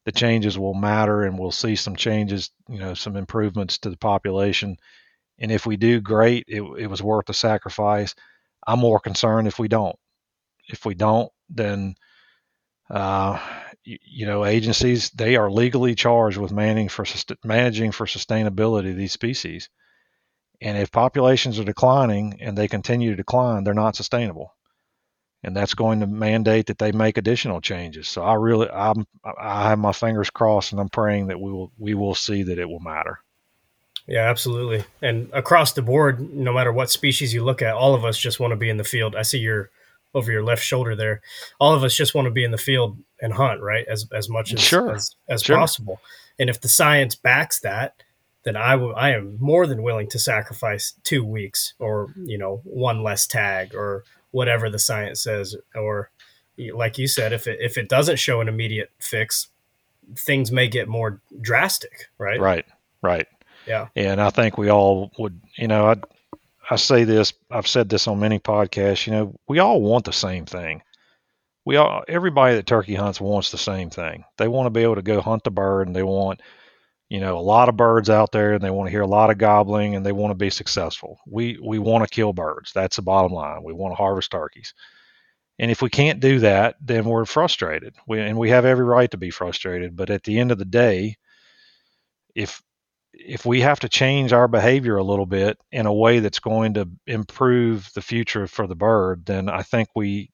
the 0.04 0.12
changes 0.12 0.58
will 0.58 0.74
matter 0.74 1.22
and 1.22 1.38
we'll 1.38 1.50
see 1.50 1.76
some 1.76 1.96
changes, 1.96 2.50
you 2.68 2.78
know, 2.78 2.94
some 2.94 3.16
improvements 3.16 3.78
to 3.78 3.90
the 3.90 3.96
population. 3.96 4.76
And 5.38 5.50
if 5.50 5.66
we 5.66 5.76
do, 5.76 6.00
great. 6.00 6.44
It, 6.46 6.62
it 6.78 6.86
was 6.86 7.02
worth 7.02 7.26
the 7.26 7.34
sacrifice. 7.34 8.14
I'm 8.66 8.80
more 8.80 9.00
concerned 9.00 9.48
if 9.48 9.58
we 9.58 9.68
don't. 9.68 9.96
If 10.68 10.84
we 10.84 10.94
don't, 10.94 11.30
then, 11.48 11.94
uh, 12.90 13.38
you, 13.84 13.98
you, 14.02 14.26
know, 14.26 14.44
agencies 14.44 15.10
they 15.10 15.36
are 15.36 15.50
legally 15.50 15.94
charged 15.94 16.38
with 16.38 16.52
managing 16.52 16.88
for 16.88 17.04
managing 17.44 17.92
for 17.92 18.06
sustainability 18.06 18.90
of 18.90 18.96
these 18.96 19.12
species. 19.12 19.68
And 20.60 20.78
if 20.78 20.92
populations 20.92 21.58
are 21.58 21.64
declining 21.64 22.38
and 22.40 22.56
they 22.56 22.68
continue 22.68 23.10
to 23.10 23.16
decline, 23.16 23.64
they're 23.64 23.74
not 23.74 23.96
sustainable 23.96 24.54
and 25.44 25.54
that's 25.54 25.74
going 25.74 26.00
to 26.00 26.06
mandate 26.06 26.66
that 26.66 26.78
they 26.78 26.90
make 26.90 27.18
additional 27.18 27.60
changes. 27.60 28.08
So 28.08 28.22
I 28.22 28.34
really, 28.34 28.68
I'm, 28.70 29.06
I 29.38 29.68
have 29.68 29.78
my 29.78 29.92
fingers 29.92 30.30
crossed, 30.30 30.72
and 30.72 30.80
I'm 30.80 30.88
praying 30.88 31.26
that 31.26 31.38
we 31.38 31.52
will, 31.52 31.70
we 31.78 31.94
will 31.94 32.14
see 32.14 32.42
that 32.44 32.58
it 32.58 32.68
will 32.68 32.80
matter. 32.80 33.20
Yeah, 34.06 34.30
absolutely. 34.30 34.84
And 35.02 35.30
across 35.32 35.72
the 35.72 35.82
board, 35.82 36.20
no 36.20 36.52
matter 36.52 36.72
what 36.72 36.90
species 36.90 37.34
you 37.34 37.44
look 37.44 37.60
at, 37.60 37.74
all 37.74 37.94
of 37.94 38.06
us 38.06 38.18
just 38.18 38.40
want 38.40 38.52
to 38.52 38.56
be 38.56 38.70
in 38.70 38.78
the 38.78 38.84
field. 38.84 39.14
I 39.14 39.22
see 39.22 39.38
your 39.38 39.70
over 40.14 40.30
your 40.30 40.44
left 40.44 40.62
shoulder 40.62 40.94
there. 40.94 41.20
All 41.58 41.74
of 41.74 41.84
us 41.84 41.94
just 41.94 42.14
want 42.14 42.26
to 42.26 42.30
be 42.30 42.44
in 42.44 42.50
the 42.50 42.58
field 42.58 42.98
and 43.20 43.32
hunt, 43.32 43.60
right? 43.60 43.86
As 43.88 44.06
as 44.12 44.28
much 44.28 44.52
as 44.52 44.60
sure. 44.60 44.94
as, 44.94 45.14
as 45.28 45.42
sure. 45.42 45.56
possible. 45.56 46.00
And 46.38 46.50
if 46.50 46.60
the 46.60 46.68
science 46.68 47.14
backs 47.14 47.60
that, 47.60 48.02
then 48.44 48.56
I 48.56 48.76
will 48.76 48.94
I 48.94 49.10
am 49.10 49.36
more 49.40 49.66
than 49.66 49.82
willing 49.82 50.08
to 50.10 50.18
sacrifice 50.18 50.94
two 51.02 51.24
weeks 51.24 51.74
or, 51.78 52.12
you 52.16 52.38
know, 52.38 52.60
one 52.64 53.02
less 53.02 53.26
tag 53.26 53.74
or 53.74 54.04
whatever 54.30 54.68
the 54.68 54.78
science 54.78 55.22
says 55.22 55.56
or 55.76 56.10
like 56.74 56.98
you 56.98 57.06
said 57.06 57.32
if 57.32 57.46
it 57.46 57.58
if 57.60 57.78
it 57.78 57.88
doesn't 57.88 58.18
show 58.18 58.40
an 58.40 58.48
immediate 58.48 58.90
fix 58.98 59.48
things 60.16 60.50
may 60.50 60.66
get 60.66 60.88
more 60.88 61.20
drastic 61.40 62.08
right 62.18 62.40
right 62.40 62.66
right 63.00 63.28
yeah 63.66 63.86
and 63.94 64.20
i 64.20 64.30
think 64.30 64.58
we 64.58 64.68
all 64.68 65.12
would 65.18 65.40
you 65.56 65.68
know 65.68 65.86
i 65.86 65.94
i 66.70 66.76
say 66.76 67.04
this 67.04 67.32
i've 67.50 67.66
said 67.66 67.88
this 67.88 68.08
on 68.08 68.20
many 68.20 68.38
podcasts 68.38 69.06
you 69.06 69.12
know 69.12 69.34
we 69.48 69.58
all 69.58 69.80
want 69.80 70.04
the 70.04 70.12
same 70.12 70.46
thing. 70.46 70.82
We 71.66 71.76
all 71.76 72.04
everybody 72.08 72.56
that 72.56 72.66
turkey 72.66 72.94
hunts 72.94 73.20
wants 73.20 73.50
the 73.50 73.58
same 73.58 73.90
thing. 73.90 74.24
They 74.36 74.48
want 74.48 74.66
to 74.66 74.70
be 74.70 74.82
able 74.82 74.96
to 74.96 75.02
go 75.02 75.20
hunt 75.20 75.44
the 75.44 75.50
bird 75.50 75.86
and 75.86 75.96
they 75.96 76.02
want 76.02 76.40
you 77.08 77.20
know 77.20 77.38
a 77.38 77.40
lot 77.40 77.68
of 77.68 77.76
birds 77.76 78.10
out 78.10 78.32
there 78.32 78.54
and 78.54 78.62
they 78.62 78.70
want 78.70 78.86
to 78.86 78.90
hear 78.90 79.02
a 79.02 79.06
lot 79.06 79.30
of 79.30 79.38
gobbling 79.38 79.94
and 79.94 80.04
they 80.04 80.12
want 80.12 80.30
to 80.30 80.34
be 80.34 80.50
successful. 80.50 81.18
We 81.26 81.58
we 81.62 81.78
want 81.78 82.04
to 82.04 82.14
kill 82.14 82.32
birds. 82.32 82.72
That's 82.74 82.96
the 82.96 83.02
bottom 83.02 83.32
line. 83.32 83.62
We 83.62 83.72
want 83.72 83.92
to 83.92 83.96
harvest 83.96 84.30
turkeys. 84.30 84.74
And 85.58 85.70
if 85.70 85.82
we 85.82 85.90
can't 85.90 86.20
do 86.20 86.40
that 86.40 86.76
then 86.80 87.04
we're 87.04 87.24
frustrated. 87.24 87.94
We, 88.06 88.20
and 88.20 88.38
we 88.38 88.50
have 88.50 88.64
every 88.64 88.84
right 88.84 89.10
to 89.12 89.18
be 89.18 89.30
frustrated 89.30 89.96
but 89.96 90.10
at 90.10 90.24
the 90.24 90.38
end 90.38 90.52
of 90.52 90.58
the 90.58 90.64
day 90.64 91.16
if 92.34 92.62
if 93.16 93.46
we 93.46 93.60
have 93.60 93.80
to 93.80 93.88
change 93.88 94.32
our 94.32 94.48
behavior 94.48 94.96
a 94.96 95.04
little 95.04 95.26
bit 95.26 95.58
in 95.72 95.86
a 95.86 95.92
way 95.92 96.18
that's 96.20 96.40
going 96.40 96.74
to 96.74 96.88
improve 97.06 97.90
the 97.94 98.02
future 98.02 98.46
for 98.46 98.66
the 98.66 98.74
bird 98.74 99.24
then 99.26 99.48
i 99.48 99.62
think 99.62 99.88
we 99.94 100.30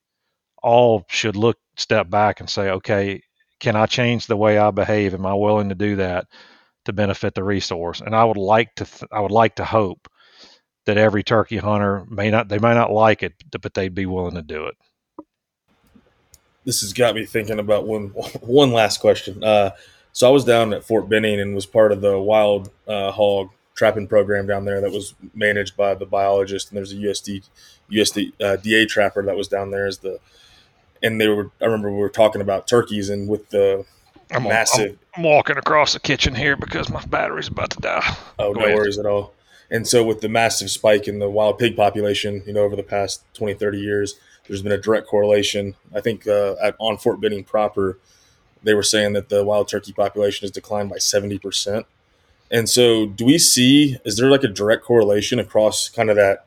all 0.62 1.04
should 1.08 1.36
look 1.36 1.58
step 1.76 2.10
back 2.10 2.40
and 2.40 2.50
say 2.50 2.70
okay 2.70 3.22
can 3.58 3.76
i 3.76 3.86
change 3.86 4.26
the 4.26 4.36
way 4.36 4.58
i 4.58 4.70
behave 4.70 5.14
am 5.14 5.26
i 5.26 5.34
willing 5.34 5.68
to 5.68 5.74
do 5.74 5.96
that 5.96 6.26
to 6.84 6.92
benefit 6.92 7.34
the 7.34 7.44
resource. 7.44 8.00
And 8.00 8.14
I 8.14 8.24
would 8.24 8.36
like 8.36 8.74
to 8.76 8.84
th- 8.84 9.08
I 9.12 9.20
would 9.20 9.30
like 9.30 9.56
to 9.56 9.64
hope 9.64 10.08
that 10.86 10.96
every 10.96 11.22
turkey 11.22 11.58
hunter 11.58 12.04
may 12.08 12.30
not 12.30 12.48
they 12.48 12.58
may 12.58 12.74
not 12.74 12.92
like 12.92 13.22
it, 13.22 13.34
but 13.60 13.74
they'd 13.74 13.94
be 13.94 14.06
willing 14.06 14.34
to 14.34 14.42
do 14.42 14.66
it. 14.66 14.74
This 16.64 16.80
has 16.82 16.92
got 16.92 17.14
me 17.14 17.24
thinking 17.24 17.58
about 17.58 17.86
one 17.86 18.08
one 18.40 18.72
last 18.72 18.98
question. 18.98 19.42
Uh, 19.42 19.70
so 20.12 20.28
I 20.28 20.30
was 20.30 20.44
down 20.44 20.72
at 20.72 20.84
Fort 20.84 21.08
Benning 21.08 21.40
and 21.40 21.54
was 21.54 21.66
part 21.66 21.92
of 21.92 22.00
the 22.00 22.18
wild 22.18 22.70
uh, 22.86 23.12
hog 23.12 23.50
trapping 23.74 24.06
program 24.06 24.46
down 24.46 24.64
there 24.64 24.80
that 24.80 24.92
was 24.92 25.14
managed 25.34 25.76
by 25.76 25.94
the 25.94 26.06
biologist. 26.06 26.68
And 26.68 26.76
there's 26.76 26.92
a 26.92 26.96
USD 26.96 27.48
USD 27.90 28.32
uh, 28.40 28.56
DA 28.56 28.86
trapper 28.86 29.22
that 29.24 29.36
was 29.36 29.48
down 29.48 29.70
there 29.70 29.86
as 29.86 29.98
the 29.98 30.18
and 31.02 31.20
they 31.20 31.28
were 31.28 31.50
I 31.60 31.64
remember 31.64 31.90
we 31.90 31.98
were 31.98 32.08
talking 32.08 32.40
about 32.40 32.68
turkeys 32.68 33.08
and 33.08 33.28
with 33.28 33.48
the 33.50 33.84
I'm 34.32 34.44
massive. 34.44 34.98
I'm, 35.14 35.24
I'm, 35.24 35.30
walking 35.30 35.56
across 35.56 35.92
the 35.92 36.00
kitchen 36.00 36.34
here 36.34 36.56
because 36.56 36.88
my 36.88 37.04
battery's 37.06 37.48
about 37.48 37.70
to 37.70 37.80
die. 37.80 38.16
Oh, 38.38 38.54
Go 38.54 38.60
no 38.60 38.66
ahead. 38.66 38.76
worries 38.76 38.98
at 38.98 39.06
all. 39.06 39.34
And 39.70 39.86
so, 39.86 40.04
with 40.04 40.20
the 40.20 40.28
massive 40.28 40.70
spike 40.70 41.06
in 41.08 41.18
the 41.18 41.30
wild 41.30 41.58
pig 41.58 41.76
population, 41.76 42.42
you 42.46 42.52
know, 42.52 42.62
over 42.62 42.76
the 42.76 42.82
past 42.82 43.22
20, 43.34 43.54
30 43.54 43.78
years, 43.78 44.18
there's 44.46 44.62
been 44.62 44.72
a 44.72 44.78
direct 44.78 45.06
correlation. 45.06 45.74
I 45.94 46.00
think 46.00 46.26
uh, 46.26 46.56
at, 46.62 46.74
on 46.78 46.98
Fort 46.98 47.20
Benning 47.20 47.44
proper, 47.44 47.98
they 48.62 48.74
were 48.74 48.82
saying 48.82 49.12
that 49.14 49.28
the 49.28 49.44
wild 49.44 49.68
turkey 49.68 49.92
population 49.92 50.44
has 50.44 50.50
declined 50.50 50.90
by 50.90 50.96
70%. 50.96 51.84
And 52.50 52.68
so, 52.68 53.06
do 53.06 53.24
we 53.24 53.38
see, 53.38 53.98
is 54.04 54.16
there 54.16 54.30
like 54.30 54.42
a 54.42 54.48
direct 54.48 54.84
correlation 54.84 55.38
across 55.38 55.88
kind 55.88 56.10
of 56.10 56.16
that 56.16 56.46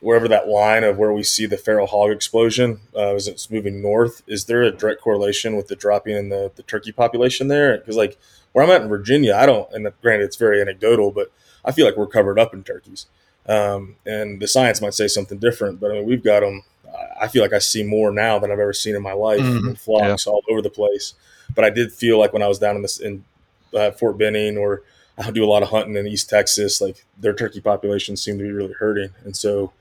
wherever 0.00 0.26
that 0.28 0.48
line 0.48 0.82
of 0.82 0.96
where 0.96 1.12
we 1.12 1.22
see 1.22 1.46
the 1.46 1.58
feral 1.58 1.86
hog 1.86 2.10
explosion 2.10 2.80
uh, 2.94 3.14
as 3.14 3.28
it's 3.28 3.50
moving 3.50 3.82
north, 3.82 4.22
is 4.26 4.46
there 4.46 4.62
a 4.62 4.70
direct 4.70 5.00
correlation 5.00 5.56
with 5.56 5.68
the 5.68 5.76
dropping 5.76 6.16
in 6.16 6.30
the, 6.30 6.50
the 6.56 6.62
turkey 6.62 6.90
population 6.90 7.48
there? 7.48 7.76
Because 7.78 7.96
like 7.96 8.18
where 8.52 8.64
I'm 8.64 8.70
at 8.70 8.82
in 8.82 8.88
Virginia, 8.88 9.34
I 9.34 9.46
don't, 9.46 9.70
and 9.72 9.90
granted 10.02 10.24
it's 10.24 10.36
very 10.36 10.60
anecdotal, 10.60 11.10
but 11.10 11.30
I 11.64 11.72
feel 11.72 11.84
like 11.84 11.96
we're 11.96 12.06
covered 12.06 12.38
up 12.38 12.54
in 12.54 12.64
turkeys. 12.64 13.06
Um, 13.46 13.96
and 14.06 14.40
the 14.40 14.48
science 14.48 14.80
might 14.80 14.94
say 14.94 15.08
something 15.08 15.38
different, 15.38 15.80
but 15.80 15.90
I 15.90 15.94
mean, 15.94 16.06
we've 16.06 16.24
got 16.24 16.40
them. 16.40 16.62
I 17.20 17.28
feel 17.28 17.42
like 17.42 17.52
I 17.52 17.58
see 17.58 17.82
more 17.82 18.10
now 18.10 18.38
than 18.38 18.50
I've 18.50 18.58
ever 18.58 18.72
seen 18.72 18.96
in 18.96 19.02
my 19.02 19.12
life 19.12 19.40
mm-hmm. 19.40 19.74
flocks 19.74 20.26
yeah. 20.26 20.32
all 20.32 20.42
over 20.50 20.62
the 20.62 20.70
place. 20.70 21.14
But 21.54 21.64
I 21.64 21.70
did 21.70 21.92
feel 21.92 22.18
like 22.18 22.32
when 22.32 22.42
I 22.42 22.48
was 22.48 22.58
down 22.58 22.76
in 22.76 22.82
this 22.82 22.98
in 22.98 23.24
uh, 23.74 23.90
Fort 23.92 24.18
Benning 24.18 24.56
or 24.56 24.82
I 25.18 25.30
do 25.30 25.44
a 25.44 25.46
lot 25.46 25.62
of 25.62 25.68
hunting 25.68 25.96
in 25.96 26.06
East 26.06 26.30
Texas, 26.30 26.80
like 26.80 27.04
their 27.18 27.34
turkey 27.34 27.60
population 27.60 28.16
seemed 28.16 28.38
to 28.38 28.44
be 28.44 28.52
really 28.52 28.72
hurting. 28.72 29.10
And 29.24 29.36
so 29.36 29.72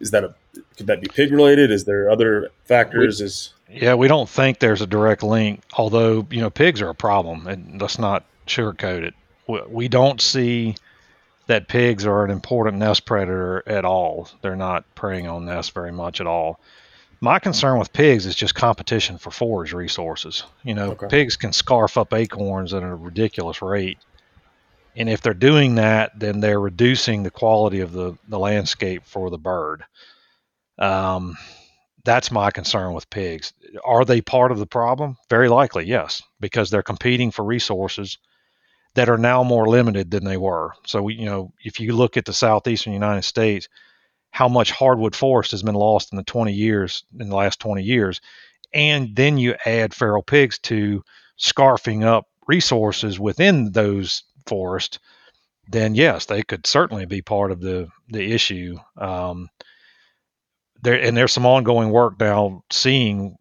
is 0.00 0.10
that 0.10 0.24
a 0.24 0.34
could 0.76 0.86
that 0.86 1.00
be 1.00 1.08
pig 1.08 1.30
related? 1.30 1.70
Is 1.70 1.84
there 1.84 2.10
other 2.10 2.50
factors? 2.64 3.20
We, 3.20 3.26
is 3.26 3.52
yeah, 3.70 3.94
we 3.94 4.08
don't 4.08 4.28
think 4.28 4.58
there's 4.58 4.80
a 4.80 4.86
direct 4.86 5.22
link. 5.22 5.62
Although 5.76 6.26
you 6.30 6.40
know 6.40 6.50
pigs 6.50 6.80
are 6.80 6.88
a 6.88 6.94
problem, 6.94 7.46
and 7.46 7.80
let's 7.80 7.98
not 7.98 8.24
sugarcoat 8.46 9.02
it. 9.02 9.14
We, 9.46 9.60
we 9.68 9.88
don't 9.88 10.20
see 10.20 10.74
that 11.46 11.68
pigs 11.68 12.06
are 12.06 12.24
an 12.24 12.30
important 12.30 12.78
nest 12.78 13.06
predator 13.06 13.62
at 13.66 13.84
all. 13.84 14.28
They're 14.42 14.56
not 14.56 14.84
preying 14.94 15.26
on 15.26 15.46
nests 15.46 15.70
very 15.70 15.92
much 15.92 16.20
at 16.20 16.26
all. 16.26 16.60
My 17.20 17.38
concern 17.38 17.78
with 17.78 17.92
pigs 17.92 18.26
is 18.26 18.34
just 18.34 18.54
competition 18.54 19.18
for 19.18 19.30
forage 19.30 19.72
resources. 19.72 20.44
You 20.62 20.74
know, 20.74 20.92
okay. 20.92 21.08
pigs 21.08 21.36
can 21.36 21.52
scarf 21.52 21.98
up 21.98 22.14
acorns 22.14 22.72
at 22.72 22.82
a 22.82 22.94
ridiculous 22.94 23.60
rate. 23.60 23.98
And 24.94 25.08
if 25.08 25.20
they're 25.20 25.34
doing 25.34 25.76
that, 25.76 26.18
then 26.18 26.40
they're 26.40 26.60
reducing 26.60 27.22
the 27.22 27.30
quality 27.30 27.80
of 27.80 27.92
the, 27.92 28.16
the 28.28 28.38
landscape 28.38 29.02
for 29.04 29.30
the 29.30 29.38
bird. 29.38 29.84
Um, 30.78 31.36
that's 32.04 32.30
my 32.30 32.50
concern 32.50 32.94
with 32.94 33.10
pigs. 33.10 33.52
Are 33.84 34.04
they 34.04 34.20
part 34.20 34.52
of 34.52 34.58
the 34.58 34.66
problem? 34.66 35.16
Very 35.28 35.48
likely, 35.48 35.86
yes, 35.86 36.22
because 36.40 36.70
they're 36.70 36.82
competing 36.82 37.30
for 37.30 37.44
resources 37.44 38.18
that 38.94 39.08
are 39.08 39.18
now 39.18 39.42
more 39.42 39.68
limited 39.68 40.10
than 40.10 40.24
they 40.24 40.36
were. 40.36 40.72
So, 40.86 41.02
we, 41.02 41.14
you 41.14 41.26
know, 41.26 41.52
if 41.62 41.80
you 41.80 41.92
look 41.92 42.16
at 42.16 42.24
the 42.24 42.32
southeastern 42.32 42.92
United 42.92 43.22
States, 43.22 43.68
how 44.30 44.48
much 44.48 44.70
hardwood 44.70 45.16
forest 45.16 45.50
has 45.50 45.62
been 45.62 45.74
lost 45.74 46.12
in 46.12 46.16
the 46.16 46.24
20 46.24 46.52
years, 46.52 47.04
in 47.18 47.28
the 47.28 47.36
last 47.36 47.60
20 47.60 47.82
years, 47.82 48.20
and 48.72 49.14
then 49.16 49.38
you 49.38 49.54
add 49.64 49.94
feral 49.94 50.22
pigs 50.22 50.58
to 50.58 51.02
scarfing 51.38 52.04
up 52.04 52.26
resources 52.46 53.18
within 53.18 53.72
those 53.72 54.22
forests, 54.46 54.98
then 55.68 55.94
yes, 55.94 56.26
they 56.26 56.42
could 56.42 56.66
certainly 56.66 57.06
be 57.06 57.22
part 57.22 57.52
of 57.52 57.60
the 57.60 57.88
the 58.08 58.32
issue. 58.32 58.76
Um, 58.96 59.48
there 60.82 61.00
and 61.00 61.16
there's 61.16 61.32
some 61.32 61.46
ongoing 61.46 61.90
work 61.90 62.18
now 62.18 62.62
seeing 62.70 63.36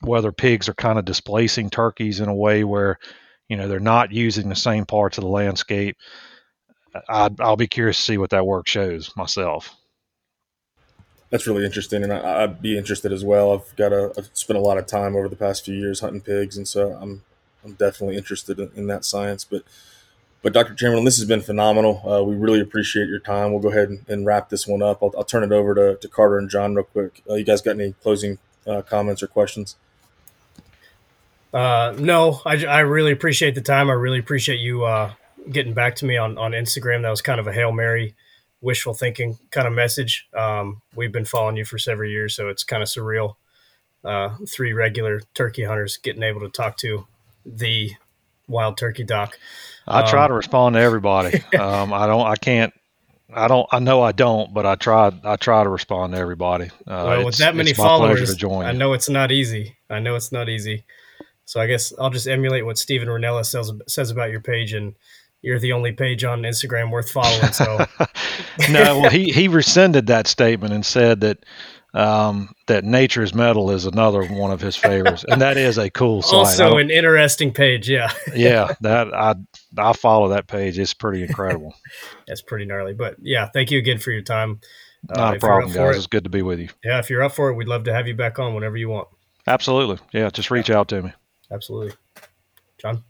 whether 0.00 0.32
pigs 0.32 0.68
are 0.68 0.74
kind 0.74 0.98
of 0.98 1.04
displacing 1.04 1.70
turkeys 1.70 2.20
in 2.20 2.28
a 2.28 2.34
way 2.34 2.62
where 2.64 2.98
you 3.48 3.56
know 3.56 3.68
they're 3.68 3.80
not 3.80 4.12
using 4.12 4.48
the 4.48 4.56
same 4.56 4.86
parts 4.86 5.18
of 5.18 5.22
the 5.22 5.30
landscape. 5.30 5.96
I, 7.08 7.28
will 7.28 7.56
be 7.56 7.66
curious 7.66 7.96
to 7.96 8.02
see 8.02 8.18
what 8.18 8.30
that 8.30 8.46
work 8.46 8.68
shows 8.68 9.10
myself. 9.16 9.74
That's 11.34 11.48
really 11.48 11.64
interesting, 11.64 12.04
and 12.04 12.12
I, 12.12 12.46
would 12.46 12.62
be 12.62 12.78
interested 12.78 13.12
as 13.12 13.24
well. 13.24 13.50
I've 13.52 13.74
got 13.74 13.92
a 13.92 14.12
I've 14.16 14.30
spent 14.34 14.56
a 14.56 14.62
lot 14.62 14.78
of 14.78 14.86
time 14.86 15.16
over 15.16 15.28
the 15.28 15.34
past 15.34 15.64
few 15.64 15.74
years 15.74 15.98
hunting 15.98 16.20
pigs, 16.20 16.56
and 16.56 16.68
so 16.68 16.92
I'm 16.92 17.24
I'm 17.64 17.72
definitely 17.72 18.16
interested 18.16 18.60
in, 18.60 18.70
in 18.76 18.86
that 18.86 19.04
science. 19.04 19.42
But 19.42 19.64
but 20.42 20.52
Dr. 20.52 20.76
Chamberlain, 20.76 21.04
this 21.04 21.16
has 21.16 21.26
been 21.26 21.40
phenomenal. 21.40 22.08
Uh, 22.08 22.22
we 22.22 22.36
really 22.36 22.60
appreciate 22.60 23.08
your 23.08 23.18
time. 23.18 23.50
We'll 23.50 23.60
go 23.60 23.70
ahead 23.70 23.88
and, 23.88 24.08
and 24.08 24.24
wrap 24.24 24.48
this 24.48 24.68
one 24.68 24.80
up. 24.80 25.02
I'll, 25.02 25.12
I'll, 25.18 25.24
turn 25.24 25.42
it 25.42 25.50
over 25.50 25.74
to, 25.74 25.96
to 25.96 26.06
Carter 26.06 26.38
and 26.38 26.48
Jon 26.48 26.76
real 26.76 26.84
quick. 26.84 27.20
Uh, 27.28 27.34
you 27.34 27.44
guys 27.44 27.60
got 27.60 27.72
any 27.72 27.94
closing 27.94 28.38
uh, 28.64 28.82
comments 28.82 29.20
or 29.20 29.26
questions? 29.26 29.74
Uh, 31.52 31.96
no, 31.98 32.42
I, 32.46 32.64
I 32.64 32.80
really 32.82 33.10
appreciate 33.10 33.56
the 33.56 33.60
time. 33.60 33.90
I 33.90 33.94
really 33.94 34.20
appreciate 34.20 34.60
you 34.60 34.84
uh, 34.84 35.14
getting 35.50 35.74
back 35.74 35.96
to 35.96 36.04
me 36.04 36.16
on, 36.16 36.38
on 36.38 36.52
Instagram. 36.52 37.02
That 37.02 37.10
was 37.10 37.22
kind 37.22 37.40
of 37.40 37.48
a 37.48 37.52
Hail 37.52 37.72
Mary, 37.72 38.14
wishful 38.64 38.94
thinking 38.94 39.38
kind 39.50 39.68
of 39.68 39.74
message. 39.74 40.26
Um, 40.34 40.80
we've 40.96 41.12
been 41.12 41.26
following 41.26 41.56
you 41.56 41.64
for 41.64 41.78
several 41.78 42.10
years, 42.10 42.34
so 42.34 42.48
it's 42.48 42.64
kind 42.64 42.82
of 42.82 42.88
surreal. 42.88 43.36
Uh, 44.02 44.34
three 44.48 44.72
regular 44.72 45.22
turkey 45.34 45.64
hunters 45.64 45.96
getting 45.98 46.22
able 46.22 46.40
to 46.40 46.48
talk 46.48 46.76
to 46.78 47.06
the 47.46 47.92
wild 48.48 48.76
turkey 48.76 49.04
doc. 49.04 49.38
I 49.86 50.00
um, 50.00 50.08
try 50.08 50.26
to 50.26 50.34
respond 50.34 50.74
to 50.74 50.80
everybody. 50.80 51.42
um, 51.58 51.92
I 51.92 52.06
don't. 52.06 52.26
I 52.26 52.36
can't. 52.36 52.72
I 53.32 53.48
don't. 53.48 53.66
I 53.70 53.78
know 53.78 54.02
I 54.02 54.12
don't, 54.12 54.52
but 54.52 54.66
I 54.66 54.74
try. 54.74 55.12
I 55.22 55.36
try 55.36 55.62
to 55.62 55.68
respond 55.68 56.14
to 56.14 56.18
everybody. 56.18 56.66
Uh, 56.86 57.04
well, 57.06 57.24
with 57.26 57.38
that 57.38 57.54
many 57.54 57.74
followers, 57.74 58.42
I 58.42 58.72
know 58.72 58.92
it's 58.94 59.08
not 59.08 59.30
easy. 59.30 59.76
I 59.90 60.00
know 60.00 60.16
it's 60.16 60.32
not 60.32 60.48
easy. 60.48 60.84
So 61.46 61.60
I 61.60 61.66
guess 61.66 61.92
I'll 61.98 62.10
just 62.10 62.26
emulate 62.26 62.64
what 62.64 62.78
Steven 62.78 63.08
Rinella 63.08 63.44
says 63.44 63.70
says 63.86 64.10
about 64.10 64.30
your 64.30 64.40
page, 64.40 64.72
and 64.72 64.94
you're 65.44 65.58
the 65.58 65.72
only 65.72 65.92
page 65.92 66.24
on 66.24 66.42
Instagram 66.42 66.90
worth 66.90 67.10
following. 67.10 67.52
So 67.52 67.86
no, 68.70 69.00
well, 69.00 69.10
he 69.10 69.30
he 69.30 69.48
rescinded 69.48 70.06
that 70.06 70.26
statement 70.26 70.72
and 70.72 70.84
said 70.84 71.20
that 71.20 71.44
um, 71.92 72.54
that 72.66 72.82
Nature's 72.82 73.34
Metal 73.34 73.70
is 73.70 73.84
another 73.84 74.24
one 74.26 74.50
of 74.50 74.60
his 74.60 74.74
favorites, 74.74 75.24
and 75.28 75.40
that 75.42 75.56
is 75.56 75.78
a 75.78 75.90
cool 75.90 76.22
site. 76.22 76.34
Also, 76.34 76.78
an 76.78 76.90
interesting 76.90 77.52
page, 77.52 77.88
yeah. 77.88 78.10
yeah, 78.34 78.74
that 78.80 79.14
I 79.14 79.34
I 79.76 79.92
follow 79.92 80.28
that 80.28 80.48
page. 80.48 80.78
It's 80.78 80.94
pretty 80.94 81.22
incredible. 81.22 81.74
That's 82.26 82.42
pretty 82.42 82.64
gnarly, 82.64 82.94
but 82.94 83.16
yeah, 83.20 83.48
thank 83.52 83.70
you 83.70 83.78
again 83.78 83.98
for 83.98 84.10
your 84.10 84.22
time. 84.22 84.60
Not 85.10 85.34
uh, 85.34 85.36
a 85.36 85.38
problem, 85.38 85.72
guys. 85.72 85.94
It, 85.94 85.98
it's 85.98 86.06
good 86.06 86.24
to 86.24 86.30
be 86.30 86.42
with 86.42 86.58
you. 86.58 86.70
Yeah, 86.82 86.98
if 86.98 87.10
you're 87.10 87.22
up 87.22 87.32
for 87.32 87.50
it, 87.50 87.54
we'd 87.54 87.68
love 87.68 87.84
to 87.84 87.92
have 87.92 88.08
you 88.08 88.14
back 88.14 88.38
on 88.38 88.54
whenever 88.54 88.78
you 88.78 88.88
want. 88.88 89.08
Absolutely. 89.46 89.98
Yeah, 90.12 90.30
just 90.30 90.50
reach 90.50 90.70
out 90.70 90.88
to 90.88 91.02
me. 91.02 91.12
Absolutely, 91.52 91.92
Jon. 92.78 93.04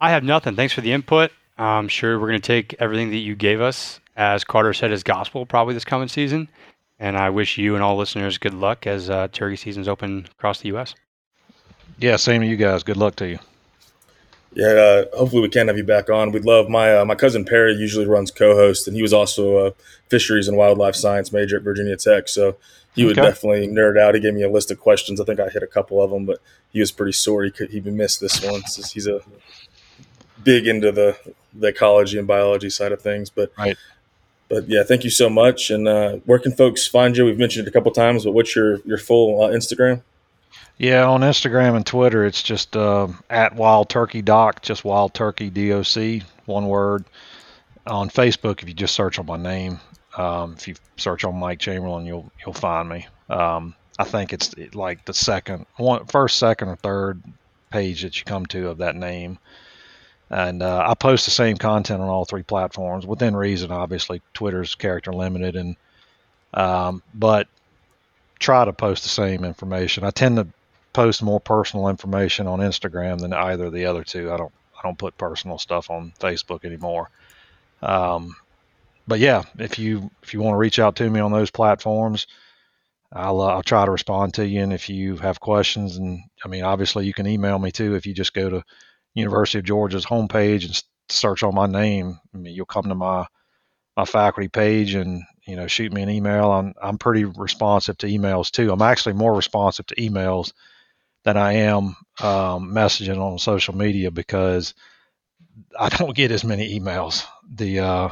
I 0.00 0.10
have 0.10 0.24
nothing. 0.24 0.56
Thanks 0.56 0.74
for 0.74 0.80
the 0.80 0.92
input. 0.92 1.32
I'm 1.58 1.88
sure 1.88 2.18
we're 2.18 2.28
going 2.28 2.40
to 2.40 2.46
take 2.46 2.74
everything 2.78 3.10
that 3.10 3.16
you 3.16 3.34
gave 3.34 3.60
us, 3.60 4.00
as 4.14 4.44
Carter 4.44 4.74
said, 4.74 4.92
as 4.92 5.02
gospel 5.02 5.46
probably 5.46 5.74
this 5.74 5.84
coming 5.84 6.08
season 6.08 6.48
and 6.98 7.16
I 7.16 7.30
wish 7.30 7.58
you 7.58 7.74
and 7.74 7.82
all 7.82 7.96
listeners 7.96 8.38
good 8.38 8.54
luck 8.54 8.86
as 8.86 9.10
uh, 9.10 9.28
turkey 9.28 9.56
season's 9.56 9.88
open 9.88 10.26
across 10.38 10.60
the 10.60 10.68
U.S. 10.68 10.94
Yeah, 11.98 12.16
same 12.16 12.42
to 12.42 12.46
you 12.46 12.56
guys. 12.56 12.82
Good 12.82 12.96
luck 12.96 13.16
to 13.16 13.28
you. 13.28 13.38
Yeah, 14.54 14.68
uh, 14.68 15.04
hopefully 15.16 15.42
we 15.42 15.50
can 15.50 15.68
have 15.68 15.76
you 15.76 15.84
back 15.84 16.08
on. 16.08 16.32
We'd 16.32 16.46
love 16.46 16.68
my 16.70 16.96
uh, 16.96 17.04
my 17.04 17.14
cousin 17.14 17.44
Perry 17.44 17.74
usually 17.74 18.06
runs 18.06 18.30
co-host, 18.30 18.86
and 18.86 18.96
he 18.96 19.02
was 19.02 19.12
also 19.12 19.66
a 19.66 19.72
fisheries 20.08 20.48
and 20.48 20.56
wildlife 20.56 20.94
science 20.94 21.32
major 21.32 21.58
at 21.58 21.62
Virginia 21.62 21.96
Tech. 21.96 22.28
So 22.28 22.56
he 22.94 23.04
would 23.04 23.18
okay. 23.18 23.28
definitely 23.28 23.68
nerd 23.68 24.00
out. 24.00 24.14
He 24.14 24.20
gave 24.20 24.32
me 24.32 24.42
a 24.42 24.50
list 24.50 24.70
of 24.70 24.80
questions. 24.80 25.20
I 25.20 25.24
think 25.24 25.40
I 25.40 25.50
hit 25.50 25.62
a 25.62 25.66
couple 25.66 26.02
of 26.02 26.10
them, 26.10 26.24
but 26.24 26.40
he 26.70 26.80
was 26.80 26.90
pretty 26.90 27.12
sore 27.12 27.44
he 27.44 27.50
could 27.50 27.70
he 27.70 27.80
missed 27.80 28.20
this 28.20 28.42
one 28.42 28.62
since 28.62 28.92
he's 28.92 29.06
a 29.06 29.20
big 30.42 30.66
into 30.66 30.92
the 30.92 31.16
the 31.54 31.68
ecology 31.68 32.18
and 32.18 32.26
biology 32.26 32.70
side 32.70 32.92
of 32.92 33.00
things. 33.00 33.30
But 33.30 33.52
right 33.58 33.76
but 34.48 34.68
yeah, 34.68 34.82
thank 34.82 35.04
you 35.04 35.10
so 35.10 35.28
much. 35.28 35.70
And 35.70 35.88
uh, 35.88 36.16
where 36.24 36.38
can 36.38 36.52
folks 36.52 36.86
find 36.86 37.16
you? 37.16 37.24
We've 37.24 37.38
mentioned 37.38 37.66
it 37.66 37.70
a 37.70 37.72
couple 37.72 37.90
times, 37.92 38.24
but 38.24 38.32
what's 38.32 38.54
your 38.54 38.78
your 38.80 38.98
full 38.98 39.42
uh, 39.42 39.48
Instagram? 39.48 40.02
Yeah, 40.78 41.06
on 41.06 41.22
Instagram 41.22 41.74
and 41.74 41.86
Twitter, 41.86 42.24
it's 42.26 42.42
just 42.42 42.76
uh, 42.76 43.08
at 43.30 43.54
Wild 43.54 43.88
Turkey 43.88 44.22
Doc, 44.22 44.60
just 44.62 44.84
Wild 44.84 45.14
Turkey 45.14 45.50
DOC, 45.50 46.26
one 46.44 46.66
word. 46.66 47.04
On 47.86 48.10
Facebook, 48.10 48.62
if 48.62 48.68
you 48.68 48.74
just 48.74 48.94
search 48.94 49.18
on 49.18 49.26
my 49.26 49.36
name, 49.36 49.78
um, 50.16 50.54
if 50.58 50.66
you 50.66 50.74
search 50.96 51.24
on 51.24 51.36
Mike 51.36 51.60
Chamberlain, 51.60 52.04
you'll 52.04 52.30
you'll 52.44 52.54
find 52.54 52.88
me. 52.88 53.06
Um, 53.30 53.74
I 53.98 54.04
think 54.04 54.32
it's 54.32 54.54
like 54.74 55.04
the 55.04 55.14
second, 55.14 55.66
one, 55.76 56.04
first, 56.06 56.38
second, 56.38 56.68
or 56.68 56.76
third 56.76 57.22
page 57.70 58.02
that 58.02 58.18
you 58.18 58.24
come 58.24 58.44
to 58.46 58.68
of 58.68 58.78
that 58.78 58.96
name 58.96 59.38
and 60.30 60.62
uh, 60.62 60.84
I 60.86 60.94
post 60.94 61.24
the 61.24 61.30
same 61.30 61.56
content 61.56 62.02
on 62.02 62.08
all 62.08 62.24
three 62.24 62.42
platforms 62.42 63.06
within 63.06 63.36
reason. 63.36 63.70
Obviously, 63.70 64.20
Twitter's 64.34 64.74
character 64.74 65.12
limited, 65.12 65.56
and 65.56 65.76
um, 66.54 67.02
but 67.14 67.48
try 68.38 68.64
to 68.64 68.72
post 68.72 69.02
the 69.02 69.08
same 69.08 69.44
information. 69.44 70.04
I 70.04 70.10
tend 70.10 70.36
to 70.36 70.46
post 70.92 71.22
more 71.22 71.40
personal 71.40 71.88
information 71.88 72.46
on 72.46 72.60
Instagram 72.60 73.20
than 73.20 73.32
either 73.32 73.66
of 73.66 73.72
the 73.72 73.86
other 73.86 74.02
two. 74.02 74.32
I 74.32 74.36
don't 74.36 74.52
I 74.76 74.82
don't 74.82 74.98
put 74.98 75.16
personal 75.16 75.58
stuff 75.58 75.90
on 75.90 76.12
Facebook 76.18 76.64
anymore. 76.64 77.10
Um, 77.82 78.34
but 79.06 79.20
yeah, 79.20 79.44
if 79.58 79.78
you 79.78 80.10
if 80.22 80.34
you 80.34 80.40
want 80.40 80.54
to 80.54 80.58
reach 80.58 80.78
out 80.78 80.96
to 80.96 81.08
me 81.08 81.20
on 81.20 81.32
those 81.32 81.50
platforms, 81.50 82.26
I'll 83.12 83.40
uh, 83.40 83.54
I'll 83.54 83.62
try 83.62 83.84
to 83.84 83.90
respond 83.90 84.34
to 84.34 84.46
you. 84.46 84.62
And 84.62 84.72
if 84.72 84.88
you 84.88 85.16
have 85.18 85.38
questions, 85.38 85.96
and 85.96 86.22
I 86.44 86.48
mean, 86.48 86.64
obviously, 86.64 87.06
you 87.06 87.14
can 87.14 87.26
email 87.26 87.58
me 87.58 87.70
too. 87.70 87.94
If 87.94 88.06
you 88.06 88.14
just 88.14 88.34
go 88.34 88.50
to 88.50 88.64
University 89.16 89.58
of 89.58 89.64
Georgia's 89.64 90.06
homepage 90.06 90.66
and 90.66 90.82
search 91.08 91.42
on 91.42 91.54
my 91.54 91.66
name, 91.66 92.18
I 92.34 92.38
mean, 92.38 92.54
you'll 92.54 92.66
come 92.66 92.84
to 92.84 92.94
my 92.94 93.26
my 93.96 94.04
faculty 94.04 94.48
page 94.48 94.94
and 94.94 95.22
you 95.46 95.56
know 95.56 95.66
shoot 95.66 95.92
me 95.92 96.02
an 96.02 96.10
email. 96.10 96.52
I'm 96.52 96.74
I'm 96.82 96.98
pretty 96.98 97.24
responsive 97.24 97.96
to 97.98 98.06
emails 98.06 98.50
too. 98.50 98.70
I'm 98.70 98.82
actually 98.82 99.14
more 99.14 99.34
responsive 99.34 99.86
to 99.86 99.94
emails 99.96 100.52
than 101.24 101.36
I 101.36 101.54
am 101.54 101.96
um, 102.20 102.72
messaging 102.72 103.18
on 103.18 103.38
social 103.38 103.74
media 103.74 104.10
because 104.10 104.74
I 105.78 105.88
don't 105.88 106.14
get 106.14 106.30
as 106.30 106.44
many 106.44 106.78
emails. 106.78 107.24
The 107.54 107.80
uh, 107.80 108.08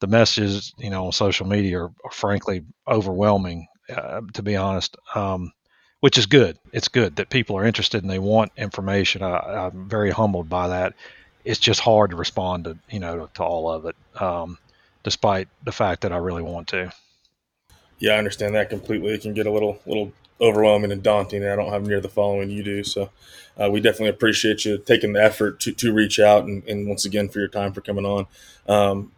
the 0.00 0.06
messages 0.06 0.72
you 0.78 0.90
know 0.90 1.06
on 1.06 1.12
social 1.12 1.46
media 1.46 1.80
are, 1.80 1.90
are 2.04 2.10
frankly 2.12 2.64
overwhelming. 2.86 3.66
Uh, 3.88 4.20
to 4.34 4.42
be 4.42 4.54
honest, 4.54 4.96
um, 5.14 5.50
which 6.00 6.18
is 6.18 6.26
good. 6.26 6.58
It's 6.72 6.88
good 6.88 7.16
that 7.16 7.30
people 7.30 7.56
are 7.56 7.64
interested 7.64 8.02
and 8.02 8.10
they 8.10 8.18
want 8.18 8.52
information. 8.56 9.22
I, 9.22 9.66
am 9.66 9.88
very 9.88 10.10
humbled 10.10 10.48
by 10.48 10.68
that. 10.68 10.94
It's 11.44 11.58
just 11.58 11.80
hard 11.80 12.10
to 12.10 12.16
respond 12.16 12.64
to 12.64 12.78
you 12.90 13.00
know 13.00 13.26
to, 13.26 13.30
to 13.34 13.42
all 13.42 13.70
of 13.70 13.86
it, 13.86 13.96
um, 14.20 14.58
despite 15.02 15.48
the 15.64 15.72
fact 15.72 16.02
that 16.02 16.12
I 16.12 16.16
really 16.18 16.42
want 16.42 16.68
to. 16.68 16.92
Yeah, 17.98 18.12
I 18.12 18.18
understand 18.18 18.54
that 18.54 18.70
completely. 18.70 19.12
It 19.12 19.22
can 19.22 19.34
get 19.34 19.46
a 19.46 19.50
little 19.50 19.80
little 19.86 20.12
overwhelming 20.40 20.92
and 20.92 21.02
daunting. 21.02 21.42
And 21.42 21.50
I 21.50 21.56
don't 21.56 21.72
have 21.72 21.86
near 21.86 22.00
the 22.00 22.08
following 22.08 22.50
you 22.50 22.62
do, 22.62 22.84
so 22.84 23.10
uh, 23.56 23.68
we 23.70 23.80
definitely 23.80 24.10
appreciate 24.10 24.64
you 24.64 24.78
taking 24.78 25.14
the 25.14 25.22
effort 25.22 25.58
to, 25.60 25.72
to 25.72 25.92
reach 25.92 26.20
out 26.20 26.44
and, 26.44 26.62
and 26.64 26.86
once 26.86 27.04
again 27.04 27.28
for 27.28 27.40
your 27.40 27.48
time 27.48 27.72
for 27.72 27.80
coming 27.80 28.04
on. 28.04 28.26
Um, 28.68 29.12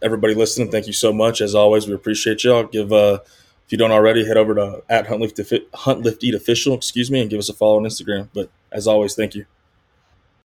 everybody 0.00 0.34
listening, 0.34 0.70
thank 0.70 0.86
you 0.86 0.92
so 0.92 1.12
much. 1.12 1.40
As 1.40 1.54
always, 1.54 1.86
we 1.86 1.94
appreciate 1.94 2.44
you. 2.44 2.54
I'll 2.54 2.64
give. 2.64 2.92
Uh, 2.92 3.18
if 3.66 3.72
you 3.72 3.78
don't 3.78 3.92
already, 3.92 4.26
head 4.26 4.36
over 4.36 4.54
to 4.54 4.82
at 4.88 5.06
Hunt 5.06 5.20
Lift, 5.20 5.40
Hunt 5.74 6.02
Lift 6.02 6.22
Eat 6.22 6.34
Official, 6.34 6.74
excuse 6.74 7.10
me, 7.10 7.20
and 7.20 7.30
give 7.30 7.38
us 7.38 7.48
a 7.48 7.54
follow 7.54 7.76
on 7.76 7.84
Instagram. 7.84 8.28
But 8.34 8.50
as 8.70 8.86
always, 8.86 9.14
thank 9.14 9.34
you. 9.34 9.46